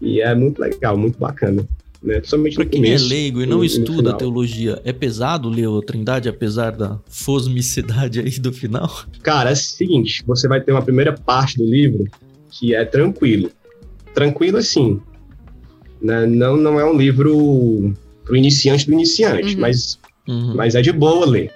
E 0.00 0.20
é 0.20 0.34
muito 0.34 0.60
legal, 0.60 0.96
muito 0.96 1.18
bacana 1.18 1.66
né? 2.06 2.18
Principalmente 2.18 2.54
pra 2.54 2.64
quem 2.64 2.80
é 2.80 2.84
começo, 2.84 3.06
é 3.06 3.08
leigo 3.08 3.42
e 3.42 3.46
não 3.46 3.64
e 3.64 3.66
estuda 3.66 4.14
teologia, 4.14 4.80
é 4.84 4.92
pesado 4.92 5.48
ler 5.48 5.68
a 5.68 5.82
Trindade, 5.82 6.28
apesar 6.28 6.70
da 6.70 6.98
fosmicidade 7.08 8.20
aí 8.20 8.38
do 8.38 8.52
final? 8.52 8.90
Cara, 9.22 9.50
é 9.50 9.52
o 9.52 9.56
seguinte, 9.56 10.22
você 10.26 10.46
vai 10.46 10.60
ter 10.60 10.72
uma 10.72 10.82
primeira 10.82 11.12
parte 11.12 11.58
do 11.58 11.64
livro 11.64 12.04
que 12.48 12.74
é 12.74 12.84
tranquilo. 12.84 13.50
Tranquilo 14.14 14.56
assim, 14.56 15.00
né? 16.00 16.24
Não, 16.26 16.56
não 16.56 16.78
é 16.78 16.84
um 16.84 16.96
livro 16.96 17.92
pro 18.24 18.36
iniciante 18.36 18.86
do 18.86 18.92
iniciante, 18.92 19.54
uhum. 19.54 19.60
Mas, 19.60 19.98
uhum. 20.28 20.54
mas 20.54 20.74
é 20.74 20.80
de 20.80 20.92
boa 20.92 21.26
ler. 21.26 21.50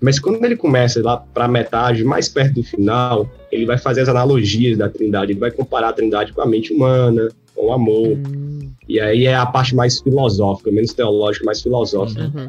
Mas 0.00 0.18
quando 0.18 0.44
ele 0.44 0.56
começa 0.56 1.00
lá 1.00 1.16
para 1.16 1.46
metade, 1.46 2.02
mais 2.02 2.28
perto 2.28 2.54
do 2.54 2.62
final, 2.64 3.30
ele 3.52 3.64
vai 3.64 3.78
fazer 3.78 4.00
as 4.00 4.08
analogias 4.08 4.76
da 4.76 4.88
Trindade, 4.88 5.32
ele 5.32 5.40
vai 5.40 5.50
comparar 5.52 5.90
a 5.90 5.92
Trindade 5.92 6.32
com 6.32 6.40
a 6.40 6.46
mente 6.46 6.72
humana, 6.72 7.28
com 7.54 7.66
o 7.66 7.72
amor. 7.72 8.08
Uhum. 8.08 8.51
E 8.88 9.00
aí 9.00 9.26
é 9.26 9.34
a 9.34 9.46
parte 9.46 9.74
mais 9.74 10.00
filosófica, 10.00 10.70
menos 10.70 10.92
teológica, 10.92 11.44
mais 11.44 11.62
filosófica. 11.62 12.30
Uhum. 12.34 12.48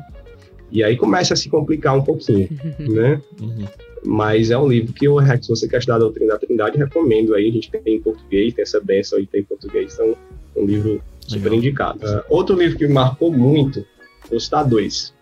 E 0.72 0.84
aí 0.84 0.98
começa 0.98 1.34
a 1.34 1.38
se 1.38 1.50
complicar 1.50 1.96
um 1.96 2.04
pouquinho, 2.04 2.50
né? 2.80 3.22
Uhum. 3.40 3.66
Mas 4.06 4.52
é 4.52 4.58
um 4.58 4.68
livro 4.68 4.92
que 4.92 5.08
eu, 5.08 5.18
se 5.42 5.48
você 5.48 5.68
quer 5.68 5.78
estudar 5.78 5.96
a 5.96 6.00
doutrina 6.00 6.34
da 6.34 6.40
Trindade, 6.40 6.78
recomendo 6.78 7.36
aí. 7.36 7.48
A 7.48 7.52
gente 7.52 7.72
tem 7.72 7.96
em 7.96 8.02
português, 8.02 8.54
tem 8.54 8.64
essa 8.64 8.82
benção 8.82 9.18
aí, 9.18 9.26
tem 9.26 9.42
em 9.42 9.44
português. 9.46 9.94
Então, 9.94 10.16
é 10.56 10.60
um 10.60 10.66
livro 10.66 11.02
super 11.22 11.44
Legal. 11.44 11.58
indicado. 11.58 12.06
Uh, 12.06 12.24
outro 12.28 12.58
livro 12.58 12.78
que 12.78 12.88
me 12.88 12.94
marcou 12.94 13.32
muito, 13.32 13.86
vou 14.30 14.40
citar 14.40 14.68
dois. 14.68 15.14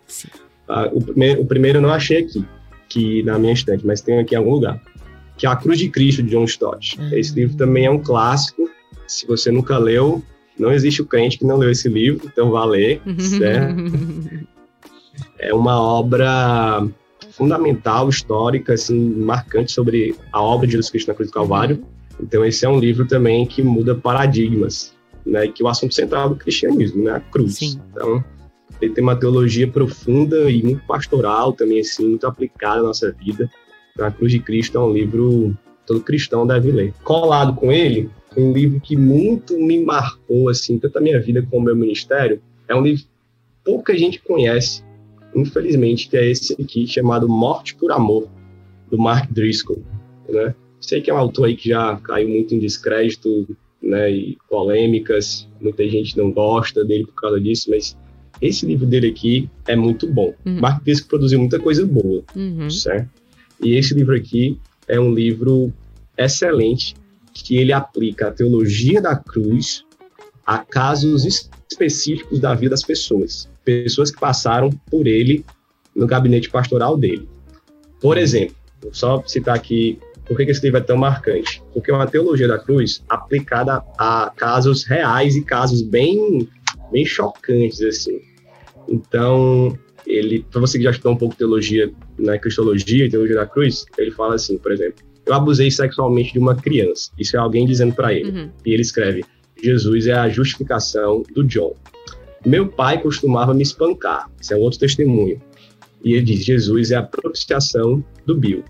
Uh, 0.67 0.97
o, 0.97 1.01
primeiro, 1.01 1.41
o 1.41 1.45
primeiro 1.45 1.77
eu 1.77 1.81
não 1.81 1.91
achei 1.91 2.19
aqui, 2.19 2.45
que 2.89 3.21
na 3.23 3.37
minha 3.37 3.53
estante, 3.53 3.85
mas 3.85 4.01
tem 4.01 4.19
aqui 4.19 4.33
em 4.33 4.37
algum 4.37 4.51
lugar. 4.51 4.81
Que 5.37 5.45
é 5.45 5.49
A 5.49 5.55
Cruz 5.55 5.77
de 5.77 5.89
Cristo, 5.89 6.23
de 6.23 6.31
John 6.31 6.45
Stott. 6.45 6.99
Uhum. 6.99 7.13
Esse 7.13 7.35
livro 7.35 7.55
também 7.55 7.85
é 7.85 7.91
um 7.91 7.99
clássico. 7.99 8.69
Se 9.07 9.27
você 9.27 9.51
nunca 9.51 9.77
leu, 9.77 10.23
não 10.57 10.71
existe 10.71 11.01
o 11.01 11.05
crente 11.05 11.37
que 11.37 11.45
não 11.45 11.57
leu 11.57 11.71
esse 11.71 11.89
livro, 11.89 12.29
então 12.31 12.51
vá 12.51 12.65
ler, 12.65 13.01
certo? 13.17 13.75
é 15.39 15.53
uma 15.53 15.79
obra 15.81 16.87
fundamental, 17.31 18.09
histórica, 18.09 18.73
assim, 18.73 18.99
marcante 19.15 19.71
sobre 19.71 20.15
a 20.31 20.41
obra 20.41 20.67
de 20.67 20.73
Jesus 20.73 20.89
Cristo 20.89 21.07
na 21.07 21.13
cruz 21.13 21.29
do 21.29 21.33
Calvário. 21.33 21.83
Então 22.21 22.45
esse 22.45 22.65
é 22.65 22.69
um 22.69 22.79
livro 22.79 23.07
também 23.07 23.45
que 23.45 23.61
muda 23.61 23.95
paradigmas, 23.95 24.93
né? 25.25 25.47
Que 25.47 25.63
é 25.63 25.65
o 25.65 25.69
assunto 25.69 25.93
central 25.93 26.29
do 26.29 26.35
cristianismo, 26.35 27.03
né? 27.03 27.11
A 27.11 27.19
cruz. 27.19 27.55
Sim. 27.55 27.79
Então 27.89 28.23
ele 28.81 28.93
tem 28.93 29.03
uma 29.03 29.15
teologia 29.15 29.67
profunda 29.67 30.49
e 30.49 30.61
muito 30.63 30.83
pastoral 30.85 31.53
também, 31.53 31.79
assim, 31.79 32.09
muito 32.09 32.25
aplicada 32.25 32.79
à 32.79 32.83
nossa 32.83 33.11
vida. 33.11 33.49
Então, 33.93 34.05
a 34.05 34.11
Cruz 34.11 34.31
de 34.31 34.39
Cristo 34.39 34.77
é 34.77 34.81
um 34.81 34.91
livro 34.91 35.55
todo 35.85 36.01
cristão 36.01 36.47
deve 36.47 36.71
ler. 36.71 36.93
Colado 37.03 37.53
com 37.53 37.71
ele, 37.71 38.09
um 38.35 38.53
livro 38.53 38.79
que 38.79 38.95
muito 38.95 39.57
me 39.57 39.83
marcou, 39.83 40.49
assim, 40.49 40.79
tanto 40.79 40.97
a 40.97 41.01
minha 41.01 41.19
vida 41.19 41.45
como 41.49 41.61
o 41.61 41.65
meu 41.65 41.75
ministério, 41.75 42.41
é 42.67 42.75
um 42.75 42.81
livro 42.81 43.03
que 43.03 43.09
pouca 43.63 43.97
gente 43.97 44.21
conhece, 44.21 44.83
infelizmente, 45.35 46.07
que 46.09 46.17
é 46.17 46.29
esse 46.29 46.53
aqui, 46.53 46.87
chamado 46.87 47.27
Morte 47.27 47.75
por 47.75 47.91
Amor, 47.91 48.27
do 48.89 48.97
Mark 48.97 49.31
Driscoll, 49.31 49.83
né? 50.29 50.55
Sei 50.79 51.01
que 51.01 51.11
é 51.11 51.13
um 51.13 51.17
autor 51.17 51.45
aí 51.45 51.55
que 51.55 51.69
já 51.69 51.95
caiu 51.97 52.29
muito 52.29 52.55
em 52.55 52.59
descrédito, 52.59 53.47
né, 53.81 54.11
e 54.11 54.37
polêmicas, 54.47 55.47
muita 55.59 55.87
gente 55.89 56.15
não 56.15 56.31
gosta 56.31 56.85
dele 56.85 57.05
por 57.05 57.15
causa 57.15 57.39
disso, 57.39 57.69
mas 57.69 57.97
esse 58.39 58.65
livro 58.65 58.85
dele 58.85 59.07
aqui 59.07 59.49
é 59.67 59.75
muito 59.75 60.07
bom. 60.07 60.33
Uhum. 60.45 60.59
Mark 60.59 60.83
Driscoll 60.83 61.09
produziu 61.09 61.39
muita 61.39 61.59
coisa 61.59 61.85
boa, 61.85 62.23
uhum. 62.35 62.69
certo? 62.69 63.09
E 63.59 63.75
esse 63.75 63.93
livro 63.93 64.15
aqui 64.15 64.57
é 64.87 64.99
um 64.99 65.13
livro 65.13 65.73
excelente 66.17 66.95
que 67.41 67.57
ele 67.57 67.73
aplica 67.73 68.27
a 68.27 68.31
teologia 68.31 69.01
da 69.01 69.15
cruz 69.15 69.85
a 70.45 70.59
casos 70.59 71.25
específicos 71.69 72.39
da 72.39 72.53
vida 72.53 72.71
das 72.71 72.83
pessoas, 72.83 73.49
pessoas 73.63 74.11
que 74.11 74.19
passaram 74.19 74.69
por 74.89 75.07
ele 75.07 75.45
no 75.95 76.07
gabinete 76.07 76.49
pastoral 76.49 76.97
dele. 76.97 77.27
Por 77.99 78.17
exemplo, 78.17 78.55
só 78.91 79.23
citar 79.25 79.55
aqui 79.55 79.99
por 80.25 80.37
que 80.37 80.43
esse 80.43 80.61
livro 80.61 80.77
é 80.77 80.81
tão 80.81 80.97
marcante? 80.97 81.61
Porque 81.73 81.91
é 81.91 81.93
uma 81.93 82.07
teologia 82.07 82.47
da 82.47 82.57
cruz 82.57 83.03
aplicada 83.09 83.83
a 83.97 84.31
casos 84.35 84.85
reais 84.85 85.35
e 85.35 85.43
casos 85.43 85.81
bem, 85.81 86.47
bem 86.89 87.05
chocantes, 87.05 87.81
assim. 87.81 88.21
Então, 88.87 89.77
ele, 90.07 90.45
para 90.49 90.61
você 90.61 90.77
que 90.77 90.83
já 90.85 90.91
estudou 90.91 91.13
um 91.13 91.17
pouco 91.17 91.35
teologia, 91.35 91.91
na 92.17 92.33
né, 92.33 92.37
cristologia 92.37 93.05
e 93.05 93.09
teologia 93.09 93.35
da 93.35 93.45
cruz, 93.45 93.85
ele 93.97 94.11
fala 94.11 94.35
assim, 94.35 94.57
por 94.57 94.71
exemplo, 94.71 95.03
eu 95.31 95.35
abusei 95.35 95.71
sexualmente 95.71 96.33
de 96.33 96.39
uma 96.39 96.55
criança. 96.55 97.09
Isso 97.17 97.37
é 97.37 97.39
alguém 97.39 97.65
dizendo 97.65 97.95
para 97.95 98.13
ele. 98.13 98.29
Uhum. 98.29 98.49
E 98.65 98.73
ele 98.73 98.81
escreve: 98.81 99.23
Jesus 99.63 100.07
é 100.07 100.13
a 100.13 100.27
justificação 100.27 101.23
do 101.33 101.43
John. 101.45 101.73
Meu 102.45 102.67
pai 102.67 103.01
costumava 103.01 103.53
me 103.53 103.63
espancar. 103.63 104.29
Isso 104.39 104.53
é 104.53 104.57
outro 104.57 104.79
testemunho. 104.79 105.41
E 106.03 106.13
ele 106.13 106.23
diz: 106.23 106.43
Jesus 106.43 106.91
é 106.91 106.97
a 106.97 107.03
propiciação 107.03 108.03
do 108.25 108.35
Bill. 108.35 108.63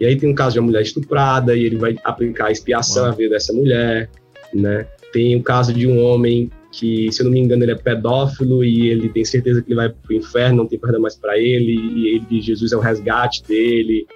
E 0.00 0.06
aí 0.06 0.16
tem 0.16 0.28
um 0.28 0.34
caso 0.34 0.54
de 0.54 0.58
uma 0.58 0.66
mulher 0.66 0.82
estuprada 0.82 1.54
e 1.54 1.64
ele 1.64 1.76
vai 1.76 1.96
aplicar 2.02 2.46
a 2.46 2.50
expiação 2.50 3.04
Uau. 3.04 3.12
à 3.12 3.14
vida 3.14 3.30
dessa 3.30 3.52
mulher, 3.52 4.10
né? 4.52 4.84
Tem 5.12 5.36
o 5.36 5.42
caso 5.42 5.72
de 5.72 5.86
um 5.86 6.02
homem 6.02 6.50
que, 6.72 7.12
se 7.12 7.20
eu 7.20 7.26
não 7.26 7.32
me 7.32 7.38
engano, 7.38 7.62
ele 7.62 7.72
é 7.72 7.76
pedófilo 7.76 8.64
e 8.64 8.88
ele 8.88 9.08
tem 9.10 9.24
certeza 9.24 9.62
que 9.62 9.68
ele 9.68 9.76
vai 9.76 9.90
para 9.90 10.10
o 10.10 10.12
inferno, 10.14 10.56
não 10.56 10.66
tem 10.66 10.78
perdão 10.78 11.00
mais 11.00 11.14
para 11.14 11.38
ele, 11.38 11.74
e 11.74 12.08
ele 12.08 12.26
diz 12.28 12.44
Jesus 12.44 12.72
é 12.72 12.76
o 12.76 12.80
resgate 12.80 13.44
dele 13.44 14.06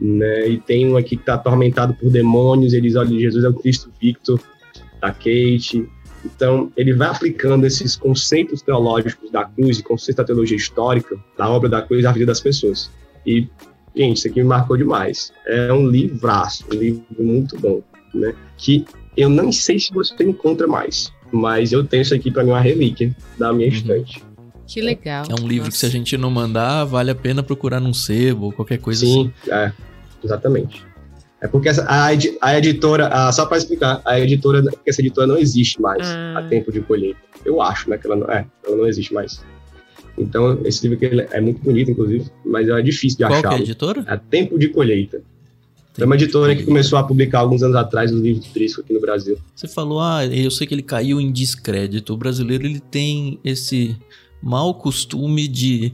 né? 0.00 0.48
E 0.48 0.58
tem 0.58 0.90
um 0.90 0.96
aqui 0.96 1.16
que 1.16 1.22
está 1.22 1.34
atormentado 1.34 1.94
por 1.94 2.10
demônios, 2.10 2.72
ele 2.72 2.88
diz, 2.88 2.96
olha, 2.96 3.08
Jesus 3.18 3.44
é 3.44 3.48
o 3.48 3.54
Cristo 3.54 3.90
Victor 4.00 4.40
da 5.00 5.12
Kate. 5.12 5.88
Então, 6.24 6.72
ele 6.76 6.94
vai 6.94 7.08
aplicando 7.08 7.66
esses 7.66 7.96
conceitos 7.96 8.62
teológicos 8.62 9.30
da 9.30 9.44
cruz 9.44 9.78
e 9.78 9.82
conceitos 9.82 10.16
da 10.16 10.24
teologia 10.24 10.56
histórica, 10.56 11.16
da 11.36 11.48
obra 11.48 11.68
da 11.68 11.82
cruz, 11.82 12.04
à 12.04 12.12
vida 12.12 12.26
das 12.26 12.40
pessoas. 12.40 12.90
E, 13.26 13.46
gente, 13.94 14.18
isso 14.18 14.28
aqui 14.28 14.42
me 14.42 14.48
marcou 14.48 14.76
demais. 14.76 15.32
É 15.46 15.72
um 15.72 15.86
livraço, 15.86 16.64
um 16.72 16.76
livro 16.76 17.04
muito 17.18 17.58
bom, 17.58 17.82
né? 18.14 18.34
Que 18.56 18.86
eu 19.16 19.28
não 19.28 19.52
sei 19.52 19.78
se 19.78 19.92
você 19.92 20.14
encontra 20.24 20.66
mais, 20.66 21.12
mas 21.30 21.72
eu 21.72 21.84
tenho 21.84 22.02
isso 22.02 22.14
aqui 22.14 22.30
para 22.30 22.42
mim 22.42 22.50
uma 22.50 22.60
relíquia 22.60 23.14
da 23.38 23.52
minha 23.52 23.68
uhum. 23.68 23.74
estante. 23.74 24.22
Que 24.66 24.80
legal. 24.80 25.24
É 25.28 25.40
um 25.40 25.46
livro 25.46 25.66
Nossa. 25.66 25.70
que 25.72 25.78
se 25.78 25.86
a 25.86 25.88
gente 25.88 26.16
não 26.16 26.30
mandar, 26.30 26.84
vale 26.84 27.10
a 27.10 27.14
pena 27.14 27.42
procurar 27.42 27.80
num 27.80 27.94
sebo 27.94 28.46
ou 28.46 28.52
qualquer 28.52 28.78
coisa 28.78 29.00
Sim, 29.00 29.20
assim. 29.20 29.32
Sim, 29.44 29.50
é, 29.50 29.72
exatamente. 30.22 30.84
É 31.40 31.46
porque 31.46 31.68
essa, 31.68 31.84
a, 31.84 32.06
a, 32.06 32.58
editora, 32.58 33.08
a, 33.08 33.30
só 33.30 33.44
para 33.44 33.58
explicar, 33.58 34.00
a 34.04 34.18
editora, 34.18 34.64
essa 34.86 35.02
editora 35.02 35.26
não 35.26 35.36
existe 35.36 35.80
mais 35.80 36.06
ah. 36.06 36.38
a 36.38 36.42
tempo 36.48 36.72
de 36.72 36.80
colheita. 36.80 37.20
Eu 37.44 37.60
acho, 37.60 37.90
né, 37.90 37.98
que 37.98 38.06
ela 38.06 38.16
não, 38.16 38.30
é, 38.30 38.46
ela 38.66 38.76
não 38.76 38.86
existe 38.86 39.12
mais. 39.12 39.44
Então, 40.16 40.60
esse 40.64 40.88
livro 40.88 41.04
aqui 41.04 41.28
é 41.30 41.40
muito 41.40 41.60
bonito, 41.60 41.90
inclusive, 41.90 42.30
mas 42.46 42.68
é 42.68 42.80
difícil 42.80 43.18
de 43.18 43.24
Qual 43.24 43.32
achar. 43.32 43.42
Qual 43.42 43.52
é 43.52 43.56
a 43.56 43.62
editora? 43.62 44.04
É 44.08 44.16
Tempo 44.16 44.58
de 44.58 44.68
Colheita. 44.68 45.20
É 45.98 46.04
uma 46.04 46.14
editora 46.16 46.56
que 46.56 46.64
começou 46.64 46.98
a 46.98 47.04
publicar 47.04 47.40
alguns 47.40 47.62
anos 47.62 47.76
atrás 47.76 48.10
os 48.12 48.20
livros 48.20 48.44
de 48.44 48.50
Trisco 48.50 48.80
aqui 48.80 48.92
no 48.92 49.00
Brasil. 49.00 49.38
Você 49.54 49.68
falou, 49.68 50.00
ah, 50.00 50.26
eu 50.26 50.50
sei 50.50 50.66
que 50.66 50.74
ele 50.74 50.82
caiu 50.82 51.20
em 51.20 51.30
descrédito. 51.30 52.14
O 52.14 52.16
brasileiro, 52.16 52.66
ele 52.66 52.80
tem 52.80 53.38
esse 53.44 53.96
mau 54.44 54.74
costume 54.74 55.48
de 55.48 55.92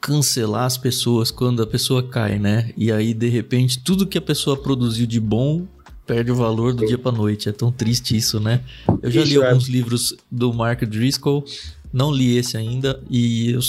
cancelar 0.00 0.64
as 0.64 0.78
pessoas 0.78 1.30
quando 1.30 1.62
a 1.62 1.66
pessoa 1.66 2.02
cai, 2.02 2.38
né? 2.38 2.72
E 2.74 2.90
aí, 2.90 3.12
de 3.12 3.28
repente, 3.28 3.78
tudo 3.78 4.06
que 4.06 4.16
a 4.16 4.22
pessoa 4.22 4.56
produziu 4.56 5.06
de 5.06 5.20
bom 5.20 5.66
perde 6.06 6.32
o 6.32 6.34
valor 6.34 6.72
do 6.72 6.86
dia 6.86 6.96
para 6.96 7.12
noite. 7.12 7.50
É 7.50 7.52
tão 7.52 7.70
triste 7.70 8.16
isso, 8.16 8.40
né? 8.40 8.62
Eu 9.02 9.10
já 9.10 9.22
li 9.22 9.36
alguns 9.36 9.68
livros 9.68 10.16
do 10.30 10.52
Mark 10.54 10.82
Driscoll, 10.84 11.44
não 11.92 12.10
li 12.10 12.36
esse 12.36 12.56
ainda, 12.56 13.00
e 13.10 13.50
eu, 13.50 13.60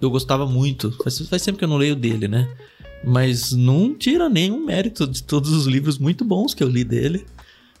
eu 0.00 0.10
gostava 0.10 0.44
muito. 0.44 0.90
Faz, 1.02 1.20
faz 1.20 1.40
sempre 1.40 1.60
que 1.60 1.64
eu 1.64 1.68
não 1.68 1.78
leio 1.78 1.94
dele, 1.94 2.26
né? 2.26 2.50
Mas 3.04 3.52
não 3.52 3.94
tira 3.94 4.28
nenhum 4.28 4.64
mérito 4.64 5.06
de 5.06 5.22
todos 5.22 5.52
os 5.52 5.66
livros 5.66 5.98
muito 5.98 6.24
bons 6.24 6.52
que 6.52 6.62
eu 6.62 6.68
li 6.68 6.84
dele 6.84 7.24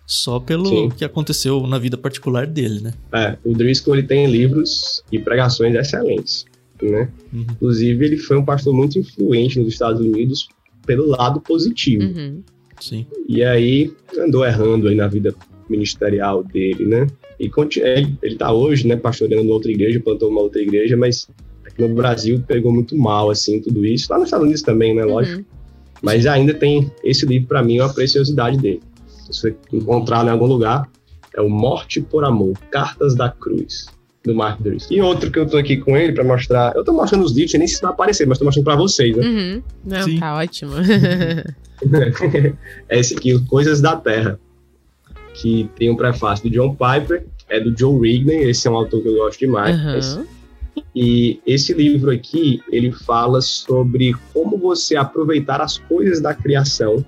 só 0.06 0.40
pelo 0.40 0.66
Sim. 0.66 0.88
que 0.90 1.04
aconteceu 1.04 1.66
na 1.66 1.78
vida 1.78 1.96
particular 1.96 2.46
dele, 2.46 2.80
né? 2.80 2.92
É, 3.12 3.36
o 3.44 3.54
Driscoll 3.54 3.96
ele 3.96 4.06
tem 4.06 4.26
livros 4.26 5.02
e 5.10 5.18
pregações 5.18 5.74
excelentes, 5.74 6.44
né? 6.82 7.08
Uhum. 7.32 7.46
Inclusive 7.50 8.04
ele 8.04 8.16
foi 8.16 8.36
um 8.36 8.44
pastor 8.44 8.74
muito 8.74 8.98
influente 8.98 9.58
nos 9.58 9.72
Estados 9.72 10.00
Unidos 10.00 10.48
pelo 10.84 11.06
lado 11.06 11.40
positivo. 11.40 12.04
Uhum. 12.04 12.42
Sim. 12.80 13.06
E 13.28 13.44
aí 13.44 13.92
andou 14.18 14.44
errando 14.44 14.88
aí 14.88 14.94
na 14.94 15.06
vida 15.06 15.34
ministerial 15.68 16.42
dele, 16.42 16.84
né? 16.84 17.06
E 17.38 17.50
ele, 17.80 18.16
ele 18.22 18.36
tá 18.36 18.52
hoje, 18.52 18.86
né, 18.86 18.96
pastoreando 18.96 19.50
outra 19.50 19.70
igreja, 19.70 19.98
plantou 20.00 20.30
uma 20.30 20.42
outra 20.42 20.60
igreja, 20.60 20.96
mas 20.96 21.28
aqui 21.64 21.80
no 21.80 21.94
Brasil 21.94 22.42
pegou 22.46 22.72
muito 22.72 22.96
mal, 22.96 23.30
assim, 23.30 23.60
tudo 23.60 23.84
isso. 23.86 24.08
Lá 24.10 24.18
nos 24.18 24.26
Estados 24.26 24.44
Unidos 24.44 24.62
também, 24.62 24.94
né, 24.94 25.04
lógico. 25.04 25.38
Uhum. 25.38 25.44
Mas 26.02 26.26
ainda 26.26 26.52
tem 26.52 26.90
esse 27.02 27.24
livro, 27.24 27.48
para 27.48 27.62
mim, 27.62 27.78
é 27.78 27.84
uma 27.84 27.94
preciosidade 27.94 28.58
dele 28.58 28.80
você 29.32 29.56
encontrar 29.72 30.24
em 30.26 30.30
algum 30.30 30.46
lugar, 30.46 30.88
é 31.34 31.40
o 31.40 31.48
Morte 31.48 32.00
por 32.00 32.24
Amor, 32.24 32.56
Cartas 32.70 33.14
da 33.14 33.30
Cruz, 33.30 33.86
do 34.24 34.34
Mark 34.34 34.60
Driscoll. 34.60 34.96
E 34.96 35.00
outro 35.00 35.30
que 35.30 35.38
eu 35.38 35.46
tô 35.46 35.56
aqui 35.56 35.76
com 35.76 35.96
ele 35.96 36.12
para 36.12 36.24
mostrar, 36.24 36.74
eu 36.76 36.84
tô 36.84 36.92
mostrando 36.92 37.24
os 37.24 37.32
livros, 37.32 37.54
nem 37.54 37.66
se 37.66 37.80
vai 37.80 37.90
aparecer, 37.90 38.26
mas 38.26 38.38
tô 38.38 38.44
mostrando 38.44 38.64
para 38.64 38.76
vocês, 38.76 39.16
né? 39.16 39.26
Uhum. 39.26 39.62
Não, 39.84 40.02
Sim. 40.02 40.18
tá 40.18 40.36
ótimo. 40.36 40.72
é 42.88 42.98
esse 42.98 43.14
aqui, 43.14 43.38
Coisas 43.46 43.80
da 43.80 43.96
Terra, 43.96 44.38
que 45.34 45.68
tem 45.76 45.90
um 45.90 45.96
prefácio 45.96 46.48
do 46.48 46.54
John 46.54 46.76
Piper, 46.76 47.26
é 47.48 47.60
do 47.60 47.76
Joe 47.76 47.98
Rigney, 48.00 48.48
esse 48.48 48.68
é 48.68 48.70
um 48.70 48.76
autor 48.76 49.02
que 49.02 49.08
eu 49.08 49.16
gosto 49.16 49.38
demais. 49.38 50.16
Uhum. 50.16 50.26
E 50.94 51.40
esse 51.46 51.72
livro 51.74 52.10
aqui, 52.10 52.62
ele 52.70 52.92
fala 52.92 53.40
sobre 53.40 54.14
como 54.32 54.56
você 54.56 54.96
aproveitar 54.96 55.60
as 55.60 55.78
coisas 55.78 56.20
da 56.20 56.34
criação 56.34 57.04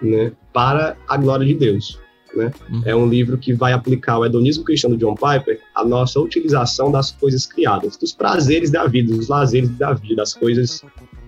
né, 0.00 0.32
para 0.52 0.96
a 1.08 1.16
glória 1.16 1.46
de 1.46 1.54
Deus. 1.54 1.98
Né? 2.34 2.52
Uhum. 2.70 2.82
É 2.84 2.94
um 2.94 3.08
livro 3.08 3.36
que 3.36 3.52
vai 3.52 3.72
aplicar 3.72 4.18
o 4.18 4.24
hedonismo 4.24 4.64
cristão 4.64 4.90
do 4.90 4.96
John 4.96 5.14
Piper 5.14 5.60
à 5.74 5.84
nossa 5.84 6.20
utilização 6.20 6.90
das 6.90 7.10
coisas 7.10 7.46
criadas, 7.46 7.96
dos 7.96 8.12
prazeres 8.12 8.70
da 8.70 8.86
vida, 8.86 9.14
dos 9.14 9.28
lazeres 9.28 9.68
da 9.70 9.92
vida, 9.92 10.16
das 10.16 10.34
coisas 10.34 10.82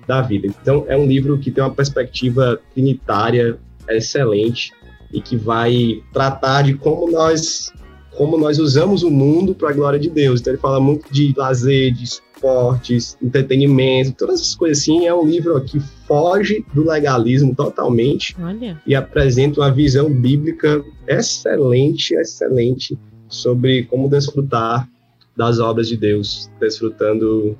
da 0.06 0.22
vida. 0.22 0.46
Então, 0.46 0.84
é 0.88 0.96
um 0.96 1.06
livro 1.06 1.38
que 1.38 1.50
tem 1.50 1.62
uma 1.62 1.74
perspectiva 1.74 2.60
trinitária 2.72 3.58
excelente 3.88 4.72
e 5.12 5.20
que 5.20 5.36
vai 5.36 6.02
tratar 6.12 6.62
de 6.62 6.74
como 6.74 7.10
nós 7.10 7.72
como 8.16 8.36
nós 8.36 8.58
usamos 8.58 9.02
o 9.02 9.10
mundo 9.10 9.54
para 9.54 9.70
a 9.70 9.72
glória 9.72 9.98
de 9.98 10.10
Deus. 10.10 10.40
Então, 10.40 10.52
ele 10.52 10.60
fala 10.60 10.80
muito 10.80 11.12
de 11.12 11.34
lazer, 11.36 11.92
de 11.92 12.04
esportes, 12.04 13.16
entretenimento, 13.22 14.12
todas 14.12 14.40
essas 14.40 14.54
coisas 14.54 14.78
assim. 14.78 15.06
É 15.06 15.14
um 15.14 15.26
livro 15.26 15.60
que 15.64 15.80
foge 16.06 16.64
do 16.74 16.84
legalismo 16.84 17.54
totalmente 17.54 18.36
Olha. 18.40 18.80
e 18.86 18.94
apresenta 18.94 19.60
uma 19.60 19.70
visão 19.70 20.12
bíblica 20.12 20.84
excelente, 21.06 22.14
excelente 22.14 22.98
sobre 23.28 23.84
como 23.84 24.08
desfrutar 24.08 24.88
das 25.36 25.58
obras 25.58 25.88
de 25.88 25.96
Deus, 25.96 26.50
desfrutando 26.60 27.56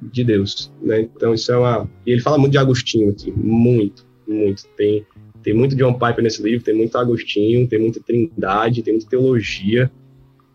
de 0.00 0.24
Deus, 0.24 0.72
né? 0.82 1.02
Então 1.02 1.34
isso 1.34 1.52
é 1.52 1.56
uma 1.56 1.88
e 2.06 2.12
ele 2.12 2.20
fala 2.20 2.38
muito 2.38 2.52
de 2.52 2.58
Agostinho 2.58 3.10
aqui, 3.10 3.32
muito, 3.32 4.06
muito. 4.26 4.64
Tem 4.76 5.04
tem 5.42 5.54
muito 5.54 5.76
John 5.76 5.94
Piper 5.94 6.22
nesse 6.22 6.42
livro, 6.42 6.64
tem 6.64 6.74
muito 6.74 6.96
Agostinho, 6.96 7.66
tem 7.66 7.78
muita 7.78 8.00
Trindade, 8.00 8.82
tem 8.82 8.94
muita 8.94 9.08
teologia. 9.08 9.90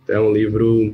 Então 0.03 0.15
é 0.15 0.19
um 0.19 0.33
livro 0.33 0.93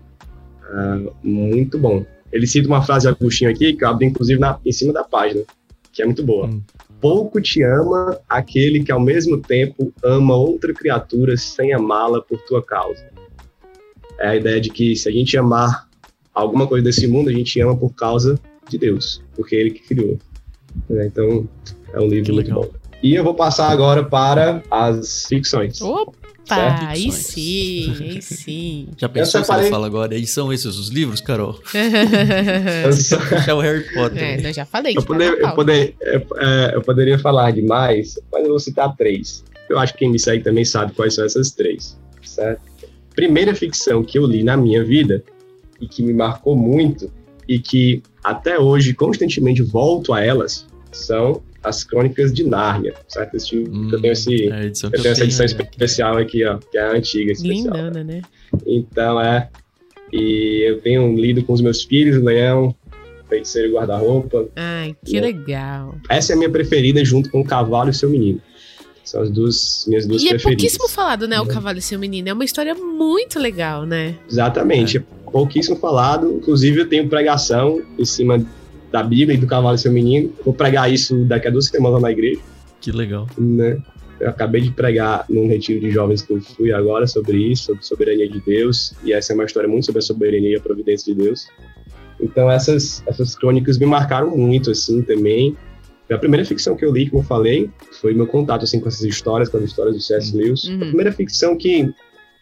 uh, 0.70 1.14
muito 1.24 1.78
bom. 1.78 2.06
Ele 2.32 2.46
cita 2.46 2.68
uma 2.68 2.82
frase 2.82 3.08
de 3.08 3.14
Agostinho 3.14 3.50
aqui, 3.50 3.74
que 3.74 3.84
eu 3.84 3.90
abro 3.90 4.06
inclusive 4.06 4.40
na, 4.40 4.60
em 4.66 4.72
cima 4.72 4.94
da 4.94 5.04
página, 5.04 5.44
que 5.92 6.02
é 6.02 6.06
muito 6.06 6.24
boa. 6.24 6.48
Hum. 6.48 6.62
Pouco 7.02 7.42
te 7.42 7.64
ama 7.64 8.20
aquele 8.28 8.84
que 8.84 8.92
ao 8.92 9.00
mesmo 9.00 9.38
tempo 9.38 9.94
ama 10.04 10.36
outra 10.36 10.74
criatura 10.74 11.36
sem 11.38 11.74
amá-la 11.74 12.22
por 12.22 12.40
tua 12.42 12.64
causa. 12.64 13.10
É 14.20 14.28
a 14.28 14.36
ideia 14.36 14.60
de 14.60 14.70
que 14.70 14.96
se 14.96 15.08
a 15.08 15.12
gente 15.12 15.38
amar 15.38 15.88
alguma 16.34 16.68
coisa 16.68 16.84
desse 16.84 17.08
mundo, 17.08 17.30
a 17.30 17.34
gente 17.34 17.60
ama 17.62 17.76
por 17.76 17.94
causa 17.96 18.40
de 18.70 18.78
Deus, 18.78 19.24
porque 19.36 19.56
é 19.56 19.60
Ele 19.60 19.72
que 19.72 19.88
criou. 19.88 20.20
Então, 20.90 21.48
é 21.94 22.00
um 22.00 22.08
livro 22.08 22.34
muito 22.34 22.54
bom. 22.54 22.70
E 23.02 23.14
eu 23.16 23.24
vou 23.24 23.34
passar 23.34 23.70
agora 23.70 24.04
para 24.04 24.62
as 24.70 25.26
ficções. 25.26 25.82
Opa, 25.82 26.14
Certo. 26.46 26.86
aí 26.88 27.12
sim, 27.12 27.96
aí 28.02 28.22
sim. 28.22 28.88
Já 28.98 29.08
pensou 29.08 29.40
se 29.40 29.46
separei- 29.46 29.68
ela 29.68 29.72
fala 29.76 29.86
agora? 29.88 30.16
E 30.18 30.26
são 30.26 30.52
esses 30.52 30.78
os 30.78 30.90
livros, 30.90 31.22
Carol? 31.22 31.60
É 33.48 33.54
o 33.54 33.60
Harry 33.60 33.84
Potter. 33.94 34.22
é, 34.24 34.48
eu 34.50 34.54
já 34.54 34.66
falei 34.66 34.94
eu, 34.98 35.02
tá 35.02 35.08
poder- 35.08 35.38
eu 35.40 35.52
poder- 35.54 35.96
eu- 36.02 36.28
é, 36.38 36.72
eu 36.76 36.82
poderia 36.82 37.20
falar 37.20 37.52
demais, 37.52 38.20
mas 38.32 38.44
eu 38.44 38.50
vou 38.50 38.60
citar 38.60 38.96
três. 38.96 39.44
Eu 39.70 39.78
acho 39.78 39.94
que 39.94 40.00
quem 40.00 40.10
me 40.10 40.20
segue 40.20 40.44
também 40.44 40.66
sabe 40.66 40.94
quais 40.94 41.14
são 41.16 41.24
essas 41.26 41.52
três, 41.52 41.98
certo? 42.24 42.62
Primeira 43.16 43.54
ficção 43.54 44.04
que 44.04 44.18
eu 44.18 44.26
li 44.26 44.44
na 44.44 44.58
minha 44.58 44.84
vida 44.84 45.24
e 45.80 45.88
que 45.88 46.02
me 46.02 46.14
marcou 46.14 46.56
muito 46.56 47.12
e 47.48 47.60
que 47.60 48.02
até 48.24 48.58
hoje 48.60 48.94
constantemente 48.94 49.62
volto 49.62 50.14
a 50.14 50.22
elas 50.24 50.66
são 50.92 51.42
as 51.64 51.84
Crônicas 51.84 52.34
de 52.34 52.44
Nárnia, 52.44 52.94
certo? 53.08 53.36
Esse, 53.36 53.58
Hum, 53.58 53.90
eu 53.92 54.02
tenho, 54.02 54.12
esse, 54.14 54.50
é 54.50 54.66
eu 54.68 54.92
tenho 54.92 55.08
essa 55.12 55.24
edição 55.24 55.46
né? 55.46 55.52
especial 55.72 56.18
aqui, 56.18 56.46
ó, 56.46 56.58
que 56.58 56.78
é 56.78 56.82
a 56.82 56.92
antiga 56.94 57.32
especial. 57.32 57.76
Lindana, 57.76 58.04
né? 58.04 58.22
Então 58.66 59.20
é. 59.22 59.50
E 60.12 60.64
eu 60.68 60.80
tenho 60.82 61.16
lido 61.16 61.44
com 61.44 61.54
os 61.54 61.62
meus 61.62 61.84
filhos, 61.84 62.18
o 62.18 62.24
Leão, 62.24 62.74
Feiticeiro 63.28 63.68
e 63.68 63.72
Guarda-Roupa. 63.74 64.48
Ai, 64.56 64.96
que 65.06 65.18
É. 65.18 65.22
legal. 65.22 65.96
Essa 66.10 66.34
é 66.34 66.36
a 66.36 66.38
minha 66.38 66.50
preferida 66.50 67.04
junto 67.06 67.30
com 67.30 67.42
o 67.42 67.46
Cavalo 67.46 67.90
e 67.90 67.94
seu 67.94 68.10
Menino. 68.10 68.42
São 69.04 69.22
as 69.22 69.30
duas 69.30 69.86
minhas 69.88 70.06
duas 70.08 70.22
E 70.22 70.28
é 70.28 70.30
preferidas. 70.30 70.44
pouquíssimo 70.62 70.88
falado, 70.90 71.28
né? 71.28 71.40
O 71.40 71.44
Uhum. 71.44 71.48
Cavalo 71.50 71.78
e 71.78 71.82
seu 71.82 71.98
menino. 72.00 72.30
É 72.30 72.34
uma 72.34 72.46
história 72.46 72.74
muito 72.76 73.40
legal, 73.40 73.86
né? 73.86 74.16
Exatamente. 74.30 74.98
É. 74.98 75.04
Pouquíssimo 75.32 75.76
falado. 75.78 76.32
Inclusive, 76.32 76.82
eu 76.82 76.88
tenho 76.90 77.08
pregação 77.10 77.82
em 77.98 78.06
cima 78.06 78.44
da 78.92 79.04
Bíblia 79.04 79.38
e 79.38 79.40
do 79.40 79.48
Cavalo 79.48 79.76
e 79.76 79.80
seu 79.80 79.92
Menino. 79.92 80.34
Vou 80.44 80.54
pregar 80.54 80.92
isso 80.92 81.26
daqui 81.26 81.48
a 81.48 81.52
duas 81.52 81.68
semanas 81.68 82.02
lá 82.02 82.08
na 82.08 82.12
igreja. 82.12 82.40
Que 82.82 82.92
legal. 82.92 83.28
né? 83.38 83.78
Eu 84.20 84.30
acabei 84.30 84.62
de 84.62 84.72
pregar 84.72 85.26
num 85.30 85.48
retiro 85.48 85.80
de 85.80 85.92
jovens 85.92 86.22
que 86.22 86.34
eu 86.34 86.42
fui 86.42 86.74
agora 86.74 87.08
sobre 87.08 87.38
isso, 87.38 87.68
sobre 87.68 87.86
soberania 87.86 88.28
de 88.28 88.42
Deus, 88.42 88.94
e 89.04 89.14
essa 89.14 89.32
é 89.32 89.34
uma 89.34 89.46
história 89.46 89.70
muito 89.70 89.86
sobre 89.86 90.00
a 90.00 90.02
soberania 90.02 90.52
e 90.52 90.56
a 90.58 90.60
providência 90.60 91.14
de 91.14 91.22
Deus. 91.24 91.48
Então 92.20 92.52
essas 92.52 93.02
essas 93.08 93.34
crônicas 93.34 93.78
me 93.78 93.86
marcaram 93.86 94.36
muito 94.36 94.72
assim 94.72 95.02
também. 95.02 95.56
A 96.12 96.18
primeira 96.18 96.44
ficção 96.44 96.76
que 96.76 96.84
eu 96.84 96.92
li, 96.92 97.08
como 97.10 97.22
eu 97.22 97.26
falei, 97.26 97.70
foi 98.02 98.14
meu 98.14 98.26
contato 98.26 98.64
assim 98.64 98.80
com 98.80 98.88
essas 98.88 99.04
histórias, 99.04 99.48
com 99.48 99.58
as 99.58 99.64
histórias 99.64 99.96
do 99.96 100.02
C.S. 100.02 100.36
Lewis. 100.36 100.64
Uhum. 100.66 100.78
A 100.78 100.86
primeira 100.88 101.12
ficção 101.12 101.56
que 101.56 101.94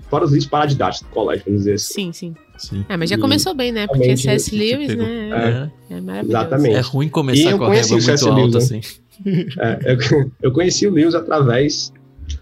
fora 0.09 0.23
os 0.23 0.31
livros 0.31 0.49
paradidáticos 0.49 1.07
do 1.07 1.13
colégio, 1.13 1.43
vamos 1.45 1.61
dizer 1.61 1.73
assim. 1.73 1.93
Sim, 1.93 2.13
sim. 2.13 2.35
Sim. 2.57 2.85
É, 2.89 2.97
mas 2.97 3.09
já 3.09 3.15
E 3.15 3.19
começou 3.19 3.53
bem, 3.53 3.71
né? 3.71 3.87
Porque 3.87 4.17
C.S. 4.17 4.55
Lewis, 4.55 4.95
né? 4.95 5.71
É. 5.89 5.95
É 5.95 6.01
maravilhoso. 6.01 6.37
Exatamente. 6.37 6.75
É 6.75 6.79
ruim 6.81 7.09
começar 7.09 7.57
com 7.57 7.65
a 7.65 7.73
régua 7.73 7.97
muito 7.97 8.09
alta, 8.09 8.33
Lewis, 8.33 8.55
assim. 8.55 8.81
É, 9.25 9.93
eu, 9.93 10.31
eu 10.43 10.51
conheci 10.51 10.85
o 10.85 10.91
Lewis 10.91 11.15
através 11.15 11.91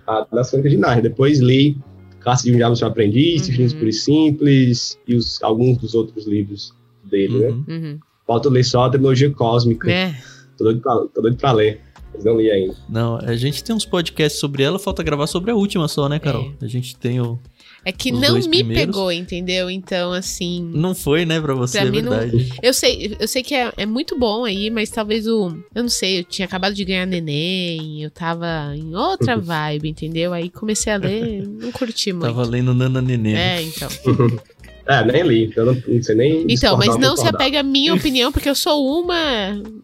ah, 0.06 0.28
das 0.30 0.50
Crônicas 0.50 0.72
de 0.74 0.78
Narnia. 0.78 1.04
Depois 1.04 1.40
li 1.40 1.78
Classe 2.26 2.44
de 2.46 2.54
um 2.54 2.58
Diabo 2.58 2.76
Seu 2.76 2.88
Aprendiz, 2.88 3.48
Uhum. 3.48 3.88
E 3.88 3.94
Simples 3.94 5.00
e 5.08 5.16
os, 5.16 5.42
alguns 5.44 5.78
dos 5.78 5.94
outros 5.94 6.26
livros 6.26 6.74
dele, 7.04 7.38
né? 7.38 7.48
Uhum. 7.50 7.66
Uhum. 7.68 8.00
Falta 8.26 8.50
ler 8.50 8.64
só 8.64 8.86
a 8.86 8.90
trilogia 8.90 9.30
cósmica. 9.30 9.88
Né? 9.88 10.20
Tô, 10.58 10.64
doido 10.64 10.82
pra, 10.82 10.96
tô 11.14 11.22
doido 11.22 11.38
pra 11.38 11.52
ler. 11.52 11.82
Mas 12.14 12.26
não 12.26 12.38
li 12.38 12.50
ainda. 12.50 12.76
Não, 12.90 13.18
a 13.18 13.36
gente 13.36 13.64
tem 13.64 13.76
uns 13.76 13.86
podcasts 13.86 14.40
sobre 14.40 14.64
ela, 14.64 14.80
falta 14.80 15.04
gravar 15.04 15.28
sobre 15.28 15.52
a 15.52 15.56
última 15.56 15.88
só, 15.88 16.10
né, 16.10 16.18
Carol? 16.18 16.52
A 16.62 16.68
gente 16.68 16.98
tem 16.98 17.22
o. 17.22 17.40
É 17.88 17.92
que 17.92 18.12
Os 18.12 18.20
não 18.20 18.34
me 18.36 18.50
primeiros. 18.50 18.86
pegou, 18.86 19.12
entendeu? 19.12 19.70
Então, 19.70 20.12
assim. 20.12 20.72
Não 20.74 20.96
foi, 20.96 21.24
né, 21.24 21.40
pra 21.40 21.54
você, 21.54 21.78
Pra 21.78 21.88
é 21.88 21.92
mim 21.92 22.02
não- 22.02 22.12
verdade. 22.18 22.50
Eu 22.64 22.74
sei, 22.74 23.16
eu 23.20 23.28
sei 23.28 23.44
que 23.44 23.54
é, 23.54 23.72
é 23.78 23.86
muito 23.86 24.18
bom 24.18 24.44
aí, 24.44 24.72
mas 24.72 24.90
talvez 24.90 25.28
o. 25.28 25.56
Eu 25.76 25.84
não 25.84 25.90
sei, 25.90 26.20
eu 26.20 26.24
tinha 26.24 26.48
acabado 26.48 26.74
de 26.74 26.84
ganhar 26.84 27.06
neném, 27.06 28.02
eu 28.02 28.10
tava 28.10 28.74
em 28.76 28.96
outra 28.96 29.38
vibe, 29.38 29.88
entendeu? 29.90 30.34
Aí 30.34 30.50
comecei 30.50 30.92
a 30.92 30.98
ler, 30.98 31.48
não 31.48 31.72
curti 31.72 32.12
muito. 32.12 32.26
Tava 32.26 32.44
lendo 32.44 32.74
Nana 32.74 33.02
Nenê. 33.04 33.34
É, 33.36 33.62
então. 33.62 33.88
É, 34.88 35.04
nem 35.04 35.24
li. 35.24 35.44
então 35.46 35.66
Eu 35.66 35.74
não, 35.74 35.84
não 35.88 36.04
sei 36.04 36.16
nem. 36.16 36.46
Então, 36.48 36.78
mas 36.78 36.96
não 36.98 37.18
se 37.18 37.28
apegue 37.28 37.58
à 37.58 37.64
minha 37.64 37.94
opinião, 37.96 38.32
porque 38.32 38.50
eu 38.50 38.56
sou 38.56 39.02
uma, 39.02 39.16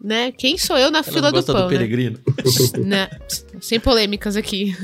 né? 0.02 0.30
Quem 0.32 0.56
sou 0.56 0.78
eu 0.78 0.90
na 0.90 0.98
Ela 0.98 1.04
fila 1.04 1.20
não 1.22 1.30
do 1.30 1.34
gosta 1.36 1.52
pão, 1.52 1.62
do 1.62 1.70
né? 1.70 1.76
peregrino. 1.78 2.18
Né? 2.84 3.08
Sem 3.60 3.78
polêmicas 3.80 4.36
aqui. 4.36 4.74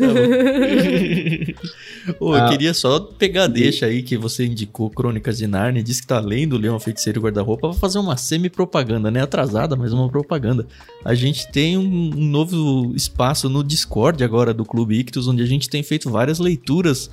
Ô, 2.20 2.34
eu 2.34 2.42
Ah. 2.44 2.48
queria 2.48 2.72
só 2.74 3.00
pegar 3.00 3.44
a 3.44 3.46
deixa 3.46 3.86
aí 3.86 4.02
que 4.02 4.16
você 4.16 4.44
indicou 4.46 4.90
Crônicas 4.90 5.38
de 5.38 5.46
Narnia, 5.46 5.82
disse 5.82 6.00
que 6.02 6.06
tá 6.06 6.20
lendo 6.20 6.54
o 6.54 6.58
Leão 6.58 6.78
Feiticeiro 6.80 7.20
e 7.20 7.22
Guarda-Roupa, 7.22 7.70
pra 7.70 7.78
fazer 7.78 7.98
uma 7.98 8.16
semi-propaganda, 8.16 9.10
né? 9.10 9.22
Atrasada, 9.22 9.76
mas 9.76 9.92
uma 9.92 10.08
propaganda. 10.08 10.66
A 11.04 11.14
gente 11.14 11.50
tem 11.50 11.76
um, 11.76 12.10
um 12.16 12.24
novo 12.24 12.92
espaço 12.94 13.48
no 13.48 13.62
Discord 13.62 14.22
agora 14.24 14.54
do 14.54 14.64
Clube 14.64 14.98
Ictus, 14.98 15.28
onde 15.28 15.42
a 15.42 15.46
gente 15.46 15.68
tem 15.68 15.82
feito 15.82 16.10
várias 16.10 16.38
leituras 16.38 17.10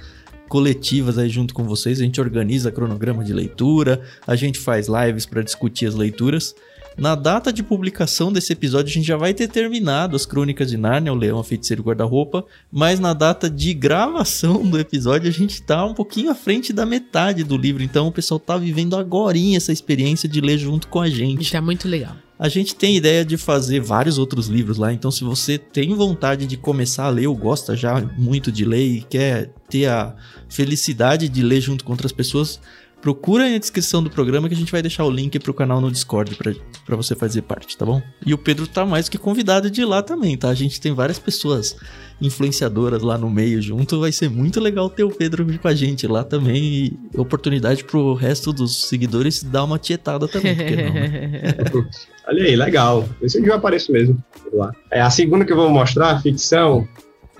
coletivas 0.47 1.17
aí 1.17 1.29
junto 1.29 1.53
com 1.53 1.63
vocês. 1.63 1.99
A 1.99 2.03
gente 2.03 2.21
organiza 2.21 2.71
cronograma 2.71 3.23
de 3.23 3.33
leitura, 3.33 4.01
a 4.25 4.35
gente 4.35 4.59
faz 4.59 4.87
lives 4.87 5.25
para 5.25 5.41
discutir 5.41 5.85
as 5.85 5.95
leituras. 5.95 6.55
Na 6.97 7.13
data 7.13 7.51
de 7.51 7.61
publicação 7.61 8.31
desse 8.31 8.53
episódio, 8.53 8.89
a 8.89 8.93
gente 8.93 9.05
já 9.05 9.17
vai 9.17 9.33
ter 9.33 9.49
terminado 9.49 10.15
as 10.15 10.25
Crônicas 10.25 10.69
de 10.69 10.77
Narnia, 10.77 11.11
o 11.11 11.15
Leão, 11.15 11.39
a 11.39 11.43
Feiticeiro 11.43 11.83
Guarda-Roupa, 11.83 12.45
mas 12.71 13.01
na 13.01 13.13
data 13.13 13.49
de 13.49 13.73
gravação 13.73 14.65
do 14.65 14.79
episódio, 14.79 15.27
a 15.27 15.31
gente 15.31 15.61
tá 15.61 15.85
um 15.85 15.93
pouquinho 15.93 16.31
à 16.31 16.35
frente 16.35 16.71
da 16.71 16.85
metade 16.85 17.43
do 17.43 17.57
livro, 17.57 17.83
então 17.83 18.07
o 18.07 18.11
pessoal 18.13 18.39
tá 18.39 18.55
vivendo 18.57 18.95
agorinha 18.95 19.57
essa 19.57 19.73
experiência 19.73 20.29
de 20.29 20.39
ler 20.39 20.57
junto 20.57 20.87
com 20.87 21.01
a 21.01 21.09
gente. 21.09 21.51
Tá 21.51 21.61
muito 21.61 21.85
legal. 21.85 22.15
A 22.37 22.49
gente 22.49 22.75
tem 22.75 22.97
ideia 22.97 23.23
de 23.23 23.37
fazer 23.37 23.79
vários 23.79 24.17
outros 24.17 24.47
livros 24.47 24.77
lá, 24.77 24.91
então 24.91 25.09
se 25.09 25.23
você 25.23 25.57
tem 25.57 25.95
vontade 25.95 26.45
de 26.45 26.57
começar 26.57 27.05
a 27.05 27.09
ler 27.09 27.27
ou 27.27 27.35
gosta 27.35 27.77
já 27.77 28.01
muito 28.17 28.51
de 28.51 28.65
ler 28.65 28.85
e 28.85 29.01
quer 29.01 29.53
ter 29.69 29.85
a 29.85 30.13
felicidade 30.49 31.29
de 31.29 31.41
ler 31.41 31.61
junto 31.61 31.85
com 31.85 31.93
outras 31.93 32.11
pessoas, 32.11 32.59
procura 33.05 33.43
aí 33.43 33.51
na 33.53 33.59
descrição 33.59 34.01
do 34.01 34.09
programa 34.09 34.47
que 34.49 34.55
a 34.55 34.57
gente 34.57 34.71
vai 34.71 34.81
deixar 34.81 35.03
o 35.05 35.11
link 35.11 35.37
pro 35.37 35.53
canal 35.53 35.79
no 35.79 35.91
Discord 35.91 36.33
pra, 36.33 36.51
pra 36.83 36.95
você 36.95 37.15
fazer 37.15 37.43
parte, 37.43 37.77
tá 37.77 37.85
bom? 37.85 38.01
E 38.25 38.33
o 38.33 38.37
Pedro 38.37 38.65
tá 38.65 38.83
mais 38.83 39.07
que 39.07 39.15
convidado 39.19 39.69
de 39.69 39.81
ir 39.81 39.85
lá 39.85 40.01
também, 40.01 40.35
tá? 40.35 40.49
A 40.49 40.55
gente 40.55 40.81
tem 40.81 40.91
várias 40.91 41.19
pessoas 41.19 41.75
influenciadoras 42.19 43.03
lá 43.03 43.15
no 43.15 43.29
meio 43.29 43.61
junto, 43.61 43.99
vai 43.99 44.11
ser 44.11 44.27
muito 44.27 44.59
legal 44.59 44.89
ter 44.89 45.03
o 45.03 45.11
Pedro 45.11 45.45
com 45.59 45.67
a 45.67 45.75
gente 45.75 46.07
lá 46.07 46.23
também 46.23 46.63
e 46.63 46.99
oportunidade 47.15 47.83
pro 47.83 48.15
resto 48.15 48.51
dos 48.51 48.85
seguidores 48.89 49.43
dar 49.43 49.65
uma 49.65 49.77
tietada 49.77 50.27
também, 50.27 50.55
porque 50.55 50.75
não, 50.75 50.91
né? 50.95 51.53
Olha 52.27 52.43
aí, 52.43 52.55
legal. 52.55 53.07
Esse 53.21 53.39
dia 53.39 53.51
eu 53.51 53.55
apareço 53.55 53.91
mesmo 53.91 54.17
lá. 54.51 54.71
É, 54.91 54.99
a 54.99 55.11
segunda 55.11 55.45
que 55.45 55.53
eu 55.53 55.57
vou 55.57 55.69
mostrar, 55.69 56.19
ficção, 56.23 56.87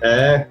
é 0.00 0.46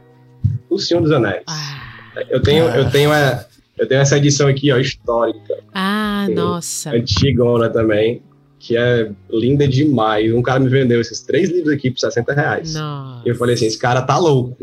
O 0.70 0.78
Senhor 0.78 1.00
dos 1.00 1.14
Anéis. 1.14 1.44
ah, 1.48 2.22
Eu 2.30 2.42
tenho, 2.42 2.68
Ah. 2.68 2.78
eu 2.78 2.90
tenho, 2.92 3.14
é, 3.14 3.46
eu 3.78 3.88
tenho 3.88 4.02
essa 4.02 4.18
edição 4.18 4.48
aqui, 4.48 4.72
ó, 4.72 4.78
histórica, 4.78 5.56
ah, 5.74 6.28
nossa. 6.34 6.92
antigona 6.92 7.70
também, 7.70 8.22
que 8.60 8.76
é 8.78 9.12
linda 9.30 9.68
demais. 9.68 10.34
Um 10.34 10.42
cara 10.42 10.60
me 10.60 10.70
vendeu 10.70 11.00
esses 11.02 11.22
três 11.22 11.50
livros 11.50 11.74
aqui 11.74 11.92
por 11.92 12.00
60 12.00 12.34
reais. 12.34 12.74
Nossa. 12.74 13.22
E 13.26 13.30
eu 13.30 13.36
falei 13.36 13.56
assim, 13.56 13.66
esse 13.68 13.78
cara 13.78 14.02
tá 14.02 14.18
louco. 14.18 14.58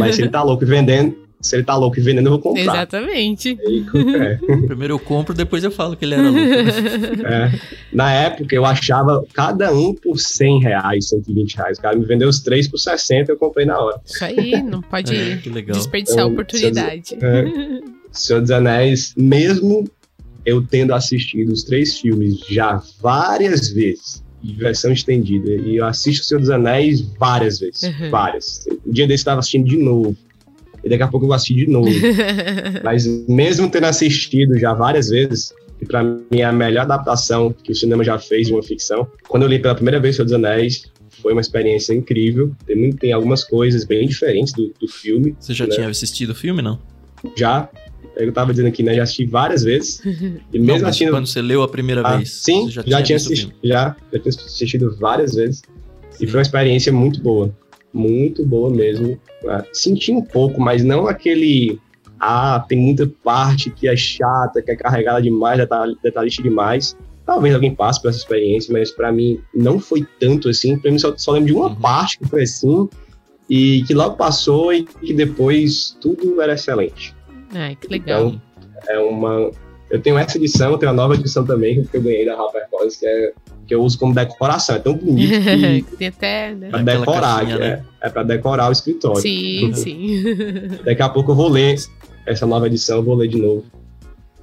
Mas 0.00 0.16
se 0.16 0.22
ele 0.22 0.30
tá 0.30 0.42
louco 0.42 0.64
e 0.64 0.66
vendendo, 0.66 1.26
se 1.40 1.54
ele 1.54 1.62
tá 1.62 1.76
louco 1.76 1.96
e 1.96 2.02
vendendo, 2.02 2.26
eu 2.26 2.30
vou 2.32 2.40
comprar. 2.40 2.62
Exatamente. 2.62 3.56
E, 3.62 3.84
é, 4.16 4.34
Primeiro 4.66 4.94
eu 4.94 4.98
compro, 4.98 5.32
depois 5.32 5.62
eu 5.62 5.70
falo 5.70 5.94
que 5.96 6.04
ele 6.04 6.14
era 6.14 6.22
louco. 6.24 6.38
é. 7.24 7.52
Na 7.92 8.10
época, 8.12 8.52
eu 8.52 8.64
achava 8.64 9.24
cada 9.32 9.72
um 9.72 9.94
por 9.94 10.18
100 10.18 10.60
reais, 10.62 11.08
120 11.10 11.54
reais. 11.56 11.78
O 11.78 11.82
cara 11.82 11.94
me 11.96 12.04
vendeu 12.04 12.28
os 12.28 12.40
três 12.40 12.66
por 12.66 12.78
60, 12.78 13.30
eu 13.30 13.36
comprei 13.36 13.64
na 13.64 13.78
hora. 13.78 14.00
Isso 14.04 14.24
aí, 14.24 14.60
não 14.62 14.80
pode 14.82 15.14
É, 15.14 15.36
que 15.36 15.50
legal. 15.50 15.76
desperdiçar 15.76 16.18
a 16.18 16.22
Então, 16.22 16.32
oportunidade. 16.32 17.14
É. 17.20 17.95
Senhor 18.18 18.40
dos 18.40 18.50
Anéis, 18.50 19.14
mesmo 19.16 19.88
eu 20.44 20.62
tendo 20.64 20.94
assistido 20.94 21.52
os 21.52 21.64
três 21.64 21.98
filmes 21.98 22.38
já 22.48 22.80
várias 23.00 23.70
vezes, 23.70 24.22
em 24.44 24.54
versão 24.54 24.92
estendida, 24.92 25.50
e 25.50 25.76
eu 25.76 25.84
assisto 25.84 26.22
o 26.22 26.26
Senhor 26.26 26.40
dos 26.40 26.50
Anéis 26.50 27.00
várias 27.18 27.58
vezes, 27.58 27.82
Uhum. 27.82 28.10
várias. 28.10 28.64
Um 28.86 28.92
dia 28.92 29.06
desse 29.06 29.22
eu 29.22 29.22
estava 29.22 29.40
assistindo 29.40 29.68
de 29.68 29.76
novo, 29.76 30.16
e 30.84 30.88
daqui 30.88 31.02
a 31.02 31.08
pouco 31.08 31.24
eu 31.24 31.28
vou 31.28 31.34
assistir 31.34 31.54
de 31.54 31.66
novo. 31.66 31.90
Mas 32.84 33.06
mesmo 33.28 33.68
tendo 33.68 33.84
assistido 33.86 34.56
já 34.58 34.72
várias 34.72 35.08
vezes, 35.08 35.52
que 35.78 35.84
pra 35.84 36.02
mim 36.04 36.22
é 36.38 36.44
a 36.44 36.52
melhor 36.52 36.82
adaptação 36.82 37.52
que 37.52 37.72
o 37.72 37.74
cinema 37.74 38.04
já 38.04 38.18
fez 38.18 38.46
de 38.46 38.52
uma 38.52 38.62
ficção, 38.62 39.06
quando 39.28 39.42
eu 39.42 39.48
li 39.48 39.58
pela 39.58 39.74
primeira 39.74 39.98
vez 39.98 40.14
Senhor 40.16 40.24
dos 40.26 40.32
Anéis, 40.34 40.84
foi 41.20 41.32
uma 41.32 41.40
experiência 41.40 41.92
incrível. 41.92 42.52
Tem, 42.66 42.92
tem 42.92 43.12
algumas 43.12 43.42
coisas 43.42 43.84
bem 43.84 44.06
diferentes 44.06 44.52
do, 44.52 44.72
do 44.80 44.86
filme. 44.86 45.34
Você 45.40 45.52
já 45.54 45.66
né? 45.66 45.74
tinha 45.74 45.88
assistido 45.88 46.30
o 46.30 46.34
filme, 46.34 46.62
não? 46.62 46.78
Já, 47.36 47.68
eu 48.16 48.32
tava 48.32 48.52
dizendo 48.52 48.68
aqui, 48.68 48.82
né? 48.82 48.94
Já 48.94 49.02
assisti 49.04 49.26
várias 49.26 49.62
vezes. 49.62 50.00
E 50.52 50.58
mesmo 50.58 50.82
não, 50.82 50.88
assistindo. 50.88 51.10
quando 51.10 51.26
você 51.26 51.42
leu 51.42 51.62
a 51.62 51.68
primeira 51.68 52.02
Ah, 52.06 52.16
vez, 52.16 52.30
sim, 52.32 52.66
você 52.70 52.82
já, 52.90 53.02
tinha 53.02 53.16
assistido, 53.16 53.52
já, 53.62 53.96
já 54.12 54.18
tinha 54.18 54.30
assistido 54.34 54.96
várias 54.98 55.34
vezes. 55.34 55.62
E 56.14 56.18
Sim. 56.18 56.26
foi 56.28 56.36
uma 56.38 56.42
experiência 56.42 56.92
muito 56.92 57.20
boa. 57.20 57.54
Muito 57.92 58.44
boa 58.44 58.70
mesmo. 58.70 59.18
Ah, 59.46 59.64
Senti 59.72 60.12
um 60.12 60.22
pouco, 60.22 60.60
mas 60.60 60.82
não 60.84 61.06
aquele. 61.06 61.78
Ah, 62.18 62.64
tem 62.66 62.78
muita 62.78 63.06
parte 63.22 63.70
que 63.70 63.86
é 63.88 63.94
chata, 63.96 64.62
que 64.62 64.70
é 64.70 64.76
carregada 64.76 65.20
demais, 65.20 65.58
detal- 65.58 65.94
detalhista 66.02 66.42
demais. 66.42 66.96
Talvez 67.26 67.54
alguém 67.54 67.74
passe 67.74 68.00
por 68.00 68.08
essa 68.08 68.18
experiência, 68.18 68.72
mas 68.72 68.90
pra 68.90 69.10
mim 69.12 69.38
não 69.54 69.78
foi 69.78 70.06
tanto 70.20 70.48
assim. 70.48 70.78
Pra 70.78 70.90
mim 70.90 70.98
só, 70.98 71.12
só 71.16 71.32
lembro 71.32 71.48
de 71.48 71.52
uma 71.54 71.68
Uhum. 71.68 71.74
parte 71.76 72.18
que 72.18 72.26
foi 72.28 72.42
assim. 72.44 72.88
e 73.48 73.84
que 73.86 73.94
logo 73.94 74.16
passou 74.16 74.72
e 74.72 74.82
que 74.82 75.14
depois 75.14 75.96
tudo 76.00 76.40
era 76.42 76.54
excelente. 76.54 77.14
Ai, 77.54 77.76
que 77.80 77.88
legal. 77.88 78.28
Então, 78.28 78.40
é 78.88 78.98
uma. 78.98 79.50
Eu 79.90 80.00
tenho 80.00 80.18
essa 80.18 80.36
edição, 80.36 80.72
eu 80.72 80.78
tenho 80.78 80.90
a 80.90 80.94
nova 80.94 81.14
edição 81.14 81.44
também, 81.44 81.84
que 81.84 81.96
eu 81.96 82.02
ganhei 82.02 82.26
da 82.26 82.34
HarperCollins, 82.34 82.96
que, 82.96 83.06
é, 83.06 83.32
que 83.68 83.74
eu 83.74 83.82
uso 83.82 83.96
como 83.98 84.12
decoração. 84.12 84.74
É 84.74 84.78
tão 84.80 84.94
bonito 84.94 85.30
que 85.88 85.96
Tem 85.96 86.08
até, 86.08 86.54
né? 86.54 86.70
pra 86.70 86.80
Aquela 86.80 86.98
decorar, 87.00 87.20
caixinha, 87.36 87.56
que 87.56 87.62
né? 87.62 87.84
é, 88.02 88.06
é 88.06 88.10
pra 88.10 88.22
decorar 88.24 88.68
o 88.68 88.72
escritório. 88.72 89.20
Sim, 89.22 89.72
sim. 89.74 90.22
Daqui 90.84 91.02
a 91.02 91.08
pouco 91.08 91.30
eu 91.30 91.36
vou 91.36 91.48
ler 91.48 91.76
essa 92.26 92.44
nova 92.46 92.66
edição, 92.66 92.96
eu 92.96 93.04
vou 93.04 93.14
ler 93.14 93.28
de 93.28 93.40
novo. 93.40 93.64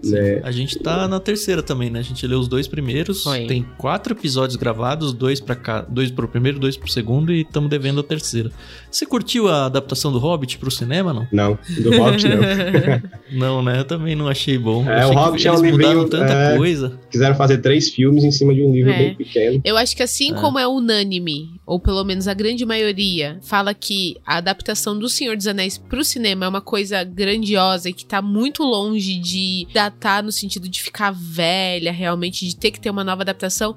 Né? 0.03 0.41
A 0.43 0.51
gente 0.51 0.77
tá 0.79 1.07
na 1.07 1.19
terceira 1.19 1.61
também, 1.63 1.89
né? 1.89 1.99
A 1.99 2.03
gente 2.03 2.25
leu 2.27 2.39
os 2.39 2.47
dois 2.47 2.67
primeiros. 2.67 3.23
Foi. 3.23 3.45
Tem 3.45 3.65
quatro 3.77 4.13
episódios 4.13 4.55
gravados, 4.55 5.13
dois 5.13 5.39
para 5.39 5.55
cá, 5.55 5.81
dois 5.81 6.11
pro 6.11 6.27
primeiro, 6.27 6.59
dois 6.59 6.75
pro 6.77 6.89
segundo 6.91 7.31
e 7.33 7.41
estamos 7.41 7.69
devendo 7.69 7.99
a 8.01 8.03
terceira. 8.03 8.51
Você 8.91 9.05
curtiu 9.05 9.47
a 9.47 9.65
adaptação 9.65 10.11
do 10.11 10.19
Hobbit 10.19 10.57
pro 10.57 10.69
cinema, 10.69 11.13
não? 11.13 11.27
Não, 11.31 11.57
do 11.81 11.97
Hobbit 11.97 12.25
não. 12.27 12.43
Não, 13.33 13.63
né? 13.63 13.79
Eu 13.79 13.85
também 13.85 14.15
não 14.15 14.27
achei 14.27 14.57
bom. 14.59 14.87
É, 14.87 14.99
achei 14.99 15.05
o 15.05 15.09
que 15.09 15.15
Hobbit 15.15 15.47
é 15.47 15.51
um 15.51 15.61
livrinho, 15.61 16.07
tanta 16.07 16.33
é. 16.33 16.57
coisa. 16.57 16.99
Quiseram 17.09 17.33
fazer 17.35 17.57
três 17.59 17.89
filmes 17.89 18.23
em 18.23 18.31
cima 18.31 18.53
de 18.53 18.61
um 18.61 18.71
livro 18.71 18.91
É. 18.91 18.97
bem 18.97 19.15
pequeno. 19.15 19.61
Eu 19.63 19.75
acho 19.75 19.95
que 19.95 20.03
assim 20.03 20.31
É. 20.31 20.35
como 20.35 20.59
é 20.59 20.67
unânime, 20.67 21.59
ou 21.65 21.79
pelo 21.79 22.03
menos 22.03 22.27
a 22.27 22.33
grande 22.33 22.63
maioria, 22.65 23.39
fala 23.41 23.73
que 23.73 24.17
a 24.25 24.37
adaptação 24.37 24.97
do 24.97 25.09
Senhor 25.09 25.35
dos 25.35 25.47
Anéis 25.47 25.77
pro 25.77 26.03
cinema 26.03 26.45
é 26.45 26.47
uma 26.47 26.61
coisa 26.61 27.03
grandiosa 27.03 27.89
e 27.89 27.93
que 27.93 28.05
tá 28.05 28.21
muito 28.21 28.63
longe 28.63 29.17
de 29.19 29.67
datar 29.93 30.23
no 30.23 30.31
sentido 30.31 30.67
de 30.67 30.81
ficar 30.81 31.11
velha, 31.11 31.91
realmente, 31.91 32.47
de 32.47 32.55
ter 32.55 32.71
que 32.71 32.79
ter 32.79 32.89
uma 32.89 33.03
nova 33.03 33.21
adaptação. 33.21 33.75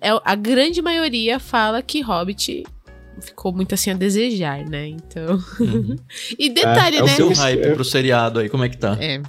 É, 0.00 0.08
a 0.24 0.34
grande 0.34 0.82
maioria 0.82 1.38
fala 1.38 1.80
que 1.82 2.00
Hobbit 2.00 2.64
ficou 3.20 3.52
muito 3.52 3.74
assim 3.74 3.90
a 3.90 3.94
desejar, 3.94 4.64
né? 4.68 4.88
Então. 4.88 5.38
Uhum. 5.60 5.96
E 6.38 6.50
detalhe, 6.50 6.96
É, 6.96 7.00
é 7.00 7.02
o 7.02 7.06
né? 7.06 7.12
Seu 7.14 7.28
Filme- 7.28 7.34
hype 7.42 7.74
pro 7.74 7.84
seriado 7.84 8.40
aí, 8.40 8.48
como 8.48 8.64
é 8.64 8.68
que 8.68 8.76
tá? 8.76 8.96
É. 9.00 9.20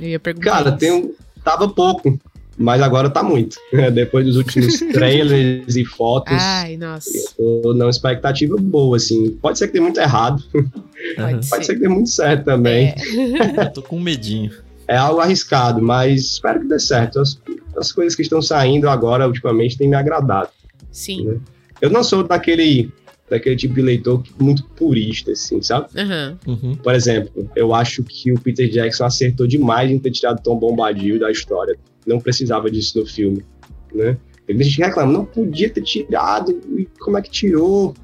Eu 0.00 0.08
ia 0.08 0.20
perguntar. 0.20 0.50
Cara, 0.50 0.72
tem 0.72 0.92
um, 0.92 1.12
tava 1.42 1.68
pouco, 1.68 2.18
mas 2.58 2.82
agora 2.82 3.08
tá 3.08 3.22
muito. 3.22 3.56
Depois 3.92 4.26
dos 4.26 4.36
últimos 4.36 4.78
trailers 4.92 5.74
e 5.76 5.84
fotos, 5.84 6.36
Ai, 6.38 6.76
nossa. 6.76 7.10
eu 7.38 7.60
tô 7.62 7.74
numa 7.74 7.90
expectativa 7.90 8.56
boa, 8.56 8.96
assim. 8.96 9.30
Pode 9.40 9.58
ser 9.58 9.68
que 9.68 9.72
dê 9.74 9.80
muito 9.80 9.98
errado. 9.98 10.42
Pode 10.52 10.68
pode 11.16 11.46
ser. 11.46 11.64
ser 11.64 11.74
que 11.74 11.80
dê 11.80 11.88
muito 11.88 12.10
certo 12.10 12.44
também. 12.44 12.88
É. 12.88 13.64
Eu 13.66 13.72
tô 13.72 13.82
com 13.82 13.98
medinho. 13.98 14.50
É, 14.86 14.96
algo 14.96 15.20
arriscado, 15.20 15.80
mas 15.80 16.20
espero 16.20 16.60
que 16.60 16.68
dê 16.68 16.78
certo. 16.78 17.20
As, 17.20 17.40
as 17.76 17.92
coisas 17.92 18.14
que 18.14 18.22
estão 18.22 18.42
saindo 18.42 18.88
agora, 18.88 19.26
ultimamente, 19.26 19.78
têm 19.78 19.88
me 19.88 19.96
agradado. 19.96 20.50
Sim. 20.90 21.40
Eu 21.80 21.90
não 21.90 22.04
sou 22.04 22.22
daquele, 22.22 22.92
daquele 23.28 23.56
tipo 23.56 23.74
de 23.74 23.82
leitor 23.82 24.22
muito 24.38 24.64
purista, 24.70 25.32
assim, 25.32 25.60
sabe? 25.62 25.88
Aham. 25.96 26.38
Uhum. 26.46 26.74
Por 26.76 26.94
exemplo, 26.94 27.50
eu 27.56 27.74
acho 27.74 28.02
que 28.02 28.32
o 28.32 28.38
Peter 28.38 28.68
Jackson 28.68 29.04
acertou 29.04 29.46
demais 29.46 29.90
em 29.90 29.98
ter 29.98 30.10
tirado 30.10 30.42
Tom 30.42 30.58
Bombadil 30.58 31.18
da 31.18 31.30
história. 31.30 31.76
Não 32.06 32.20
precisava 32.20 32.70
disso 32.70 32.98
no 32.98 33.06
filme, 33.06 33.44
né? 33.92 34.16
Tem 34.46 34.62
gente 34.62 34.76
que 34.76 34.82
reclama, 34.82 35.10
não 35.10 35.24
podia 35.24 35.70
ter 35.70 35.82
tirado, 35.82 36.60
e 36.76 36.86
como 37.00 37.16
é 37.16 37.22
que 37.22 37.30
tirou? 37.30 37.94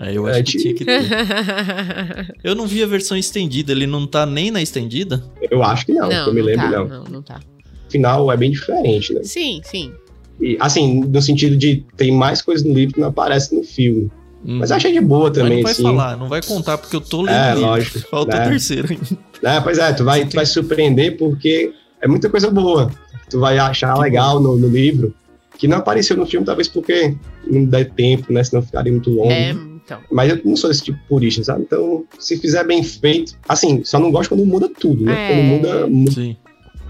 É, 0.00 0.16
eu 0.16 0.26
acho 0.26 0.38
É, 0.38 0.42
que 0.42 0.52
ti- 0.52 0.58
tinha 0.58 0.74
que 0.74 0.84
ter. 0.84 1.00
Eu 2.42 2.54
não 2.54 2.66
vi 2.66 2.82
a 2.82 2.86
versão 2.86 3.16
estendida, 3.16 3.70
ele 3.72 3.86
não 3.86 4.06
tá 4.06 4.24
nem 4.24 4.50
na 4.50 4.62
estendida? 4.62 5.22
Eu 5.50 5.62
acho 5.62 5.84
que 5.86 5.92
não, 5.92 6.08
que 6.08 6.14
eu 6.14 6.32
me 6.34 6.40
lembro, 6.42 6.62
tá, 6.62 6.70
não. 6.70 6.88
não, 6.88 7.04
não 7.04 7.22
tá. 7.22 7.38
O 7.86 7.90
final 7.90 8.32
é 8.32 8.36
bem 8.36 8.50
diferente, 8.50 9.12
né? 9.12 9.20
Sim, 9.24 9.60
sim. 9.64 9.92
E, 10.40 10.56
assim, 10.58 11.00
no 11.00 11.20
sentido 11.20 11.56
de 11.56 11.84
tem 11.96 12.10
mais 12.12 12.40
coisa 12.40 12.66
no 12.66 12.72
livro 12.72 12.94
que 12.94 13.00
não 13.00 13.08
aparece 13.08 13.54
no 13.54 13.62
filme. 13.62 14.10
Uhum. 14.42 14.58
Mas 14.58 14.70
eu 14.70 14.76
achei 14.76 14.90
de 14.92 15.00
boa 15.00 15.28
Mas 15.28 15.36
também, 15.38 15.56
não 15.56 15.62
vai 15.64 15.72
assim. 15.72 15.82
falar, 15.82 16.16
não 16.16 16.28
vai 16.28 16.40
contar 16.40 16.78
porque 16.78 16.96
eu 16.96 17.00
tô 17.02 17.20
lendo 17.20 17.34
É, 17.36 17.48
livro. 17.50 17.60
lógico, 17.68 17.98
Falta 18.08 18.38
né? 18.38 18.46
o 18.46 18.48
terceiro 18.50 18.88
ainda. 18.90 19.56
É, 19.56 19.60
pois 19.60 19.76
é, 19.78 19.92
tu 19.92 20.04
vai, 20.04 20.24
tu 20.26 20.34
vai 20.34 20.46
se 20.46 20.52
surpreender 20.52 21.18
porque 21.18 21.74
é 22.00 22.08
muita 22.08 22.30
coisa 22.30 22.50
boa. 22.50 22.90
Tu 23.28 23.38
vai 23.38 23.58
achar 23.58 23.98
legal 23.98 24.40
no, 24.40 24.56
no 24.56 24.68
livro, 24.68 25.12
que 25.58 25.68
não 25.68 25.76
apareceu 25.76 26.16
no 26.16 26.24
filme, 26.24 26.46
talvez 26.46 26.68
porque 26.68 27.14
não 27.46 27.66
dá 27.66 27.84
tempo, 27.84 28.32
né? 28.32 28.42
Senão 28.42 28.62
ficaria 28.62 28.90
muito 28.90 29.10
longo. 29.10 29.30
É, 29.30 29.54
então. 29.96 30.00
Mas 30.10 30.30
eu 30.30 30.40
não 30.44 30.56
sou 30.56 30.70
esse 30.70 30.82
tipo 30.82 30.98
de 30.98 31.04
purista, 31.08 31.42
sabe? 31.44 31.62
Então, 31.62 32.04
se 32.18 32.36
fizer 32.38 32.64
bem 32.64 32.82
feito. 32.82 33.34
Assim, 33.48 33.82
só 33.84 33.98
não 33.98 34.10
gosto 34.10 34.30
quando 34.30 34.44
muda 34.46 34.68
tudo, 34.68 35.04
né? 35.04 35.12
É. 35.12 35.28
Quando 35.28 35.44
muda. 35.48 35.86
mu- 35.86 36.10
Sim. 36.12 36.36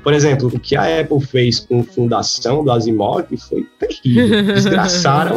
Por 0.03 0.15
exemplo, 0.15 0.49
o 0.49 0.59
que 0.59 0.75
a 0.77 1.01
Apple 1.01 1.21
fez 1.21 1.61
com 1.61 1.83
Fundação 1.85 2.65
do 2.65 2.73
Asimov 2.73 3.23
foi 3.37 3.67
terrível. 3.79 4.45
Desgraçaram. 4.55 5.37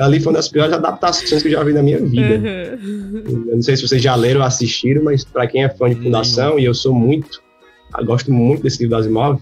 Ali 0.00 0.18
foi 0.18 0.32
uma 0.32 0.38
das 0.38 0.48
piores 0.48 0.72
adaptações 0.72 1.40
que 1.40 1.46
eu 1.48 1.52
já 1.52 1.62
vi 1.62 1.72
na 1.72 1.80
minha 1.82 1.98
vida. 2.04 2.76
Uhum. 2.82 3.44
Eu 3.48 3.54
não 3.54 3.62
sei 3.62 3.76
se 3.76 3.86
vocês 3.86 4.02
já 4.02 4.16
leram 4.16 4.40
ou 4.40 4.46
assistiram, 4.46 5.04
mas 5.04 5.24
para 5.24 5.46
quem 5.46 5.62
é 5.62 5.68
fã 5.68 5.88
de 5.88 5.94
Fundação, 5.96 6.58
e 6.58 6.64
eu 6.64 6.74
sou 6.74 6.92
muito, 6.92 7.40
eu 7.96 8.04
gosto 8.04 8.32
muito 8.32 8.64
desse 8.64 8.78
livro 8.80 8.96
do 8.96 9.00
Asimov, 9.00 9.40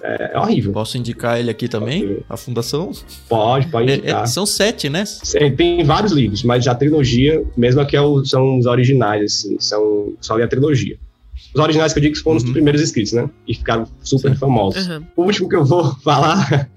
é, 0.00 0.32
é 0.34 0.38
horrível. 0.38 0.72
Posso 0.72 0.96
indicar 0.96 1.38
ele 1.38 1.50
aqui 1.50 1.68
também? 1.68 2.18
A 2.28 2.36
fundação? 2.36 2.90
Pode, 3.28 3.66
pode 3.68 3.90
É, 3.90 3.96
indicar. 3.96 4.22
é, 4.22 4.26
são 4.26 4.46
sete, 4.46 4.88
né? 4.88 5.04
É, 5.34 5.50
Tem 5.50 5.84
vários 5.84 6.12
livros, 6.12 6.42
mas 6.42 6.66
a 6.66 6.74
trilogia, 6.74 7.44
mesmo 7.56 7.84
que 7.86 7.96
é 7.96 8.00
são 8.24 8.58
os 8.58 8.66
originais, 8.66 9.24
assim, 9.24 9.56
são 9.60 10.14
só 10.20 10.42
a 10.42 10.48
trilogia. 10.48 10.96
Os 11.54 11.60
originais 11.60 11.92
que 11.92 11.98
eu 11.98 12.02
digo 12.02 12.14
que 12.14 12.20
foram 12.22 12.38
os 12.38 12.44
Uhum. 12.44 12.52
primeiros 12.52 12.80
escritos, 12.80 13.12
né? 13.12 13.28
E 13.46 13.54
ficaram 13.54 13.86
super 14.02 14.30
Sim. 14.32 14.36
famosos. 14.38 14.86
Uhum. 14.88 15.04
O 15.16 15.22
último 15.24 15.48
que 15.48 15.56
eu 15.56 15.64
vou 15.64 15.94
falar 16.02 16.68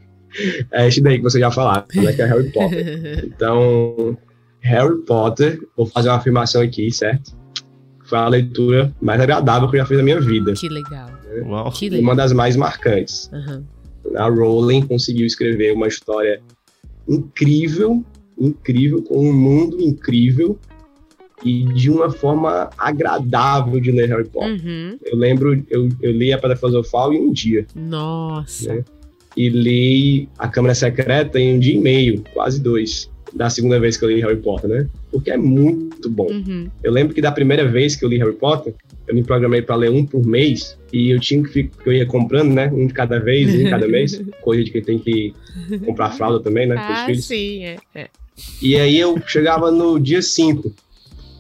é 0.72 0.88
esse 0.88 1.00
daí 1.02 1.18
que 1.18 1.24
você 1.24 1.40
já 1.40 1.50
falaram, 1.50 1.86
né? 1.96 2.12
Que 2.14 2.22
é 2.22 2.26
Harry 2.26 2.52
Potter. 2.52 3.24
Então, 3.36 4.18
Harry 4.62 4.98
Potter, 5.06 5.60
vou 5.78 5.86
fazer 5.86 6.10
uma 6.10 6.18
afirmação 6.18 6.62
aqui, 6.62 6.92
certo? 6.92 7.32
Foi 8.04 8.18
a 8.18 8.28
leitura 8.28 8.94
mais 9.02 9.20
agradável 9.22 9.70
que 9.70 9.78
eu 9.78 9.80
já 9.80 9.86
fiz 9.86 9.98
na 9.98 10.04
minha 10.04 10.20
vida. 10.20 10.54
que 10.54 10.68
legal. 10.70 11.10
Uau. 11.44 11.72
Que 11.72 11.90
legal. 11.90 12.04
uma 12.04 12.16
das 12.16 12.34
mais 12.34 12.56
marcantes. 12.56 13.30
Uhum. 13.34 13.64
A 14.16 14.30
Rowling 14.30 14.86
conseguiu 14.86 15.26
escrever 15.26 15.74
uma 15.74 15.88
história 15.88 16.42
incrível, 17.08 18.04
incrível, 18.38 19.02
com 19.04 19.30
um 19.30 19.34
mundo 19.34 19.82
incrível 19.82 20.58
e 21.44 21.66
de 21.74 21.90
uma 21.90 22.10
forma 22.10 22.70
agradável 22.78 23.80
de 23.80 23.92
ler 23.92 24.10
Harry 24.10 24.28
Potter. 24.28 24.64
Uhum. 24.64 24.98
Eu 25.04 25.18
lembro, 25.18 25.66
eu, 25.70 25.90
eu 26.02 26.12
li 26.12 26.32
a 26.32 26.38
Pedra 26.38 26.56
Filosofal 26.56 27.14
em 27.14 27.22
um 27.22 27.32
dia 27.32 27.66
Nossa. 27.76 28.74
Né? 28.74 28.86
e 29.36 29.50
li 29.50 30.30
A 30.38 30.48
Câmara 30.48 30.74
Secreta 30.74 31.40
em 31.40 31.56
um 31.56 31.60
dia 31.60 31.76
e 31.76 31.80
meio, 31.80 32.24
quase 32.34 32.62
dois, 32.62 33.12
da 33.36 33.50
segunda 33.50 33.80
vez 33.80 33.98
que 33.98 34.06
eu 34.06 34.10
li 34.10 34.22
Harry 34.22 34.38
Potter, 34.38 34.70
né? 34.70 34.88
Porque 35.12 35.30
é 35.30 35.38
muito 35.38 36.10
bom. 36.10 36.28
Uhum. 36.32 36.70
Eu 36.82 36.92
lembro 36.92 37.14
que 37.14 37.22
da 37.22 37.32
primeira 37.32 37.68
vez 37.68 37.96
que 37.96 38.06
eu 38.06 38.10
li 38.10 38.18
Harry 38.18 38.34
Potter, 38.34 38.74
eu 39.08 39.14
me 39.14 39.24
programei 39.24 39.62
para 39.62 39.76
ler 39.76 39.92
um 39.92 40.06
por 40.06 40.26
mês 40.26 40.78
e 40.92 41.12
eu 41.12 41.20
tinha 41.20 41.44
que 41.44 41.70
eu 41.86 41.94
ia 41.94 42.06
comprando, 42.06 42.54
né, 42.54 42.72
um 42.74 42.88
de 42.88 42.94
cada 42.94 43.20
vez, 43.20 43.54
um 43.54 43.58
de 43.58 43.70
cada 43.70 43.88
mês, 43.88 44.22
coisa 44.42 44.64
de 44.64 44.72
quem 44.72 44.82
tem 44.82 44.98
que 44.98 45.34
comprar 45.86 46.12
fralda 46.12 46.40
também, 46.40 46.66
né, 46.66 46.76
Ah, 46.78 47.08
sim, 47.14 47.66
é. 47.66 47.78
é. 47.94 48.08
E 48.62 48.76
aí 48.78 48.98
eu 49.00 49.22
chegava 49.28 49.70
no 49.70 50.00
dia 50.00 50.22
5 50.22 50.74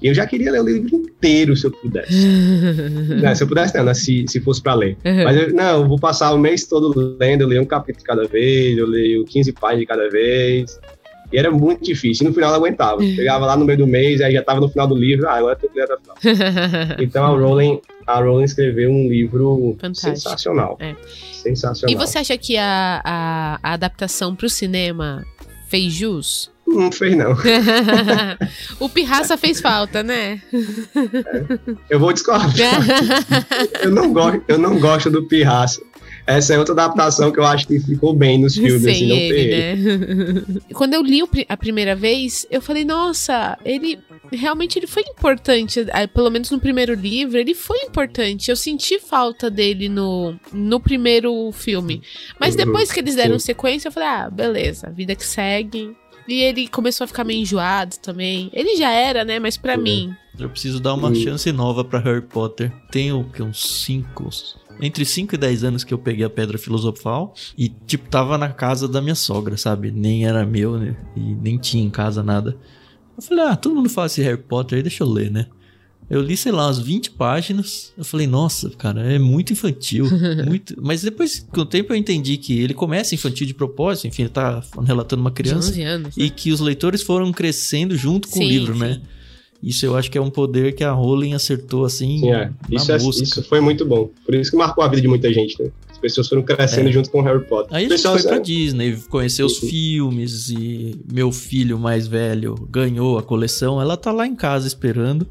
e 0.02 0.08
eu 0.08 0.14
já 0.14 0.28
queria 0.28 0.52
ler 0.52 0.62
o 0.62 0.66
livro 0.66 0.96
inteiro 0.96 1.56
se 1.56 1.66
eu 1.66 1.72
pudesse. 1.72 2.14
Não, 3.24 3.34
se 3.34 3.44
eu 3.44 3.48
pudesse, 3.48 3.76
não, 3.76 3.86
né, 3.86 3.94
se, 3.94 4.26
se 4.28 4.40
fosse 4.42 4.62
para 4.62 4.76
ler. 4.76 4.98
Uhum. 5.06 5.24
Mas 5.24 5.38
eu, 5.38 5.54
não, 5.54 5.82
eu 5.82 5.88
vou 5.88 5.98
passar 5.98 6.34
o 6.34 6.38
mês 6.38 6.68
todo 6.68 7.18
lendo, 7.20 7.42
eu 7.42 7.48
leio 7.48 7.62
um 7.62 7.66
capítulo 7.66 8.06
cada 8.06 8.28
vez, 8.28 8.78
eu 8.78 8.86
leio 8.86 9.26
15 9.26 9.54
páginas 9.54 9.80
de 9.80 9.86
cada 9.86 10.10
vez. 10.10 10.80
E 11.36 11.38
era 11.38 11.52
muito 11.52 11.84
difícil. 11.84 12.26
E 12.26 12.30
no 12.30 12.34
final 12.34 12.52
eu 12.52 12.56
aguentava. 12.56 13.02
Chegava 13.14 13.46
lá 13.46 13.58
no 13.58 13.66
meio 13.66 13.80
do 13.80 13.86
mês, 13.86 14.22
aí 14.22 14.32
já 14.32 14.42
tava 14.42 14.62
no 14.62 14.70
final 14.70 14.88
do 14.88 14.96
livro, 14.96 15.28
ah, 15.28 15.34
agora 15.34 15.56
tem 15.58 15.70
que 15.70 15.76
ler 15.78 15.84
até 15.84 15.96
o 15.96 16.00
final. 16.00 16.96
Então 17.00 17.26
a 17.26 17.28
Rowling, 17.38 17.82
a 18.08 18.22
Rowling 18.22 18.46
escreveu 18.46 18.90
um 18.90 19.10
livro 19.10 19.76
Fantástico. 19.80 20.16
sensacional. 20.16 20.78
É. 20.80 20.96
Sensacional. 21.34 21.94
E 21.94 21.98
você 21.98 22.20
acha 22.20 22.38
que 22.38 22.56
a, 22.56 23.02
a, 23.04 23.60
a 23.62 23.74
adaptação 23.74 24.34
pro 24.34 24.50
cinema 24.50 25.26
fez 25.68 25.92
jus? 25.92 26.50
Não 26.66 26.92
fez, 26.92 27.16
não. 27.16 27.36
o 28.80 28.90
Pirraça 28.90 29.38
fez 29.38 29.62
falta, 29.62 30.02
né? 30.02 30.42
Eu 31.90 32.00
vou 32.00 32.12
discordar. 32.12 32.50
eu, 33.84 33.92
não 33.92 34.12
gosto, 34.12 34.42
eu 34.48 34.58
não 34.58 34.80
gosto 34.80 35.12
do 35.12 35.28
Pirraça. 35.28 35.82
Essa 36.28 36.56
é 36.56 36.60
outra 36.60 36.74
adaptação 36.74 37.32
que 37.32 37.40
eu 37.40 37.46
acho 37.46 37.68
que 37.68 37.80
ficou 37.80 38.16
bem 38.16 38.40
nos 38.42 38.56
filmes, 38.56 38.82
Sem 38.82 38.92
assim, 38.92 39.08
não 39.08 39.18
ele, 39.18 39.56
né? 39.58 40.60
Quando 40.74 40.94
eu 40.96 41.02
li 41.04 41.22
a 41.48 41.56
primeira 41.58 41.96
vez, 41.96 42.46
eu 42.50 42.62
falei, 42.62 42.84
nossa, 42.84 43.58
ele 43.64 44.00
realmente 44.32 44.80
ele 44.80 44.88
foi 44.88 45.04
importante. 45.04 45.86
Pelo 46.14 46.30
menos 46.32 46.50
no 46.50 46.60
primeiro 46.60 46.94
livro, 46.96 47.38
ele 47.38 47.54
foi 47.54 47.78
importante. 47.84 48.50
Eu 48.50 48.56
senti 48.56 49.00
falta 49.00 49.50
dele 49.52 49.88
no, 49.88 50.36
no 50.52 50.80
primeiro 50.80 51.52
filme. 51.52 52.02
Mas 52.40 52.56
Uhum, 52.56 52.66
depois 52.66 52.92
que 52.92 53.00
eles 53.00 53.16
deram 53.16 53.38
sequência, 53.38 53.88
eu 53.90 53.92
falei, 53.92 54.10
ah, 54.10 54.30
beleza, 54.30 54.90
vida 54.90 55.16
que 55.16 55.26
segue. 55.26 55.96
E 56.28 56.42
ele 56.42 56.68
começou 56.68 57.06
a 57.06 57.08
ficar 57.08 57.24
meio 57.24 57.42
enjoado 57.42 57.98
também. 58.02 58.50
Ele 58.52 58.76
já 58.78 58.90
era, 58.92 59.24
né? 59.24 59.38
Mas 59.38 59.58
pra 59.58 59.76
Uhum. 59.76 59.82
mim. 59.84 60.16
Eu 60.40 60.50
preciso 60.50 60.80
dar 60.82 60.96
uma 60.96 61.10
Hum. 61.10 61.16
chance 61.16 61.50
nova 61.52 61.84
pra 61.86 62.00
Harry 62.00 62.22
Potter. 62.22 62.72
Tenho 62.92 63.24
que 63.32 63.44
uns 63.44 63.62
5. 63.86 64.28
Entre 64.82 65.06
5 65.06 65.36
e 65.36 65.38
10 65.38 65.64
anos 65.64 65.84
que 65.84 65.94
eu 65.94 65.98
peguei 65.98 66.26
a 66.26 66.30
pedra 66.30 66.58
filosofal. 66.58 67.34
E, 67.58 67.70
tipo, 67.70 68.10
tava 68.10 68.38
na 68.38 68.50
casa 68.50 68.88
da 68.88 69.02
minha 69.02 69.16
sogra, 69.16 69.58
sabe? 69.58 69.92
Nem 69.92 70.26
era 70.26 70.46
meu, 70.46 70.78
né? 70.78 70.96
E 71.16 71.20
nem 71.20 71.58
tinha 71.58 71.84
em 71.84 71.90
casa 71.90 72.22
nada. 72.22 72.58
Eu 73.16 73.24
falei, 73.24 73.46
ah, 73.46 73.56
todo 73.56 73.76
mundo 73.76 73.90
fala 73.90 74.08
esse 74.08 74.22
Harry 74.22 74.42
Potter 74.42 74.78
aí, 74.78 74.84
deixa 74.84 75.04
eu 75.04 75.10
ler, 75.10 75.32
né? 75.32 75.48
Eu 76.10 76.22
li, 76.22 76.38
sei 76.38 76.52
lá, 76.52 76.68
umas 76.68 76.78
20 76.78 77.12
páginas. 77.12 77.92
Eu 77.98 78.06
falei, 78.06 78.28
nossa, 78.28 78.70
cara, 78.72 79.02
é 79.02 79.18
muito 79.18 79.54
infantil. 79.54 80.06
muito... 80.46 80.76
Mas 80.80 81.02
depois, 81.02 81.40
com 81.52 81.62
o 81.62 81.66
tempo, 81.66 81.94
eu 81.94 81.98
entendi 81.98 82.38
que 82.38 82.60
ele 82.60 82.74
começa 82.74 83.16
infantil 83.16 83.48
de 83.48 83.54
propósito. 83.54 84.08
Enfim, 84.08 84.24
ele 84.24 84.30
tá 84.30 84.62
relatando 84.86 85.22
uma 85.22 85.32
criança. 85.32 85.70
11 85.70 85.82
anos. 85.82 86.14
E 86.18 86.30
que 86.30 86.52
os 86.52 86.60
leitores 86.60 87.02
foram 87.02 87.32
crescendo 87.32 87.96
junto 87.96 88.28
com 88.28 88.38
Sim, 88.38 88.46
o 88.46 88.50
livro, 88.50 88.74
sim. 88.74 88.80
né? 88.80 89.02
Isso 89.66 89.84
eu 89.84 89.98
acho 89.98 90.12
que 90.12 90.18
é 90.18 90.22
um 90.22 90.30
poder 90.30 90.76
que 90.76 90.84
a 90.84 90.92
Rowling 90.92 91.34
acertou, 91.34 91.86
assim, 91.86 92.20
Sim, 92.20 92.32
é. 92.32 92.46
na 92.46 92.54
Isso, 92.70 92.92
é, 92.92 92.98
isso 92.98 93.44
foi 93.44 93.60
muito 93.60 93.84
bom. 93.84 94.12
Por 94.24 94.36
isso 94.36 94.52
que 94.52 94.58
marcou 94.58 94.84
a 94.84 94.88
vida 94.88 95.02
de 95.02 95.08
muita 95.08 95.34
gente, 95.34 95.60
né? 95.60 95.72
As 95.90 95.98
pessoas 95.98 96.30
foram 96.30 96.44
crescendo 96.44 96.90
É. 96.90 96.92
junto 96.92 97.10
com 97.10 97.20
o 97.20 97.24
Harry 97.24 97.44
Potter. 97.46 97.76
Aí 97.76 97.88
a 97.88 97.90
gente 97.90 98.04
foi 98.04 98.22
pra 98.22 98.36
é, 98.36 98.40
Disney, 98.40 98.96
conheceu 99.10 99.48
os 99.48 99.58
filmes 99.58 100.50
e 100.50 101.02
meu 101.12 101.32
filho 101.32 101.80
mais 101.80 102.06
velho 102.06 102.54
ganhou 102.70 103.18
a 103.18 103.24
coleção. 103.24 103.82
Ela 103.82 103.98
tá 103.98 104.12
lá 104.12 104.28
em 104.28 104.36
casa 104.36 104.68
esperando. 104.68 105.26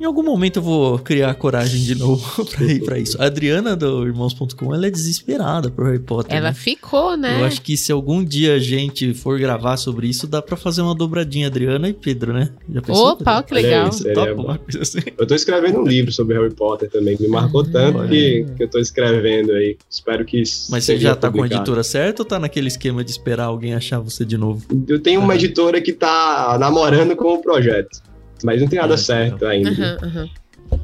Em 0.00 0.04
algum 0.04 0.22
momento 0.22 0.58
eu 0.58 0.62
vou 0.62 0.98
criar 0.98 1.34
coragem 1.34 1.82
de 1.82 1.94
novo 1.96 2.44
pra 2.46 2.64
ir 2.64 2.84
pra 2.84 2.98
isso. 2.98 3.20
A 3.20 3.26
Adriana 3.26 3.74
do 3.74 4.06
Irmãos.com, 4.06 4.72
ela 4.72 4.86
é 4.86 4.90
desesperada 4.90 5.70
pro 5.70 5.86
Harry 5.86 5.98
Potter. 5.98 6.36
Ela 6.36 6.48
né? 6.50 6.54
ficou, 6.54 7.16
né? 7.16 7.40
Eu 7.40 7.44
acho 7.44 7.60
que 7.60 7.76
se 7.76 7.90
algum 7.90 8.22
dia 8.24 8.54
a 8.54 8.58
gente 8.60 9.12
for 9.12 9.38
gravar 9.40 9.76
sobre 9.76 10.06
isso, 10.06 10.26
dá 10.28 10.40
pra 10.40 10.56
fazer 10.56 10.82
uma 10.82 10.94
dobradinha 10.94 11.48
Adriana 11.48 11.88
e 11.88 11.92
Pedro, 11.92 12.32
né? 12.32 12.50
Já 12.72 12.80
pensou, 12.80 13.08
Opa, 13.08 13.42
Pedro? 13.42 13.44
que 13.48 13.54
legal. 13.54 13.92
Você 13.92 13.98
Seria 14.04 14.14
topa 14.14 14.34
bom. 14.34 14.42
uma 14.44 14.58
coisa 14.58 14.82
assim? 14.82 15.00
Eu 15.18 15.26
tô 15.26 15.34
escrevendo 15.34 15.80
um 15.80 15.84
livro 15.84 16.12
sobre 16.12 16.36
Harry 16.38 16.54
Potter 16.54 16.88
também, 16.90 17.16
que 17.16 17.24
me 17.24 17.28
marcou 17.28 17.64
tanto 17.64 17.98
olha 17.98 18.08
que, 18.08 18.46
que 18.56 18.62
eu 18.62 18.68
tô 18.68 18.78
escrevendo 18.78 19.50
aí. 19.52 19.76
Espero 19.90 20.24
que 20.24 20.38
Mas 20.38 20.68
você 20.68 20.80
seja 20.82 21.08
já 21.08 21.16
tá 21.16 21.22
com 21.22 21.26
a 21.26 21.42
publicado. 21.42 21.62
editora 21.62 21.82
certa 21.82 22.22
ou 22.22 22.26
tá 22.26 22.38
naquele 22.38 22.68
esquema 22.68 23.02
de 23.02 23.10
esperar 23.10 23.46
alguém 23.46 23.74
achar 23.74 23.98
você 23.98 24.24
de 24.24 24.36
novo? 24.36 24.64
Eu 24.86 25.00
tenho 25.00 25.18
uma 25.20 25.32
Aham. 25.32 25.42
editora 25.42 25.80
que 25.80 25.92
tá 25.92 26.56
namorando 26.60 27.16
com 27.16 27.34
o 27.34 27.42
projeto, 27.42 28.00
mas 28.44 28.60
não 28.60 28.68
tem 28.68 28.78
nada 28.78 28.94
Ah, 28.94 28.98
certo 28.98 29.44
ainda. 29.46 29.70
Aham, 29.70 29.98
aham. 30.02 30.28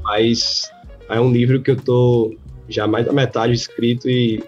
Mas 0.02 0.70
é 1.09 1.20
um 1.20 1.32
livro 1.32 1.61
que 1.62 1.70
eu 1.70 1.76
tô 1.76 2.34
já 2.68 2.86
mais 2.86 3.05
da 3.07 3.12
metade 3.12 3.52
escrito 3.52 4.09
e 4.09 4.42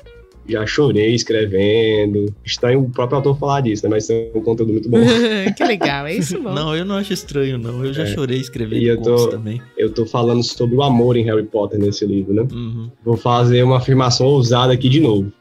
já 0.49 0.65
chorei 0.65 1.15
escrevendo. 1.15 2.33
Estranho 2.45 2.81
o 2.83 2.91
próprio 2.91 3.17
autor 3.17 3.37
falar 3.39 3.63
disso, 3.63 3.83
né? 3.85 3.91
Mas 3.91 4.09
é 4.09 4.31
um 4.35 4.41
conteúdo 4.41 4.73
muito 4.73 4.89
bom. 4.89 4.99
que 5.57 5.65
legal, 5.65 6.07
é 6.07 6.15
isso 6.15 6.41
bom. 6.41 6.55
Não, 6.55 6.75
eu 6.75 6.85
não 6.85 6.97
acho 6.97 7.13
estranho, 7.13 7.59
não. 7.59 7.85
Eu 7.85 7.93
já 7.93 8.05
É. 8.05 8.07
chorei 8.07 8.39
escrevendo 8.39 8.81
E 8.81 8.87
eu 8.87 9.01
tô- 9.03 9.29
também. 9.29 9.61
eu 9.77 9.93
tô 9.93 10.07
falando 10.07 10.43
sobre 10.43 10.77
o 10.77 10.83
amor 10.83 11.17
em 11.17 11.25
Harry 11.25 11.43
Potter 11.45 11.79
nesse 11.81 12.07
livro, 12.07 12.33
né? 12.33 12.47
Uhum. 12.53 12.91
Vou 13.05 13.17
fazer 13.17 13.63
uma 13.65 13.79
afirmação 13.79 14.27
ousada 14.27 14.73
aqui 14.73 14.89
de 14.89 15.01
novo. 15.01 15.33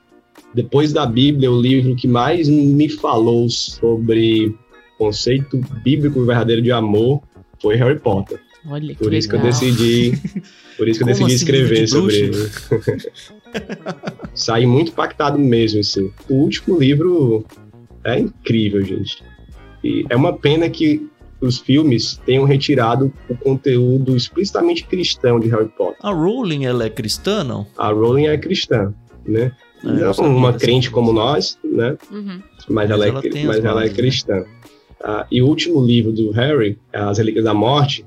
Depois 0.53 0.91
da 0.91 1.05
Bíblia, 1.05 1.51
o 1.51 1.61
livro 1.61 1.95
que 1.95 2.07
mais 2.07 2.49
me 2.49 2.89
falou 2.89 3.47
sobre 3.49 4.55
conceito 4.97 5.59
bíblico 5.83 6.23
verdadeiro 6.25 6.61
de 6.61 6.71
amor 6.71 7.21
foi 7.61 7.75
Harry 7.75 7.99
Potter. 7.99 8.39
Olha 8.67 8.95
que 8.95 9.03
Por 9.03 9.13
isso 9.13 9.29
que 9.29 9.35
eu 9.35 9.39
legal. 9.39 9.51
decidi, 9.51 10.19
por 10.77 10.87
isso 10.87 10.99
que 10.99 11.03
eu 11.03 11.07
decidi 11.07 11.25
assim, 11.25 11.35
escrever 11.35 11.81
livro 11.81 11.87
sobre 11.87 12.13
de 12.13 12.23
ele. 12.23 12.51
Saí 14.33 14.65
muito 14.65 14.91
impactado 14.91 15.37
mesmo, 15.37 15.79
assim. 15.79 16.11
O 16.29 16.35
último 16.35 16.79
livro 16.79 17.45
é 18.03 18.19
incrível, 18.19 18.83
gente. 18.83 19.23
E 19.83 20.05
é 20.09 20.15
uma 20.15 20.33
pena 20.33 20.69
que 20.69 21.07
os 21.39 21.59
filmes 21.59 22.19
tenham 22.25 22.43
retirado 22.43 23.13
o 23.29 23.35
conteúdo 23.35 24.15
explicitamente 24.15 24.85
cristão 24.85 25.39
de 25.39 25.47
Harry 25.49 25.69
Potter. 25.69 25.97
A 26.01 26.11
Rowling, 26.11 26.65
ela 26.65 26.85
é 26.85 26.89
cristã, 26.89 27.43
não? 27.43 27.67
A 27.77 27.91
Rowling 27.91 28.25
é 28.25 28.37
cristã, 28.37 28.93
né? 29.25 29.51
É, 29.83 30.21
não 30.21 30.35
uma 30.35 30.53
crente 30.53 30.89
como 30.89 31.13
nós, 31.13 31.59
né? 31.63 31.95
Uhum. 32.11 32.41
Mas, 32.67 32.89
Mas 32.89 32.89
ela, 32.89 33.07
ela 33.07 33.19
é, 33.19 33.29
tem 33.29 33.41
as 33.41 33.47
mas 33.47 33.65
ela 33.65 33.85
é 33.85 33.89
bases, 33.89 34.25
né? 34.25 34.45
Ah, 35.03 35.27
e 35.31 35.41
o 35.41 35.47
último 35.47 35.85
livro 35.85 36.11
do 36.11 36.31
Harry, 36.31 36.77
As 36.93 37.17
Relíquias 37.17 37.45
da 37.45 37.53
Morte, 37.53 38.05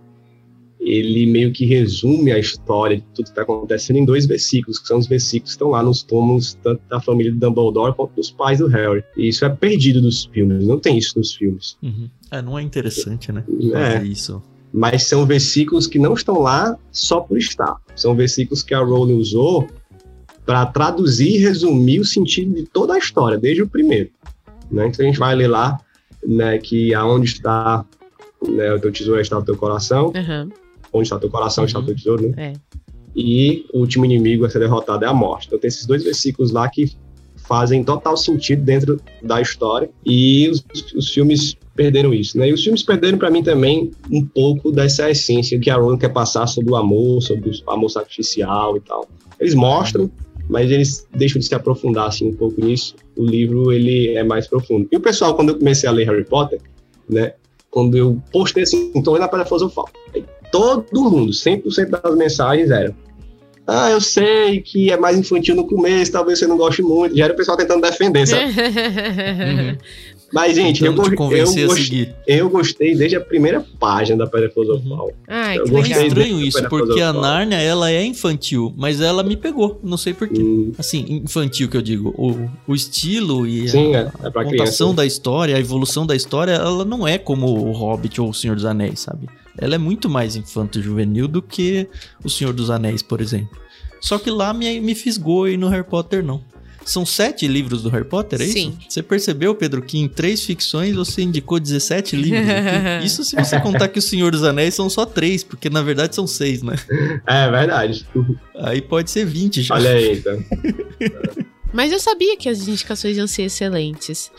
ele 0.80 1.26
meio 1.26 1.52
que 1.52 1.66
resume 1.66 2.32
a 2.32 2.38
história 2.38 2.96
de 2.96 3.02
tudo 3.14 3.24
que 3.24 3.30
está 3.30 3.42
acontecendo 3.42 3.96
em 3.96 4.04
dois 4.04 4.26
versículos, 4.26 4.78
que 4.78 4.86
são 4.86 4.98
os 4.98 5.06
versículos 5.06 5.50
que 5.50 5.56
estão 5.56 5.68
lá 5.68 5.82
nos 5.82 6.02
tomos 6.02 6.54
tanto 6.62 6.80
da 6.88 7.00
família 7.00 7.32
de 7.32 7.38
Dumbledore 7.38 7.94
quanto 7.94 8.14
dos 8.14 8.30
pais 8.30 8.58
do 8.58 8.66
Harry. 8.68 9.02
E 9.16 9.28
isso 9.28 9.44
é 9.44 9.48
perdido 9.48 10.00
dos 10.00 10.24
filmes, 10.26 10.66
não 10.66 10.78
tem 10.78 10.96
isso 10.96 11.18
nos 11.18 11.34
filmes. 11.34 11.76
Uhum. 11.82 12.08
É, 12.30 12.40
não 12.40 12.58
é 12.58 12.62
interessante, 12.62 13.32
né? 13.32 13.44
É. 13.74 13.92
Fazer 13.92 14.06
isso. 14.06 14.42
Mas 14.72 15.04
são 15.04 15.26
versículos 15.26 15.86
que 15.86 15.98
não 15.98 16.14
estão 16.14 16.40
lá 16.40 16.76
só 16.92 17.20
por 17.20 17.38
estar. 17.38 17.76
São 17.96 18.14
versículos 18.14 18.62
que 18.62 18.74
a 18.74 18.80
Rowling 18.80 19.14
usou 19.14 19.66
para 20.44 20.64
traduzir 20.66 21.36
e 21.36 21.38
resumir 21.38 22.00
o 22.00 22.04
sentido 22.04 22.54
de 22.54 22.64
toda 22.64 22.94
a 22.94 22.98
história, 22.98 23.38
desde 23.38 23.62
o 23.62 23.68
primeiro. 23.68 24.10
Né? 24.70 24.86
Então 24.86 25.04
a 25.04 25.08
gente 25.08 25.18
vai 25.18 25.34
ler 25.34 25.48
lá 25.48 25.78
né, 26.28 26.58
que 26.58 26.94
aonde 26.94 27.26
está 27.26 27.84
né, 28.46 28.72
o 28.74 28.78
teu 28.78 28.92
tesouro 28.92 29.20
está 29.20 29.38
o 29.38 29.42
teu 29.42 29.56
coração, 29.56 30.12
Aham. 30.14 30.50
onde 30.92 31.04
está 31.04 31.16
o 31.16 31.20
teu 31.20 31.30
coração 31.30 31.64
está 31.64 31.78
o 31.78 31.82
teu 31.82 31.96
tesouro, 31.96 32.28
né? 32.28 32.34
É. 32.36 32.52
E 33.16 33.64
o 33.72 33.78
último 33.80 34.04
inimigo 34.04 34.44
a 34.44 34.50
ser 34.50 34.60
derrotado 34.60 35.04
é 35.04 35.08
a 35.08 35.12
morte. 35.12 35.46
Então 35.46 35.58
tem 35.58 35.68
esses 35.68 35.86
dois 35.86 36.04
versículos 36.04 36.52
lá 36.52 36.68
que 36.68 36.92
fazem 37.36 37.82
total 37.82 38.16
sentido 38.16 38.62
dentro 38.62 39.00
da 39.22 39.40
história 39.40 39.88
e 40.04 40.48
os, 40.50 40.62
os 40.94 41.10
filmes 41.10 41.56
perderam 41.74 42.12
isso, 42.12 42.36
né? 42.36 42.50
E 42.50 42.52
os 42.52 42.62
filmes 42.62 42.82
perderam 42.82 43.16
para 43.16 43.30
mim 43.30 43.42
também 43.42 43.90
um 44.10 44.24
pouco 44.24 44.70
dessa 44.70 45.10
essência 45.10 45.58
que 45.58 45.70
a 45.70 45.76
Rowling 45.76 45.96
quer 45.96 46.12
passar 46.12 46.46
sobre 46.46 46.70
o 46.70 46.76
amor, 46.76 47.22
sobre 47.22 47.50
o 47.50 47.70
amor 47.70 47.88
sacrificial 47.88 48.76
e 48.76 48.80
tal. 48.80 49.08
Eles 49.40 49.54
mostram, 49.54 50.10
mas 50.48 50.70
eles 50.70 51.06
deixam 51.14 51.38
de 51.38 51.46
se 51.46 51.54
aprofundar 51.54 52.08
assim 52.08 52.28
um 52.28 52.34
pouco 52.34 52.64
nisso. 52.64 52.94
O 53.16 53.24
livro 53.24 53.72
ele 53.72 54.14
é 54.14 54.24
mais 54.24 54.46
profundo. 54.46 54.88
E 54.90 54.96
o 54.96 55.00
pessoal 55.00 55.34
quando 55.34 55.50
eu 55.50 55.58
comecei 55.58 55.88
a 55.88 55.92
ler 55.92 56.06
Harry 56.06 56.24
Potter, 56.24 56.60
né? 57.08 57.34
Quando 57.70 57.96
eu 57.96 58.20
postei 58.32 58.62
assim, 58.62 58.90
tô 59.02 59.12
lendo 59.12 59.24
a 59.24 59.28
Pedra 59.28 59.44
Filosofal. 59.44 59.88
Aí 60.14 60.24
todo 60.50 61.10
mundo, 61.10 61.32
100% 61.32 61.90
das 61.90 62.16
mensagens 62.16 62.70
eram 62.70 62.94
ah, 63.70 63.90
eu 63.90 64.00
sei 64.00 64.62
que 64.62 64.90
é 64.90 64.96
mais 64.96 65.18
infantil 65.18 65.54
no 65.54 65.66
começo, 65.66 66.10
talvez 66.10 66.38
você 66.38 66.46
não 66.46 66.56
goste 66.56 66.80
muito. 66.80 67.14
Já 67.14 67.24
era 67.26 67.34
o 67.34 67.36
pessoal 67.36 67.54
tentando 67.54 67.82
defender, 67.82 68.26
sabe? 68.26 68.44
Uhum. 68.56 69.76
Mas, 70.32 70.54
gente, 70.56 70.84
eu, 70.84 70.94
eu, 70.94 71.42
a 71.72 71.74
seguir. 71.74 72.14
eu 72.26 72.50
gostei 72.50 72.94
desde 72.94 73.16
a 73.16 73.20
primeira 73.20 73.64
página 73.80 74.18
da 74.18 74.26
Pedra 74.26 74.50
Filosofal. 74.50 75.10
Ai, 75.26 75.56
Eu 75.58 75.64
que 75.82 75.92
É 75.92 76.06
estranho 76.06 76.40
isso, 76.40 76.68
porque 76.68 77.00
a. 77.00 77.12
Nárnia, 77.12 77.56
ela 77.56 77.90
é 77.90 78.04
infantil, 78.04 78.74
mas 78.76 79.00
ela 79.00 79.22
me 79.22 79.36
pegou, 79.36 79.80
não 79.82 79.96
sei 79.96 80.12
porquê. 80.12 80.40
Hum, 80.40 80.72
Assim, 80.78 81.22
infantil 81.24 81.68
que 81.68 81.76
eu 81.76 81.82
digo, 81.82 82.10
o, 82.18 82.48
o 82.70 82.74
estilo 82.74 83.46
e 83.46 83.64
a- 83.64 83.68
sim, 83.68 83.94
é, 83.94 84.00
é 84.22 84.26
a 84.26 84.30
pra 84.30 84.44
contação 84.44 84.88
criança. 84.88 84.94
da 84.96 85.06
história, 85.06 85.56
a 85.56 85.60
evolução 85.60 86.06
da 86.06 86.14
história, 86.14 86.52
ela 86.52 86.84
não 86.84 87.08
é 87.08 87.16
como 87.16 87.46
o 87.46 87.72
Hobbit 87.72 88.20
ou 88.20 88.28
o 88.28 88.34
Senhor 88.34 88.54
dos 88.54 88.64
Anéis, 88.66 89.00
sabe? 89.00 89.28
Ela 89.56 89.74
é 89.76 89.78
muito 89.78 90.08
mais 90.08 90.36
infanto-juvenil 90.36 91.26
do 91.26 91.40
que 91.42 91.88
o 92.22 92.28
Senhor 92.28 92.52
dos 92.52 92.70
Anéis, 92.70 93.02
por 93.02 93.20
exemplo. 93.20 93.58
Só 94.00 94.18
que 94.18 94.30
lá 94.30 94.52
me, 94.52 94.78
me 94.80 94.94
fisgou 94.94 95.48
e 95.48 95.56
no 95.56 95.68
Harry 95.68 95.82
Potter 95.84 96.22
não. 96.22 96.40
São 96.88 97.04
sete 97.04 97.46
livros 97.46 97.82
do 97.82 97.90
Harry 97.90 98.04
Potter, 98.06 98.40
é 98.40 98.46
Sim. 98.46 98.70
isso? 98.70 98.88
Você 98.88 99.02
percebeu, 99.02 99.54
Pedro, 99.54 99.82
que 99.82 99.98
em 99.98 100.08
três 100.08 100.42
ficções 100.42 100.96
você 100.96 101.20
indicou 101.20 101.60
17 101.60 102.16
livros? 102.16 102.48
aqui? 102.48 103.04
Isso 103.04 103.22
se 103.24 103.36
você 103.36 103.60
contar 103.60 103.88
que 103.88 103.98
o 103.98 104.02
Senhor 104.02 104.32
dos 104.32 104.42
Anéis 104.42 104.74
são 104.74 104.88
só 104.88 105.04
três, 105.04 105.44
porque 105.44 105.68
na 105.68 105.82
verdade 105.82 106.14
são 106.14 106.26
seis, 106.26 106.62
né? 106.62 106.76
É 107.26 107.50
verdade. 107.50 108.06
Aí 108.56 108.80
pode 108.80 109.10
ser 109.10 109.26
20 109.26 109.62
já. 109.62 109.74
Olha 109.74 109.90
aí, 109.90 110.18
então. 110.18 110.42
Mas 111.72 111.92
eu 111.92 111.98
sabia 111.98 112.36
que 112.36 112.48
as 112.48 112.66
indicações 112.66 113.16
iam 113.16 113.26
ser 113.26 113.42
excelentes. 113.42 114.30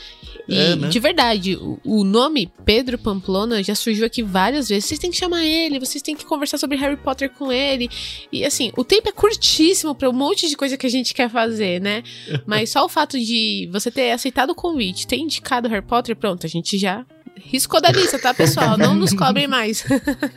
E, 0.47 0.57
É, 0.57 0.75
né? 0.75 0.87
de 0.87 0.99
verdade, 0.99 1.55
o, 1.55 1.79
o 1.85 2.03
nome 2.03 2.51
Pedro 2.65 2.97
Pamplona 2.97 3.61
já 3.61 3.75
surgiu 3.75 4.05
aqui 4.05 4.23
várias 4.23 4.67
vezes. 4.67 4.85
Vocês 4.85 4.99
têm 4.99 5.11
que 5.11 5.17
chamar 5.17 5.45
ele, 5.45 5.79
vocês 5.79 6.01
têm 6.01 6.15
que 6.15 6.25
conversar 6.25 6.57
sobre 6.57 6.75
Harry 6.77 6.97
Potter 6.97 7.29
com 7.29 7.51
ele. 7.51 7.87
E 8.31 8.43
assim, 8.43 8.71
o 8.75 8.83
tempo 8.83 9.09
é 9.09 9.11
curtíssimo 9.11 9.93
para 9.93 10.09
um 10.09 10.13
monte 10.13 10.49
de 10.49 10.57
coisa 10.57 10.75
que 10.75 10.87
a 10.87 10.89
gente 10.89 11.13
quer 11.13 11.29
fazer, 11.29 11.79
né? 11.79 12.01
Mas 12.47 12.71
só 12.71 12.83
o 12.83 12.89
fato 12.89 13.19
de 13.19 13.69
você 13.71 13.91
ter 13.91 14.11
aceitado 14.11 14.49
o 14.49 14.55
convite, 14.55 15.05
ter 15.05 15.17
indicado 15.17 15.69
Harry 15.69 15.85
Potter, 15.85 16.15
pronto, 16.15 16.45
a 16.47 16.49
gente 16.49 16.77
já 16.79 17.05
riscou 17.45 17.81
da 17.81 17.91
lista, 17.91 18.19
tá, 18.19 18.33
pessoal? 18.33 18.77
Não 18.77 18.93
nos 18.95 19.13
cobrem 19.13 19.47
mais. 19.47 19.85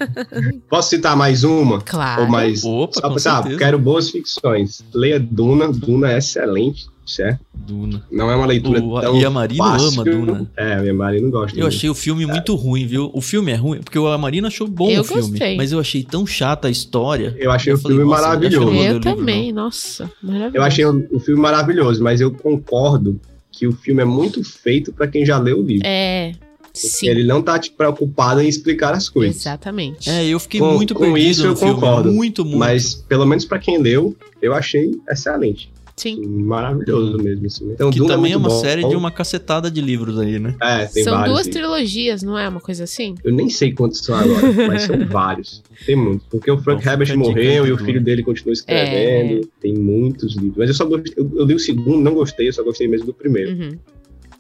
Posso 0.69 0.91
citar 0.91 1.17
mais 1.17 1.45
uma? 1.45 1.81
Claro. 1.81 2.23
Ou 2.23 2.29
mais. 2.29 2.65
Opa, 2.65 3.01
Só 3.01 3.09
com 3.09 3.15
pra, 3.15 3.55
ah, 3.55 3.59
quero 3.59 3.79
boas 3.79 4.11
ficções. 4.11 4.83
Leia 4.95 5.19
Duna. 5.21 5.69
Duna 5.73 6.13
é 6.13 6.19
excelente, 6.19 6.87
certo? 7.07 7.41
Duna. 7.55 8.03
Não 8.11 8.31
é 8.31 8.37
uma 8.37 8.47
leitura 8.47 8.83
O 8.83 9.01
tão 9.01 9.17
Iamarino 9.17 9.65
fácil. 9.65 9.89
ama 9.89 10.05
Duna. 10.05 10.51
É, 10.57 10.75
a 10.75 10.83
não 11.21 11.31
gosta. 11.31 11.59
Eu 11.59 11.67
achei 11.67 11.89
o 11.91 11.95
filme 11.95 12.27
muito 12.27 12.55
ruim, 12.55 12.87
viu? 12.87 13.11
O 13.13 13.21
filme 13.21 13.53
é 13.53 13.57
ruim, 13.57 13.81
porque 13.81 13.99
o 13.99 14.07
Amarino 14.09 14.47
achou 14.47 14.67
bom 14.67 14.91
Eu 14.91 15.03
o 15.03 15.05
filme. 15.05 15.23
gostei. 15.31 15.57
Mas 15.57 15.73
eu 15.73 15.79
achei 15.81 16.03
tão 16.03 16.27
chata 16.27 16.69
a 16.69 16.71
história. 16.71 17.35
Eu 17.39 17.51
achei 17.51 17.73
Eu 17.73 17.77
o 17.77 17.81
falei, 17.81 17.97
filme 17.99 18.11
maravilhoso. 18.11 18.57
eu 18.69 18.73
Eu 18.75 18.79
o 18.79 18.83
livro, 18.83 19.01
também, 19.01 19.53
nossa, 19.53 20.11
maravilhoso. 20.23 20.57
Eu 20.57 20.63
achei 20.63 20.85
o, 20.85 21.09
o 21.13 21.21
filme 21.21 21.41
maravilhoso, 21.41 22.03
mas 22.03 22.21
eu 22.21 22.31
concordo 22.33 23.21
que 23.51 23.67
o 23.67 23.73
filme 23.73 24.01
é 24.03 24.05
muito 24.07 24.43
feito 24.43 24.93
pra 24.93 25.07
quem 25.07 25.25
já 25.27 25.39
leu 25.39 25.61
o 25.61 25.63
livro. 25.63 25.87
É, 25.87 26.33
sim, 26.73 27.09
Ele 27.09 27.25
não 27.25 27.43
tá 27.43 27.59
te 27.59 27.71
preocupado 27.71 28.41
em 28.41 28.49
explicar 28.49 28.93
as 28.95 29.09
coisas. 29.09 29.37
exatamente. 29.37 30.09
É, 30.09 30.27
eu 30.27 30.39
fiquei 30.41 30.61
Com- 30.61 30.73
muito 30.75 30.95
com 30.95 31.01
perdido 31.13 31.31
isso 31.31 31.43
no 31.45 31.49
eu 31.53 31.57
filme. 31.57 31.75
concordo, 31.75 32.13
Muito, 32.13 32.45
muito. 32.45 32.59
Mas, 32.59 32.95
pelo 32.95 33.27
menos 33.27 33.45
pra 33.45 33.59
quem 33.59 33.79
leu, 33.79 34.17
eu 34.41 34.53
achei 34.55 34.91
excelente. 35.11 35.71
Sim. 35.95 36.21
Maravilhoso 36.27 37.19
mesmo. 37.19 37.47
Assim. 37.47 37.71
Então, 37.71 37.91
que 37.91 37.99
Duna 37.99 38.15
também 38.15 38.33
é, 38.33 38.37
uma 38.37 38.49
bom. 38.49 38.61
série 38.61 38.83
de 38.89 38.97
uma 38.97 39.11
cacetada 39.11 39.71
de 39.71 39.81
livros 39.83 40.19
aí, 40.19 40.39
né? 40.39 40.57
É, 40.61 40.87
tem 40.87 41.05
São 41.05 41.13
vários. 41.15 41.35
duas 41.35 41.47
trilogias, 41.49 42.23
não 42.23 42.37
é 42.39 42.49
uma 42.49 42.61
coisa 42.61 42.85
assim? 42.85 43.15
Eu 43.23 43.33
nem 43.33 43.51
sei 43.51 43.73
quantos 43.73 44.01
são 44.01 44.15
agora, 44.17 44.41
mas 44.69 44.83
são 44.85 44.97
vários. 45.07 45.63
Tem 45.85 45.95
muitos. 45.95 46.27
Porque 46.31 46.51
o 46.51 46.59
Frank 46.59 46.85
Herbert 46.89 47.15
morreu 47.17 47.67
e 47.67 47.73
o 47.73 47.79
filho 47.79 48.01
dele 48.03 48.23
continua 48.23 48.55
escrevendo. 48.55 49.47
Tem 49.61 49.75
muitos 49.75 50.35
livros. 50.35 50.57
Mas 50.57 50.69
eu 50.71 50.75
só 50.75 50.87
gostei. 50.87 51.13
Eu, 51.15 51.31
eu 51.37 51.45
li 51.45 51.55
o 51.55 51.59
segundo, 51.59 52.01
não 52.01 52.15
gostei, 52.15 52.49
eu 52.49 52.53
só 52.55 52.65
gostei 52.65 52.89
mesmo 52.89 53.07
do 53.07 53.15
primeiro. 53.15 53.53
Uhum. 53.53 53.79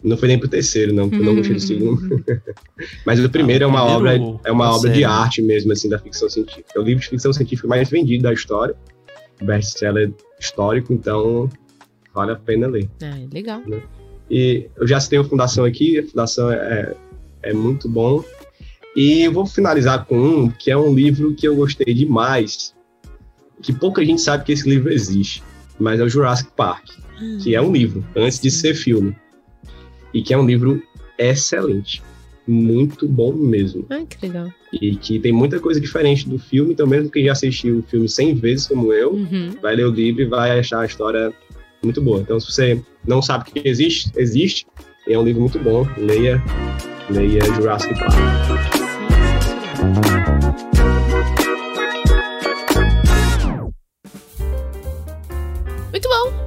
Não 0.03 0.16
foi 0.16 0.28
nem 0.28 0.38
pro 0.38 0.48
terceiro, 0.48 0.92
não, 0.92 1.09
porque 1.09 1.22
eu 1.22 1.26
não 1.26 1.36
gostei 1.36 1.55
do 1.55 1.61
segundo. 1.61 2.24
Mas 3.07 3.20
o 3.24 3.30
primeiro 3.30 3.64
Ah, 3.64 3.68
é 3.68 3.70
uma 3.70 3.96
primeiro, 3.96 4.22
obra, 4.24 4.40
é 4.44 4.53
uma 4.53 4.66
a 4.66 4.74
obra 4.74 4.90
de 4.90 5.05
arte 5.05 5.40
mesmo, 5.40 5.72
assim, 5.72 5.88
da 5.88 5.98
ficção 5.98 6.28
científica. 6.28 6.68
É 6.74 6.78
o 6.78 6.82
livro 6.82 7.03
de 7.03 7.09
ficção 7.09 7.32
científica 7.32 7.68
mais 7.68 7.88
vendido 7.88 8.24
da 8.24 8.32
história. 8.32 8.74
Best-seller 9.42 10.12
histórico, 10.40 10.92
então 10.92 11.48
vale 12.14 12.32
a 12.32 12.36
pena 12.36 12.66
ler. 12.66 12.88
Ah, 13.03 13.18
legal. 13.32 13.62
E 14.30 14.68
eu 14.76 14.86
já 14.86 14.98
citei 14.98 15.18
a 15.18 15.24
Fundação 15.24 15.64
aqui, 15.64 15.98
a 15.98 16.07
Fundação 16.07 16.50
é, 16.50 16.94
é 17.42 17.53
muito 17.53 17.88
bom. 17.88 18.24
E 18.94 19.22
eu 19.22 19.32
vou 19.32 19.46
finalizar 19.46 20.05
com 20.05 20.18
um, 20.18 20.48
que 20.50 20.70
é 20.70 20.76
um 20.76 20.94
livro 20.94 21.34
que 21.34 21.46
eu 21.46 21.57
gostei 21.57 21.94
demais, 21.94 22.74
que 23.62 23.72
pouca 23.72 24.05
gente 24.05 24.20
sabe 24.20 24.44
que 24.44 24.53
esse 24.53 24.68
livro 24.68 24.92
existe, 24.92 25.42
mas 25.78 25.98
é 26.00 26.03
o 26.03 26.09
Jurassic 26.09 26.50
Park, 26.57 26.90
que 27.42 27.55
é 27.55 27.61
um 27.61 27.72
livro, 27.72 28.05
antes 28.14 28.38
de 28.40 28.50
ser 28.50 28.74
filme. 28.74 29.16
E 30.14 30.22
que 30.22 30.32
é 30.34 30.38
um 30.38 30.44
livro 30.46 30.82
excelente, 31.18 32.02
muito 32.46 33.06
bom 33.08 33.32
mesmo. 33.32 33.86
Ah, 33.90 34.02
que 34.08 34.26
legal. 34.26 34.52
E 34.72 34.96
que 34.96 35.18
tem 35.18 35.32
muita 35.32 35.58
coisa 35.60 35.80
diferente 35.80 36.28
do 36.28 36.38
filme, 36.38 36.72
então 36.72 36.86
mesmo 36.86 37.10
quem 37.10 37.24
já 37.26 37.32
assistiu 37.32 37.78
o 37.78 37.82
filme 37.82 38.08
100 38.08 38.34
vezes 38.34 38.66
como 38.66 38.92
eu, 38.92 39.12
Uhum. 39.12 39.50
vai 39.62 39.76
ler 39.76 39.86
o 39.86 39.90
livro 39.90 40.22
e 40.22 40.26
vai 40.26 40.58
achar 40.58 40.80
a 40.80 40.86
história 40.86 41.32
muito 41.84 42.00
boa. 42.00 42.20
Então, 42.20 42.38
se 42.40 42.50
você 42.50 42.82
não 43.06 43.20
sabe 43.20 43.50
que 43.50 43.68
existe, 43.68 44.10
existe. 44.16 44.66
É 45.08 45.18
um 45.18 45.24
livro 45.24 45.40
muito 45.40 45.58
bom. 45.58 45.86
Leia, 45.98 46.40
leia 47.10 47.42
Jurassic 47.56 47.94
Park. 47.98 48.12
Muito 55.92 56.08
bom. 56.08 56.41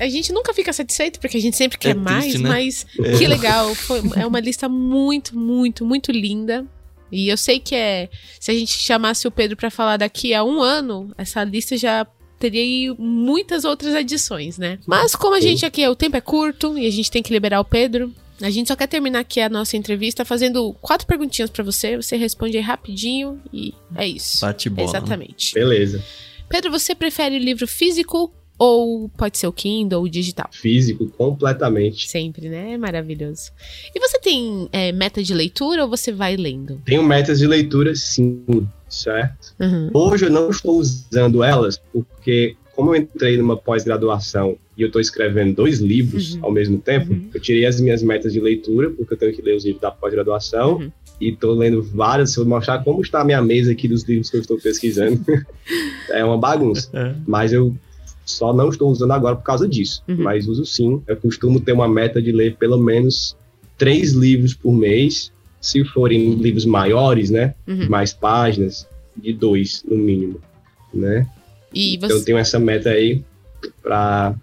A 0.00 0.08
gente 0.08 0.32
nunca 0.32 0.52
fica 0.54 0.72
satisfeito 0.72 1.20
porque 1.20 1.36
a 1.36 1.40
gente 1.40 1.56
sempre 1.56 1.78
quer 1.78 1.94
triste, 1.94 2.02
mais, 2.04 2.34
né? 2.40 2.48
mas 2.48 2.86
É. 2.98 3.18
que 3.18 3.26
legal. 3.26 3.74
Foi- 3.74 4.02
é 4.16 4.26
uma 4.26 4.40
lista 4.40 4.68
muito, 4.68 5.36
muito, 5.36 5.84
muito 5.84 6.10
linda. 6.12 6.66
E 7.12 7.28
eu 7.28 7.36
sei 7.36 7.58
que 7.58 7.74
é. 7.74 8.08
Se 8.38 8.50
a 8.50 8.54
gente 8.54 8.72
chamasse 8.78 9.26
o 9.26 9.30
Pedro 9.30 9.56
pra 9.56 9.70
falar 9.70 9.96
daqui 9.96 10.32
a 10.32 10.44
um 10.44 10.60
ano, 10.62 11.12
essa 11.18 11.42
lista 11.42 11.76
já 11.76 12.06
teria 12.38 12.62
aí 12.62 12.94
muitas 12.98 13.64
outras 13.64 13.94
adições, 13.94 14.56
né? 14.56 14.78
Mas 14.86 15.14
como 15.14 15.34
a 15.34 15.40
gente 15.40 15.66
aqui, 15.66 15.86
o 15.86 15.96
tempo 15.96 16.16
é 16.16 16.20
curto 16.20 16.78
e 16.78 16.86
a 16.86 16.90
gente 16.90 17.10
tem 17.10 17.22
que 17.22 17.32
liberar 17.32 17.60
o 17.60 17.64
Pedro. 17.64 18.14
A 18.40 18.48
gente 18.48 18.68
só 18.68 18.76
quer 18.76 18.86
terminar 18.86 19.18
aqui 19.20 19.40
a 19.40 19.48
nossa 19.50 19.76
entrevista 19.76 20.24
fazendo 20.24 20.72
quatro 20.80 21.06
perguntinhas 21.06 21.50
pra 21.50 21.62
você. 21.62 21.96
Você 21.96 22.16
responde 22.16 22.56
aí 22.56 22.62
rapidinho 22.62 23.38
e 23.52 23.74
é 23.94 24.06
isso. 24.06 24.40
Bate 24.40 24.70
bola. 24.70 24.86
né? 24.90 24.90
Exatamente. 24.98 25.52
Beleza. 25.52 26.02
Pedro, 26.48 26.70
você 26.70 26.94
prefere 26.94 27.38
livro 27.38 27.66
físico 27.68 28.32
ou 28.62 29.08
pode 29.16 29.38
ser 29.38 29.46
o 29.46 29.52
Kindle 29.52 30.00
ou 30.00 30.06
digital? 30.08 30.46
Físico, 30.52 31.06
completamente. 31.16 32.06
Sempre, 32.08 32.50
né? 32.50 32.76
Maravilhoso. 32.76 33.50
E 33.94 33.98
você 33.98 34.18
tem 34.20 34.68
é, 34.70 34.92
meta 34.92 35.22
de 35.22 35.32
leitura 35.32 35.82
ou 35.84 35.88
você 35.88 36.12
vai 36.12 36.36
lendo? 36.36 36.78
Tenho 36.84 37.02
metas 37.02 37.38
de 37.38 37.46
leitura, 37.46 37.94
sim, 37.94 38.44
certo? 38.86 39.54
Uhum. 39.58 39.88
Hoje 39.94 40.26
eu 40.26 40.30
não 40.30 40.50
estou 40.50 40.78
usando 40.78 41.42
elas 41.42 41.80
porque, 41.90 42.54
como 42.76 42.94
eu 42.94 43.00
entrei 43.00 43.38
numa 43.38 43.56
pós-graduação 43.56 44.58
e 44.76 44.82
eu 44.82 44.88
estou 44.88 45.00
escrevendo 45.00 45.54
dois 45.54 45.78
livros 45.80 46.34
Uhum. 46.34 46.40
ao 46.44 46.52
mesmo 46.52 46.78
tempo, 46.78 47.12
Uhum. 47.14 47.30
eu 47.32 47.40
tirei 47.40 47.64
as 47.64 47.80
minhas 47.80 48.02
metas 48.02 48.32
de 48.34 48.40
leitura, 48.40 48.90
porque 48.90 49.14
eu 49.14 49.18
tenho 49.18 49.32
que 49.34 49.40
ler 49.40 49.56
os 49.56 49.64
livros 49.64 49.80
da 49.80 49.90
pós-graduação, 49.90 50.74
Uhum. 50.76 50.92
e 51.18 51.30
estou 51.30 51.54
lendo 51.54 51.82
várias. 51.82 52.32
Se 52.32 52.38
eu 52.38 52.44
mostrar 52.44 52.84
como 52.84 53.00
está 53.00 53.22
a 53.22 53.24
minha 53.24 53.40
mesa 53.40 53.72
aqui 53.72 53.88
dos 53.88 54.02
livros 54.04 54.28
que 54.28 54.36
eu 54.36 54.40
estou 54.42 54.58
pesquisando, 54.60 55.18
é 56.10 56.22
uma 56.22 56.36
bagunça. 56.36 56.90
É. 56.92 57.14
Mas 57.26 57.52
eu 57.54 57.74
só 58.30 58.52
não 58.52 58.68
estou 58.68 58.90
usando 58.90 59.12
agora 59.12 59.36
por 59.36 59.42
causa 59.44 59.68
disso. 59.68 60.02
Uhum. 60.08 60.16
Mas 60.18 60.46
uso 60.46 60.64
sim. 60.64 61.02
Eu 61.06 61.16
costumo 61.16 61.60
ter 61.60 61.72
uma 61.72 61.88
meta 61.88 62.20
de 62.22 62.32
ler 62.32 62.56
pelo 62.56 62.78
menos 62.78 63.36
três 63.76 64.12
livros 64.12 64.54
por 64.54 64.72
mês. 64.72 65.32
Se 65.60 65.84
forem 65.84 66.34
livros 66.34 66.64
maiores, 66.64 67.28
né? 67.30 67.54
Uhum. 67.68 67.88
Mais 67.88 68.12
páginas, 68.14 68.86
de 69.16 69.32
dois, 69.32 69.84
no 69.86 69.96
mínimo. 69.96 70.40
Né? 70.92 71.26
E 71.74 71.94
Então 71.96 72.08
eu 72.08 72.18
você 72.18 72.24
tenho 72.24 72.38
essa 72.38 72.58
meta 72.58 72.90
aí 72.90 73.22
para 73.82 74.34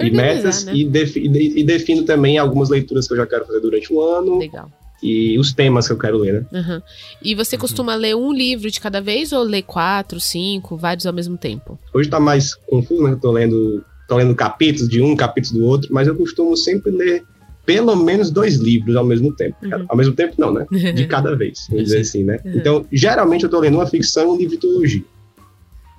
e 0.00 0.10
metas 0.10 0.64
né? 0.64 0.74
e, 0.74 0.84
defi- 0.84 1.28
de- 1.28 1.60
e 1.60 1.62
defino 1.64 2.02
também 2.04 2.36
algumas 2.38 2.68
leituras 2.68 3.06
que 3.06 3.12
eu 3.14 3.18
já 3.18 3.26
quero 3.26 3.46
fazer 3.46 3.60
durante 3.60 3.92
o 3.92 4.00
ano 4.02 4.38
Legal. 4.38 4.70
E 5.02 5.38
os 5.38 5.52
temas 5.52 5.86
que 5.86 5.92
eu 5.92 5.98
quero 5.98 6.18
ler, 6.18 6.34
né? 6.34 6.46
Uhum. 6.52 6.82
E 7.22 7.34
você 7.34 7.58
costuma 7.58 7.94
ler 7.94 8.16
um 8.16 8.32
livro 8.32 8.70
de 8.70 8.80
cada 8.80 9.00
vez 9.00 9.32
ou 9.32 9.42
ler 9.42 9.62
quatro, 9.62 10.18
cinco, 10.18 10.76
vários 10.76 11.06
ao 11.06 11.12
mesmo 11.12 11.36
tempo? 11.36 11.78
Hoje 11.92 12.08
tá 12.08 12.18
mais 12.18 12.54
confuso, 12.54 13.02
né? 13.02 13.12
Eu 13.12 13.20
tô 13.20 13.30
lendo, 13.30 13.84
tô 14.08 14.16
lendo 14.16 14.34
capítulos 14.34 14.88
de 14.88 15.02
um, 15.02 15.14
capítulos 15.14 15.58
do 15.58 15.64
outro, 15.64 15.88
mas 15.92 16.08
eu 16.08 16.16
costumo 16.16 16.56
sempre 16.56 16.90
ler 16.90 17.24
pelo 17.66 17.96
menos 17.96 18.30
dois 18.30 18.56
livros 18.56 18.94
ao 18.94 19.04
mesmo 19.04 19.34
tempo. 19.34 19.56
Uhum. 19.62 19.84
Ao 19.88 19.96
mesmo 19.96 20.14
tempo 20.14 20.34
não, 20.38 20.52
né? 20.52 20.66
De 20.70 21.04
cada 21.08 21.34
vez, 21.34 21.66
vamos 21.68 21.84
dizer 21.84 22.00
assim, 22.00 22.22
né? 22.22 22.38
Uhum. 22.44 22.52
Então, 22.54 22.86
geralmente 22.92 23.42
eu 23.42 23.50
tô 23.50 23.58
lendo 23.58 23.74
uma 23.74 23.86
ficção 23.86 24.24
e 24.24 24.26
um 24.28 24.36
livro 24.36 24.54
de 24.54 24.60
teologia. 24.60 25.04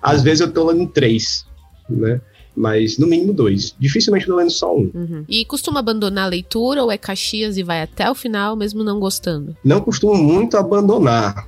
Às 0.01 0.23
vezes 0.23 0.39
eu 0.39 0.51
tô 0.51 0.71
lendo 0.71 0.87
três, 0.87 1.45
né? 1.89 2.21
Mas 2.57 2.97
no 2.97 3.05
mínimo 3.05 3.33
dois. 3.33 3.75
Dificilmente 3.79 4.25
tô 4.25 4.35
lendo 4.35 4.49
só 4.49 4.75
um. 4.75 4.89
Uhum. 4.91 5.23
E 5.29 5.45
costuma 5.45 5.79
abandonar 5.79 6.25
a 6.25 6.29
leitura 6.29 6.83
ou 6.83 6.91
é 6.91 6.97
Caxias 6.97 7.55
e 7.55 7.61
vai 7.61 7.83
até 7.83 8.09
o 8.09 8.15
final, 8.15 8.55
mesmo 8.55 8.83
não 8.83 8.99
gostando? 8.99 9.55
Não 9.63 9.79
costumo 9.79 10.15
muito 10.15 10.57
abandonar, 10.57 11.47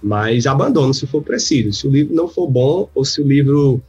mas 0.00 0.46
abandono 0.46 0.94
se 0.94 1.08
for 1.08 1.22
preciso. 1.22 1.72
Se 1.72 1.88
o 1.88 1.90
livro 1.90 2.14
não 2.14 2.28
for 2.28 2.46
bom 2.46 2.88
ou 2.94 3.04
se 3.04 3.20
o 3.20 3.26
livro 3.26 3.82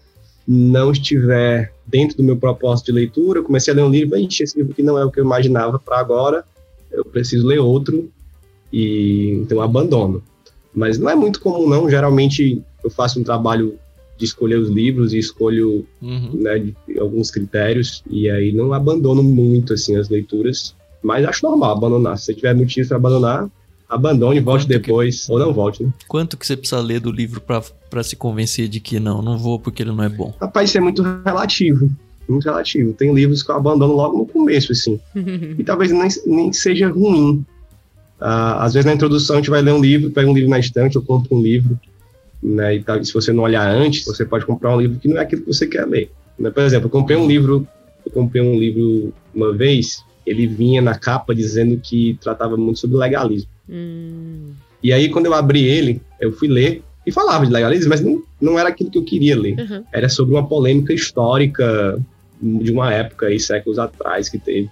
não 0.47 0.91
estiver 0.91 1.71
dentro 1.85 2.17
do 2.17 2.23
meu 2.23 2.35
propósito 2.35 2.87
de 2.87 2.93
leitura, 2.93 3.39
eu 3.39 3.43
comecei 3.43 3.71
a 3.71 3.77
ler 3.77 3.83
um 3.83 3.89
livro, 3.89 4.17
ixi, 4.17 4.41
esse 4.41 4.57
livro 4.57 4.71
aqui 4.71 4.81
não 4.81 4.97
é 4.97 5.05
o 5.05 5.11
que 5.11 5.19
eu 5.19 5.23
imaginava 5.23 5.77
para 5.77 5.99
agora, 5.99 6.43
eu 6.91 7.05
preciso 7.05 7.45
ler 7.45 7.59
outro 7.59 8.09
e 8.73 9.39
então 9.41 9.61
abandono. 9.61 10.23
Mas 10.73 10.97
não 10.97 11.11
é 11.11 11.15
muito 11.15 11.39
comum 11.39 11.69
não, 11.69 11.87
geralmente 11.87 12.59
eu 12.83 12.89
faço 12.89 13.19
um 13.19 13.23
trabalho 13.23 13.77
de 14.17 14.25
escolher 14.25 14.57
os 14.59 14.69
livros 14.69 15.13
e 15.13 15.17
escolho 15.17 15.85
Uhum. 16.01 16.31
né, 16.33 16.59
de 16.59 16.99
alguns 16.99 17.29
critérios 17.31 18.03
e 18.09 18.29
aí 18.29 18.51
não 18.51 18.71
abandono 18.73 19.21
muito 19.23 19.73
assim 19.73 19.95
as 19.97 20.07
leituras, 20.09 20.75
mas 21.03 21.25
acho 21.25 21.45
normal 21.45 21.71
abandonar. 21.71 22.17
Se 22.17 22.25
você 22.25 22.33
tiver 22.33 22.53
motivo 22.55 22.87
para 22.87 22.97
abandonar, 22.97 23.49
abandone, 23.89 24.39
volte 24.39 24.65
Quanto 24.65 24.71
que- 24.73 24.79
depois 24.87 25.29
ou 25.29 25.37
não 25.37 25.53
volte. 25.53 25.83
Né? 25.83 25.93
Quanto 26.07 26.37
que 26.37 26.45
você 26.47 26.55
precisa 26.57 26.81
ler 26.81 26.99
do 26.99 27.11
livro 27.11 27.39
pra, 27.41 27.61
pra 27.89 28.03
se 28.03 28.15
convencer 28.15 28.67
de 28.67 28.79
que 28.79 28.99
não, 28.99 29.21
não 29.21 29.37
vou 29.37 29.59
porque 29.59 29.83
ele 29.83 29.91
não 29.91 30.03
é 30.03 30.09
bom? 30.09 30.33
Rapaz, 30.41 30.69
isso 30.69 30.77
é 30.77 30.81
muito 30.81 31.03
relativo, 31.25 31.89
muito 32.27 32.45
relativo. 32.45 32.93
Tem 32.93 33.13
livros 33.13 33.43
que 33.43 33.51
eu 33.51 33.55
abandono 33.55 33.93
logo 33.93 34.17
no 34.17 34.25
começo 34.25 34.71
assim, 34.71 34.99
e 35.59 35.63
talvez 35.63 35.91
nem, 35.91 36.07
nem 36.25 36.53
seja 36.53 36.87
ruim. 36.89 37.45
Ah, 38.19 38.63
às 38.63 38.73
vezes 38.73 38.85
na 38.85 38.93
introdução 38.93 39.35
a 39.35 39.39
gente 39.39 39.49
vai 39.49 39.61
ler 39.61 39.73
um 39.73 39.81
livro, 39.81 40.09
pega 40.09 40.29
um 40.29 40.33
livro 40.33 40.49
na 40.49 40.57
estante, 40.57 40.95
eu 40.95 41.01
compro 41.01 41.35
um 41.35 41.41
livro, 41.41 41.77
né? 42.41 42.75
E 42.75 42.83
tal, 42.83 43.03
se 43.03 43.13
você 43.13 43.31
não 43.33 43.43
olhar 43.43 43.67
antes, 43.69 44.05
você 44.05 44.25
pode 44.25 44.45
comprar 44.45 44.75
um 44.75 44.79
livro 44.81 44.99
que 44.99 45.07
não 45.07 45.17
é 45.17 45.21
aquilo 45.21 45.41
que 45.43 45.53
você 45.53 45.67
quer 45.67 45.85
ler. 45.87 46.09
né? 46.39 46.49
Por 46.49 46.63
exemplo, 46.63 46.87
eu 46.87 46.91
comprei 46.91 47.17
um 47.17 47.27
livro, 47.27 47.67
eu 48.05 48.11
comprei 48.11 48.41
um 48.41 48.57
livro 48.57 49.13
uma 49.33 49.51
vez, 49.53 50.03
ele 50.25 50.47
vinha 50.47 50.81
na 50.81 50.97
capa 50.97 51.33
dizendo 51.35 51.77
que 51.81 52.17
tratava 52.21 52.55
muito 52.57 52.79
sobre 52.79 52.97
legalismo. 52.97 53.49
Hum, 53.69 54.51
E 54.83 54.93
aí 54.93 55.09
quando 55.09 55.25
eu 55.27 55.33
abri 55.33 55.63
ele, 55.65 56.01
eu 56.19 56.31
fui 56.31 56.47
ler 56.47 56.81
e 57.05 57.11
falava 57.11 57.45
de 57.45 57.51
legalismo, 57.51 57.89
mas 57.89 58.01
não, 58.01 58.21
não 58.41 58.57
era 58.59 58.69
aquilo 58.69 58.89
que 58.91 58.97
eu 58.97 59.03
queria 59.05 59.39
ler. 59.39 59.55
uhum. 59.59 59.83
Era 59.93 60.09
sobre 60.09 60.33
uma 60.35 60.47
polêmica 60.47 60.93
histórica 60.93 61.99
de 62.41 62.71
uma 62.71 62.91
época 62.93 63.27
aí, 63.27 63.39
séculos 63.39 63.79
atrás 63.79 64.27
que 64.29 64.37
teve. 64.39 64.69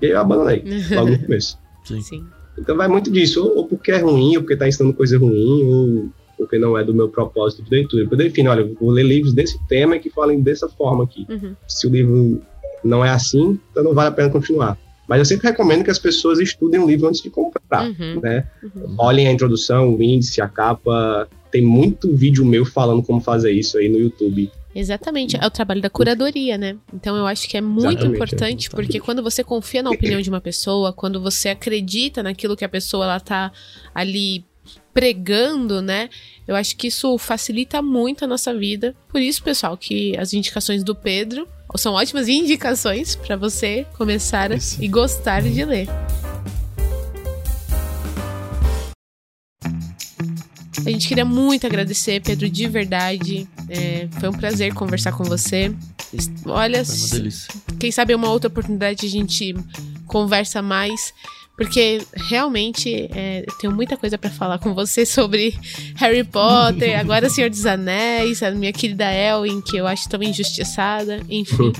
E 0.00 0.06
aí 0.06 0.12
eu 0.12 0.20
abandonei, 0.20 0.62
logo 0.94 1.10
no 1.10 1.18
começo. 1.18 1.58
Sim. 1.84 2.00
Sim. 2.02 2.24
Então 2.58 2.76
vai 2.76 2.88
muito 2.88 3.10
disso, 3.10 3.42
ou, 3.44 3.58
ou 3.58 3.66
porque 3.66 3.92
é 3.92 3.98
ruim, 3.98 4.36
ou 4.36 4.42
porque 4.42 4.54
está 4.54 4.66
ensinando 4.68 4.94
coisa 4.94 5.16
ruim, 5.18 5.64
ou 5.64 6.08
porque 6.38 6.58
não 6.58 6.78
é 6.78 6.84
do 6.84 6.94
meu 6.94 7.08
propósito 7.08 7.62
de 7.64 7.70
leitura. 7.70 8.06
Eu 8.10 8.16
defino, 8.16 8.50
olha, 8.50 8.60
eu 8.60 8.74
vou 8.80 8.90
ler 8.90 9.02
livros 9.02 9.34
desse 9.34 9.58
tema 9.66 9.96
e 9.96 10.00
que 10.00 10.08
falem 10.08 10.40
dessa 10.40 10.68
forma 10.68 11.04
aqui. 11.04 11.26
Uhum. 11.28 11.54
Se 11.66 11.86
o 11.86 11.90
livro 11.90 12.40
não 12.84 13.04
é 13.04 13.10
assim, 13.10 13.58
então 13.70 13.82
não 13.82 13.92
vale 13.92 14.08
a 14.08 14.12
pena 14.12 14.30
continuar. 14.30 14.78
Mas 15.08 15.18
eu 15.18 15.24
sempre 15.24 15.48
recomendo 15.48 15.82
que 15.82 15.90
as 15.90 15.98
pessoas 15.98 16.38
estudem 16.38 16.78
o 16.80 16.86
livro 16.86 17.08
antes 17.08 17.20
de 17.20 17.30
comprar, 17.30 17.88
Uhum. 17.88 18.20
né? 18.22 18.46
Uhum. 18.62 18.94
Olhem 18.98 19.26
a 19.26 19.32
introdução, 19.32 19.94
o 19.94 20.02
índice, 20.02 20.40
a 20.40 20.48
capa. 20.48 21.26
Tem 21.50 21.62
muito 21.62 22.14
vídeo 22.14 22.44
meu 22.44 22.64
falando 22.64 23.02
como 23.02 23.20
fazer 23.20 23.50
isso 23.52 23.78
aí 23.78 23.88
no 23.88 23.98
YouTube. 23.98 24.50
Exatamente, 24.74 25.36
é 25.40 25.46
o 25.46 25.50
trabalho 25.50 25.80
da 25.80 25.88
curadoria, 25.88 26.58
né? 26.58 26.76
Então 26.92 27.16
eu 27.16 27.26
acho 27.26 27.48
que 27.48 27.56
é 27.56 27.60
muito 27.60 27.86
Exatamente, 27.88 28.14
importante, 28.14 28.42
exatamente. 28.66 28.70
porque 28.70 29.00
quando 29.00 29.22
você 29.22 29.42
confia 29.42 29.82
na 29.82 29.90
opinião 29.90 30.20
de 30.20 30.28
uma 30.28 30.42
pessoa, 30.42 30.92
quando 30.92 31.20
você 31.20 31.48
acredita 31.48 32.22
naquilo 32.22 32.54
que 32.54 32.64
a 32.64 32.68
pessoa 32.68 33.04
ela 33.06 33.18
tá 33.18 33.50
ali 33.94 34.44
pregando, 34.98 35.80
né? 35.80 36.10
Eu 36.44 36.56
acho 36.56 36.76
que 36.76 36.88
isso 36.88 37.16
facilita 37.18 37.80
muito 37.80 38.24
a 38.24 38.26
nossa 38.26 38.52
vida. 38.52 38.96
Por 39.08 39.22
isso, 39.22 39.40
pessoal, 39.44 39.76
que 39.76 40.18
as 40.18 40.32
indicações 40.32 40.82
do 40.82 40.92
Pedro 40.92 41.46
são 41.76 41.94
ótimas 41.94 42.26
indicações 42.26 43.14
para 43.14 43.36
você 43.36 43.86
começar 43.96 44.50
isso. 44.50 44.82
e 44.82 44.88
gostar 44.88 45.42
de 45.42 45.64
ler. 45.64 45.86
A 50.84 50.90
gente 50.90 51.06
queria 51.06 51.24
muito 51.24 51.64
agradecer, 51.64 52.20
Pedro, 52.20 52.50
de 52.50 52.66
verdade. 52.66 53.48
É, 53.68 54.08
foi 54.18 54.28
um 54.30 54.32
prazer 54.32 54.74
conversar 54.74 55.12
com 55.12 55.22
você. 55.22 55.72
Olha, 56.44 56.82
quem 57.78 57.92
sabe 57.92 58.16
uma 58.16 58.30
outra 58.30 58.48
oportunidade 58.48 59.06
a 59.06 59.08
gente 59.08 59.54
conversa 60.08 60.60
mais. 60.60 61.14
Porque 61.58 62.00
realmente 62.14 63.10
é, 63.12 63.44
eu 63.44 63.52
tenho 63.58 63.72
muita 63.74 63.96
coisa 63.96 64.16
para 64.16 64.30
falar 64.30 64.60
com 64.60 64.72
você 64.74 65.04
sobre 65.04 65.58
Harry 65.96 66.22
Potter, 66.22 66.96
agora 67.00 67.28
Senhor 67.28 67.50
dos 67.50 67.66
Anéis, 67.66 68.44
a 68.44 68.52
minha 68.52 68.72
querida 68.72 69.12
Elwin, 69.12 69.60
que 69.60 69.76
eu 69.76 69.84
acho 69.84 70.08
tão 70.08 70.22
injustiçada, 70.22 71.20
enfim. 71.28 71.72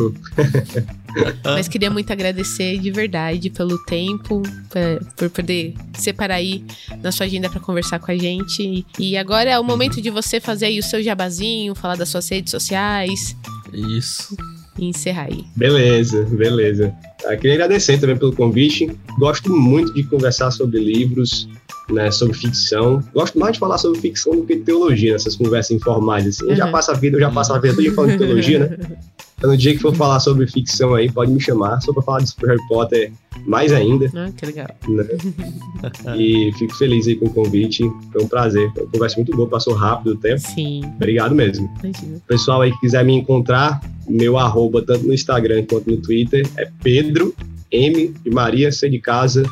Mas 1.45 1.69
queria 1.69 1.91
muito 1.91 2.13
agradecer 2.13 2.79
de 2.79 2.91
verdade 2.91 3.51
pelo 3.51 3.79
tempo, 3.85 4.43
pra, 4.69 4.99
por 5.17 5.31
poder 5.31 5.75
separar 5.95 6.35
aí 6.35 6.65
na 7.01 7.13
sua 7.13 7.27
agenda 7.27 7.49
para 7.49 7.61
conversar 7.61 8.01
com 8.01 8.11
a 8.11 8.17
gente. 8.17 8.85
E 8.99 9.17
agora 9.17 9.49
é 9.49 9.59
o 9.59 9.65
momento 9.65 10.03
de 10.03 10.11
você 10.11 10.41
fazer 10.41 10.67
aí 10.67 10.79
o 10.81 10.83
seu 10.83 11.01
jabazinho, 11.01 11.75
falar 11.77 11.97
das 11.97 12.09
suas 12.09 12.29
redes 12.29 12.51
sociais. 12.51 13.37
Isso 13.73 14.37
e 14.79 14.87
encerrar 14.87 15.29
aí. 15.31 15.45
Beleza, 15.57 16.25
beleza. 16.25 16.95
Ah, 17.27 17.37
queria 17.37 17.55
agradecer 17.55 17.99
também 17.99 18.17
pelo 18.17 18.35
convite. 18.35 18.91
Gosto 19.19 19.53
muito 19.53 19.93
de 19.93 20.05
conversar 20.05 20.51
sobre 20.51 20.79
livros, 20.79 21.49
né, 21.91 22.11
sobre 22.11 22.37
ficção. 22.37 23.03
Gosto 23.13 23.39
mais 23.39 23.55
de 23.55 23.59
falar 23.59 23.79
sobre 23.79 23.99
ficção 24.01 24.37
do 24.37 24.45
que 24.45 24.57
teologia, 24.57 25.13
nessas 25.13 25.37
conversas 25.37 25.73
informais. 25.73 26.27
Assim. 26.27 26.49
Eu 26.49 26.57
já 26.57 26.69
passo 26.69 26.91
a 26.91 26.95
vida, 26.95 27.17
eu 27.17 27.21
já 27.21 27.31
passo 27.31 27.53
a 27.53 27.59
vida 27.59 27.75
toda 27.75 27.93
falando 27.93 28.13
de 28.13 28.19
teologia, 28.19 28.59
né? 28.61 28.77
Então, 29.39 29.51
no 29.51 29.57
dia 29.57 29.73
que 29.73 29.79
for 29.79 29.95
falar 29.95 30.19
sobre 30.19 30.49
ficção 30.49 30.95
aí, 30.95 31.11
pode 31.11 31.31
me 31.31 31.41
chamar, 31.41 31.81
só 31.81 31.93
para 31.93 32.03
falar 32.03 32.21
de 32.21 32.35
Harry 32.45 32.59
Potter 32.69 33.13
mais 33.47 33.73
ainda. 33.73 34.11
Ah, 34.17 34.31
que 34.37 34.47
legal. 34.47 34.67
Né? 34.89 35.05
e 36.19 36.53
fico 36.59 36.75
feliz 36.75 37.07
aí 37.07 37.15
com 37.15 37.27
o 37.27 37.31
convite. 37.31 37.89
Foi 38.13 38.23
um 38.23 38.27
prazer. 38.27 38.69
Foi 38.73 38.83
uma 38.83 38.91
conversa 38.91 39.17
muito 39.17 39.37
boa, 39.37 39.49
passou 39.49 39.75
rápido 39.75 40.15
o 40.15 40.17
tempo. 40.17 40.41
Sim. 40.41 40.83
Obrigado 40.97 41.37
mesmo. 41.37 41.73
Imagina. 41.83 42.21
Pessoal 42.27 42.63
aí 42.63 42.73
que 42.73 42.81
quiser 42.81 43.05
me 43.05 43.15
encontrar, 43.15 43.81
meu 44.09 44.37
arroba, 44.37 44.83
tanto 44.83 45.07
no 45.07 45.15
Instagram 45.15 45.65
quanto 45.71 45.89
no 45.89 45.99
Twitter, 45.99 46.45
é 46.57 46.69
Pedro 46.83 47.33
M 47.71 48.09
de 48.09 48.31
Maria, 48.31 48.73
C 48.73 48.91
de 48.91 48.99
casa 48.99 49.45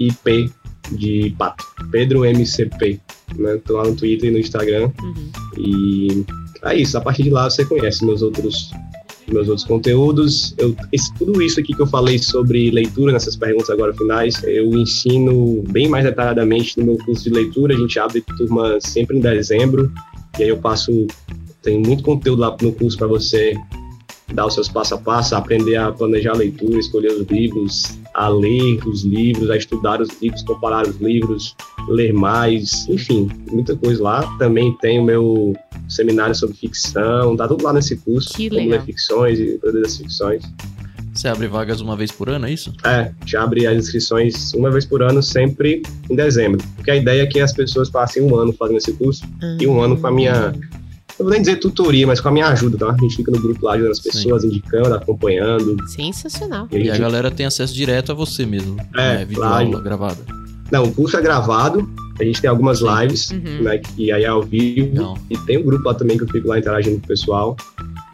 e 0.00 0.10
P 0.10 0.50
de 0.92 1.34
pato. 1.36 1.66
Pedro 1.90 2.24
MCP. 2.24 2.98
Né? 3.36 3.60
Tô 3.66 3.76
lá 3.76 3.84
no 3.84 3.94
Twitter 3.94 4.30
e 4.30 4.32
no 4.32 4.38
Instagram. 4.38 4.90
Uhum. 5.02 5.30
E 5.58 6.24
é 6.64 6.76
isso. 6.76 6.96
A 6.96 7.00
partir 7.02 7.24
de 7.24 7.30
lá 7.30 7.48
você 7.48 7.62
conhece 7.64 8.04
meus 8.06 8.22
outros 8.22 8.70
meus 9.32 9.48
outros 9.48 9.66
conteúdos. 9.66 10.54
Eu, 10.58 10.74
esse, 10.92 11.12
tudo 11.14 11.42
isso 11.42 11.60
aqui 11.60 11.74
que 11.74 11.80
eu 11.80 11.86
falei 11.86 12.18
sobre 12.18 12.70
leitura 12.70 13.12
nessas 13.12 13.36
perguntas 13.36 13.70
agora 13.70 13.92
finais, 13.94 14.42
eu 14.44 14.72
ensino 14.74 15.62
bem 15.70 15.88
mais 15.88 16.04
detalhadamente 16.04 16.78
no 16.78 16.86
meu 16.86 16.98
curso 16.98 17.24
de 17.24 17.30
leitura. 17.30 17.74
A 17.74 17.78
gente 17.78 17.98
abre 17.98 18.20
turma 18.20 18.78
sempre 18.80 19.16
em 19.16 19.20
dezembro, 19.20 19.92
e 20.38 20.44
aí 20.44 20.48
eu 20.48 20.58
passo, 20.58 21.06
tem 21.62 21.80
muito 21.80 22.02
conteúdo 22.02 22.40
lá 22.40 22.56
no 22.60 22.72
curso 22.72 22.96
para 22.96 23.06
você 23.06 23.54
dar 24.34 24.46
os 24.46 24.54
seus 24.54 24.68
passo 24.68 24.94
a 24.94 24.98
passo, 24.98 25.34
aprender 25.34 25.76
a 25.76 25.90
planejar 25.90 26.32
a 26.32 26.36
leitura, 26.36 26.78
escolher 26.78 27.12
os 27.12 27.26
livros, 27.28 27.98
a 28.14 28.28
ler 28.28 28.78
os 28.86 29.02
livros, 29.02 29.50
a 29.50 29.56
estudar 29.56 30.00
os 30.00 30.10
livros, 30.20 30.42
comparar 30.42 30.86
os 30.86 30.96
livros, 31.00 31.56
ler 31.88 32.12
mais, 32.12 32.86
enfim, 32.88 33.28
muita 33.50 33.76
coisa 33.76 34.02
lá. 34.02 34.36
Também 34.38 34.76
tem 34.80 34.98
o 34.98 35.04
meu 35.04 35.54
seminário 35.88 36.34
sobre 36.34 36.56
ficção, 36.56 37.36
tá 37.36 37.48
tudo 37.48 37.64
lá 37.64 37.72
nesse 37.72 37.96
curso, 37.96 38.34
que 38.34 38.48
como 38.48 38.60
legal. 38.60 38.78
ler 38.78 38.84
ficções 38.84 39.38
e 39.38 39.58
todas 39.58 39.82
as 39.84 39.96
ficções. 39.96 40.42
Você 41.14 41.26
abre 41.26 41.48
vagas 41.48 41.80
uma 41.80 41.96
vez 41.96 42.12
por 42.12 42.28
ano, 42.28 42.46
é 42.46 42.52
isso? 42.52 42.72
É, 42.84 42.88
a 42.88 43.12
gente 43.20 43.36
abre 43.36 43.66
as 43.66 43.76
inscrições 43.76 44.54
uma 44.54 44.70
vez 44.70 44.86
por 44.86 45.02
ano, 45.02 45.20
sempre 45.20 45.82
em 46.08 46.14
dezembro. 46.14 46.64
Porque 46.76 46.92
a 46.92 46.96
ideia 46.96 47.22
é 47.22 47.26
que 47.26 47.40
as 47.40 47.52
pessoas 47.52 47.90
passem 47.90 48.22
um 48.22 48.36
ano 48.36 48.52
fazendo 48.52 48.76
esse 48.76 48.92
curso 48.92 49.24
uhum. 49.42 49.58
e 49.60 49.66
um 49.66 49.80
ano 49.80 49.96
com 49.96 50.06
a 50.06 50.12
minha 50.12 50.54
eu 51.18 51.24
vou 51.24 51.32
nem 51.32 51.40
dizer 51.40 51.56
tutoria, 51.56 52.06
mas 52.06 52.20
com 52.20 52.28
a 52.28 52.30
minha 52.30 52.46
ajuda, 52.46 52.78
tá? 52.78 52.92
A 52.92 52.96
gente 52.96 53.16
fica 53.16 53.32
no 53.32 53.40
grupo 53.40 53.64
lá 53.66 53.72
ajudando 53.72 53.90
as 53.90 53.98
pessoas, 53.98 54.42
Sim. 54.42 54.48
indicando, 54.48 54.94
acompanhando. 54.94 55.76
Sensacional. 55.88 56.68
E, 56.70 56.76
a, 56.76 56.78
gente... 56.78 56.88
e 56.88 56.90
a, 56.92 56.98
galera 56.98 57.28
tem 57.28 57.44
acesso 57.44 57.74
direto 57.74 58.12
a 58.12 58.14
você 58.14 58.46
mesmo. 58.46 58.76
É, 58.94 59.18
né? 59.18 59.24
Vídeo 59.24 59.42
aula 59.42 59.80
gravada. 59.80 60.24
Não, 60.70 60.84
o 60.84 60.92
curso 60.92 61.16
é 61.16 61.22
gravado. 61.22 61.88
A 62.20 62.24
gente 62.24 62.40
tem 62.40 62.50
algumas 62.50 62.80
lives, 62.80 63.30
uhum. 63.30 63.62
né? 63.62 63.80
E 63.96 64.10
aí 64.10 64.24
é 64.24 64.26
ao 64.26 64.42
vivo. 64.42 64.94
Não. 64.94 65.16
E 65.30 65.38
tem 65.38 65.58
um 65.58 65.62
grupo 65.62 65.86
lá 65.86 65.94
também 65.94 66.16
que 66.16 66.24
eu 66.24 66.28
fico 66.28 66.48
lá 66.48 66.58
interagindo 66.58 66.98
com 66.98 67.04
o 67.04 67.08
pessoal 67.08 67.56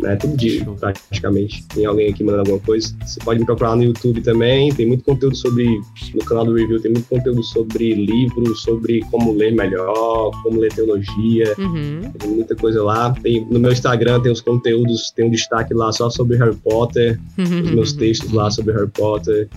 né? 0.05 0.17
Todo 0.17 0.37
dia, 0.37 0.65
Show. 0.65 0.75
praticamente. 0.75 1.65
Tem 1.75 1.87
alguém 1.87 2.11
aqui 2.11 2.23
mandando 2.23 2.43
alguma 2.43 2.61
coisa. 2.61 2.95
Você 3.05 3.19
pode 3.25 3.41
me 3.41 3.47
procurar 3.47 3.77
no 3.77 3.83
YouTube 3.83 4.21
também. 4.21 4.73
Tem 4.75 4.87
muito 4.87 5.05
conteúdo 5.05 5.37
sobre. 5.37 5.81
No 6.15 6.25
canal 6.25 6.45
do 6.45 6.55
Review 6.55 6.81
tem 6.81 6.93
muito 6.93 7.09
conteúdo 7.09 7.43
sobre 7.43 7.95
livros, 7.95 8.63
sobre 8.63 9.01
como 9.11 9.33
ler 9.33 9.53
melhor, 9.53 10.31
como 10.43 10.61
ler 10.61 10.73
teologia. 10.73 11.55
Uhum. 11.59 12.01
Tem 12.19 12.31
muita 12.31 12.55
coisa 12.55 12.83
lá. 12.83 13.13
Tem, 13.23 13.45
no 13.51 13.59
meu 13.59 13.73
Instagram 13.73 14.21
tem 14.21 14.31
os 14.31 14.41
conteúdos, 14.41 15.11
tem 15.11 15.27
um 15.27 15.31
destaque 15.31 15.73
lá 15.75 15.93
só 15.93 16.11
sobre 16.11 16.37
Harry 16.37 16.57
Potter. 16.57 17.19
Uhum. 17.39 17.63
Os 17.63 17.71
meus 17.71 17.93
textos 17.93 18.33
lá 18.33 18.51
sobre 18.51 18.75
Harry 18.75 18.91
Potter. 18.91 19.49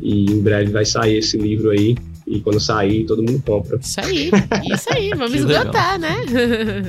E 0.00 0.32
em 0.32 0.40
breve 0.40 0.72
vai 0.72 0.84
sair 0.84 1.18
esse 1.18 1.38
livro 1.38 1.70
aí. 1.70 1.96
E 2.26 2.40
quando 2.40 2.58
sair, 2.58 3.04
todo 3.04 3.22
mundo 3.22 3.40
compra. 3.44 3.78
Isso 3.80 4.00
aí, 4.00 4.30
isso 4.72 4.88
aí, 4.90 5.10
vamos 5.16 5.34
esgotar, 5.34 5.98
né? 5.98 6.16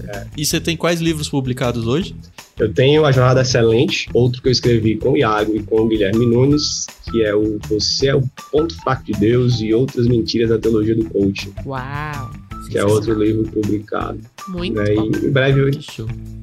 É. 0.08 0.28
E 0.36 0.46
você 0.46 0.60
tem 0.60 0.76
quais 0.76 1.00
livros 1.00 1.30
publicados 1.30 1.86
hoje? 1.86 2.16
Eu 2.58 2.74
tenho 2.74 3.06
A 3.06 3.12
Jornada 3.12 3.42
Excelente, 3.42 4.10
outro 4.14 4.42
que 4.42 4.48
eu 4.48 4.52
escrevi 4.52 4.98
com 4.98 5.12
o 5.12 5.18
Iago 5.18 5.56
e 5.56 5.62
com 5.62 5.82
o 5.82 5.88
Guilherme 5.88 6.26
Nunes, 6.26 6.88
que 7.04 7.24
é 7.24 7.36
o 7.36 7.60
Você 7.70 8.08
é 8.08 8.16
o 8.16 8.24
Ponto 8.52 8.76
Fraco 8.82 9.04
de 9.04 9.14
Deus 9.14 9.62
e 9.62 9.74
Outras 9.74 10.08
Mentiras 10.08 10.50
da 10.50 10.58
Teologia 10.58 10.96
do 10.96 11.06
Coaching. 11.06 11.54
Uau! 11.66 12.32
Que 12.72 12.80
é 12.80 12.84
outro 12.84 13.14
livro 13.14 13.44
publicado. 13.44 14.20
Muito 14.50 14.76
né? 14.76 14.96
bom. 14.96 15.06
Em 15.06 15.32
breve, 15.32 15.72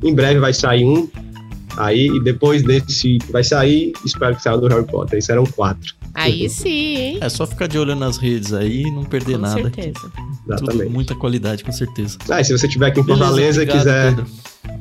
em 0.04 0.14
breve 0.14 0.38
vai 0.38 0.54
sair 0.54 0.84
um 0.84 1.08
Aí, 1.76 2.06
e 2.06 2.20
depois 2.20 2.62
desse 2.62 3.18
vai 3.30 3.42
sair, 3.42 3.92
espero 4.04 4.36
que 4.36 4.42
saia 4.42 4.56
do 4.56 4.68
Harry 4.68 4.86
Potter. 4.86 5.16
Aí 5.16 5.22
serão 5.22 5.44
quatro. 5.44 5.94
Aí 6.14 6.48
sim, 6.48 6.96
hein? 6.96 7.18
É 7.20 7.28
só 7.28 7.46
ficar 7.46 7.66
de 7.66 7.76
olho 7.76 7.96
nas 7.96 8.16
redes 8.16 8.52
aí 8.52 8.82
e 8.82 8.90
não 8.90 9.04
perder 9.04 9.34
com 9.34 9.38
nada. 9.40 9.54
Com 9.54 9.74
certeza. 9.74 10.12
Exatamente. 10.46 10.78
Tudo, 10.78 10.90
muita 10.90 11.14
qualidade, 11.14 11.64
com 11.64 11.72
certeza. 11.72 12.18
Ah, 12.28 12.42
se 12.42 12.56
você 12.56 12.66
estiver 12.66 12.86
aqui 12.86 13.00
em 13.00 13.04
Fortaleza 13.04 13.64
e 13.64 13.66
quiser, 13.66 14.14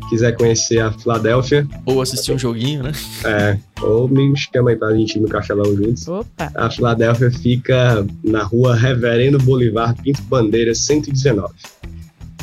quiser 0.10 0.38
conhecer 0.38 0.80
a 0.80 0.92
Filadélfia. 0.92 1.68
Ou 1.86 2.02
assistir 2.02 2.34
um 2.34 2.38
joguinho, 2.38 2.84
né? 2.84 2.92
É. 3.26 3.58
Ou 3.82 4.08
me 4.08 4.32
chama 4.38 4.70
aí 4.70 4.76
pra 4.76 4.94
gente 4.94 5.18
ir 5.18 5.22
no 5.22 5.28
Castelão 5.28 5.76
juntos. 5.76 6.08
Opa! 6.08 6.52
A 6.56 6.70
Filadélfia 6.70 7.32
fica 7.32 8.06
na 8.24 8.44
rua 8.44 8.76
Reverendo 8.76 9.40
Bolivar 9.40 9.96
Pinto 10.04 10.22
Bandeira 10.24 10.76
119. 10.76 11.54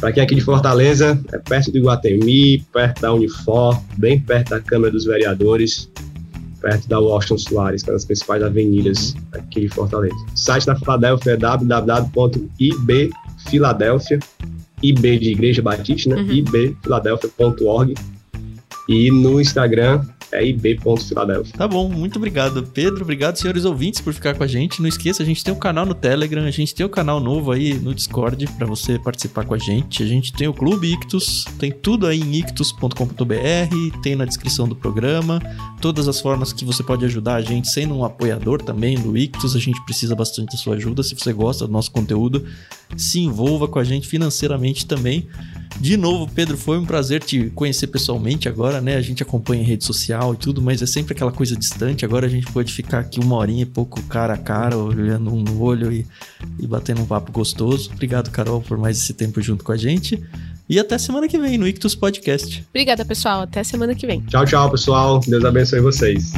Para 0.01 0.12
quem 0.12 0.20
é 0.22 0.24
aqui 0.24 0.34
de 0.34 0.40
Fortaleza, 0.40 1.22
é 1.30 1.38
perto 1.38 1.70
do 1.70 1.76
Iguatemi, 1.76 2.64
perto 2.72 3.03
da 3.03 3.12
Unifor, 3.12 3.78
bem 3.98 4.18
perto 4.18 4.48
da 4.51 4.61
Câmara 4.61 4.90
dos 4.90 5.05
Vereadores, 5.05 5.90
perto 6.61 6.88
da 6.88 6.98
Washington 6.98 7.36
Soares, 7.36 7.82
que 7.82 7.90
é 7.90 7.92
uma 7.92 7.96
das 7.96 8.07
principais 8.07 8.42
avenidas 8.42 9.14
aqui 9.32 9.61
de 9.61 9.68
Fortaleza. 9.68 10.14
O 10.14 10.38
site 10.38 10.64
da 10.64 10.74
Filadélfia 10.74 11.32
é 11.32 11.36
www.ibfiladelfia, 11.36 14.20
IB 14.82 15.18
de 15.18 15.32
Igreja 15.32 15.61
Batista, 15.61 16.16
né? 16.16 16.22
Uhum. 16.22 16.32
ibfiladelfia.org. 16.32 17.94
E 18.88 19.11
no 19.11 19.38
Instagram 19.38 20.03
é 20.33 20.45
ib.filadélfia. 20.45 21.53
Tá 21.57 21.66
bom, 21.66 21.89
muito 21.89 22.16
obrigado, 22.16 22.62
Pedro. 22.62 23.03
Obrigado, 23.03 23.37
senhores 23.37 23.64
ouvintes, 23.64 24.01
por 24.01 24.12
ficar 24.12 24.35
com 24.35 24.43
a 24.43 24.47
gente. 24.47 24.81
Não 24.81 24.89
esqueça, 24.89 25.22
a 25.22 25.26
gente 25.26 25.43
tem 25.43 25.53
um 25.53 25.59
canal 25.59 25.85
no 25.85 25.95
Telegram, 25.95 26.45
a 26.45 26.51
gente 26.51 26.74
tem 26.74 26.85
um 26.85 26.91
canal 26.91 27.20
novo 27.20 27.53
aí 27.53 27.74
no 27.74 27.95
Discord 27.95 28.47
para 28.57 28.66
você 28.66 28.98
participar 28.98 29.44
com 29.44 29.55
a 29.55 29.59
gente. 29.59 30.02
A 30.02 30.07
gente 30.07 30.32
tem 30.32 30.48
o 30.48 30.55
Clube 30.55 30.93
Ictus, 30.93 31.44
tem 31.59 31.73
tudo 31.73 32.07
aí 32.07 32.20
em 32.20 32.36
ictus.com.br, 32.36 34.01
tem 34.02 34.15
na 34.15 34.24
descrição 34.24 34.69
do 34.69 34.77
programa, 34.77 35.40
todas 35.81 36.09
as 36.09 36.20
formas 36.20 36.52
que 36.52 36.65
você 36.65 36.82
pode 36.82 37.05
ajudar 37.05 37.36
a 37.36 37.43
gente, 37.43 37.69
sendo 37.69 37.94
um 37.94 38.05
apoiador 38.05 38.62
também 38.62 38.98
do 38.98 39.16
Ictus. 39.16 39.57
A 39.57 39.59
gente 39.59 39.82
precisa 39.85 40.15
bastante 40.15 40.52
da 40.52 40.59
sua 40.59 40.77
ajuda. 40.77 41.02
Se 41.02 41.15
você 41.15 41.32
gosta 41.32 41.66
do 41.66 41.73
nosso 41.73 41.90
conteúdo, 41.90 42.47
se 42.97 43.21
envolva 43.21 43.69
com 43.69 43.79
a 43.79 43.85
gente 43.85 44.07
financeiramente 44.07 44.87
também. 44.87 45.29
De 45.79 45.97
novo, 45.97 46.31
Pedro, 46.35 46.59
foi 46.59 46.79
um 46.79 46.85
prazer 46.85 47.23
te 47.23 47.49
conhecer 47.51 47.87
pessoalmente 47.87 48.49
agora, 48.49 48.81
né? 48.81 48.97
A 48.97 49.01
gente 49.01 49.23
acompanha 49.23 49.62
em 49.62 49.65
rede 49.65 49.85
social 49.85 50.35
e 50.35 50.37
tudo, 50.37 50.61
mas 50.61 50.83
é 50.83 50.87
sempre 50.87 51.15
aquela 51.15 51.33
coisa 51.33 51.57
distante. 51.57 52.05
Agora 52.05 52.27
a 52.27 52.29
gente 52.29 52.51
pode 52.53 52.73
ficar 52.73 52.99
aqui 52.99 53.19
uma 53.19 53.37
horinha 53.37 53.62
e 53.62 53.67
pouco 53.67 54.03
cara 54.03 54.35
a 54.35 54.37
cara, 54.37 54.77
olhando 54.77 55.33
um 55.33 55.43
no 55.43 55.62
olho 55.62 55.91
e, 55.91 56.07
e 56.59 56.67
batendo 56.67 57.01
um 57.01 57.07
papo 57.07 57.33
gostoso. 57.33 57.91
Obrigado, 57.93 58.31
Carol, 58.31 58.61
por 58.61 58.77
mais 58.77 58.99
esse 58.99 59.15
tempo 59.15 59.41
junto 59.41 59.65
com 59.65 59.73
a 59.73 59.77
gente. 59.77 60.23
E 60.69 60.79
até 60.79 60.99
semana 60.99 61.27
que 61.27 61.39
vem 61.39 61.57
no 61.57 61.67
Ictus 61.67 61.95
Podcast. 61.95 62.65
Obrigada, 62.69 63.05
pessoal. 63.05 63.43
Até 63.43 63.65
semana 63.65 63.95
que 63.95 64.07
vem. 64.07 64.21
Tchau, 64.21 64.45
tchau, 64.45 64.71
pessoal. 64.71 65.21
Deus 65.27 65.45
abençoe 65.45 65.81
vocês. 65.81 66.33